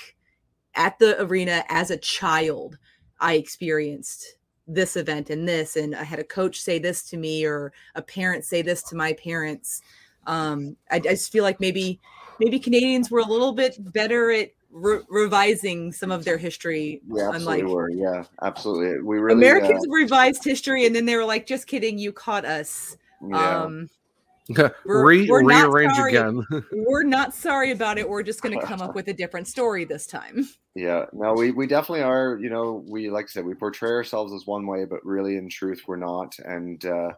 at 0.75 0.99
the 0.99 1.21
arena 1.23 1.65
as 1.69 1.91
a 1.91 1.97
child. 1.97 2.79
I 3.21 3.35
experienced 3.35 4.37
this 4.67 4.97
event 4.97 5.31
and 5.31 5.47
this, 5.47 5.77
and 5.77 5.95
I 5.95 6.05
had 6.05 6.19
a 6.19 6.25
coach 6.25 6.61
say 6.61 6.79
this 6.79 7.03
to 7.11 7.17
me, 7.17 7.45
or 7.45 7.73
a 7.95 8.03
parent 8.03 8.45
say 8.45 8.63
this 8.63 8.83
to 8.85 8.97
my 8.97 9.13
parents. 9.15 9.83
Um, 10.27 10.77
I, 10.91 10.97
I 10.97 11.01
just 11.01 11.33
feel 11.33 11.45
like 11.45 11.61
maybe 11.61 12.01
maybe 12.41 12.59
Canadians 12.59 13.11
were 13.11 13.21
a 13.21 13.27
little 13.27 13.53
bit 13.53 13.77
better 13.93 14.31
at 14.31 14.51
re- 14.75 15.01
revising 15.09 15.93
some 15.93 16.11
of 16.11 16.25
their 16.25 16.37
history, 16.37 17.01
We 17.09 17.23
absolutely 17.23 17.61
unlike 17.61 17.75
were. 17.75 17.91
Yeah, 17.91 18.25
absolutely. 18.43 19.01
We 19.03 19.19
really 19.19 19.39
Americans 19.39 19.87
uh, 19.87 19.91
revised 19.91 20.45
history, 20.45 20.85
and 20.85 20.95
then 20.95 21.07
they 21.07 21.17
were 21.17 21.25
like, 21.25 21.47
"Just 21.47 21.67
kidding, 21.67 21.99
you 21.99 22.13
caught 22.13 22.45
us." 22.45 22.97
Yeah. 23.27 23.63
Um, 23.63 23.89
We're- 24.49 24.73
Re- 24.85 25.31
we're 25.31 25.41
not 25.43 25.71
rearrange 25.73 25.95
sorry. 25.95 26.11
again. 26.17 26.45
we're 26.73 27.03
not 27.05 27.33
sorry 27.33 27.71
about 27.71 27.97
it. 27.97 28.07
We're 28.07 28.23
just 28.23 28.43
going 28.43 28.59
to 28.61 28.67
come 28.67 28.83
up 28.83 28.95
with 28.95 29.09
a 29.09 29.15
different 29.15 29.49
story 29.49 29.87
this 29.87 30.07
time. 30.07 30.47
Yeah, 30.75 31.07
no, 31.15 31.33
we, 31.33 31.51
we 31.51 31.67
definitely 31.67 32.03
are. 32.03 32.37
You 32.39 32.51
know, 32.51 32.85
we 32.87 33.09
like 33.09 33.25
I 33.27 33.29
said, 33.29 33.47
we 33.47 33.55
portray 33.55 33.91
ourselves 33.91 34.35
as 34.35 34.47
one 34.47 34.67
way, 34.67 34.85
but 34.85 35.03
really, 35.05 35.37
in 35.37 35.49
truth, 35.49 35.85
we're 35.87 35.97
not. 35.97 36.37
And 36.41 36.85
uh, 36.85 37.13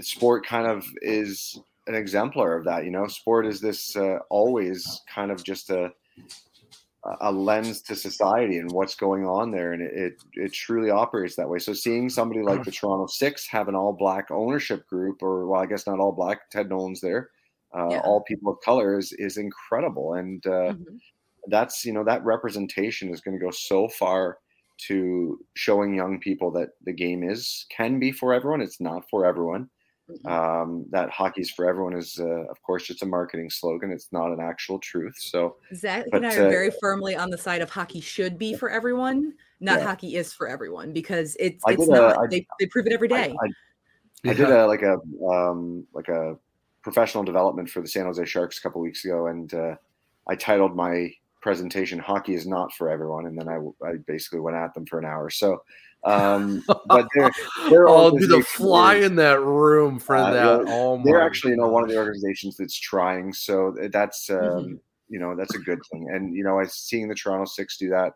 sport 0.00 0.44
kind 0.46 0.66
of 0.66 0.84
is 1.00 1.58
an 1.86 1.94
exemplar 1.94 2.54
of 2.54 2.64
that. 2.64 2.84
You 2.84 2.90
know, 2.90 3.06
sport 3.06 3.46
is 3.46 3.60
this 3.60 3.96
uh, 3.96 4.18
always 4.28 5.00
kind 5.08 5.30
of 5.30 5.42
just 5.42 5.70
a 5.70 5.90
a 7.20 7.32
lens 7.32 7.82
to 7.82 7.96
society 7.96 8.58
and 8.58 8.70
what's 8.70 8.94
going 8.94 9.24
on 9.26 9.50
there, 9.50 9.72
and 9.72 9.82
it, 9.82 9.92
it 9.94 10.22
it 10.34 10.52
truly 10.52 10.90
operates 10.90 11.36
that 11.36 11.48
way. 11.48 11.58
So 11.58 11.72
seeing 11.72 12.08
somebody 12.08 12.42
like 12.42 12.64
the 12.64 12.70
Toronto 12.70 13.06
Six 13.06 13.46
have 13.48 13.68
an 13.68 13.74
all 13.74 13.92
black 13.92 14.30
ownership 14.30 14.86
group, 14.86 15.22
or 15.22 15.46
well, 15.46 15.60
I 15.60 15.66
guess 15.66 15.86
not 15.86 16.00
all 16.00 16.12
black. 16.12 16.50
Ted 16.50 16.68
Nolan's 16.68 17.00
there. 17.00 17.30
Uh, 17.76 17.88
Yeah. 17.90 18.00
All 18.00 18.22
people 18.22 18.52
of 18.52 18.60
color 18.60 18.98
is 18.98 19.12
is 19.12 19.36
incredible, 19.36 20.14
and 20.14 20.46
uh, 20.46 20.74
that's 21.48 21.84
you 21.84 21.92
know 21.92 22.04
that 22.04 22.24
representation 22.24 23.10
is 23.12 23.20
going 23.20 23.38
to 23.38 23.44
go 23.44 23.50
so 23.50 23.88
far 23.88 24.38
to 24.78 25.38
showing 25.54 25.94
young 25.94 26.20
people 26.20 26.50
that 26.50 26.70
the 26.84 26.92
game 26.92 27.22
is 27.22 27.66
can 27.70 27.98
be 27.98 28.12
for 28.12 28.34
everyone 28.34 28.60
it's 28.60 28.78
not 28.78 29.08
for 29.08 29.24
everyone 29.24 29.70
um, 30.24 30.86
that 30.90 31.10
hockey's 31.10 31.50
for 31.50 31.68
everyone 31.68 31.94
is, 31.94 32.18
uh, 32.20 32.44
of 32.48 32.62
course, 32.62 32.86
just 32.86 33.02
a 33.02 33.06
marketing 33.06 33.50
slogan. 33.50 33.90
It's 33.90 34.08
not 34.12 34.32
an 34.32 34.40
actual 34.40 34.78
truth. 34.78 35.16
So 35.18 35.56
Zach 35.74 36.04
but, 36.10 36.18
and 36.18 36.26
I 36.26 36.36
are 36.36 36.46
uh, 36.46 36.50
very 36.50 36.70
firmly 36.80 37.16
on 37.16 37.30
the 37.30 37.38
side 37.38 37.60
of 37.60 37.70
hockey 37.70 38.00
should 38.00 38.38
be 38.38 38.54
for 38.54 38.70
everyone, 38.70 39.34
not 39.60 39.80
Yeah. 39.80 39.86
hockey 39.86 40.16
is 40.16 40.32
for 40.32 40.48
everyone 40.48 40.92
because 40.92 41.36
it's 41.40 41.64
I 41.66 41.72
it's 41.72 41.88
not. 41.88 42.18
I- 42.18 42.26
they 42.28 42.46
they 42.60 42.66
prove 42.66 42.86
it 42.86 42.92
every 42.92 43.08
day. 43.08 43.34
I- 43.40 43.46
I, 44.26 44.30
I 44.30 44.34
did 44.34 44.50
a 44.50 44.66
like 44.66 44.82
a 44.82 44.98
um, 45.24 45.86
like 45.92 46.08
a 46.08 46.36
professional 46.82 47.24
development 47.24 47.68
for 47.68 47.80
the 47.80 47.88
San 47.88 48.06
Jose 48.06 48.24
Sharks 48.24 48.58
a 48.58 48.62
couple 48.62 48.80
weeks 48.80 49.04
ago, 49.04 49.26
and 49.26 49.52
uh, 49.54 49.74
I 50.28 50.36
titled 50.36 50.74
my 50.76 51.12
presentation 51.46 52.00
"Hockey 52.00 52.34
is 52.34 52.44
not 52.44 52.72
for 52.74 52.90
everyone," 52.90 53.26
and 53.26 53.38
then 53.38 53.48
I, 53.48 53.58
I 53.86 53.92
basically 54.08 54.40
went 54.40 54.56
at 54.56 54.74
them 54.74 54.84
for 54.84 54.98
an 54.98 55.04
hour. 55.04 55.30
So, 55.30 55.62
um, 56.02 56.64
but 56.88 57.06
they're, 57.14 57.30
they're 57.70 57.88
Oh, 57.88 58.10
dude, 58.18 58.30
the 58.30 58.42
fly 58.42 58.96
is- 58.96 59.06
in 59.06 59.16
that 59.16 59.40
room 59.40 60.00
for 60.00 60.16
uh, 60.16 60.32
that. 60.32 60.44
yeah, 60.44 60.64
oh, 60.66 61.00
they're 61.04 61.22
actually 61.22 61.52
you 61.52 61.58
know 61.58 61.68
one 61.68 61.84
of 61.84 61.88
the 61.88 61.96
organizations 61.96 62.56
that's 62.56 62.76
trying. 62.78 63.32
So 63.32 63.76
that's 63.92 64.28
um, 64.28 64.36
Mm-hmm. 64.40 64.74
you 65.08 65.20
know 65.20 65.36
that's 65.36 65.54
a 65.54 65.58
good 65.60 65.78
thing. 65.92 66.08
And 66.12 66.34
you 66.34 66.42
know, 66.42 66.58
I 66.58 66.64
seeing 66.66 67.06
the 67.08 67.14
Toronto 67.14 67.44
Six 67.44 67.76
do 67.78 67.90
that, 67.90 68.14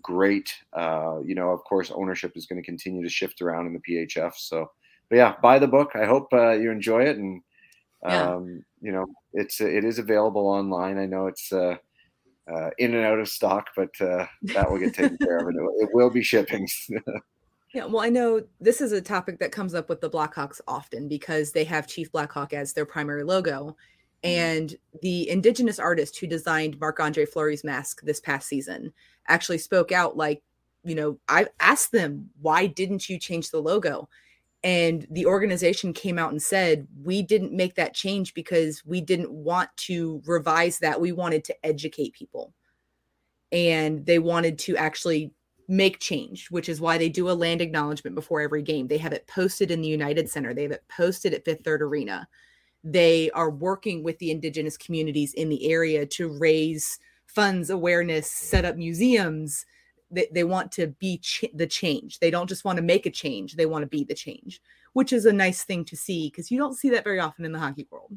great. 0.00 0.54
Uh, 0.72 1.18
you 1.24 1.34
know, 1.34 1.50
of 1.50 1.64
course, 1.64 1.90
ownership 1.90 2.32
is 2.36 2.46
going 2.46 2.62
to 2.62 2.66
continue 2.66 3.02
to 3.02 3.10
shift 3.10 3.42
around 3.42 3.66
in 3.66 3.72
the 3.72 3.80
PHF. 3.80 4.34
So, 4.36 4.70
but 5.08 5.16
yeah, 5.16 5.34
buy 5.42 5.58
the 5.58 5.66
book. 5.66 5.90
I 5.96 6.04
hope 6.06 6.28
uh, 6.32 6.52
you 6.52 6.70
enjoy 6.70 7.02
it, 7.06 7.16
and 7.18 7.42
Yeah. 8.06 8.34
um, 8.34 8.64
you 8.80 8.92
know, 8.92 9.06
it's 9.32 9.60
it 9.60 9.84
is 9.84 9.98
available 9.98 10.46
online. 10.46 10.96
I 10.98 11.06
know 11.06 11.26
it's. 11.26 11.52
Uh, 11.52 11.76
uh, 12.50 12.70
in 12.78 12.94
and 12.94 13.04
out 13.04 13.18
of 13.18 13.28
stock, 13.28 13.68
but 13.76 13.90
uh, 14.00 14.26
that 14.54 14.70
will 14.70 14.78
get 14.78 14.94
taken 14.94 15.18
care 15.18 15.38
of. 15.38 15.46
and 15.46 15.56
It, 15.56 15.84
it 15.84 15.88
will 15.92 16.10
be 16.10 16.22
shipping. 16.22 16.68
Yeah, 17.74 17.86
well, 17.86 18.02
I 18.02 18.10
know 18.10 18.42
this 18.60 18.82
is 18.82 18.92
a 18.92 19.00
topic 19.00 19.38
that 19.38 19.50
comes 19.50 19.74
up 19.74 19.88
with 19.88 20.02
the 20.02 20.10
Blackhawks 20.10 20.60
often 20.68 21.08
because 21.08 21.52
they 21.52 21.64
have 21.64 21.86
Chief 21.86 22.12
Blackhawk 22.12 22.52
as 22.52 22.74
their 22.74 22.84
primary 22.84 23.24
logo. 23.24 23.76
And 24.22 24.76
the 25.00 25.28
indigenous 25.30 25.78
artist 25.78 26.18
who 26.18 26.26
designed 26.26 26.78
Marc 26.78 27.00
Andre 27.00 27.24
Fleury's 27.24 27.64
mask 27.64 28.02
this 28.02 28.20
past 28.20 28.46
season 28.46 28.92
actually 29.26 29.58
spoke 29.58 29.90
out 29.90 30.18
like, 30.18 30.42
you 30.84 30.94
know, 30.94 31.18
I 31.28 31.46
asked 31.60 31.92
them, 31.92 32.28
why 32.42 32.66
didn't 32.66 33.08
you 33.08 33.18
change 33.18 33.50
the 33.50 33.62
logo? 33.62 34.08
And 34.64 35.06
the 35.10 35.26
organization 35.26 35.92
came 35.92 36.18
out 36.18 36.30
and 36.30 36.40
said, 36.40 36.86
we 37.02 37.22
didn't 37.22 37.52
make 37.52 37.74
that 37.74 37.94
change 37.94 38.32
because 38.32 38.84
we 38.84 39.00
didn't 39.00 39.32
want 39.32 39.70
to 39.78 40.22
revise 40.24 40.78
that. 40.78 41.00
We 41.00 41.10
wanted 41.10 41.44
to 41.44 41.66
educate 41.66 42.14
people. 42.14 42.54
And 43.50 44.06
they 44.06 44.20
wanted 44.20 44.58
to 44.60 44.76
actually 44.76 45.32
make 45.68 45.98
change, 45.98 46.48
which 46.50 46.68
is 46.68 46.80
why 46.80 46.96
they 46.98 47.08
do 47.08 47.30
a 47.30 47.32
land 47.32 47.60
acknowledgement 47.60 48.14
before 48.14 48.40
every 48.40 48.62
game. 48.62 48.86
They 48.86 48.98
have 48.98 49.12
it 49.12 49.26
posted 49.26 49.70
in 49.70 49.80
the 49.80 49.88
United 49.88 50.28
Center, 50.28 50.54
they 50.54 50.62
have 50.62 50.72
it 50.72 50.84
posted 50.88 51.34
at 51.34 51.44
Fifth 51.44 51.64
Third 51.64 51.82
Arena. 51.82 52.28
They 52.84 53.30
are 53.30 53.50
working 53.50 54.02
with 54.02 54.18
the 54.18 54.30
indigenous 54.30 54.76
communities 54.76 55.34
in 55.34 55.48
the 55.48 55.70
area 55.70 56.04
to 56.06 56.28
raise 56.28 56.98
funds, 57.26 57.70
awareness, 57.70 58.30
set 58.30 58.64
up 58.64 58.76
museums. 58.76 59.64
They, 60.12 60.28
they 60.32 60.44
want 60.44 60.72
to 60.72 60.88
be 60.88 61.18
ch- 61.18 61.46
the 61.54 61.66
change. 61.66 62.18
They 62.20 62.30
don't 62.30 62.48
just 62.48 62.64
want 62.64 62.76
to 62.76 62.82
make 62.82 63.06
a 63.06 63.10
change, 63.10 63.56
they 63.56 63.66
want 63.66 63.82
to 63.82 63.88
be 63.88 64.04
the 64.04 64.14
change, 64.14 64.60
which 64.92 65.12
is 65.12 65.26
a 65.26 65.32
nice 65.32 65.64
thing 65.64 65.84
to 65.86 65.96
see 65.96 66.28
because 66.28 66.50
you 66.50 66.58
don't 66.58 66.74
see 66.76 66.90
that 66.90 67.04
very 67.04 67.20
often 67.20 67.44
in 67.44 67.52
the 67.52 67.58
hockey 67.58 67.86
world. 67.90 68.12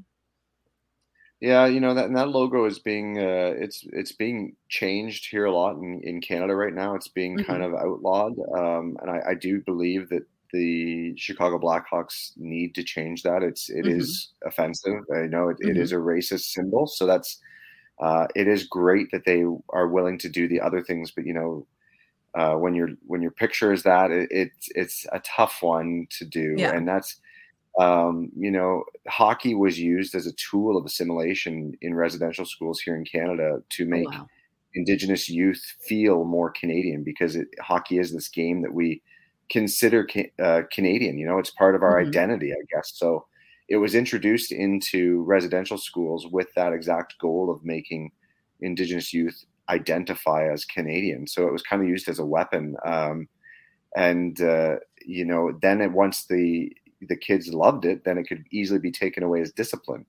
Yeah, 1.41 1.65
you 1.67 1.79
know 1.81 1.93
that 1.93 2.05
and 2.05 2.15
that 2.15 2.29
logo 2.29 2.65
is 2.65 2.79
being 2.79 3.17
uh, 3.19 3.53
it's 3.57 3.83
it's 3.91 4.13
being 4.13 4.55
changed 4.69 5.29
here 5.29 5.45
a 5.45 5.51
lot 5.51 5.75
in, 5.75 5.99
in 6.03 6.21
Canada 6.21 6.55
right 6.55 6.73
now. 6.73 6.95
It's 6.95 7.09
being 7.09 7.37
kind 7.37 7.61
of 7.61 7.73
outlawed, 7.73 8.33
um, 8.57 8.97
and 9.01 9.11
I, 9.11 9.31
I 9.31 9.33
do 9.35 9.61
believe 9.61 10.09
that 10.09 10.25
the 10.53 11.13
Chicago 11.17 11.59
Blackhawks 11.59 12.31
need 12.37 12.73
to 12.75 12.83
change 12.83 13.23
that. 13.23 13.43
It's 13.43 13.69
it 13.69 13.85
is 13.87 14.29
Mhm. 14.41 14.47
offensive. 14.47 15.03
I 15.13 15.27
know 15.27 15.49
it, 15.49 15.57
it 15.59 15.77
is 15.77 15.91
a 15.91 15.95
racist 15.95 16.51
symbol, 16.53 16.87
so 16.87 17.05
that's 17.05 17.39
uh, 17.99 18.27
it 18.35 18.47
is 18.47 18.65
great 18.65 19.09
that 19.11 19.25
they 19.25 19.43
are 19.69 19.87
willing 19.89 20.19
to 20.19 20.29
do 20.29 20.47
the 20.47 20.61
other 20.61 20.83
things, 20.83 21.11
but 21.11 21.25
you 21.25 21.33
know. 21.33 21.67
Uh, 22.35 22.55
when 22.55 22.75
your 22.75 22.89
when 23.07 23.21
your 23.21 23.31
picture 23.31 23.71
is 23.71 23.83
that 23.83 24.11
it, 24.11 24.27
it's 24.31 24.67
it's 24.75 25.05
a 25.13 25.19
tough 25.21 25.63
one 25.63 26.05
to 26.09 26.25
do 26.25 26.55
Yeah. 26.57 26.71
and 26.75 26.87
that's 26.87 27.19
um, 27.79 28.31
you 28.37 28.49
know, 28.51 28.83
hockey 29.07 29.53
was 29.53 29.77
used 29.79 30.15
as 30.15 30.25
a 30.27 30.33
tool 30.33 30.77
of 30.77 30.85
assimilation 30.85 31.73
in 31.81 31.93
residential 31.93 32.45
schools 32.45 32.79
here 32.79 32.95
in 32.95 33.03
Canada 33.05 33.61
to 33.71 33.85
make 33.85 34.07
wow. 34.07 34.27
Indigenous 34.73 35.29
youth 35.29 35.61
feel 35.87 36.23
more 36.25 36.49
Canadian 36.51 37.03
because 37.03 37.35
it, 37.35 37.47
hockey 37.61 37.97
is 37.99 38.13
this 38.13 38.29
game 38.29 38.61
that 38.61 38.73
we 38.73 39.01
consider 39.49 40.05
ca- 40.05 40.31
uh, 40.41 40.61
Canadian. 40.71 41.17
You 41.17 41.27
know, 41.27 41.37
it's 41.37 41.51
part 41.51 41.75
of 41.75 41.83
our 41.83 42.01
Mhm. 42.01 42.07
identity, 42.07 42.51
I 42.53 42.63
guess. 42.73 42.91
So 42.95 43.25
it 43.67 43.77
was 43.77 43.93
introduced 43.95 44.51
into 44.51 45.23
residential 45.23 45.77
schools 45.77 46.27
with 46.27 46.53
that 46.55 46.73
exact 46.73 47.17
goal 47.19 47.49
of 47.51 47.63
making 47.65 48.11
Indigenous 48.61 49.13
youth 49.13 49.45
identify 49.69 50.51
as 50.51 50.65
Canadian. 50.65 51.27
So 51.27 51.47
it 51.47 51.53
was 51.53 51.61
kind 51.61 51.81
of 51.81 51.87
used 51.87 52.07
as 52.07 52.19
a 52.19 52.25
weapon. 52.25 52.75
Um, 52.85 53.27
and 53.95 54.39
uh, 54.41 54.75
you 55.03 55.25
know, 55.25 55.57
then 55.61 55.81
it 55.81 55.91
once 55.91 56.25
the 56.25 56.71
the 57.01 57.15
kids 57.15 57.53
loved 57.53 57.85
it, 57.85 58.03
then 58.03 58.17
it 58.17 58.23
could 58.23 58.45
easily 58.51 58.79
be 58.79 58.91
taken 58.91 59.23
away 59.23 59.41
as 59.41 59.51
discipline. 59.51 60.05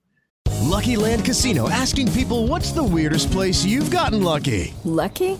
Lucky 0.67 0.97
Land 0.97 1.23
Casino 1.23 1.69
asking 1.69 2.11
people 2.11 2.47
what's 2.47 2.71
the 2.71 2.83
weirdest 2.83 3.31
place 3.31 3.63
you've 3.63 3.89
gotten 3.89 4.21
lucky? 4.23 4.73
Lucky? 4.83 5.39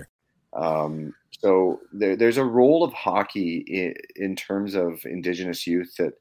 Um, 0.53 1.13
so 1.31 1.79
there, 1.93 2.15
there's 2.15 2.37
a 2.37 2.43
role 2.45 2.83
of 2.83 2.93
hockey 2.93 3.63
in, 3.67 3.93
in 4.15 4.35
terms 4.35 4.75
of 4.75 4.99
Indigenous 5.05 5.65
youth 5.67 5.95
that 5.97 6.13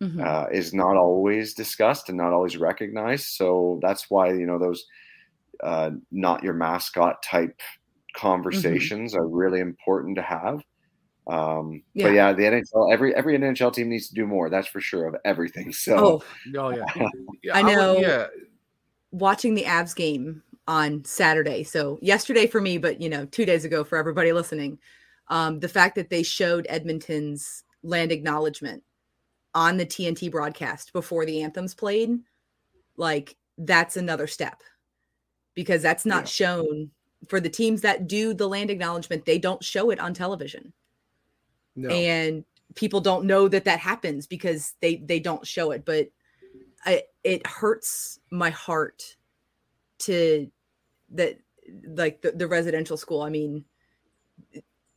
Mhm. 0.00 0.20
uh, 0.26 0.48
is 0.50 0.74
not 0.74 0.96
always 0.96 1.54
discussed 1.54 2.08
and 2.08 2.18
not 2.18 2.32
always 2.32 2.56
recognized. 2.56 3.26
So 3.26 3.78
that's 3.82 4.10
why 4.10 4.32
you 4.32 4.46
know 4.46 4.58
those 4.58 4.84
uh, 5.62 5.90
not 6.10 6.42
your 6.42 6.54
mascot 6.54 7.22
type 7.22 7.60
conversations 8.16 9.14
are 9.14 9.26
really 9.28 9.60
important 9.60 10.16
to 10.16 10.22
have. 10.22 10.60
Um, 11.28 11.82
Yeah. 11.94 12.06
But 12.06 12.12
yeah, 12.14 12.32
the 12.32 12.42
NHL 12.42 12.92
every 12.92 13.14
every 13.14 13.38
NHL 13.38 13.72
team 13.72 13.88
needs 13.90 14.08
to 14.08 14.14
do 14.14 14.26
more. 14.26 14.50
That's 14.50 14.66
for 14.66 14.80
sure 14.80 15.06
of 15.06 15.14
everything. 15.24 15.72
So 15.86 15.96
Oh, 15.96 16.22
Oh 16.58 16.70
yeah, 16.70 16.84
yeah 17.44 17.56
I 17.56 17.62
would- 17.62 17.72
know. 17.72 17.98
yeah, 17.98 18.26
watching 19.12 19.54
the 19.54 19.62
Avs 19.64 19.94
game 19.94 20.42
on 20.68 21.04
Saturday. 21.04 21.64
So 21.64 21.98
yesterday 22.02 22.46
for 22.46 22.60
me, 22.60 22.78
but 22.78 23.00
you 23.00 23.08
know, 23.08 23.24
two 23.26 23.44
days 23.44 23.64
ago 23.64 23.84
for 23.84 23.98
everybody 23.98 24.32
listening. 24.32 24.78
Um, 25.28 25.60
the 25.60 25.68
fact 25.68 25.94
that 25.94 26.10
they 26.10 26.22
showed 26.22 26.66
Edmonton's 26.68 27.64
land 27.82 28.12
acknowledgement 28.12 28.82
on 29.54 29.76
the 29.76 29.86
TNT 29.86 30.30
broadcast 30.30 30.92
before 30.92 31.24
the 31.24 31.42
anthems 31.42 31.74
played, 31.74 32.18
like 32.96 33.36
that's 33.58 33.96
another 33.96 34.26
step 34.26 34.62
because 35.54 35.82
that's 35.82 36.04
not 36.04 36.28
shown 36.28 36.90
for 37.28 37.40
the 37.40 37.48
teams 37.48 37.82
that 37.82 38.08
do 38.08 38.34
the 38.34 38.48
land 38.48 38.70
acknowledgement. 38.70 39.24
They 39.24 39.38
don't 39.38 39.62
show 39.62 39.90
it 39.90 40.00
on 40.00 40.14
television 40.14 40.72
no. 41.76 41.88
and 41.88 42.44
people 42.74 43.00
don't 43.00 43.24
know 43.24 43.48
that 43.48 43.64
that 43.64 43.78
happens 43.78 44.26
because 44.26 44.74
they 44.80 44.96
they 44.96 45.20
don't 45.20 45.46
show 45.46 45.70
it 45.72 45.84
but 45.84 46.08
I, 46.84 47.02
it 47.22 47.46
hurts 47.46 48.18
my 48.30 48.50
heart 48.50 49.16
to 50.02 50.50
that 51.10 51.38
like 51.86 52.22
the, 52.22 52.32
the 52.32 52.46
residential 52.46 52.96
school 52.96 53.22
i 53.22 53.28
mean 53.30 53.64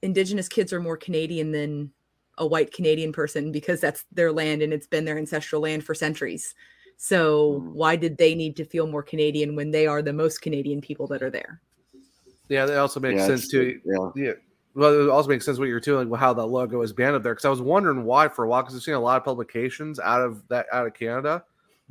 indigenous 0.01 0.47
kids 0.47 0.71
are 0.73 0.79
more 0.79 0.97
canadian 0.97 1.51
than 1.51 1.91
a 2.37 2.45
white 2.45 2.71
canadian 2.73 3.11
person 3.13 3.51
because 3.51 3.79
that's 3.79 4.05
their 4.11 4.31
land 4.31 4.61
and 4.61 4.73
it's 4.73 4.87
been 4.87 5.05
their 5.05 5.17
ancestral 5.17 5.61
land 5.61 5.83
for 5.83 5.93
centuries 5.95 6.53
So 6.97 7.59
Mm. 7.61 7.73
why 7.73 7.95
did 7.97 8.17
they 8.17 8.35
need 8.35 8.55
to 8.55 8.63
feel 8.63 8.87
more 8.87 9.03
Canadian 9.03 9.53
when 9.57 9.69
they 9.71 9.85
are 9.85 10.01
the 10.01 10.13
most 10.13 10.41
Canadian 10.41 10.79
people 10.79 11.07
that 11.07 11.21
are 11.21 11.29
there? 11.29 11.59
Yeah, 12.47 12.65
that 12.65 12.77
also 12.77 13.01
makes 13.01 13.19
Yeah, 13.19 13.27
sense 13.27 13.43
it's- 13.43 13.51
too. 13.51 13.81
yeah. 13.83 14.11
yeah. 14.27 14.33
Well, 14.75 14.93
it 15.03 15.09
also 15.09 15.27
makes 15.27 15.43
sense 15.43 15.59
what 15.59 15.67
you're 15.67 15.81
doing, 15.81 16.09
like 16.09 16.21
how 16.21 16.33
that 16.33 16.45
logo 16.45 16.81
is 16.81 16.93
banned 16.93 17.17
up 17.17 17.21
there. 17.23 17.33
Because 17.33 17.43
I 17.43 17.49
was 17.49 17.61
wondering 17.61 18.05
why 18.05 18.29
for 18.29 18.45
a 18.45 18.47
while, 18.47 18.61
because 18.63 18.75
I've 18.77 18.81
seen 18.83 18.93
a 18.93 18.99
lot 19.01 19.17
of 19.17 19.25
publications 19.25 19.99
out 19.99 20.21
of 20.21 20.47
that 20.47 20.67
out 20.71 20.87
of 20.87 20.93
Canada 20.93 21.43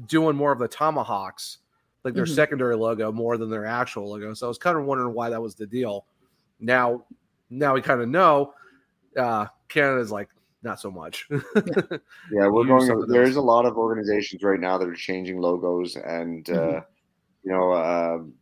doing 0.06 0.36
more 0.36 0.52
of 0.52 0.58
the 0.58 0.68
tomahawks, 0.68 1.58
like 2.04 2.14
their 2.14 2.24
Mhm. 2.26 2.34
secondary 2.34 2.76
logo, 2.76 3.10
more 3.10 3.36
than 3.38 3.50
their 3.50 3.64
actual 3.64 4.10
logo. 4.10 4.34
So 4.34 4.46
I 4.46 4.48
was 4.48 4.58
kind 4.58 4.76
of 4.78 4.84
wondering 4.84 5.14
why 5.14 5.30
that 5.30 5.40
was 5.40 5.54
the 5.54 5.66
deal. 5.66 6.06
Now, 6.60 7.04
now 7.50 7.74
we 7.74 7.80
kind 7.82 8.00
of 8.00 8.08
know. 8.08 8.52
Uh, 9.16 9.46
Canada's 9.68 10.12
like 10.12 10.28
not 10.62 10.80
so 10.80 10.90
much. 10.90 11.28
Yeah, 12.30 12.46
we're 12.48 12.64
going. 12.66 13.06
There's 13.08 13.30
else. 13.30 13.36
a 13.36 13.40
lot 13.40 13.66
of 13.66 13.76
organizations 13.76 14.42
right 14.42 14.60
now 14.60 14.78
that 14.78 14.88
are 14.88 14.94
changing 14.94 15.38
logos, 15.40 15.96
and 15.96 16.48
uh, 16.50 16.52
Mhm. 16.52 16.84
you 17.44 17.52
know, 17.52 17.72
um 17.74 18.34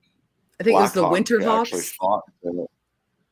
I 0.61 0.65
think 0.65 0.77
it 0.79 0.81
was 0.81 0.93
the 0.93 1.01
Blackhawk 1.01 1.13
Winter 1.13 1.49
actually 1.49 1.81
fought 1.83 2.23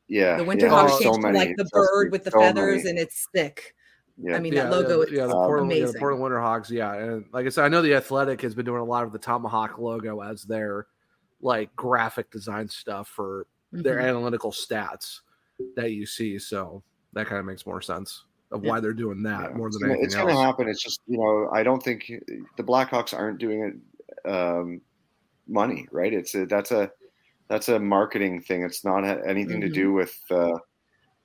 yeah, 0.07 0.35
The 0.35 0.43
Winter 0.43 0.65
yeah, 0.65 0.71
Hawks 0.71 0.93
so 0.93 0.99
changed 0.99 1.21
to 1.21 1.31
like 1.31 1.55
the 1.55 1.63
trust 1.63 1.73
me, 1.73 1.81
bird 2.03 2.11
with 2.11 2.23
the 2.25 2.31
so 2.31 2.39
feathers, 2.39 2.83
many. 2.83 2.89
and 2.89 2.99
it's 2.99 3.27
thick. 3.33 3.73
Yeah. 4.23 4.35
I 4.35 4.39
mean, 4.39 4.53
yeah, 4.53 4.63
that 4.65 4.71
logo 4.71 5.01
yeah, 5.01 5.17
yeah, 5.17 5.23
is 5.25 5.29
the 5.29 5.35
Portland, 5.35 5.71
yeah, 5.71 5.77
the 5.77 5.83
amazing. 5.83 5.99
Portland 5.99 6.23
Winterhawks, 6.23 6.69
yeah, 6.69 6.93
and 6.93 7.25
like 7.33 7.45
I 7.45 7.49
said, 7.49 7.65
I 7.65 7.67
know 7.69 7.81
the 7.81 7.95
Athletic 7.95 8.41
has 8.41 8.53
been 8.55 8.65
doing 8.65 8.81
a 8.81 8.85
lot 8.85 9.03
of 9.03 9.11
the 9.11 9.19
Tomahawk 9.19 9.77
logo 9.77 10.21
as 10.21 10.43
their 10.43 10.87
like 11.41 11.75
graphic 11.75 12.29
design 12.31 12.67
stuff 12.69 13.07
for 13.07 13.47
their 13.71 13.97
Mhm. 13.97 14.09
analytical 14.09 14.51
stats 14.51 15.21
that 15.75 15.91
you 15.91 16.05
see. 16.05 16.37
So 16.37 16.83
that 17.13 17.27
kind 17.27 17.39
of 17.39 17.45
makes 17.45 17.65
more 17.65 17.81
sense 17.81 18.25
of 18.51 18.63
Yeah. 18.63 18.69
why 18.71 18.79
they're 18.79 18.93
doing 18.93 19.23
that 19.23 19.51
Yeah, 19.51 19.57
more 19.57 19.69
than 19.71 19.81
gonna, 19.81 19.93
anything 19.93 20.05
it's 20.05 20.15
going 20.15 20.27
to 20.27 20.35
happen. 20.41 20.67
It's 20.67 20.83
just 20.83 21.01
you 21.07 21.17
know, 21.17 21.49
I 21.51 21.63
don't 21.63 21.81
think 21.81 22.05
the 22.07 22.63
Blackhawks 22.63 23.17
aren't 23.17 23.39
doing 23.39 23.81
it 24.25 24.29
um, 24.29 24.81
money, 25.47 25.87
right? 25.91 26.13
It's 26.13 26.35
a, 26.35 26.45
that's 26.45 26.71
a 26.71 26.91
that's 27.49 27.69
a 27.69 27.79
marketing 27.79 28.41
thing. 28.41 28.63
It's 28.63 28.85
not 28.85 29.03
anything 29.27 29.61
to 29.61 29.67
Mhm. 29.69 29.73
do 29.73 29.93
with 29.93 30.17
uh, 30.29 30.57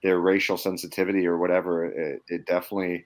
their 0.07 0.20
racial 0.20 0.57
sensitivity 0.57 1.27
or 1.27 1.37
whatever. 1.43 1.73
It, 1.87 2.23
it 2.28 2.47
definitely 2.47 3.05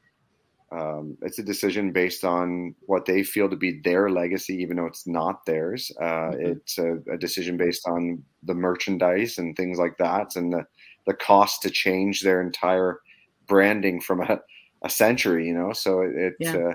um, 0.72 1.16
it's 1.22 1.38
a 1.40 1.42
decision 1.42 1.90
based 1.92 2.24
on 2.24 2.74
what 2.92 3.04
they 3.04 3.22
feel 3.24 3.48
to 3.50 3.56
be 3.56 3.80
their 3.82 4.08
legacy, 4.10 4.54
even 4.62 4.76
though 4.76 4.86
it's 4.86 5.06
not 5.06 5.44
theirs. 5.46 5.90
Uh, 6.00 6.30
Mhm. 6.30 6.46
It's 6.50 6.78
a, 6.78 6.90
a 7.14 7.16
decision 7.18 7.56
based 7.56 7.88
on 7.88 8.22
the 8.48 8.54
merchandise 8.54 9.38
and 9.38 9.56
things 9.56 9.78
like 9.78 9.96
that, 9.98 10.36
and 10.36 10.52
the 10.52 10.62
the 11.06 11.14
cost 11.14 11.62
to 11.62 11.70
change 11.70 12.22
their 12.22 12.40
entire 12.42 13.00
branding 13.48 14.00
from 14.00 14.20
a, 14.20 14.38
a 14.84 14.90
century. 14.90 15.46
You 15.48 15.54
know, 15.54 15.72
so 15.72 16.02
it. 16.02 16.12
it 16.26 16.34
Yeah. 16.38 16.56
uh, 16.56 16.74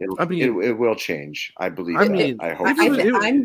It'll, 0.00 0.16
I 0.20 0.24
mean- 0.26 0.42
it, 0.62 0.68
it 0.70 0.72
will 0.82 0.96
change. 0.96 1.52
I 1.58 1.68
believe. 1.68 1.96
I 1.98 2.04
that. 2.08 2.10
mean, 2.18 2.36
I 2.40 2.50
hope. 2.54 2.66
I, 2.66 2.70
I, 2.70 2.86
Even- 2.86 3.16
I'm, 3.26 3.38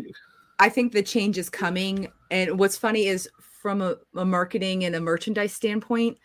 I 0.58 0.68
think 0.68 0.92
the 0.92 1.02
change 1.14 1.36
is 1.38 1.48
coming. 1.48 2.08
And 2.30 2.58
what's 2.58 2.76
funny 2.86 3.04
is 3.14 3.28
from 3.60 3.82
a, 3.82 3.96
a 4.16 4.24
marketing 4.24 4.84
and 4.84 4.96
a 4.96 5.00
merchandise 5.00 5.52
standpoint, 5.52 6.16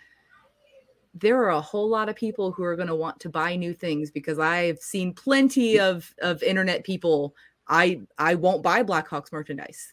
there 1.13 1.37
are 1.43 1.49
a 1.49 1.61
whole 1.61 1.89
lot 1.89 2.07
of 2.09 2.15
people 2.15 2.51
who 2.51 2.63
are 2.63 2.75
going 2.75 2.87
to 2.87 2.95
want 2.95 3.19
to 3.19 3.29
buy 3.29 3.55
new 3.55 3.73
things 3.73 4.09
because 4.09 4.39
I've 4.39 4.79
seen 4.79 5.13
plenty 5.13 5.79
of 5.79 6.13
of 6.21 6.41
internet 6.43 6.83
people. 6.83 7.35
I 7.67 8.01
I 8.17 8.35
won't 8.35 8.63
buy 8.63 8.83
Blackhawks 8.83 9.31
merchandise 9.31 9.91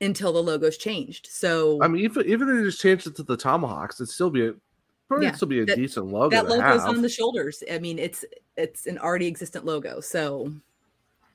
until 0.00 0.32
the 0.32 0.42
logo's 0.42 0.76
changed. 0.76 1.28
So 1.30 1.78
I 1.82 1.88
mean, 1.88 2.02
even 2.04 2.26
even 2.26 2.48
if 2.48 2.56
they 2.56 2.62
just 2.64 2.80
changed 2.80 3.06
it 3.06 3.16
to 3.16 3.22
the 3.22 3.36
Tomahawks, 3.36 4.00
it'd 4.00 4.10
still 4.10 4.30
be 4.30 4.46
a 4.48 4.54
probably 5.08 5.26
Yeah, 5.26 5.32
still 5.34 5.48
be 5.48 5.60
a 5.60 5.64
that- 5.66 5.76
decent 5.76 6.06
logo. 6.06 6.30
that 6.30 6.48
logo's 6.48 6.82
have. 6.82 6.88
on 6.88 7.02
the 7.02 7.08
shoulders. 7.08 7.62
I 7.70 7.78
mean, 7.78 7.98
it's 7.98 8.24
it's 8.56 8.86
an 8.86 8.98
already 8.98 9.26
existent 9.28 9.64
logo. 9.64 10.00
So 10.00 10.52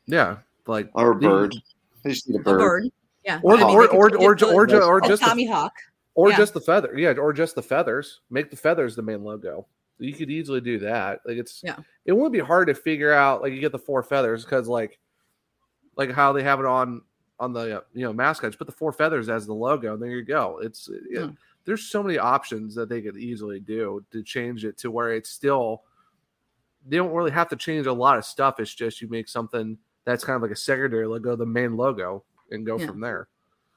yeah, 0.08 0.38
like 0.68 0.90
or 0.94 1.12
a 1.12 1.20
the- 1.20 1.28
bird. 1.28 1.56
They 2.04 2.12
just 2.12 2.30
need 2.30 2.38
a 2.38 2.40
a 2.42 2.44
bird. 2.44 2.90
Yeah. 3.28 3.40
or 3.44 3.56
I 3.56 3.58
mean, 3.58 3.76
or 3.76 3.88
or 3.94 4.10
just 4.36 4.52
or, 4.54 4.64
or, 4.66 4.84
or 4.84 4.98
a 5.00 5.08
just 5.08 5.22
the- 5.22 5.28
Tommy 5.28 5.46
Hawk. 5.46 5.74
or 6.16 6.30
Yeah. 6.32 6.38
just 6.38 6.54
the 6.54 6.62
feather 6.62 6.98
yeah 6.98 7.12
or 7.12 7.34
just 7.34 7.54
the 7.56 7.62
feathers 7.62 8.22
make 8.30 8.50
the 8.50 8.56
feathers 8.58 8.96
the 8.96 9.02
main 9.04 9.24
logo 9.24 9.68
you 10.00 10.14
could 10.14 10.30
easily 10.32 10.62
do 10.62 10.80
that 10.80 11.20
like 11.26 11.38
it's 11.38 11.62
Yeah. 11.64 11.78
it 12.06 12.14
wouldn't 12.14 12.32
be 12.34 12.40
hard 12.40 12.68
to 12.70 12.74
figure 12.74 13.12
out 13.14 13.42
like 13.42 13.52
you 13.54 13.60
get 13.60 13.72
the 13.74 13.80
four 13.80 14.02
feathers 14.02 14.46
because 14.46 14.68
like 14.70 14.98
like 15.98 16.12
how 16.12 16.32
they 16.32 16.42
have 16.44 16.60
it 16.62 16.66
on 16.66 17.02
on 17.40 17.52
the 17.54 17.84
you 17.94 18.04
know 18.06 18.14
mascot 18.14 18.50
just 18.52 18.58
put 18.58 18.66
the 18.68 18.74
four 18.74 18.92
feathers 18.94 19.28
as 19.30 19.46
the 19.46 19.54
logo 19.54 19.94
and 19.94 20.02
there 20.02 20.10
you 20.12 20.24
go 20.24 20.60
it's 20.64 20.88
it, 20.88 21.02
Yeah. 21.10 21.26
Hmm. 21.26 21.32
there's 21.66 21.84
so 21.84 22.02
many 22.02 22.18
options 22.18 22.74
that 22.76 22.88
they 22.90 23.02
could 23.02 23.18
easily 23.18 23.60
do 23.60 24.04
to 24.12 24.24
change 24.24 24.64
it 24.64 24.78
to 24.80 24.90
where 24.90 25.12
it's 25.12 25.30
still 25.30 25.84
they 26.88 26.96
don't 26.98 27.12
really 27.12 27.32
have 27.32 27.50
to 27.50 27.56
change 27.58 27.88
a 27.88 27.94
lot 27.94 28.18
of 28.18 28.24
stuff 28.26 28.60
it's 28.62 28.74
just 28.74 29.02
you 29.02 29.10
make 29.10 29.28
something 29.28 29.78
that's 30.06 30.24
kind 30.24 30.38
of 30.38 30.42
like 30.42 30.52
a 30.52 30.56
secondary 30.56 31.06
logo 31.06 31.36
the 31.36 31.46
main 31.46 31.76
logo 31.76 32.24
and 32.52 32.66
go 32.66 32.78
Yeah. 32.80 32.88
from 32.88 33.00
there 33.00 33.28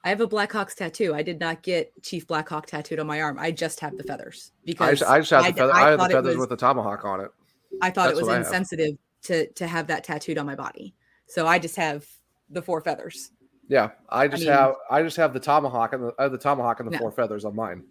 I 0.03 0.09
have 0.09 0.19
a 0.19 0.27
Blackhawks 0.27 0.73
tattoo. 0.73 1.13
I 1.13 1.21
did 1.21 1.39
not 1.39 1.61
get 1.61 1.93
Chief 2.01 2.25
Blackhawk 2.25 2.65
tattooed 2.65 2.99
on 2.99 3.05
my 3.05 3.21
arm. 3.21 3.37
I 3.37 3.51
just 3.51 3.79
have 3.81 3.95
the 3.97 4.03
feathers 4.03 4.51
I 4.55 4.61
because 4.65 4.99
just, 4.99 5.11
I 5.11 5.19
just 5.19 5.29
have 5.29 5.45
the 5.45 5.53
feather, 5.53 5.73
I 5.73 5.83
I, 5.83 5.89
have 5.91 5.99
the 5.99 6.09
feathers 6.09 6.37
was- 6.37 6.37
with 6.37 6.49
the 6.49 6.57
tomahawk 6.57 7.05
on 7.05 7.21
it 7.21 7.31
I 7.81 7.89
thought 7.91 8.07
That's 8.07 8.19
it 8.19 8.21
was 8.25 8.29
I 8.29 8.37
insensitive 8.39 8.97
to 9.23 9.47
to 9.53 9.67
have 9.67 9.87
that 9.87 10.03
tattooed 10.03 10.37
on 10.39 10.45
my 10.47 10.55
body. 10.55 10.93
So 11.27 11.45
I 11.47 11.59
just 11.59 11.75
have 11.77 12.05
the 12.49 12.61
four 12.61 12.81
feathers. 12.81 13.31
Yeah, 13.69 13.91
I 14.09 14.27
just 14.27 14.43
mean- 14.43 14.51
have 14.51 14.75
I 14.89 15.03
just 15.03 15.17
have 15.17 15.33
the 15.33 15.39
tomahawk 15.39 15.93
and 15.93 16.03
the 16.03 16.13
I 16.19 16.23
have 16.23 16.31
the 16.31 16.37
tomahawk 16.37 16.79
and 16.79 16.87
the 16.89 16.93
No. 16.93 16.97
four 16.99 17.11
feathers 17.11 17.45
on 17.45 17.55
mine. 17.55 17.83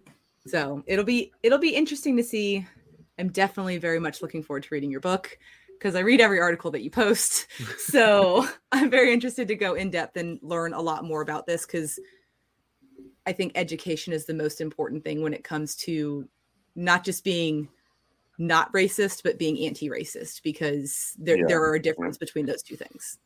So 0.46 0.82
it'll 0.86 1.04
be 1.04 1.32
it'll 1.42 1.58
be 1.58 1.74
interesting 1.74 2.16
to 2.16 2.22
see. 2.24 2.66
I'm 3.18 3.28
definitely 3.28 3.78
very 3.78 4.00
much 4.00 4.20
looking 4.22 4.42
forward 4.42 4.62
to 4.64 4.68
reading 4.72 4.90
your 4.90 5.00
book 5.00 5.38
because 5.80 5.96
I 5.96 6.00
read 6.00 6.20
every 6.20 6.38
article 6.38 6.70
that 6.72 6.82
you 6.82 6.90
post. 6.90 7.46
So 7.78 8.46
I'm 8.70 8.90
very 8.90 9.12
interested 9.12 9.48
to 9.48 9.56
go 9.56 9.74
in 9.74 9.90
depth 9.90 10.16
and 10.16 10.38
learn 10.42 10.74
a 10.74 10.80
lot 10.80 11.04
more 11.04 11.22
about 11.22 11.46
this 11.46 11.66
because 11.66 11.98
I 13.26 13.32
think 13.32 13.52
education 13.54 14.12
is 14.12 14.26
the 14.26 14.34
most 14.34 14.60
important 14.60 15.02
thing 15.02 15.22
when 15.22 15.34
it 15.34 15.42
comes 15.42 15.74
to 15.76 16.28
not 16.76 17.02
just 17.02 17.24
being 17.24 17.68
not 18.38 18.72
racist, 18.72 19.22
but 19.22 19.38
being 19.38 19.58
anti-racist 19.58 20.42
because 20.42 21.16
there 21.18 21.38
Yeah. 21.38 21.46
there 21.48 21.62
are 21.62 21.74
a 21.74 21.82
difference 21.82 22.16
between 22.18 22.46
those 22.46 22.62
two 22.62 22.76
things. 22.76 23.18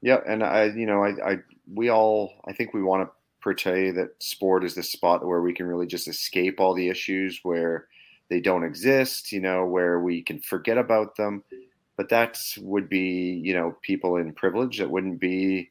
Yeah, 0.00 0.20
and 0.26 0.42
I, 0.44 0.64
you 0.66 0.86
know, 0.86 1.02
I, 1.02 1.32
I, 1.32 1.38
we 1.72 1.88
all, 1.88 2.32
I 2.44 2.52
think 2.52 2.74
we 2.74 2.82
want 2.82 3.08
to 3.08 3.14
portray 3.40 3.90
that 3.92 4.22
sport 4.22 4.64
is 4.64 4.74
the 4.74 4.82
spot 4.82 5.26
where 5.26 5.42
we 5.42 5.52
can 5.52 5.66
really 5.66 5.86
just 5.86 6.08
escape 6.08 6.60
all 6.60 6.74
the 6.74 6.88
issues 6.88 7.40
where 7.42 7.88
they 8.30 8.40
don't 8.40 8.64
exist, 8.64 9.32
you 9.32 9.40
know, 9.40 9.66
where 9.66 10.00
we 10.00 10.22
can 10.22 10.40
forget 10.40 10.78
about 10.78 11.16
them. 11.16 11.44
But 11.96 12.08
that 12.08 12.38
would 12.58 12.88
be, 12.88 13.40
you 13.44 13.54
know, 13.54 13.76
people 13.82 14.16
in 14.16 14.32
privilege. 14.32 14.78
That 14.78 14.90
wouldn't 14.90 15.20
be, 15.20 15.70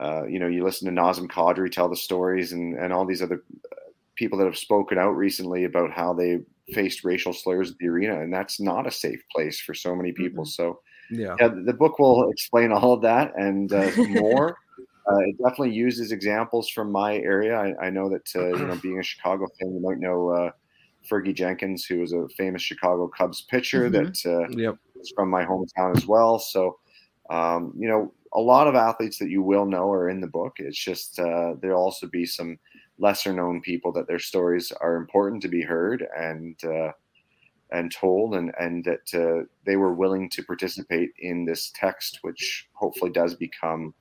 uh, 0.00 0.24
you 0.26 0.38
know, 0.38 0.46
you 0.48 0.64
listen 0.64 0.86
to 0.92 1.00
Nazem 1.00 1.28
Kadri 1.28 1.70
tell 1.70 1.88
the 1.88 1.96
stories 1.96 2.52
and, 2.52 2.78
and 2.78 2.92
all 2.92 3.04
these 3.04 3.22
other 3.22 3.44
uh, 3.70 3.90
people 4.16 4.38
that 4.38 4.46
have 4.46 4.56
spoken 4.56 4.98
out 4.98 5.10
recently 5.10 5.64
about 5.64 5.92
how 5.92 6.14
they 6.14 6.38
faced 6.72 7.04
racial 7.04 7.32
slurs 7.32 7.70
at 7.70 7.78
the 7.78 7.88
arena, 7.88 8.20
and 8.20 8.32
that's 8.32 8.60
not 8.60 8.86
a 8.86 8.90
safe 8.90 9.20
place 9.34 9.60
for 9.60 9.74
so 9.74 9.94
many 9.94 10.12
people. 10.12 10.44
So, 10.44 10.80
Yeah. 11.10 11.36
yeah, 11.38 11.48
the 11.48 11.74
book 11.74 11.98
will 11.98 12.30
explain 12.30 12.72
all 12.72 12.92
of 12.92 13.02
that 13.02 13.32
and 13.36 13.72
uh, 13.72 13.90
more. 14.08 14.56
Uh, 15.10 15.18
it 15.18 15.36
definitely 15.38 15.72
uses 15.72 16.12
examples 16.12 16.68
from 16.68 16.92
my 16.92 17.16
area. 17.16 17.56
I, 17.58 17.86
I 17.86 17.90
know 17.90 18.08
that 18.10 18.28
uh, 18.34 18.48
you 18.48 18.66
know, 18.66 18.76
being 18.82 18.98
a 18.98 19.02
Chicago 19.02 19.46
fan, 19.58 19.74
you 19.74 19.80
might 19.80 19.98
know 19.98 20.28
uh, 20.28 20.50
Fergie 21.08 21.34
Jenkins, 21.34 21.84
who 21.84 22.00
was 22.00 22.12
a 22.12 22.28
famous 22.36 22.62
Chicago 22.62 23.08
Cubs 23.08 23.42
pitcher 23.42 23.88
Mhm. 23.88 23.92
that 23.92 24.30
uh, 24.30 24.48
Yep. 24.56 24.78
is 25.00 25.12
from 25.14 25.30
my 25.30 25.44
hometown 25.44 25.96
as 25.96 26.06
well. 26.06 26.38
So, 26.38 26.78
um, 27.30 27.72
you 27.76 27.88
know, 27.88 28.12
a 28.32 28.40
lot 28.40 28.68
of 28.68 28.74
athletes 28.74 29.18
that 29.18 29.30
you 29.30 29.42
will 29.42 29.66
know 29.66 29.90
are 29.90 30.08
in 30.08 30.20
the 30.20 30.26
book. 30.28 30.56
It's 30.58 30.78
just 30.78 31.18
uh, 31.18 31.54
there'll 31.60 31.82
also 31.82 32.06
be 32.06 32.26
some 32.26 32.58
lesser 32.98 33.32
known 33.32 33.60
people 33.60 33.92
that 33.92 34.06
their 34.06 34.18
stories 34.18 34.72
are 34.72 34.96
important 34.96 35.42
to 35.42 35.48
be 35.48 35.62
heard 35.62 36.06
and 36.16 36.62
uh, 36.64 36.92
and 37.72 37.90
told, 37.92 38.34
and 38.34 38.52
and 38.58 38.84
that 38.84 39.14
uh, 39.14 39.46
they 39.64 39.76
were 39.76 39.94
willing 39.94 40.28
to 40.30 40.42
participate 40.44 41.10
in 41.18 41.44
this 41.44 41.72
text, 41.74 42.18
which 42.22 42.68
hopefully 42.74 43.10
does 43.10 43.34
become 43.34 43.94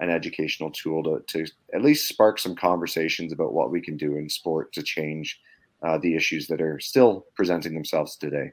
an 0.00 0.10
educational 0.10 0.70
tool 0.70 1.02
to, 1.02 1.22
to 1.28 1.50
at 1.74 1.82
least 1.82 2.08
spark 2.08 2.38
some 2.38 2.56
conversations 2.56 3.32
about 3.32 3.52
what 3.54 3.70
we 3.70 3.80
can 3.80 3.96
do 3.96 4.16
in 4.16 4.28
sport 4.28 4.72
to 4.72 4.82
change 4.82 5.40
uh, 5.84 5.98
the 5.98 6.14
issues 6.14 6.46
that 6.48 6.60
are 6.60 6.78
still 6.80 7.26
presenting 7.34 7.74
themselves 7.74 8.16
today. 8.16 8.52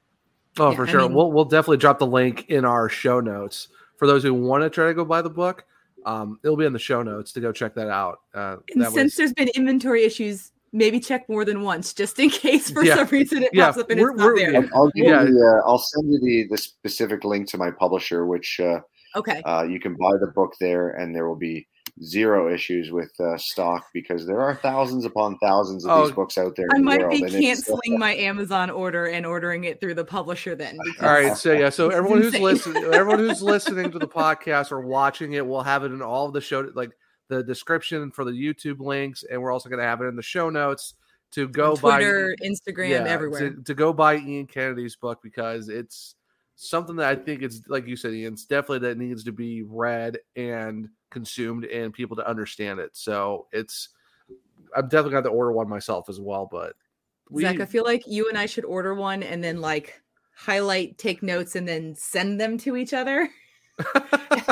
Oh, 0.58 0.72
Yeah, 0.72 0.76
for 0.76 0.88
I 0.88 0.90
sure. 0.92 1.02
mean- 1.02 1.14
we'll 1.14 1.32
we'll 1.32 1.46
definitely 1.46 1.78
drop 1.78 2.00
the 2.00 2.08
link 2.08 2.46
in 2.50 2.66
our 2.66 2.90
show 2.90 3.20
notes 3.20 3.68
for 3.98 4.08
those 4.08 4.24
who 4.24 4.34
want 4.34 4.64
to 4.64 4.70
try 4.70 4.88
to 4.88 4.94
go 4.94 5.06
buy 5.06 5.22
the 5.22 5.30
book. 5.30 5.66
Um, 6.06 6.40
it'll 6.44 6.56
be 6.58 6.66
in 6.66 6.74
the 6.74 6.80
show 6.80 7.04
notes 7.04 7.34
to 7.34 7.42
go 7.42 7.52
check 7.52 7.76
that 7.76 7.90
out. 7.90 8.20
Uh, 8.34 8.58
And 8.74 8.82
that 8.82 8.92
since 8.92 9.12
was, 9.14 9.16
there's 9.18 9.34
been 9.34 9.50
inventory 9.50 10.04
issues, 10.06 10.52
maybe 10.72 11.00
check 11.00 11.28
more 11.28 11.44
than 11.44 11.62
once 11.62 11.94
just 11.94 12.18
in 12.20 12.30
case 12.30 12.70
for 12.72 12.84
Yeah. 12.84 12.96
some 12.96 13.08
reason 13.08 13.44
it 13.44 13.50
Yeah, 13.54 13.66
pops 13.66 13.78
up 13.80 13.90
and 13.90 14.00
we're- 14.00 14.14
it's 14.14 14.20
not 14.20 14.26
we're- 14.34 14.52
there. 14.52 14.62
I'll, 14.74 14.84
I'll 14.84 14.92
give 14.92 15.06
Yeah. 15.06 15.24
you 15.24 15.34
the, 15.34 15.62
uh, 15.66 15.70
I'll 15.70 15.78
send 15.78 16.10
you 16.12 16.20
the, 16.22 16.48
the 16.52 16.58
specific 16.58 17.26
link 17.26 17.48
to 17.50 17.58
my 17.58 17.70
publisher, 17.72 18.26
which 18.26 18.60
uh, 18.62 18.80
Okay. 19.18 19.42
uh, 19.44 19.64
you 19.64 19.80
can 19.80 19.96
buy 19.96 20.14
the 20.22 20.28
book 20.34 20.54
there, 20.62 20.92
and 20.92 21.14
there 21.14 21.28
will 21.28 21.36
be 21.36 21.68
zero 22.04 22.54
issues 22.54 22.92
with 22.92 23.12
uh, 23.20 23.38
stock 23.38 23.86
because 23.94 24.26
there 24.26 24.42
are 24.42 24.56
thousands 24.56 25.06
upon 25.06 25.38
thousands 25.40 25.86
of 25.86 25.92
Oh, 25.92 26.06
these 26.06 26.16
books 26.16 26.38
out 26.38 26.56
there. 26.56 26.68
I 26.74 26.78
in 26.78 26.82
the 26.82 26.86
might 26.86 27.00
world, 27.02 27.12
be 27.12 27.24
and 27.24 27.34
it's, 27.36 27.64
canceling 27.66 28.00
my 28.00 28.16
Amazon 28.16 28.70
order 28.70 29.06
and 29.08 29.26
ordering 29.26 29.66
it 29.66 29.80
through 29.82 29.96
the 29.96 30.06
publisher 30.06 30.56
then. 30.56 30.78
Because 30.84 31.04
All 31.04 31.12
right, 31.14 31.38
so 31.38 31.54
yeah, 31.54 31.70
so 31.70 31.90
everyone 31.90 32.22
who's 32.22 32.40
listening, 32.40 32.84
everyone 32.86 33.20
who's 33.20 33.42
listening 33.42 33.92
to 33.92 34.00
the 34.00 34.08
podcast 34.08 34.72
or 34.72 34.82
watching 34.82 35.34
it, 35.34 35.46
we'll 35.46 35.62
have 35.64 35.84
it 35.84 35.92
in 35.92 36.02
all 36.02 36.26
of 36.28 36.34
the 36.34 36.42
show, 36.42 36.70
like 36.74 36.92
the 37.28 37.44
description 37.44 38.12
for 38.12 38.24
the 38.24 38.32
YouTube 38.32 38.80
links, 38.80 39.24
and 39.30 39.42
we're 39.42 39.52
also 39.52 39.70
going 39.70 39.80
to 39.80 39.86
have 39.86 40.02
it 40.02 40.06
in 40.06 40.16
the 40.16 40.22
show 40.24 40.50
notes 40.50 40.96
to 41.32 41.48
go 41.48 41.72
On 41.72 41.78
Twitter, 41.78 42.36
buy 42.40 42.48
Instagram, 42.48 43.06
everywhere. 43.06 43.52
to, 43.52 43.62
to 43.64 43.74
go 43.76 43.94
buy 43.94 44.18
Ian 44.18 44.48
Kennedy's 44.48 44.96
book 44.96 45.20
because 45.22 45.70
it's 45.70 46.16
something 46.60 46.98
that 46.98 47.08
I 47.08 47.16
think 47.16 47.42
it's 47.42 47.62
like 47.68 47.88
you 47.88 47.96
said, 47.96 48.14
Ian, 48.14 48.34
it's 48.34 48.46
definitely 48.46 48.88
that 48.90 48.98
needs 48.98 49.24
to 49.24 49.32
be 49.32 49.64
read 49.64 50.18
and 50.36 50.90
consumed 51.10 51.66
and 51.66 51.94
people 51.94 52.18
to 52.18 52.28
understand 52.28 52.80
it. 52.80 52.92
So 52.94 53.48
it's 53.54 53.90
I'm 54.76 54.88
definitely 54.88 55.12
going 55.12 55.24
to 55.24 55.30
order 55.30 55.54
one 55.54 55.70
myself 55.70 56.10
as 56.10 56.20
well, 56.20 56.48
but 56.52 56.74
we, 57.30 57.44
Zach, 57.44 57.62
I 57.62 57.66
feel 57.66 57.86
like 57.86 58.04
you 58.08 58.28
and 58.28 58.38
I 58.38 58.46
should 58.46 58.66
order 58.66 58.94
one 58.94 59.24
and 59.24 59.44
then 59.44 59.62
like 59.62 60.02
highlight, 60.36 60.98
take 60.98 61.24
notes, 61.24 61.56
and 61.56 61.68
then 61.68 61.96
send 61.96 62.40
them 62.42 62.58
to 62.60 62.76
each 62.76 62.94
other. 62.94 63.30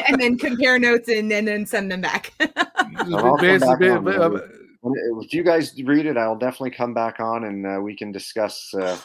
and 0.07 0.19
then 0.19 0.37
compare 0.37 0.79
notes 0.79 1.09
and, 1.09 1.31
and 1.33 1.45
then 1.47 1.65
send 1.65 1.91
them 1.91 1.99
back. 1.99 2.33
I'll 2.39 3.35
come 3.35 3.37
basically- 3.41 3.89
back 3.89 3.97
on, 3.97 4.03
ba- 4.05 4.21
uh, 4.21 4.29
ba- 4.29 4.49
when- 4.81 5.21
if 5.23 5.33
you 5.33 5.43
guys 5.43 5.73
read 5.83 6.05
it, 6.05 6.15
I'll 6.17 6.37
definitely 6.37 6.71
come 6.71 6.93
back 6.93 7.19
on 7.19 7.43
and 7.43 7.67
uh, 7.67 7.79
we 7.81 7.95
can 7.95 8.11
discuss 8.13 8.73
uh, 8.73 8.97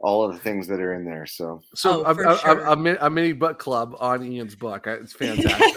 all 0.00 0.22
of 0.24 0.32
the 0.32 0.38
things 0.38 0.68
that 0.68 0.80
are 0.80 0.94
in 0.94 1.04
there. 1.04 1.26
So, 1.26 1.60
So 1.74 2.04
Oh, 2.04 2.10
a, 2.10 2.14
for 2.14 2.22
a- 2.22 2.34
a- 2.34 2.38
sure. 2.38 2.60
a, 2.66 2.76
mi- 2.76 2.96
a 3.00 3.10
mini 3.10 3.32
book 3.32 3.58
club 3.58 3.96
on 3.98 4.22
Ian's 4.24 4.54
book. 4.54 4.86
It's 4.86 5.12
fantastic. 5.12 5.74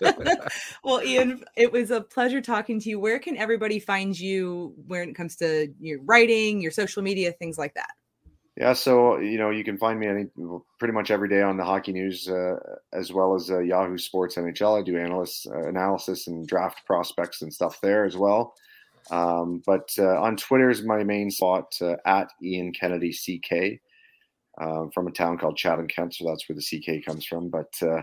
well, 0.84 1.02
Ian, 1.02 1.44
it 1.56 1.70
was 1.72 1.90
a 1.90 2.00
pleasure 2.00 2.40
talking 2.40 2.80
to 2.80 2.88
you. 2.88 2.98
Where 2.98 3.18
can 3.18 3.36
everybody 3.36 3.78
find 3.78 4.18
you 4.18 4.74
when 4.86 5.10
it 5.10 5.14
comes 5.14 5.36
to 5.36 5.68
your 5.80 6.00
writing, 6.02 6.60
your 6.60 6.70
social 6.70 7.02
media, 7.02 7.32
things 7.32 7.58
like 7.58 7.74
that? 7.74 7.90
yeah, 8.56 8.72
so 8.72 9.18
you 9.18 9.36
know, 9.36 9.50
you 9.50 9.64
can 9.64 9.76
find 9.76 9.98
me 9.98 10.06
any 10.06 10.26
pretty 10.78 10.94
much 10.94 11.10
every 11.10 11.28
day 11.28 11.42
on 11.42 11.56
the 11.56 11.64
hockey 11.64 11.92
news, 11.92 12.28
uh, 12.28 12.54
as 12.92 13.12
well 13.12 13.34
as 13.34 13.50
uh, 13.50 13.58
Yahoo 13.58 13.98
Sports 13.98 14.36
NHL. 14.36 14.78
I 14.80 14.82
do 14.84 14.96
analysis, 14.96 15.46
uh, 15.52 15.66
analysis 15.66 16.28
and 16.28 16.46
draft 16.46 16.86
prospects 16.86 17.42
and 17.42 17.52
stuff 17.52 17.80
there 17.80 18.04
as 18.04 18.16
well. 18.16 18.54
Um, 19.10 19.62
but 19.66 19.90
uh, 19.98 20.20
on 20.20 20.36
Twitter 20.36 20.70
is 20.70 20.82
my 20.82 21.04
main 21.04 21.30
spot 21.30 21.76
uh, 21.80 21.96
at 22.06 22.28
Ian 22.42 22.72
Kennedy 22.72 23.12
CK 23.12 23.80
uh, 24.58 24.86
from 24.94 25.06
a 25.06 25.12
town 25.12 25.38
called 25.38 25.56
Chatham, 25.56 25.88
Kent. 25.88 26.14
So 26.14 26.26
that's 26.26 26.48
where 26.48 26.56
the 26.56 26.62
CK 26.62 27.04
comes 27.04 27.26
from. 27.26 27.50
But 27.50 27.72
uh, 27.82 28.02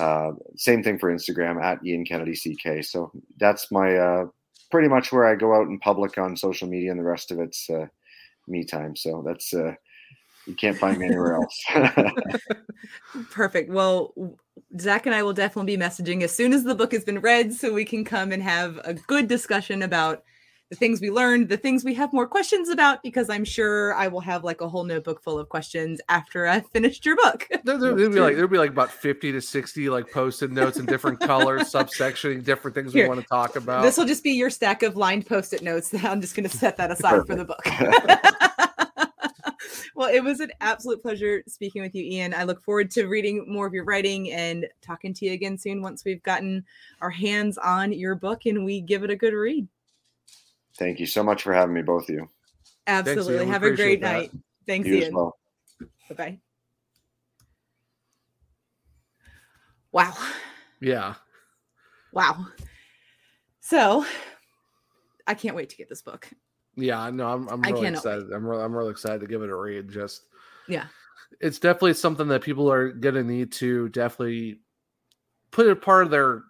uh, 0.00 0.32
same 0.56 0.82
thing 0.82 0.98
for 0.98 1.12
Instagram 1.12 1.62
at 1.62 1.84
Ian 1.84 2.04
Kennedy 2.04 2.34
CK. 2.34 2.84
So 2.84 3.12
that's 3.38 3.70
my 3.70 3.96
uh, 3.96 4.26
pretty 4.70 4.88
much 4.88 5.12
where 5.12 5.26
I 5.26 5.36
go 5.36 5.54
out 5.54 5.68
in 5.68 5.78
public 5.78 6.18
on 6.18 6.36
social 6.36 6.68
media, 6.68 6.90
and 6.90 6.98
the 6.98 7.04
rest 7.04 7.30
of 7.30 7.38
it's 7.38 7.70
me 8.48 8.64
time. 8.64 8.96
So 8.96 9.22
that's 9.24 9.52
you 9.52 10.54
can't 10.56 10.76
find 10.76 10.98
me 10.98 11.06
anywhere 11.06 11.34
else. 11.34 11.64
Perfect. 13.30 13.70
Well, 13.70 14.12
Zach 14.80 15.06
and 15.06 15.14
I 15.14 15.22
will 15.22 15.32
definitely 15.32 15.76
be 15.76 15.82
messaging 15.82 16.22
as 16.22 16.34
soon 16.34 16.52
as 16.52 16.64
the 16.64 16.74
book 16.74 16.92
has 16.92 17.04
been 17.04 17.20
read 17.20 17.52
so 17.52 17.72
we 17.72 17.84
can 17.84 18.04
come 18.04 18.32
and 18.32 18.42
have 18.42 18.78
a 18.84 18.94
good 18.94 19.28
discussion 19.28 19.82
about 19.82 20.24
the 20.70 20.76
things 20.76 21.00
we 21.00 21.10
learned, 21.10 21.48
the 21.48 21.56
things 21.56 21.84
we 21.84 21.94
have 21.94 22.12
more 22.12 22.26
questions 22.26 22.68
about, 22.68 23.02
because 23.02 23.28
I'm 23.28 23.44
sure 23.44 23.94
I 23.94 24.08
will 24.08 24.20
have 24.20 24.44
like 24.44 24.60
a 24.60 24.68
whole 24.68 24.84
notebook 24.84 25.22
full 25.22 25.38
of 25.38 25.48
questions 25.48 26.00
after 26.08 26.46
I've 26.46 26.68
finished 26.70 27.04
your 27.04 27.16
book. 27.16 27.46
there, 27.64 27.78
there, 27.78 27.94
would 27.94 28.12
be 28.12 28.20
like 28.20 28.36
there'd 28.36 28.50
be 28.50 28.58
like 28.58 28.70
about 28.70 28.90
fifty 28.90 29.30
to 29.32 29.40
sixty 29.40 29.88
like 29.88 30.10
post-it 30.10 30.50
notes 30.50 30.78
in 30.78 30.86
different 30.86 31.20
colors, 31.20 31.62
subsectioning 31.72 32.42
different 32.42 32.74
things 32.74 32.92
Here, 32.92 33.04
we 33.04 33.08
want 33.08 33.20
to 33.20 33.26
talk 33.26 33.56
about. 33.56 33.82
This 33.82 33.96
will 33.96 34.06
just 34.06 34.24
be 34.24 34.32
your 34.32 34.50
stack 34.50 34.82
of 34.82 34.96
lined 34.96 35.26
post-it 35.26 35.62
notes. 35.62 35.94
I'm 36.02 36.20
just 36.20 36.34
going 36.34 36.48
to 36.48 36.56
set 36.56 36.76
that 36.78 36.90
aside 36.90 37.26
for 37.26 37.36
the 37.36 37.44
book. 37.44 37.64
well, 39.94 40.12
it 40.12 40.22
was 40.22 40.40
an 40.40 40.50
absolute 40.60 41.00
pleasure 41.00 41.42
speaking 41.46 41.82
with 41.82 41.94
you, 41.94 42.02
Ian. 42.04 42.34
I 42.34 42.44
look 42.44 42.62
forward 42.62 42.90
to 42.92 43.06
reading 43.06 43.44
more 43.48 43.66
of 43.66 43.72
your 43.74 43.84
writing 43.84 44.32
and 44.32 44.66
talking 44.82 45.14
to 45.14 45.26
you 45.26 45.32
again 45.32 45.56
soon 45.56 45.82
once 45.82 46.04
we've 46.04 46.22
gotten 46.22 46.64
our 47.00 47.10
hands 47.10 47.58
on 47.58 47.92
your 47.92 48.14
book 48.14 48.46
and 48.46 48.64
we 48.64 48.80
give 48.80 49.04
it 49.04 49.10
a 49.10 49.16
good 49.16 49.34
read. 49.34 49.68
Thank 50.76 50.98
you 50.98 51.06
so 51.06 51.22
much 51.22 51.42
for 51.42 51.52
having 51.52 51.74
me, 51.74 51.82
both 51.82 52.08
of 52.08 52.14
you. 52.14 52.28
Absolutely. 52.86 53.34
Ian. 53.36 53.46
We 53.46 53.52
Have 53.52 53.62
a 53.62 53.70
great 53.70 54.00
that. 54.00 54.12
night. 54.12 54.30
Thanks, 54.66 54.88
You 54.88 54.96
Ian. 54.96 55.14
well. 55.14 55.36
Bye 56.08 56.14
bye. 56.16 56.38
Wow. 59.92 60.12
yeah. 60.80 61.14
Wow. 62.12 62.46
So 63.60 64.04
I 65.26 65.34
can't 65.34 65.54
wait 65.54 65.68
to 65.70 65.76
get 65.76 65.88
this 65.88 66.02
book. 66.02 66.28
Yeah, 66.76 67.10
no, 67.10 67.28
I'm 67.28 67.48
I'm 67.48 67.62
really 67.62 67.88
excited. 67.88 68.32
I'm 68.32 68.44
really, 68.46 68.62
I'm 68.62 68.74
really 68.74 68.90
excited 68.90 69.20
to 69.20 69.26
give 69.26 69.42
it 69.42 69.50
a 69.50 69.56
read. 69.56 69.88
Just 69.90 70.22
Yeah. 70.68 70.86
it's 71.40 71.58
definitely 71.58 71.94
something 71.94 72.28
that 72.28 72.42
people 72.42 72.70
are 72.70 72.90
gonna 72.92 73.22
need 73.22 73.52
to 73.52 73.88
definitely 73.90 74.60
put 75.50 75.66
it 75.66 75.80
part 75.82 76.04
of 76.04 76.10
their 76.10 76.42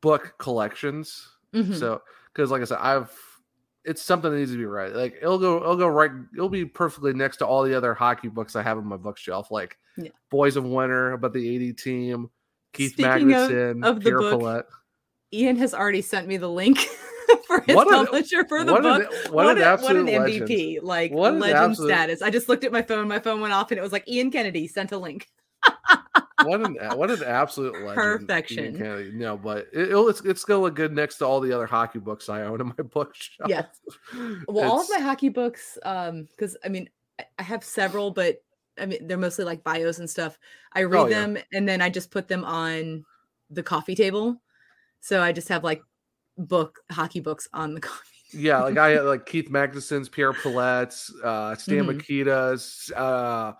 book 0.00 0.34
collections. 0.38 1.28
Mhm. 1.54 1.74
So 1.78 2.02
because 2.32 2.50
like 2.50 2.62
I 2.62 2.64
said, 2.64 2.78
I've 2.80 3.12
it's 3.84 4.02
something 4.02 4.30
that 4.30 4.36
needs 4.38 4.50
to 4.52 4.58
be 4.58 4.64
read. 4.66 4.94
Like 4.94 5.16
it'll 5.20 5.38
go 5.38 5.56
it'll 5.58 5.76
go 5.76 5.88
right 5.88 6.10
it'll 6.34 6.48
be 6.48 6.64
perfectly 6.64 7.12
next 7.12 7.38
to 7.38 7.46
all 7.46 7.62
the 7.62 7.74
other 7.74 7.94
hockey 7.94 8.28
books 8.28 8.54
I 8.56 8.62
have 8.62 8.78
on 8.78 8.86
my 8.86 8.96
bookshelf, 8.96 9.50
like 9.50 9.78
Yeah. 9.96 10.10
Boys 10.30 10.56
of 10.56 10.64
Winter, 10.64 11.12
about 11.12 11.32
the 11.32 11.54
80 11.54 11.72
team, 11.74 12.30
Keith 12.72 12.92
Speaking 12.92 13.32
of- 13.34 13.50
Magnuson, 13.50 13.84
of 13.84 13.96
the 13.96 14.00
Pierre 14.02 14.18
book, 14.20 14.40
Pilote. 14.40 14.66
Ian 15.32 15.56
has 15.56 15.74
already 15.74 16.02
sent 16.02 16.26
me 16.28 16.36
the 16.36 16.48
link 16.48 16.78
for 17.46 17.60
his 17.60 17.76
What 17.76 17.88
an- 17.88 18.06
publisher 18.06 18.44
for 18.46 18.64
the 18.64 18.72
what 18.72 18.84
an- 18.86 19.00
book. 19.02 19.32
what 19.32 19.56
an 19.56 19.62
a- 19.62 19.66
absolute 19.66 20.08
an 20.08 20.22
legend. 20.22 20.48
MVP, 20.48 20.78
like 20.82 21.12
What 21.12 21.34
legend 21.34 21.56
absolute- 21.72 21.88
status. 21.88 22.22
I 22.22 22.30
just 22.30 22.48
looked 22.48 22.64
at 22.64 22.72
my 22.72 22.82
phone, 22.82 23.08
my 23.08 23.18
phone 23.18 23.40
went 23.40 23.52
off, 23.52 23.70
and 23.70 23.78
it 23.78 23.82
was 23.82 23.92
like 23.92 24.08
Ian 24.08 24.30
Kennedy 24.30 24.66
sent 24.66 24.92
a 24.92 24.98
link. 24.98 25.28
what 26.44 26.60
an 26.62 26.76
what 26.96 27.10
an 27.10 27.22
absolute 27.22 27.74
legend, 27.74 27.94
Perfection. 27.96 28.76
Kennedy. 28.78 29.10
No, 29.12 29.36
but 29.36 29.66
it, 29.72 29.90
it's 29.92 30.20
it's 30.22 30.44
gonna 30.44 30.62
look 30.62 30.74
good 30.74 30.92
next 30.92 31.18
to 31.18 31.26
all 31.26 31.40
the 31.40 31.52
other 31.52 31.66
hockey 31.66 31.98
books 31.98 32.28
I 32.28 32.42
own 32.42 32.60
in 32.60 32.68
my 32.68 32.74
bookshelf. 32.94 33.48
Yeah, 33.50 33.66
Well, 34.48 34.70
all 34.72 34.80
of 34.80 34.88
my 34.90 35.00
hockey 35.00 35.28
books, 35.28 35.76
um, 35.84 36.24
because 36.30 36.56
I 36.64 36.68
mean, 36.68 36.88
I- 37.18 37.26
I 37.38 37.42
have 37.42 37.62
several, 37.62 38.10
but 38.10 38.42
I 38.78 38.86
mean, 38.86 39.06
they're 39.06 39.18
mostly 39.18 39.44
like 39.44 39.62
bios 39.62 39.98
and 39.98 40.08
stuff. 40.08 40.38
I 40.72 40.84
read 40.84 40.98
Oh, 41.00 41.06
yeah. 41.06 41.20
them 41.20 41.38
and 41.52 41.68
then 41.68 41.82
I 41.82 41.90
just 41.90 42.10
put 42.10 42.28
them 42.28 42.44
on 42.44 43.04
the 43.50 43.62
coffee 43.62 43.94
table. 43.94 44.40
So 45.00 45.20
I 45.22 45.32
just 45.32 45.48
have 45.48 45.62
like 45.64 45.82
book 46.38 46.78
hockey 46.90 47.20
books 47.20 47.48
on 47.52 47.74
the 47.74 47.80
coffee. 47.90 48.06
yeah, 48.32 48.62
like 48.62 48.78
I 48.78 49.00
like 49.00 49.26
Keith 49.26 49.50
Magnuson's, 49.50 50.08
Pierre 50.08 50.32
Pilote's, 50.32 51.12
uh, 51.24 51.54
Stan 51.56 51.84
Mhm. 51.84 52.00
Mikita's, 52.00 52.90
uh, 52.96 53.52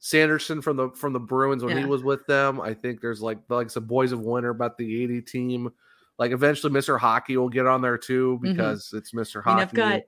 Sanderson 0.00 0.62
from 0.62 0.76
the 0.76 0.90
from 0.90 1.12
the 1.12 1.18
Bruins 1.20 1.64
when 1.64 1.76
he 1.76 1.84
was 1.84 2.04
with 2.04 2.24
them. 2.26 2.60
I 2.60 2.72
think 2.74 3.00
there's 3.00 3.20
like 3.20 3.38
like 3.48 3.68
some 3.70 3.84
Boys 3.86 4.12
of 4.12 4.20
Winter 4.20 4.50
about 4.50 4.78
the 4.78 5.02
80 5.02 5.22
team. 5.22 5.70
Like 6.18 6.30
eventually, 6.32 6.72
Mr. 6.72 6.98
Hockey 7.00 7.36
will 7.36 7.48
get 7.48 7.66
on 7.66 7.80
there 7.82 7.98
too 7.98 8.38
Mhm. 8.38 8.42
because 8.42 8.92
it's 8.94 9.12
Mr. 9.12 9.40
I 9.44 9.50
Hockey. 9.50 9.62
I've 9.62 9.72
got 9.74 10.00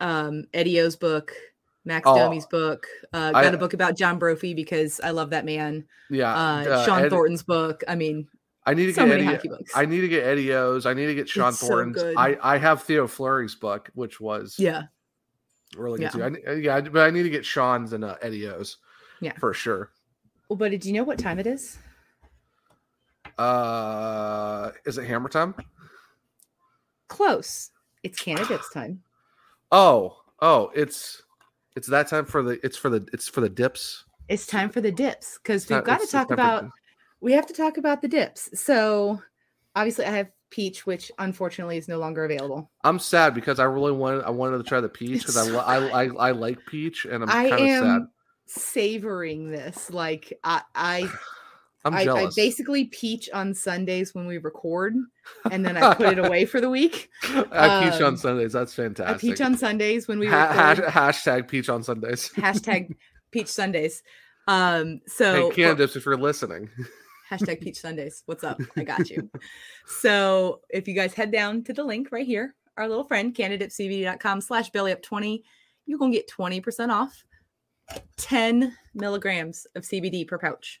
um 0.00 0.44
Eddie 0.52 0.80
O's 0.80 0.94
book, 0.96 1.32
Max 1.84 2.04
Oh, 2.06 2.16
Domi's 2.16 2.46
book, 2.46 2.86
uh, 3.12 3.32
got 3.32 3.52
a 3.54 3.58
book 3.58 3.74
about 3.74 3.96
John 3.96 4.18
Brophy 4.18 4.54
because 4.54 5.00
I 5.02 5.10
love 5.10 5.30
that 5.30 5.44
man. 5.44 5.86
yeah, 6.10 6.32
Uh, 6.34 6.64
uh, 6.68 6.84
Shawn 6.84 7.04
Ed- 7.04 7.10
Thornton's 7.10 7.42
book. 7.42 7.82
I 7.88 7.94
mean, 7.96 8.28
I 8.66 8.72
need 8.74 8.86
to 8.86 8.94
so 8.94 9.06
get 9.06 9.20
Eddie. 9.20 9.50
I 9.74 9.84
need 9.84 10.00
to 10.00 10.08
get 10.08 10.24
Eddie 10.24 10.52
O's. 10.54 10.86
I 10.86 10.94
need 10.94 11.06
to 11.06 11.14
get 11.14 11.28
Shawn 11.28 11.50
It's 11.50 11.58
so 11.60 11.66
Thornton's. 11.68 12.02
good. 12.02 12.16
I 12.16 12.36
I 12.42 12.56
have 12.58 12.82
Theo 12.82 13.06
Fleury's 13.06 13.54
book, 13.54 13.90
which 13.94 14.20
was 14.20 14.56
yeah, 14.58 14.84
really 15.76 15.98
good 15.98 16.10
Yeah. 16.16 16.28
too. 16.30 16.38
I, 16.48 16.52
yeah, 16.54 16.80
but 16.80 17.02
I 17.06 17.10
need 17.10 17.24
to 17.24 17.30
get 17.30 17.44
Shawn's 17.44 17.92
and 17.92 18.04
uh, 18.04 18.16
Eddie 18.22 18.48
O's. 18.48 18.78
Yeah. 19.20 19.32
for 19.38 19.54
sure. 19.54 19.90
well, 20.48 20.56
buddy, 20.56 20.76
do 20.78 20.88
you 20.88 20.94
know 20.94 21.04
what 21.04 21.18
time 21.18 21.38
it 21.38 21.46
is? 21.46 21.78
Uh, 23.38 24.70
is 24.84 24.98
it 24.98 25.04
Hammer 25.06 25.28
Time? 25.28 25.54
Close. 27.08 27.70
It's 28.02 28.20
Cannadips 28.22 28.72
time. 28.72 29.02
Oh, 29.72 30.18
oh, 30.40 30.70
it's 30.74 31.22
it's 31.76 31.88
that 31.88 32.08
time 32.08 32.24
for 32.26 32.42
the 32.42 32.58
it's 32.64 32.76
for 32.76 32.90
the 32.90 33.06
it's 33.12 33.28
for 33.28 33.40
the 33.40 33.48
dips. 33.48 34.04
It's 34.28 34.46
time 34.46 34.68
for 34.70 34.80
the 34.80 34.92
dips 34.92 35.38
because 35.42 35.68
we've 35.68 35.84
got 35.84 35.96
to 35.98 36.02
it's- 36.04 36.10
talk 36.12 36.28
for 36.28 36.34
about. 36.34 36.62
the- 36.64 36.70
We 37.20 37.32
have 37.32 37.46
to 37.46 37.54
talk 37.54 37.76
about 37.78 38.02
the 38.02 38.08
dips. 38.08 38.50
So, 38.60 39.22
obviously, 39.74 40.04
I 40.04 40.10
have 40.10 40.28
peach, 40.50 40.86
which 40.86 41.10
unfortunately 41.18 41.76
is 41.78 41.88
no 41.88 41.98
longer 41.98 42.24
available. 42.24 42.70
I'm 42.84 42.98
sad 42.98 43.34
because 43.34 43.58
I 43.58 43.64
really 43.64 43.92
wanted 43.92 44.22
I 44.24 44.30
wanted 44.30 44.58
to 44.58 44.64
try 44.64 44.80
the 44.80 44.88
peach 44.88 45.20
because 45.20 45.36
I, 45.36 45.54
I 45.56 46.04
I 46.04 46.28
I 46.28 46.30
like 46.32 46.58
peach 46.66 47.06
and 47.06 47.24
I'm 47.24 47.28
kind 47.28 47.52
of 47.52 47.68
sad. 47.68 48.02
savoring 48.46 49.50
this. 49.50 49.90
Like 49.90 50.32
I, 50.44 50.62
I, 50.74 51.08
I'm 51.84 51.94
I, 51.94 52.02
I 52.08 52.28
basically 52.36 52.86
peach 52.86 53.28
on 53.32 53.52
Sundays 53.54 54.14
when 54.14 54.26
we 54.26 54.38
record, 54.38 54.94
and 55.50 55.64
then 55.66 55.76
I 55.76 55.94
put 55.94 56.06
it 56.16 56.18
away 56.18 56.44
for 56.46 56.60
the 56.60 56.70
week. 56.70 57.10
I 57.24 57.90
peach 57.90 58.00
on 58.00 58.08
Um, 58.14 58.16
Sundays. 58.16 58.52
That's 58.52 58.72
fantastic. 58.74 59.16
I 59.16 59.18
peach 59.18 59.40
on 59.40 59.56
Sundays 59.58 60.08
when 60.08 60.18
we 60.18 60.26
Ha- 60.26 60.52
hash- 60.52 60.78
record. 60.78 60.92
hashtag 60.92 61.48
peach 61.48 61.68
on 61.68 61.82
Sundays. 61.82 62.30
hashtag 62.36 62.94
peach 63.32 63.48
Sundays. 63.48 64.02
Um. 64.46 65.00
So 65.06 65.50
hey, 65.50 65.56
Candace, 65.56 65.96
if 65.96 66.04
you're 66.06 66.16
listening, 66.16 66.68
Hashtag 67.34 67.60
peach 67.60 67.80
Sundays. 67.80 68.22
What's 68.26 68.44
up? 68.44 68.60
I 68.76 68.84
got 68.84 69.10
you. 69.10 69.28
so 69.86 70.60
if 70.70 70.86
you 70.86 70.94
guys 70.94 71.14
head 71.14 71.32
down 71.32 71.64
to 71.64 71.72
the 71.72 71.82
link 71.82 72.08
right 72.12 72.26
here, 72.26 72.54
our 72.76 72.88
little 72.88 73.04
friend, 73.04 73.34
cannadipscbd.com 73.34 74.40
slash 74.40 74.70
belly 74.70 74.92
up 74.92 75.02
20, 75.02 75.42
you're 75.86 75.98
going 75.98 76.12
to 76.12 76.18
get 76.18 76.30
20% 76.30 76.90
off 76.90 77.24
10 78.16 78.76
milligrams 78.94 79.66
of 79.74 79.82
CBD 79.82 80.26
per 80.26 80.38
pouch. 80.38 80.80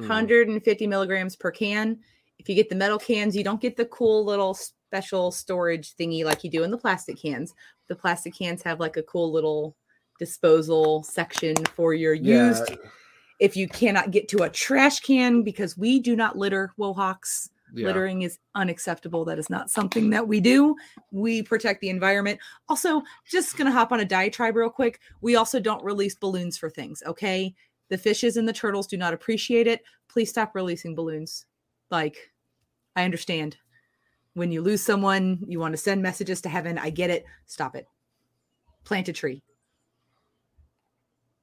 Mm-hmm. 0.00 0.08
150 0.08 0.86
milligrams 0.86 1.36
per 1.36 1.50
can. 1.50 1.98
If 2.38 2.48
you 2.48 2.54
get 2.54 2.68
the 2.68 2.74
metal 2.74 2.98
cans, 2.98 3.36
you 3.36 3.44
don't 3.44 3.60
get 3.60 3.76
the 3.76 3.86
cool 3.86 4.24
little 4.24 4.54
special 4.54 5.30
storage 5.30 5.94
thingy 5.96 6.24
like 6.24 6.42
you 6.42 6.50
do 6.50 6.64
in 6.64 6.70
the 6.70 6.78
plastic 6.78 7.16
cans. 7.20 7.54
The 7.88 7.94
plastic 7.94 8.34
cans 8.36 8.62
have 8.62 8.80
like 8.80 8.96
a 8.96 9.02
cool 9.04 9.30
little 9.32 9.76
disposal 10.18 11.02
section 11.04 11.54
for 11.76 11.94
your 11.94 12.14
Yeah. 12.14 12.48
used. 12.48 12.76
If 13.40 13.56
you 13.56 13.68
cannot 13.68 14.10
get 14.10 14.28
to 14.28 14.42
a 14.44 14.50
trash 14.50 15.00
can 15.00 15.42
because 15.42 15.76
we 15.76 16.00
do 16.00 16.16
not 16.16 16.36
litter 16.36 16.72
Wohawks, 16.78 17.50
Yeah. 17.72 17.86
littering 17.86 18.22
is 18.22 18.38
unacceptable. 18.54 19.24
That 19.24 19.38
is 19.38 19.50
not 19.50 19.70
something 19.70 20.10
that 20.10 20.26
we 20.26 20.40
do. 20.40 20.76
We 21.10 21.42
protect 21.42 21.80
the 21.80 21.90
environment. 21.90 22.40
Also, 22.68 23.02
just 23.28 23.56
gonna 23.56 23.72
hop 23.72 23.90
on 23.92 24.00
a 24.00 24.04
diatribe 24.04 24.56
real 24.56 24.70
quick. 24.70 25.00
We 25.20 25.36
also 25.36 25.58
don't 25.60 25.84
release 25.84 26.14
balloons 26.14 26.56
for 26.56 26.70
things, 26.70 27.02
okay? 27.06 27.54
The 27.94 27.98
fishes 27.98 28.36
and 28.36 28.48
the 28.48 28.52
turtles 28.52 28.88
do 28.88 28.96
not 28.96 29.14
appreciate 29.14 29.68
it. 29.68 29.84
Please 30.08 30.28
stop 30.28 30.56
releasing 30.56 30.96
balloons. 30.96 31.46
Like, 31.92 32.32
I 32.96 33.04
understand. 33.04 33.56
When 34.32 34.50
you 34.50 34.62
lose 34.62 34.82
someone, 34.82 35.44
you 35.46 35.60
want 35.60 35.74
to 35.74 35.76
send 35.76 36.02
messages 36.02 36.40
to 36.40 36.48
heaven. 36.48 36.76
I 36.76 36.90
get 36.90 37.08
it. 37.08 37.24
Stop 37.46 37.76
it. 37.76 37.86
Plant 38.82 39.10
a 39.10 39.12
tree. 39.12 39.44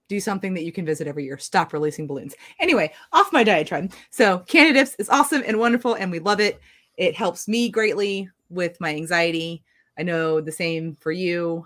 Do 0.09 0.19
something 0.19 0.53
that 0.55 0.65
you 0.65 0.73
can 0.73 0.85
visit 0.85 1.07
every 1.07 1.23
year. 1.23 1.37
Stop 1.37 1.71
releasing 1.71 2.05
balloons. 2.05 2.35
Anyway, 2.59 2.91
off 3.13 3.31
my 3.31 3.45
diatribe. 3.45 3.93
So, 4.09 4.39
Cannadips 4.39 4.97
is 4.99 5.07
awesome 5.07 5.43
and 5.47 5.57
wonderful, 5.57 5.93
and 5.93 6.11
we 6.11 6.19
love 6.19 6.41
it. 6.41 6.59
It 6.97 7.15
helps 7.15 7.47
me 7.47 7.69
greatly 7.69 8.29
with 8.49 8.75
my 8.81 8.93
anxiety. 8.93 9.63
I 9.97 10.03
know 10.03 10.41
the 10.41 10.51
same 10.51 10.97
for 10.99 11.13
you. 11.13 11.65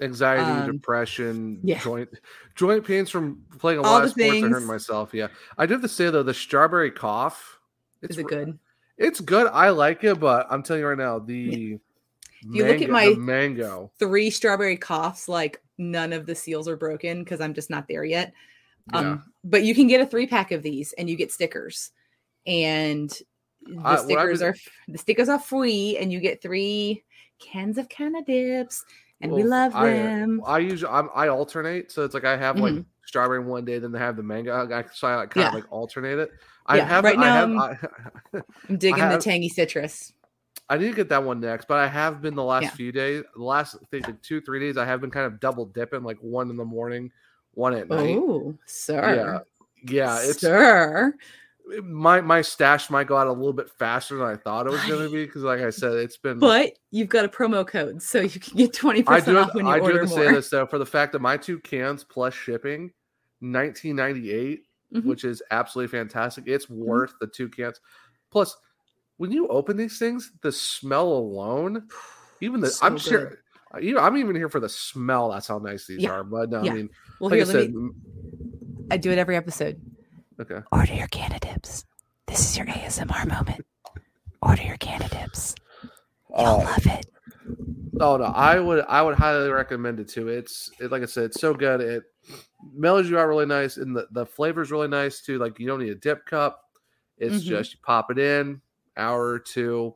Anxiety, 0.00 0.42
Um, 0.42 0.72
depression, 0.72 1.60
yeah. 1.62 1.78
joint 1.80 2.08
joint 2.56 2.84
pains 2.84 3.10
from 3.10 3.44
playing 3.58 3.78
a 3.78 3.82
All 3.82 3.92
lot 3.92 4.04
of 4.04 4.10
sports. 4.10 4.28
I 4.32 4.40
hurt 4.40 4.52
things. 4.54 4.66
myself. 4.66 5.14
Yeah, 5.14 5.28
I 5.56 5.66
do 5.66 5.74
have 5.74 5.82
to 5.82 5.88
say 5.88 6.10
though, 6.10 6.22
the 6.24 6.34
strawberry 6.34 6.90
cough. 6.90 7.58
Is 8.02 8.18
it 8.18 8.26
good? 8.26 8.58
It's 8.98 9.20
good. 9.20 9.46
I 9.48 9.70
like 9.70 10.02
it, 10.04 10.18
but 10.20 10.46
I'm 10.50 10.62
telling 10.62 10.80
you 10.82 10.88
right 10.88 10.98
now, 10.98 11.18
the 11.20 11.74
If 11.74 11.80
you 12.42 12.64
look 12.66 12.82
at 12.82 12.90
my 12.90 13.14
mango. 13.16 13.90
three 13.98 14.30
strawberry 14.30 14.76
coughs, 14.76 15.28
like 15.28 15.62
none 15.78 16.12
of 16.12 16.26
the 16.26 16.34
seals 16.34 16.68
are 16.68 16.76
broken 16.76 17.22
because 17.24 17.40
I'm 17.40 17.54
just 17.54 17.70
not 17.70 17.86
there 17.88 18.04
yet. 18.04 18.32
Um, 18.92 19.22
but 19.44 19.62
you 19.62 19.74
can 19.74 19.86
get 19.86 20.00
a 20.00 20.06
three 20.06 20.26
pack 20.26 20.50
of 20.52 20.62
these 20.62 20.92
and 20.94 21.08
you 21.08 21.16
get 21.16 21.32
stickers. 21.32 21.92
And 22.46 23.10
the 23.62 23.80
I- 23.82 23.96
stickers 23.96 24.40
been- 24.40 24.48
are 24.48 24.54
the 24.88 24.98
stickers 24.98 25.28
are 25.28 25.38
free 25.38 25.96
and 25.98 26.12
you 26.12 26.20
get 26.20 26.42
three 26.42 27.02
cans 27.38 27.78
of 27.78 27.88
Canna 27.88 28.22
dips 28.22 28.84
and 29.20 29.32
we 29.32 29.44
love 29.44 29.74
I, 29.74 29.90
them. 29.90 30.40
I 30.46 30.58
usually 30.58 30.90
I'm, 30.92 31.08
I 31.14 31.28
alternate, 31.28 31.90
so 31.90 32.04
it's 32.04 32.14
like 32.14 32.24
I 32.24 32.36
have 32.36 32.58
like 32.58 32.74
Mhm. 32.74 32.84
strawberry 33.04 33.40
one 33.40 33.64
day, 33.64 33.78
then 33.78 33.94
I 33.94 33.98
have 33.98 34.16
the 34.16 34.22
mango. 34.22 34.52
I, 34.70 34.84
so 34.92 35.08
I 35.08 35.16
like, 35.16 35.30
kind 35.30 35.42
Yeah. 35.44 35.48
of 35.48 35.54
like 35.54 35.72
alternate 35.72 36.18
it. 36.18 36.30
I 36.66 36.76
Yeah, 36.76 36.86
have 36.86 37.04
right 37.04 37.18
I 37.18 37.20
now 37.20 37.32
have, 37.34 37.50
I, 37.50 38.42
I'm 38.68 38.76
digging 38.78 39.02
I 39.04 39.16
the 39.16 39.18
tangy 39.22 39.48
citrus. 39.48 40.12
I 40.68 40.78
need 40.78 40.88
to 40.88 40.94
get 40.94 41.10
that 41.10 41.22
one 41.22 41.40
next, 41.40 41.68
but 41.68 41.78
I 41.78 41.86
have 41.86 42.22
been 42.22 42.34
the 42.34 42.42
last 42.42 42.62
Yeah. 42.62 42.70
few 42.70 42.90
days, 42.90 43.22
the 43.36 43.42
last 43.42 43.76
I 43.76 43.84
think 43.90 44.06
like 44.06 44.22
two 44.22 44.40
three 44.40 44.60
days, 44.60 44.76
I 44.76 44.86
have 44.86 45.00
been 45.00 45.10
kind 45.10 45.26
of 45.26 45.38
double 45.40 45.66
dipping, 45.66 46.02
like 46.02 46.18
one 46.20 46.48
in 46.50 46.56
the 46.56 46.64
morning, 46.64 47.10
one 47.52 47.74
at 47.74 47.88
night. 47.88 48.16
Oh, 48.16 48.56
sir. 48.64 49.42
Yeah, 49.82 49.92
yeah, 49.92 50.20
it's 50.22 50.40
sir. 50.40 51.14
My 51.82 52.20
my 52.20 52.42
stash 52.42 52.90
might 52.90 53.06
go 53.06 53.16
out 53.16 53.26
a 53.26 53.32
little 53.32 53.52
bit 53.52 53.70
faster 53.78 54.16
than 54.18 54.26
I 54.26 54.36
thought 54.36 54.66
it 54.66 54.70
was 54.70 54.84
going 54.84 55.02
to 55.02 55.10
be 55.12 55.24
because, 55.24 55.42
like 55.42 55.60
I 55.60 55.70
said, 55.70 55.94
it's 55.94 56.16
been. 56.16 56.38
But 56.38 56.72
you've 56.90 57.08
got 57.08 57.24
a 57.24 57.28
promo 57.28 57.66
code, 57.66 58.02
so 58.02 58.20
you 58.20 58.38
can 58.40 58.56
get 58.56 58.72
20% 58.72 59.06
off 59.42 59.54
when 59.54 59.66
you 59.66 59.72
I 59.72 59.78
do 59.80 59.86
have 59.86 60.08
to 60.10 60.16
more. 60.16 60.26
say 60.26 60.32
this 60.32 60.50
though 60.50 60.66
for 60.66 60.78
the 60.78 60.86
fact 60.86 61.12
that 61.12 61.20
my 61.20 61.36
two 61.36 61.58
cans 61.60 62.04
plus 62.04 62.34
shipping, 62.34 62.92
nineteen 63.40 63.96
ninety 63.96 64.30
eight, 64.32 64.64
Mhm. 64.94 65.04
which 65.04 65.24
is 65.24 65.42
absolutely 65.50 65.96
fantastic. 65.96 66.44
It's 66.46 66.68
worth 66.68 67.14
the 67.20 67.26
two 67.26 67.48
cans. 67.48 67.80
Plus, 68.30 68.56
when 69.16 69.32
you 69.32 69.46
open 69.48 69.76
these 69.76 69.98
things, 69.98 70.32
the 70.42 70.52
smell 70.52 71.08
alone, 71.08 71.88
even 72.40 72.60
the 72.60 72.68
So 72.68 72.84
I'm 72.86 72.94
good. 72.94 73.02
sure. 73.02 73.38
You 73.80 73.94
know, 73.94 74.00
I'm 74.02 74.16
even 74.18 74.36
here 74.36 74.48
for 74.48 74.60
the 74.60 74.68
smell. 74.68 75.30
That's 75.30 75.48
how 75.48 75.58
nice 75.58 75.86
these 75.86 76.02
Yeah. 76.02 76.10
are. 76.10 76.24
But 76.24 76.50
no, 76.50 76.62
Yeah. 76.62 76.70
I 76.70 76.74
mean, 76.74 76.90
Well, 77.20 77.30
like 77.30 77.38
here, 77.38 77.46
I 77.48 77.50
said, 77.50 77.74
me- 77.74 77.90
I 78.90 78.96
do 78.98 79.10
it 79.10 79.18
every 79.18 79.34
episode. 79.36 79.80
Okay. 80.40 80.60
Order 80.72 80.94
your 80.94 81.08
Cannadips. 81.08 81.84
This 82.26 82.40
is 82.40 82.56
your 82.56 82.66
ASMR 82.66 83.26
moment. 83.28 83.64
Order 84.42 84.62
your 84.62 84.76
Cannadips. 84.78 85.54
You'll 86.30 86.46
Oh. 86.46 86.58
love 86.58 86.86
it. 86.86 87.06
Oh 88.00 88.16
no, 88.16 88.24
I 88.24 88.58
would 88.58 88.84
I 88.88 89.02
would 89.02 89.14
highly 89.14 89.48
recommend 89.50 90.00
it 90.00 90.08
too. 90.08 90.26
It's 90.28 90.70
it, 90.80 90.90
like 90.90 91.02
I 91.02 91.06
said, 91.06 91.24
it's 91.24 91.40
so 91.40 91.54
good. 91.54 91.80
It 91.80 92.02
mellows 92.72 93.08
you 93.08 93.18
out 93.18 93.28
really 93.28 93.46
nice, 93.46 93.76
and 93.76 93.94
the 93.94 94.08
the 94.10 94.26
flavor's 94.26 94.72
really 94.72 94.88
nice 94.88 95.20
too. 95.22 95.38
Like 95.38 95.60
you 95.60 95.68
don't 95.68 95.78
need 95.80 95.90
a 95.90 95.94
dip 95.94 96.26
cup. 96.26 96.60
It's 97.18 97.36
Mhm. 97.44 97.48
just 97.48 97.74
you 97.74 97.78
pop 97.84 98.10
it 98.10 98.18
in, 98.18 98.60
hour 98.96 99.24
or 99.28 99.38
two. 99.38 99.94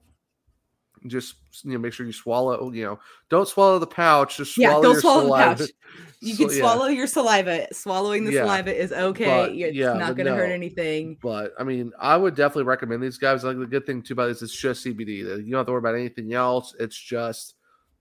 Just 1.07 1.35
you 1.65 1.73
know, 1.73 1.79
make 1.79 1.93
sure 1.93 2.07
you 2.07 2.13
swallow. 2.13 2.71
You 2.73 2.85
know, 2.85 3.01
don't 3.31 3.47
swallow 3.49 3.79
the 3.79 3.87
pouch. 3.87 4.37
Just 4.39 4.57
Yeah, 4.59 4.71
swallow 4.71 4.83
don't 4.83 4.93
your 4.93 5.01
swallow 5.01 5.21
the 5.23 5.27
saliva. 5.29 5.57
pouch. 5.57 5.71
You 6.21 6.35
So- 6.35 6.47
can 6.49 6.55
yeah. 6.57 6.61
swallow 6.61 6.87
your 6.89 7.07
saliva. 7.07 7.67
Swallowing 7.73 8.25
the 8.25 8.33
Yeah. 8.33 8.43
saliva 8.43 8.77
is 8.77 8.93
okay. 8.93 9.25
But, 9.25 9.53
it's 9.53 9.77
yeah, 9.77 9.93
not 9.93 10.17
going 10.17 10.27
to 10.27 10.35
hurt 10.35 10.51
anything. 10.51 11.17
But 11.23 11.53
I 11.61 11.63
mean, 11.63 11.93
I 12.01 12.17
would 12.17 12.35
definitely 12.35 12.65
recommend 12.65 13.03
these 13.05 13.19
guys. 13.19 13.45
Like 13.45 13.57
the 13.59 13.67
good 13.67 13.87
thing 13.87 14.03
too 14.03 14.15
about 14.15 14.27
this, 14.27 14.43
it's 14.43 14.53
just 14.53 14.85
CBD. 14.85 15.19
You 15.19 15.37
don't 15.51 15.59
have 15.59 15.67
to 15.67 15.73
worry 15.73 15.79
about 15.79 15.95
anything 15.95 16.33
else. 16.35 16.75
It's 16.81 16.97
just 16.99 17.55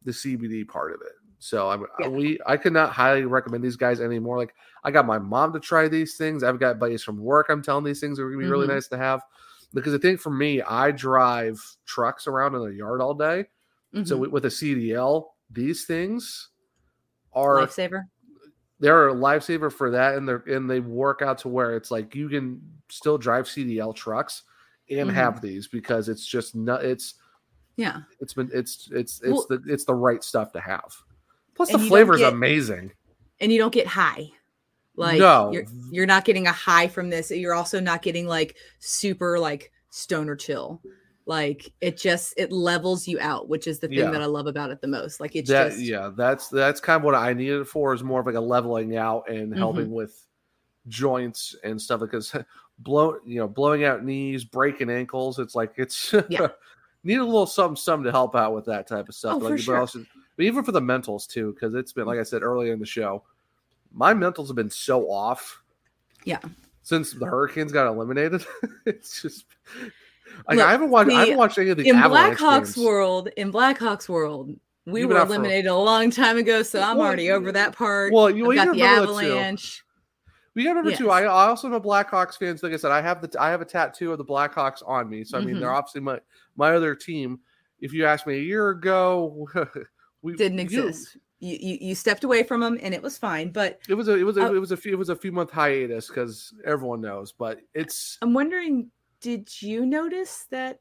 the 0.03 0.11
CBD 0.11 0.67
part 0.67 0.93
of 0.93 1.01
it. 1.01 1.11
So 1.39 1.69
I'm 1.69 1.85
Yeah. 1.99 2.07
we 2.07 2.39
I 2.47 2.57
could 2.57 2.73
not 2.73 2.91
highly 2.91 3.25
recommend 3.25 3.63
these 3.63 3.75
guys 3.75 4.01
anymore. 4.01 4.37
Like 4.37 4.55
I 4.83 4.89
got 4.89 5.05
my 5.05 5.19
mom 5.19 5.53
to 5.53 5.59
try 5.59 5.87
these 5.87 6.17
things. 6.17 6.41
I've 6.43 6.59
got 6.59 6.79
buddies 6.79 7.03
from 7.03 7.19
work. 7.19 7.45
I'm 7.49 7.61
telling 7.61 7.83
these 7.85 7.99
things 7.99 8.19
are 8.19 8.27
gonna 8.27 8.41
be 8.43 8.49
really 8.49 8.65
Mhm. 8.65 8.71
nice 8.73 8.87
to 8.87 8.97
have. 8.97 9.21
Because 9.73 9.93
I 9.93 9.97
think 9.97 10.19
for 10.19 10.29
me, 10.29 10.61
I 10.61 10.91
drive 10.91 11.59
trucks 11.85 12.27
around 12.27 12.55
in 12.55 12.61
the 12.61 12.73
yard 12.73 13.01
all 13.01 13.13
day. 13.13 13.45
So 14.03 14.17
Mhm. 14.17 14.31
with, 14.31 14.45
a 14.45 14.49
CDL, 14.49 15.35
these 15.49 15.85
things 15.85 16.49
are 17.33 17.57
Lifesaver. 17.57 18.03
they're 18.79 19.09
a 19.09 19.13
lifesaver 19.13 19.71
for 19.71 19.89
that, 19.91 20.15
and 20.15 20.27
they're 20.27 20.43
and 20.47 20.69
they 20.69 20.79
work 20.81 21.21
out 21.21 21.37
to 21.39 21.47
where 21.47 21.75
it's 21.75 21.89
like 21.89 22.13
you 22.15 22.29
can 22.29 22.61
still 22.89 23.17
drive 23.17 23.47
CDL 23.47 23.93
trucks 23.93 24.43
and 24.89 25.09
Mhm. 25.09 25.13
have 25.13 25.41
these 25.41 25.67
because 25.67 26.09
it's 26.09 26.25
just 26.25 26.55
not 26.55 26.83
it's 26.85 27.15
Yeah. 27.75 28.01
it's 28.19 28.33
been 28.33 28.49
it's 28.53 28.89
it's 28.91 29.21
it's 29.21 29.31
Well- 29.31 29.45
the 29.49 29.63
it's 29.67 29.85
the 29.85 29.95
right 29.95 30.23
stuff 30.23 30.51
to 30.53 30.59
have. 30.59 30.95
Plus 31.55 31.71
the 31.71 31.79
flavor 31.79 32.13
is 32.15 32.21
amazing. 32.21 32.91
And 33.39 33.51
you 33.51 33.57
don't 33.57 33.73
get 33.73 33.87
high. 33.87 34.31
Like 34.97 35.19
No. 35.19 35.51
you're 35.53 35.65
you're 35.91 36.05
not 36.05 36.25
getting 36.25 36.47
a 36.47 36.51
high 36.51 36.87
from 36.87 37.09
this. 37.09 37.31
You're 37.31 37.53
also 37.53 37.79
not 37.79 38.01
getting 38.01 38.27
like 38.27 38.57
super 38.79 39.39
like 39.39 39.71
stoner 39.89 40.35
chill. 40.35 40.81
Like 41.27 41.71
it 41.81 41.97
just 41.97 42.33
it 42.37 42.51
levels 42.51 43.07
you 43.07 43.19
out, 43.19 43.47
which 43.47 43.67
is 43.67 43.79
the 43.79 43.87
thing 43.87 43.97
Yeah. 43.99 44.11
that 44.11 44.21
I 44.21 44.25
love 44.25 44.47
about 44.47 44.71
it 44.71 44.81
the 44.81 44.87
most. 44.87 45.19
Like 45.19 45.35
it's 45.35 45.49
that 45.49 45.69
just 45.71 45.81
yeah, 45.81 46.09
that's 46.15 46.47
that's 46.49 46.79
kind 46.79 46.97
of 46.97 47.03
what 47.03 47.15
I 47.15 47.33
needed 47.33 47.61
it 47.61 47.67
for 47.67 47.93
is 47.93 48.03
more 48.03 48.21
of 48.21 48.25
like 48.25 48.35
a 48.35 48.39
leveling 48.41 48.97
out 48.97 49.29
and 49.29 49.49
Mm-hmm. 49.51 49.57
helping 49.57 49.91
with 49.91 50.25
joints 50.87 51.55
and 51.63 51.81
stuff 51.81 51.99
because 51.99 52.33
blow 52.79 53.17
you 53.25 53.39
know 53.39 53.47
blowing 53.47 53.83
out 53.83 54.03
knees, 54.03 54.43
breaking 54.45 54.89
ankles. 54.89 55.37
It's 55.39 55.55
like 55.55 55.73
it's 55.77 56.13
Yeah. 56.29 56.47
need 57.03 57.19
a 57.19 57.25
little 57.25 57.45
something 57.45 57.75
something 57.75 58.05
to 58.05 58.11
help 58.11 58.35
out 58.35 58.53
with 58.55 58.65
that 58.65 58.87
type 58.87 59.09
of 59.09 59.15
stuff. 59.15 59.35
Oh, 59.35 59.39
But, 59.41 59.49
for 59.49 59.57
sure. 59.57 59.77
also, 59.79 60.05
but 60.37 60.43
even 60.45 60.63
for 60.63 60.71
the 60.71 60.81
mentals 60.81 61.27
too, 61.27 61.53
because 61.53 61.75
it's 61.75 61.93
been 61.93 62.05
like 62.05 62.19
I 62.19 62.23
said 62.23 62.41
earlier 62.41 62.73
in 62.73 62.79
the 62.79 62.85
show, 62.85 63.23
my 63.93 64.13
mentals 64.13 64.47
have 64.47 64.55
been 64.55 64.69
so 64.69 65.09
off 65.11 65.61
yeah. 66.23 66.39
since 66.83 67.11
the 67.13 67.25
Hurricanes 67.25 67.71
got 67.71 67.87
eliminated. 67.87 68.45
it's 68.85 69.21
just 69.21 69.45
like 70.47 70.57
Look, 70.57 70.65
I 70.67 70.71
haven't 70.71 70.89
watched 70.89 71.11
I 71.11 71.19
haven't 71.21 71.37
watched 71.37 71.57
any 71.57 71.69
of 71.71 71.77
the 71.77 71.87
in 71.87 71.95
Avalanche 71.95 72.37
Blackhawks 72.39 72.75
games. 72.75 72.77
world, 72.77 73.29
in 73.37 73.51
Blackhawks 73.51 74.07
world, 74.09 74.51
we 74.85 75.01
You've 75.01 75.09
were 75.09 75.17
out 75.17 75.27
for- 75.27 75.33
eliminated 75.33 75.67
a 75.67 75.75
long 75.75 76.11
time 76.11 76.37
ago, 76.37 76.63
so 76.63 76.81
I'm 76.81 76.97
Well, 76.97 77.07
already 77.07 77.31
over 77.31 77.51
that 77.51 77.75
part. 77.75 78.13
well, 78.13 78.29
you- 78.29 78.45
well, 78.45 78.55
got 78.55 78.67
you 78.67 78.73
the 78.73 78.79
that 78.79 78.95
too. 78.95 79.01
Avalanche. 79.03 79.83
We 80.55 80.63
got 80.63 80.73
number 80.75 80.91
two. 80.91 81.11
I, 81.11 81.21
I 81.21 81.25
also 81.49 81.67
am 81.67 81.73
a 81.73 81.79
Blackhawks 81.81 82.35
fan. 82.37 82.57
So 82.57 82.65
like 82.65 82.73
I 82.73 82.77
said, 82.77 82.89
I 82.91 82.99
have 82.99 83.21
the 83.21 83.39
I 83.39 83.51
have 83.51 83.61
a 83.61 83.65
tattoo 83.65 84.11
of 84.11 84.17
the 84.17 84.25
Blackhawks 84.25 84.81
on 84.87 85.07
me. 85.07 85.23
So 85.23 85.37
I 85.37 85.41
mean, 85.41 85.59
they're 85.59 85.69
Mhm. 85.69 85.75
obviously 85.77 86.01
my 86.01 86.19
my 86.55 86.73
other 86.73 86.95
team. 86.95 87.39
If 87.79 87.93
you 87.93 88.05
asked 88.07 88.25
me 88.25 88.37
a 88.37 88.41
year 88.41 88.69
ago, 88.69 89.47
we 90.23 90.35
Didn't 90.35 90.57
exist. 90.59 91.17
You, 91.39 91.57
you 91.61 91.77
you 91.81 91.95
stepped 91.95 92.23
away 92.23 92.41
from 92.43 92.61
them 92.61 92.79
and 92.81 92.93
it 92.93 93.01
was 93.01 93.17
fine. 93.17 93.51
But 93.51 93.79
It 93.87 93.93
was 93.93 94.07
a 94.07 94.15
it 94.17 94.23
was 94.23 94.37
a, 94.37 94.41
Oh. 94.47 94.55
it 94.55 94.59
was 94.59 94.71
a 94.71 94.77
few 94.77 94.93
it 94.93 94.97
was 94.97 95.09
a 95.09 95.15
few 95.15 95.31
month 95.31 95.51
hiatus 95.51 96.07
because 96.07 96.53
everyone 96.65 97.01
knows. 97.01 97.31
But 97.31 97.59
it's 97.75 98.17
I'm 98.21 98.33
wondering, 98.33 98.89
did 99.21 99.61
you 99.61 99.85
notice 99.85 100.45
that 100.49 100.79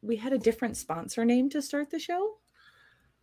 we 0.00 0.16
had 0.16 0.32
a 0.32 0.38
different 0.38 0.76
sponsor 0.76 1.24
name 1.24 1.50
to 1.50 1.60
start 1.62 1.90
the 1.90 1.98
show? 1.98 2.38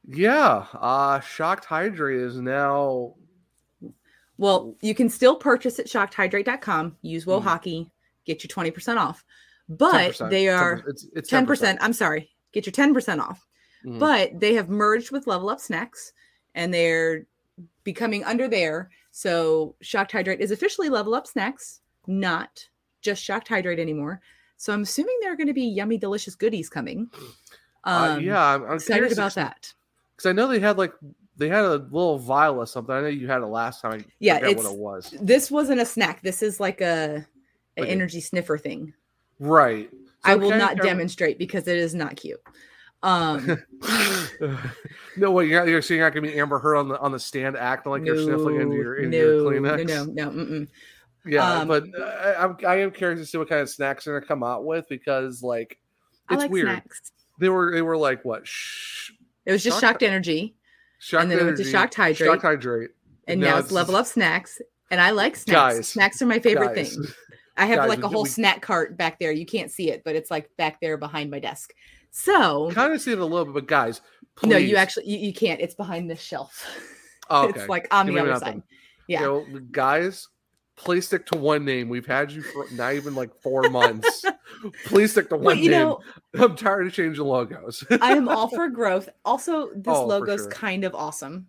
yeah. 0.07 0.65
Uh 0.75 1.19
Shocked 1.21 1.65
Hydrate 1.65 2.21
is 2.21 2.37
now 2.39 3.15
Well, 4.37 4.75
you 4.81 4.93
can 4.95 5.09
still 5.09 5.35
purchase 5.35 5.79
at 5.79 5.87
shockedhydrate.com, 5.87 6.97
use 7.01 7.25
Woe 7.25 7.39
Mhm. 7.41 7.43
Hockey, 7.43 7.91
get 8.25 8.43
your 8.43 8.47
20% 8.49 8.97
off. 8.97 9.25
But 9.67 9.91
10%, 10.15 10.29
they 10.29 10.47
are 10.47 10.77
10%, 10.77 10.79
it's- 10.87 11.05
it's 11.15 11.29
10%. 11.29 11.77
I'm 11.81 11.93
sorry, 11.93 12.29
get 12.53 12.65
your 12.65 12.71
10% 12.73 13.19
off. 13.21 13.45
Mhm. 13.85 13.99
But 13.99 14.39
they 14.39 14.53
have 14.53 14.69
merged 14.69 15.11
with 15.11 15.27
Level 15.27 15.49
Up 15.49 15.59
Snacks 15.59 16.13
and 16.59 16.73
they're 16.73 17.25
becoming 17.85 18.23
under 18.25 18.47
there. 18.49 18.89
So 19.11 19.75
Shocked 19.81 20.11
Hydrate 20.11 20.41
is 20.41 20.51
officially 20.51 20.89
Level 20.89 21.15
Up 21.15 21.25
Snacks, 21.25 21.79
not 22.05 22.67
just 23.01 23.23
Shocked 23.23 23.47
Hydrate 23.47 23.79
anymore. 23.79 24.19
So 24.57 24.73
I'm 24.73 24.81
assuming 24.83 25.17
there 25.21 25.31
are 25.31 25.37
going 25.37 25.47
to 25.47 25.53
be 25.53 25.63
yummy, 25.63 25.97
delicious 25.97 26.35
goodies 26.35 26.69
coming. 26.69 27.09
Uh, 27.85 28.15
Um, 28.17 28.21
yeah, 28.23 28.43
I'm, 28.43 28.63
I'm 28.65 28.73
excited 28.75 28.99
curious 28.99 29.13
about 29.13 29.35
that. 29.35 29.73
because 30.15 30.29
I 30.29 30.33
know 30.33 30.47
they 30.47 30.59
had 30.59 30.77
like 30.77 30.93
they 31.37 31.47
had 31.47 31.63
a 31.63 31.75
little 31.77 32.19
vial 32.19 32.61
of 32.61 32.67
something. 32.67 32.93
I 32.93 32.99
know 33.01 33.07
you 33.07 33.27
had 33.27 33.41
it 33.41 33.45
last 33.45 33.81
time. 33.81 34.01
I 34.01 34.11
Yeah, 34.19 34.39
it's 34.43 34.61
what 34.61 34.73
it 34.73 34.77
was. 34.77 35.15
This 35.21 35.49
wasn't 35.49 35.79
a 35.79 35.85
snack. 35.85 36.21
This 36.21 36.43
is 36.43 36.59
like 36.59 36.81
a 36.81 37.25
an 37.77 37.83
Like 37.83 37.87
a- 37.87 37.91
energy 37.91 38.19
sniffer 38.19 38.57
thing. 38.57 38.93
Right. 39.39 39.89
I 40.25 40.35
will 40.35 40.49
not 40.49 40.75
demonstrate 40.75 41.39
because 41.39 41.65
it 41.69 41.77
is 41.77 41.95
not 41.95 42.17
cute. 42.17 42.41
Um, 43.01 43.57
no, 45.17 45.31
what 45.31 45.47
you're, 45.47 45.67
you're? 45.67 46.05
I 46.05 46.09
can 46.09 46.23
be 46.23 46.37
Amber 46.37 46.59
Heard 46.59 46.75
on 46.75 46.89
the 46.89 46.99
on 46.99 47.11
the 47.11 47.19
stand 47.19 47.55
acting 47.55 47.91
like 47.91 48.05
you're 48.05 48.21
sniffling 48.21 48.59
into 48.59 48.75
your 48.75 48.95
into 48.95 49.09
no, 49.17 49.51
your 49.51 49.61
Kleenex. 49.61 49.87
no, 49.87 50.03
no, 50.05 50.29
no, 50.29 50.31
mm-mm. 50.31 50.67
Yeah, 51.25 51.59
Um, 51.59 51.67
but 51.67 51.83
I, 51.97 52.35
I'm 52.35 52.57
I 52.67 52.75
am 52.77 52.91
curious 52.91 53.19
to 53.19 53.25
see 53.25 53.37
what 53.37 53.49
kind 53.49 53.61
of 53.61 53.69
snacks 53.69 54.05
they're 54.05 54.19
gonna 54.19 54.27
come 54.27 54.43
out 54.43 54.65
with 54.65 54.87
because 54.89 55.41
like 55.43 55.77
it's 56.29 56.41
like 56.43 56.51
weird. 56.51 56.65
snacks. 56.67 57.11
They 57.39 57.49
were 57.49 57.71
they 57.73 57.81
were 57.81 57.97
like 57.97 58.25
what? 58.25 58.45
Shh, 58.47 59.11
It 59.45 59.51
was 59.51 59.63
just 59.63 59.79
shocked 59.79 60.03
energy, 60.03 60.55
shocked 60.99 61.23
and 61.23 61.31
then 61.31 61.39
it 61.39 61.45
went 61.45 61.57
to 61.57 61.63
shocked 61.63 61.95
hydrate, 61.95 62.29
shocked 62.29 62.41
hydrate, 62.41 62.91
and 63.27 63.39
now 63.39 63.57
it's 63.57 63.71
level 63.71 63.95
up 63.95 64.05
snacks. 64.07 64.61
And 64.91 64.99
I 64.99 65.11
like 65.11 65.35
snacks. 65.35 65.75
Guys, 65.75 65.87
snacks 65.87 66.21
are 66.21 66.25
my 66.25 66.39
favorite 66.39 66.75
guys, 66.75 66.95
thing. 66.95 67.05
I 67.55 67.65
have 67.67 67.79
guys, 67.79 67.89
like 67.89 68.03
a 68.03 68.07
whole 68.07 68.23
we- 68.23 68.29
snack 68.29 68.61
cart 68.61 68.97
back 68.97 69.19
there. 69.19 69.31
You 69.31 69.45
can't 69.45 69.71
see 69.71 69.91
it, 69.91 70.01
but 70.03 70.15
it's 70.15 70.31
like 70.31 70.49
back 70.57 70.81
there 70.81 70.97
behind 70.97 71.29
my 71.29 71.39
desk. 71.39 71.73
So 72.11 72.71
Kind 72.71 72.93
of 72.93 73.01
see 73.01 73.11
it 73.11 73.19
a 73.19 73.25
little 73.25 73.45
bit, 73.45 73.53
but 73.53 73.67
guys, 73.67 74.01
no, 74.43 74.57
you 74.57 74.75
actually 74.77 75.07
you, 75.09 75.17
you 75.27 75.33
can't. 75.33 75.59
It's 75.61 75.75
behind 75.75 76.09
this 76.09 76.21
shelf. 76.21 76.65
Oh, 77.29 77.45
okay. 77.49 77.59
It's 77.61 77.69
like 77.69 77.87
on 77.91 78.05
the 78.07 78.19
other 78.19 78.35
side. 78.37 78.61
Yeah. 79.07 79.21
You 79.21 79.25
know, 79.25 79.59
guys, 79.71 80.27
please 80.75 81.07
stick 81.07 81.25
to 81.27 81.37
one 81.37 81.65
name. 81.65 81.89
We've 81.89 82.05
had 82.05 82.31
you 82.31 82.41
for 82.41 82.65
not 82.73 82.93
even 82.95 83.15
like 83.15 83.31
four 83.41 83.63
months. 83.69 84.23
please 84.85 85.11
stick 85.11 85.29
to 85.29 85.35
Well, 85.35 85.55
one 85.55 85.59
you 85.63 85.71
name. 85.71 85.79
know- 85.81 85.99
I'm 86.39 86.55
tired 86.55 86.87
of 86.87 86.93
changing 86.93 87.23
logos. 87.25 87.83
I 88.01 88.11
am 88.13 88.29
all 88.29 88.47
for 88.47 88.69
growth. 88.69 89.09
Also, 89.25 89.69
this 89.75 89.83
Oh, 89.87 90.05
logo's 90.07 90.41
sure. 90.41 90.51
kind 90.51 90.83
of 90.85 90.93
awesome. 90.95 91.47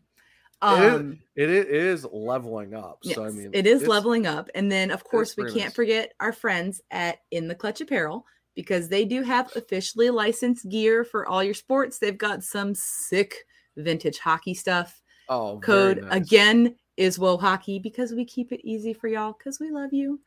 It 0.62 0.82
is- 0.82 1.00
Um, 1.00 1.18
it 1.36 1.48
is, 1.50 1.64
it 1.66 1.70
is 1.74 2.06
leveling 2.12 2.74
up. 2.74 2.98
So 3.02 3.24
I 3.24 3.30
mean, 3.30 3.50
it 3.52 3.66
is 3.66 3.86
leveling 3.86 4.26
up. 4.26 4.50
And 4.54 4.70
then, 4.70 4.90
of 4.90 5.04
course, 5.04 5.36
we 5.36 5.44
can't 5.44 5.56
nice. 5.66 5.74
forget 5.74 6.12
our 6.20 6.32
friends 6.32 6.80
at 6.90 7.18
In 7.30 7.46
the 7.48 7.54
Clutch 7.54 7.80
Apparel 7.80 8.26
because 8.54 8.88
they 8.88 9.04
do 9.04 9.22
have 9.22 9.54
officially 9.56 10.10
licensed 10.10 10.68
gear 10.68 11.04
for 11.04 11.26
all 11.26 11.42
your 11.42 11.54
sports. 11.54 11.98
They've 11.98 12.16
got 12.16 12.42
some 12.42 12.74
sick 12.74 13.46
vintage 13.76 14.18
hockey 14.18 14.54
stuff. 14.54 15.00
Oh, 15.28 15.58
Code 15.60 16.02
nice. 16.02 16.12
again 16.12 16.74
is 16.96 17.18
WoHawkey 17.18 17.82
because 17.82 18.12
we 18.12 18.24
keep 18.24 18.52
it 18.52 18.60
easy 18.62 18.92
for 18.92 19.08
y'all 19.08 19.34
because 19.38 19.60
we 19.60 19.70
love 19.70 19.92
you. 19.92 20.20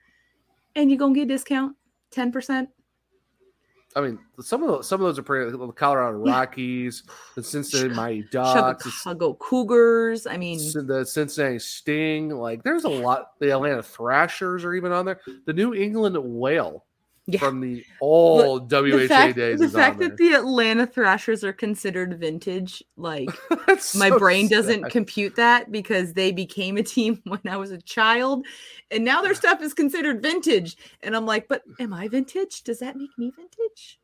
And 0.76 0.90
you're 0.90 0.98
going 0.98 1.14
to 1.14 1.20
get 1.20 1.26
a 1.26 1.34
discount 1.34 1.76
10%. 2.12 2.68
I 3.95 4.02
mean, 4.02 4.18
some 4.40 4.64
of 4.64 4.70
those, 4.70 4.88
some 4.88 5.02
of 5.02 5.06
those 5.06 5.20
are 5.20 5.24
pretty. 5.24 5.52
The 5.52 5.72
Colorado 5.72 6.18
Rockies, 6.18 7.04
the 7.36 7.44
Cincinnati 7.44 7.94
Mighty 7.94 8.26
Ducks, 8.32 8.90
Chicago 8.90 9.36
Cougars. 9.36 10.26
I 10.26 10.38
mean, 10.38 10.58
the 10.58 11.06
Cincinnati 11.06 11.60
Sting. 11.60 12.30
Like, 12.30 12.64
there's 12.64 12.86
a 12.86 12.90
lot. 12.90 13.40
The 13.40 13.52
Atlanta 13.52 13.84
Thrashers 13.84 14.66
are 14.66 14.74
even 14.74 14.91
on 14.91 15.06
there. 15.06 15.20
The 15.45 15.54
New 15.54 15.76
England 15.76 16.18
Whale 16.18 16.86
from 17.40 17.62
the 17.62 17.86
old 18.02 18.70
WHA 18.70 18.82
the 18.82 19.08
fact, 19.08 19.36
days 19.38 19.60
the 19.60 19.66
is 19.66 19.74
fact 19.74 20.00
that 20.00 20.18
the 20.18 20.34
Atlanta 20.34 20.86
Thrashers 20.86 21.44
are 21.44 21.54
considered 21.54 22.20
vintage, 22.20 22.84
like 22.98 23.30
my 23.95 24.10
so 24.10 24.20
brain 24.20 24.50
doesn't 24.50 24.90
compute 24.90 25.36
that 25.38 25.72
because 25.72 26.14
they 26.14 26.32
became 26.32 26.76
a 26.78 26.84
team 26.84 27.22
when 27.26 27.40
I 27.48 27.56
was 27.56 27.72
a 27.72 27.82
child, 27.82 28.45
and 28.91 29.06
now 29.06 29.22
their 29.22 29.36
stuff 29.36 29.62
is 29.62 29.74
considered 29.74 30.22
vintage. 30.22 30.76
And 31.02 31.16
I'm 31.16 31.26
like, 31.26 31.48
but 31.48 31.64
am 31.80 31.94
I 31.94 32.10
vintage? 32.10 32.64
Does 32.64 32.80
that 32.80 32.98
make 32.98 33.18
me 33.18 33.32
vintage? 33.32 34.00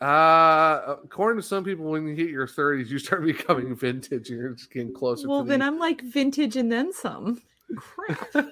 Uh, 0.00 0.96
according 1.04 1.40
to 1.40 1.46
some 1.46 1.62
people, 1.62 1.84
when 1.84 2.08
you 2.08 2.14
hit 2.14 2.30
your 2.30 2.46
30s, 2.46 2.88
you 2.88 2.98
start 2.98 3.22
becoming 3.24 3.76
vintage. 3.76 4.30
You're 4.30 4.54
just 4.54 4.72
getting 4.72 4.94
closer. 4.94 5.28
Well, 5.28 5.44
then 5.44 5.60
the, 5.60 5.66
I'm 5.66 5.78
like 5.78 6.00
vintage 6.00 6.56
and 6.56 6.72
then 6.72 6.92
some. 6.92 7.42
Crap. 7.76 8.46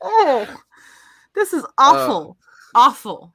oh, 0.00 0.62
this 1.34 1.52
is 1.52 1.64
awful. 1.76 2.38
awful. 2.74 3.34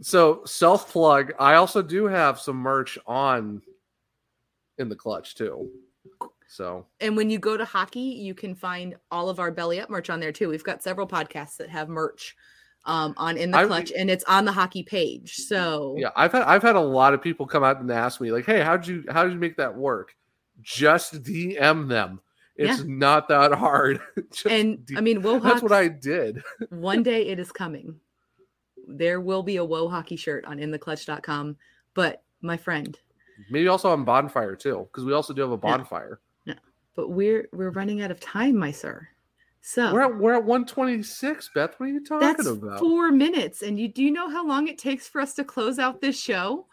So 0.00 0.42
self 0.44 0.90
plug. 0.90 1.32
I 1.38 1.54
also 1.54 1.82
do 1.82 2.06
have 2.06 2.40
some 2.40 2.56
merch 2.56 2.98
on 3.06 3.62
in 4.78 4.88
the 4.88 4.96
clutch 4.96 5.34
too. 5.34 5.70
So 6.48 6.86
And 7.00 7.16
when 7.16 7.30
you 7.30 7.38
go 7.38 7.56
to 7.56 7.64
hockey, 7.64 8.00
you 8.00 8.34
can 8.34 8.54
find 8.54 8.96
all 9.10 9.28
of 9.28 9.38
our 9.38 9.52
belly 9.52 9.80
up 9.80 9.88
merch 9.90 10.10
on 10.10 10.18
there 10.18 10.32
too. 10.32 10.48
We've 10.48 10.64
got 10.64 10.82
several 10.82 11.06
podcasts 11.06 11.56
that 11.58 11.68
have 11.70 11.88
merch 11.88 12.34
um, 12.86 13.14
on 13.16 13.36
in 13.36 13.50
the 13.52 13.58
I- 13.58 13.66
clutch, 13.66 13.92
and 13.96 14.10
it's 14.10 14.24
on 14.24 14.44
the 14.44 14.52
hockey 14.52 14.82
page. 14.82 15.36
So 15.36 15.94
yeah, 15.98 16.10
I've 16.16 16.32
had 16.32 16.42
I've 16.42 16.62
had 16.62 16.76
a 16.76 16.80
lot 16.80 17.14
of 17.14 17.22
people 17.22 17.46
come 17.46 17.62
out 17.62 17.80
and 17.80 17.90
ask 17.90 18.20
me 18.20 18.32
like, 18.32 18.46
"Hey, 18.46 18.62
how'd 18.62 18.86
you 18.86 19.04
how 19.10 19.22
did 19.24 19.32
you 19.34 19.38
make 19.38 19.56
that 19.58 19.76
work?" 19.76 20.16
Just 20.62 21.22
DM 21.22 21.88
them. 21.88 22.20
It's 22.56 22.80
Yeah. 22.80 22.84
not 22.88 23.28
that 23.28 23.52
hard. 23.52 24.00
And 24.48 24.88
I 24.96 25.00
mean, 25.02 25.22
Woe 25.22 25.38
that's 25.38 25.62
what 25.62 25.72
I 25.72 25.88
did. 25.88 26.42
one 26.70 27.02
day 27.02 27.28
it 27.28 27.38
is 27.38 27.52
coming. 27.52 28.00
There 28.96 29.20
will 29.20 29.42
be 29.42 29.56
a 29.58 29.66
WoHawkey 29.66 30.18
shirt 30.18 30.44
on 30.44 30.58
intheclutch.com. 30.58 31.56
But 31.94 32.22
my 32.40 32.56
friend, 32.56 32.98
Maybe 33.50 33.68
also 33.68 33.90
on 33.90 34.04
bonfire 34.04 34.54
too, 34.54 34.86
because 34.90 35.04
we 35.04 35.12
also 35.12 35.32
do 35.32 35.40
have 35.42 35.50
a 35.50 35.56
bonfire. 35.56 36.20
No, 36.46 36.54
but 36.94 37.10
we're 37.10 37.48
we're 37.52 37.70
running 37.70 38.02
out 38.02 38.10
of 38.10 38.20
time, 38.20 38.56
my 38.56 38.70
sir. 38.70 39.08
So 39.62 39.92
We're 39.92 40.02
at 40.02 40.18
we're 40.18 40.34
at 40.34 40.44
126, 40.44 41.50
Beth. 41.54 41.74
What 41.78 41.86
are 41.86 41.88
you 41.92 42.04
talking 42.04 42.26
that's 42.28 42.46
about? 42.46 42.78
four 42.78 43.10
minutes. 43.10 43.62
And 43.62 43.78
you 43.78 43.88
do 43.88 44.02
you 44.02 44.10
know 44.10 44.28
how 44.30 44.46
long 44.46 44.68
it 44.68 44.78
takes 44.78 45.06
for 45.08 45.20
us 45.20 45.34
to 45.34 45.44
close 45.44 45.78
out 45.78 46.00
this 46.00 46.18
show? 46.18 46.66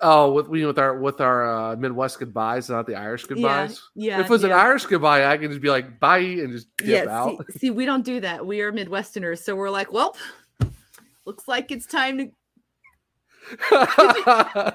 Oh, 0.00 0.32
with 0.32 0.48
we 0.48 0.64
with 0.64 0.78
our 0.78 0.96
with 0.98 1.20
our 1.20 1.72
uh, 1.72 1.76
Midwest 1.76 2.20
goodbyes, 2.20 2.70
not 2.70 2.86
the 2.86 2.94
Irish 2.94 3.24
goodbyes. 3.24 3.82
yeah, 3.96 4.20
If 4.20 4.26
it 4.26 4.30
was 4.30 4.44
an. 4.44 4.52
Irish 4.52 4.86
goodbye, 4.86 5.26
I 5.26 5.36
can 5.36 5.50
just 5.50 5.60
be 5.60 5.70
like 5.70 5.98
bye 5.98 6.18
and 6.18 6.52
just 6.52 6.68
dip 6.76 7.06
yeah, 7.06 7.18
out. 7.18 7.44
see, 7.52 7.58
see, 7.58 7.70
we 7.70 7.84
don't 7.84 8.04
do 8.04 8.20
that. 8.20 8.46
We 8.46 8.60
are 8.60 8.72
Midwesterners, 8.72 9.42
so 9.42 9.56
we're 9.56 9.70
like, 9.70 9.92
well, 9.92 10.16
looks 11.28 11.46
like 11.46 11.70
it's 11.70 11.86
time 11.86 12.18
to. 12.18 12.24
Sir, 13.70 13.82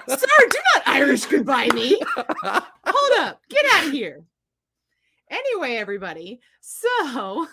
do 0.06 0.60
not 0.76 0.84
Irish 0.86 1.26
goodbye 1.26 1.68
me. 1.74 2.00
Hold 2.16 3.20
up, 3.28 3.42
get 3.50 3.66
out 3.74 3.88
of 3.88 3.92
here. 3.92 4.24
Anyway, 5.32 5.76
everybody, 5.76 6.40
so 6.62 7.48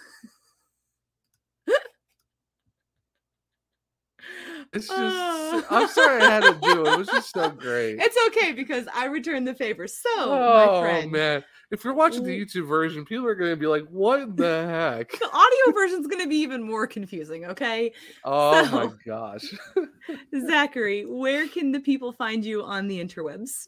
It's 4.72 4.86
just 4.86 4.98
ah. 4.98 5.64
I'm 5.70 5.88
sorry 5.88 6.22
I 6.22 6.30
had 6.30 6.42
to 6.44 6.58
do 6.62 6.84
it. 6.86 6.92
It 6.92 6.98
was 6.98 7.08
just 7.12 7.32
so 7.32 7.50
great. 7.50 7.98
it's 8.00 8.16
okay 8.28 8.52
because 8.52 8.86
I 8.94 9.06
returned 9.06 9.46
the 9.48 9.54
favor. 9.54 9.86
So, 9.88 10.08
oh 10.16 10.74
my 10.74 10.80
friend, 10.80 11.10
man. 11.12 11.44
If 11.72 11.84
you're 11.84 11.94
watching 11.94 12.24
the 12.24 12.36
YouTube 12.36 12.66
version, 12.68 13.04
people 13.04 13.26
are 13.26 13.34
gonna 13.34 13.54
be 13.56 13.66
like, 13.66 13.84
what 13.90 14.36
the 14.36 14.66
heck? 14.66 15.10
the 15.12 15.28
audio 15.32 15.72
version 15.72 16.00
is 16.00 16.06
going 16.08 16.22
to 16.22 16.28
be 16.28 16.36
even 16.38 16.62
more 16.62 16.86
confusing. 16.86 17.44
Okay, 17.46 17.92
Oh 18.24 18.64
So- 18.64 18.70
my 18.88 18.92
gosh. 19.06 19.44
Zachary, 20.48 21.04
where 21.06 21.48
can 21.48 21.72
the 21.72 21.80
people 21.80 22.12
find 22.12 22.44
you 22.44 22.62
on 22.62 22.88
the 22.88 22.98
interwebs? 23.02 23.66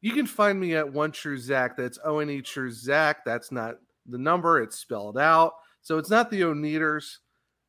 You 0.00 0.12
can 0.12 0.26
find 0.26 0.60
me 0.60 0.74
at 0.76 0.92
one 0.92 1.10
true 1.10 1.38
Zach. 1.38 1.76
That's 1.76 1.98
O 2.04 2.18
N 2.20 2.30
E 2.30 2.40
true 2.42 2.70
Zach. 2.70 3.24
That's 3.24 3.50
not 3.50 3.76
the 4.06 4.18
number, 4.18 4.60
it's 4.62 4.78
spelled 4.78 5.18
out. 5.18 5.52
So 5.82 5.98
it's 5.98 6.10
not 6.10 6.30
the 6.30 6.40
Oneaters. 6.42 7.16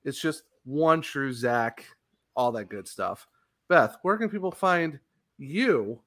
It's 0.04 0.20
just 0.22 0.44
one 0.64 1.02
true 1.02 1.34
Zach, 1.34 1.86
all 2.40 2.54
that 2.54 2.70
good 2.70 2.88
stuff. 2.88 3.28
Beth, 3.68 3.98
where 4.02 4.18
can 4.18 4.30
people 4.30 4.50
find 4.52 4.98
you 5.38 6.00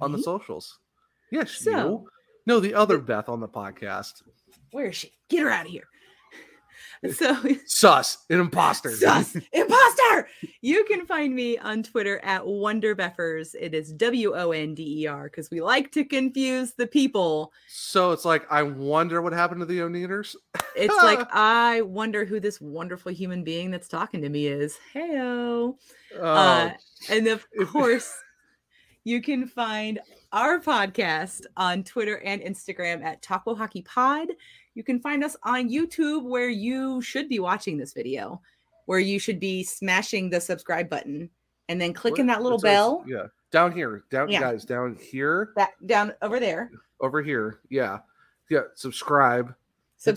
on 0.00 0.12
the 0.12 0.22
socials? 0.22 0.78
Yes, 1.32 1.50
So- 1.50 1.70
you. 1.70 2.08
No, 2.46 2.60
the 2.60 2.72
other 2.72 2.96
Beth 2.98 3.28
on 3.28 3.40
the 3.40 3.48
podcast. 3.48 4.22
Where 4.70 4.86
is 4.86 4.96
she? 4.96 5.12
Get 5.28 5.42
her 5.42 5.50
out 5.50 5.66
of 5.66 5.72
here. 5.72 5.88
So 7.12 7.36
sus, 7.66 8.18
an 8.28 8.40
imposter. 8.40 8.90
Sus, 8.90 9.36
imposter. 9.52 10.28
You 10.62 10.84
can 10.84 11.06
find 11.06 11.34
me 11.34 11.56
on 11.58 11.82
Twitter 11.82 12.18
at 12.24 12.42
Wonderbeffers. 12.42 13.54
It 13.58 13.72
is 13.74 13.92
W 13.92 14.34
O 14.34 14.50
N 14.50 14.74
D 14.74 15.02
E 15.02 15.06
R 15.06 15.24
because 15.24 15.50
we 15.50 15.60
like 15.60 15.92
to 15.92 16.04
confuse 16.04 16.72
the 16.74 16.86
people. 16.86 17.52
So 17.68 18.10
it's 18.12 18.24
like 18.24 18.50
I 18.50 18.62
wonder 18.62 19.22
what 19.22 19.32
happened 19.32 19.60
to 19.60 19.66
the 19.66 19.78
Oneaters. 19.78 20.34
It's 20.76 20.94
like 21.02 21.26
I 21.32 21.80
wonder 21.82 22.24
who 22.24 22.38
this 22.38 22.60
wonderful 22.60 23.10
human 23.10 23.42
being 23.42 23.70
that's 23.72 23.88
talking 23.88 24.22
to 24.22 24.28
me 24.28 24.46
is. 24.46 24.78
Heyo. 24.94 25.74
Oh, 26.16 26.22
Uh, 26.22 26.70
and 27.10 27.26
of 27.26 27.44
course, 27.68 28.12
you 29.02 29.20
can 29.20 29.46
find 29.46 29.98
our 30.32 30.60
podcast 30.60 31.42
on 31.56 31.82
Twitter 31.82 32.18
and 32.24 32.42
Instagram 32.42 33.02
at 33.02 33.22
Taco 33.22 33.54
Hockey 33.56 33.82
Pod. 33.82 34.28
You 34.74 34.84
can 34.84 35.00
find 35.00 35.24
us 35.24 35.36
on 35.42 35.68
YouTube 35.68 36.24
where 36.24 36.48
you 36.48 37.00
should 37.02 37.28
be 37.28 37.40
watching 37.40 37.76
this 37.76 37.92
video, 37.92 38.40
where 38.86 38.98
you 39.00 39.18
should 39.18 39.40
be 39.40 39.62
smashing 39.64 40.30
the 40.30 40.40
subscribe 40.40 40.88
button 40.88 41.28
and 41.68 41.80
then 41.80 41.92
clicking 41.92 42.26
that 42.26 42.42
little 42.42 42.58
bell 42.58 43.04
Yeah, 43.06 43.26
down 43.50 43.72
here, 43.72 44.04
down 44.10 44.30
Yeah. 44.30 44.40
guys, 44.40 44.64
down 44.64 44.96
here, 45.00 45.52
that 45.56 45.70
down 45.86 46.12
over 46.22 46.38
there. 46.40 46.70
over 47.00 47.20
here. 47.22 47.60
Yeah, 47.70 47.98
yeah. 48.50 48.62
Subscribe. 48.74 49.48
Hit 49.48 49.54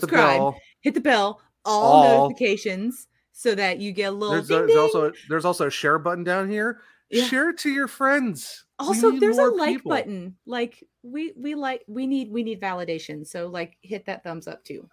Subscribe, 0.06 0.38
bell. 0.38 0.56
hit 0.80 0.94
the 0.94 1.00
bell, 1.00 1.40
all, 1.64 1.82
All. 1.92 2.28
notifications 2.28 3.08
so 3.32 3.54
that 3.56 3.78
you 3.80 3.92
get 3.92 4.04
a 4.04 4.10
little 4.12 4.34
There's, 4.36 4.48
ding, 4.48 4.58
there's 4.58 4.68
ding. 4.70 4.78
also 4.78 5.12
there's 5.28 5.44
also 5.44 5.66
a 5.66 5.70
share 5.70 5.98
button 5.98 6.22
down 6.24 6.48
here. 6.48 6.80
Yeah. 7.10 7.24
Share 7.24 7.50
it 7.50 7.58
to 7.58 7.70
your 7.70 7.88
friends. 7.88 8.64
Also 8.78 9.10
there's 9.10 9.38
a 9.38 9.44
like 9.46 9.76
people. 9.78 9.90
button 9.90 10.36
like 10.46 10.82
we 11.02 11.32
we 11.36 11.54
like 11.54 11.82
we 11.86 12.06
need 12.06 12.30
we 12.30 12.42
need 12.42 12.60
validation 12.60 13.26
so 13.26 13.48
like 13.48 13.76
hit 13.82 14.06
that 14.06 14.22
thumbs 14.22 14.46
up 14.46 14.62
too 14.64 14.88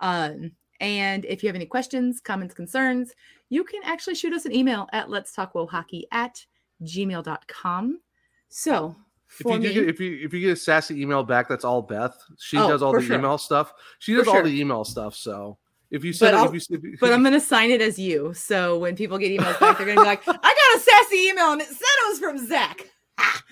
um 0.00 0.50
and 0.80 1.24
if 1.24 1.42
you 1.42 1.48
have 1.48 1.56
any 1.56 1.66
questions 1.66 2.20
comments 2.20 2.54
concerns 2.54 3.12
you 3.48 3.64
can 3.64 3.80
actually 3.84 4.14
shoot 4.14 4.32
us 4.32 4.44
an 4.44 4.54
email 4.54 4.88
at 4.92 5.10
let's 5.10 5.32
talk 5.32 5.52
hockey 5.68 6.06
at 6.12 6.44
gmail.com 6.84 8.00
so 8.48 8.94
If 9.28 9.44
you, 9.44 9.52
do 9.52 9.58
me 9.58 9.74
get, 9.74 9.88
if 9.88 10.00
you 10.00 10.18
if 10.22 10.32
you 10.32 10.40
get 10.40 10.50
a 10.52 10.56
sassy 10.56 11.02
email 11.02 11.22
back, 11.22 11.48
that's 11.48 11.64
all 11.64 11.82
Beth. 11.82 12.16
She 12.38 12.56
Oh, 12.56 12.68
does 12.68 12.82
all 12.82 12.92
the 12.94 13.02
sure. 13.02 13.16
email 13.16 13.36
stuff. 13.36 13.74
She 13.98 14.14
does 14.14 14.26
all 14.26 14.42
the 14.42 14.58
email 14.60 14.84
stuff. 14.84 15.14
So 15.14 15.58
if 15.90 16.04
you 16.04 16.12
but, 16.12 16.16
send, 16.18 16.54
if 16.54 16.68
you, 16.70 16.76
if 16.76 16.84
you 16.84 16.96
but 17.00 17.12
i'm 17.12 17.22
gonna 17.24 17.40
sign 17.40 17.70
it 17.70 17.80
as 17.80 17.98
you 17.98 18.32
so 18.34 18.78
when 18.78 18.94
people 18.94 19.16
get 19.18 19.30
emails 19.32 19.58
back 19.58 19.78
they're 19.78 19.86
gonna 19.86 20.00
be 20.00 20.06
like 20.06 20.22
i 20.28 20.32
got 20.32 20.76
a 20.76 20.80
sassy 20.80 21.16
email 21.28 21.52
and 21.52 21.62
it 21.62 21.66
said 21.68 21.76
it 21.80 22.08
was 22.10 22.18
from 22.18 22.46
zach 22.46 22.86
Ah. 23.18 23.42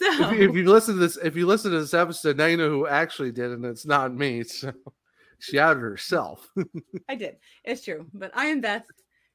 So 0.00 0.30
if, 0.30 0.38
you- 0.38 0.48
if 0.50 0.56
you 0.56 0.64
listen 0.70 0.94
to 0.94 1.00
this, 1.00 1.16
if 1.18 1.36
you 1.36 1.46
listen 1.46 1.70
to 1.72 1.80
this 1.80 1.92
episode, 1.94 2.36
now 2.38 2.46
you 2.46 2.56
know 2.56 2.70
who 2.70 2.86
actually 2.86 3.32
did, 3.32 3.50
and 3.50 3.64
it's 3.66 3.84
not 3.86 4.14
me. 4.14 4.42
So 4.44 4.72
she 5.38 5.58
outed 5.58 5.80
herself. 5.80 6.48
I 7.08 7.14
did. 7.16 7.36
It's 7.64 7.84
true. 7.84 8.06
But 8.14 8.30
I 8.34 8.46
am 8.46 8.60
Beth. 8.60 8.86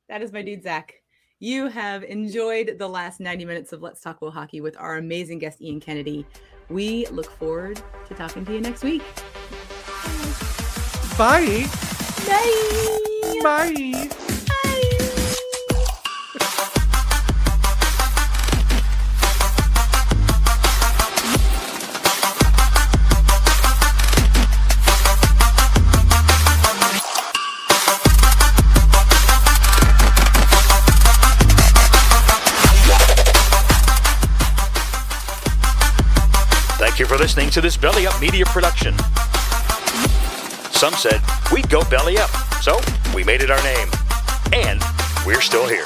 That 0.09 0.21
is 0.21 0.31
my 0.33 0.41
dude, 0.41 0.63
Zach. 0.63 0.93
You 1.39 1.67
have 1.67 2.03
enjoyed 2.03 2.77
the 2.79 2.87
last 2.87 3.19
90 3.19 3.45
minutes 3.45 3.73
of 3.73 3.81
Let's 3.81 4.01
Talk 4.01 4.21
WoHawkey 4.21 4.61
with 4.61 4.75
our 4.79 4.97
amazing 4.97 5.37
guest, 5.39 5.61
Ian 5.61 5.79
Kennedy. 5.79 6.25
We 6.69 7.05
look 7.07 7.29
forward 7.29 7.79
to 8.07 8.13
talking 8.15 8.45
to 8.45 8.53
you 8.53 8.61
next 8.61 8.83
week. 8.83 9.03
Bye. 11.17 11.67
Bye. 12.25 13.39
Bye. 13.43 14.09
Thank 36.95 37.09
you 37.09 37.17
for 37.17 37.21
listening 37.21 37.49
to 37.49 37.59
this 37.59 37.75
Belly 37.75 38.07
Up 38.07 38.21
Media 38.21 38.45
production. 38.45 38.97
Some 40.71 40.93
said 40.93 41.21
we'd 41.51 41.69
go 41.69 41.83
belly 41.89 42.17
up, 42.17 42.29
so 42.61 42.79
we 43.13 43.21
made 43.21 43.41
it 43.41 43.51
our 43.51 43.61
name. 43.63 43.89
And 44.53 44.81
we're 45.25 45.41
still 45.41 45.67
here. 45.67 45.85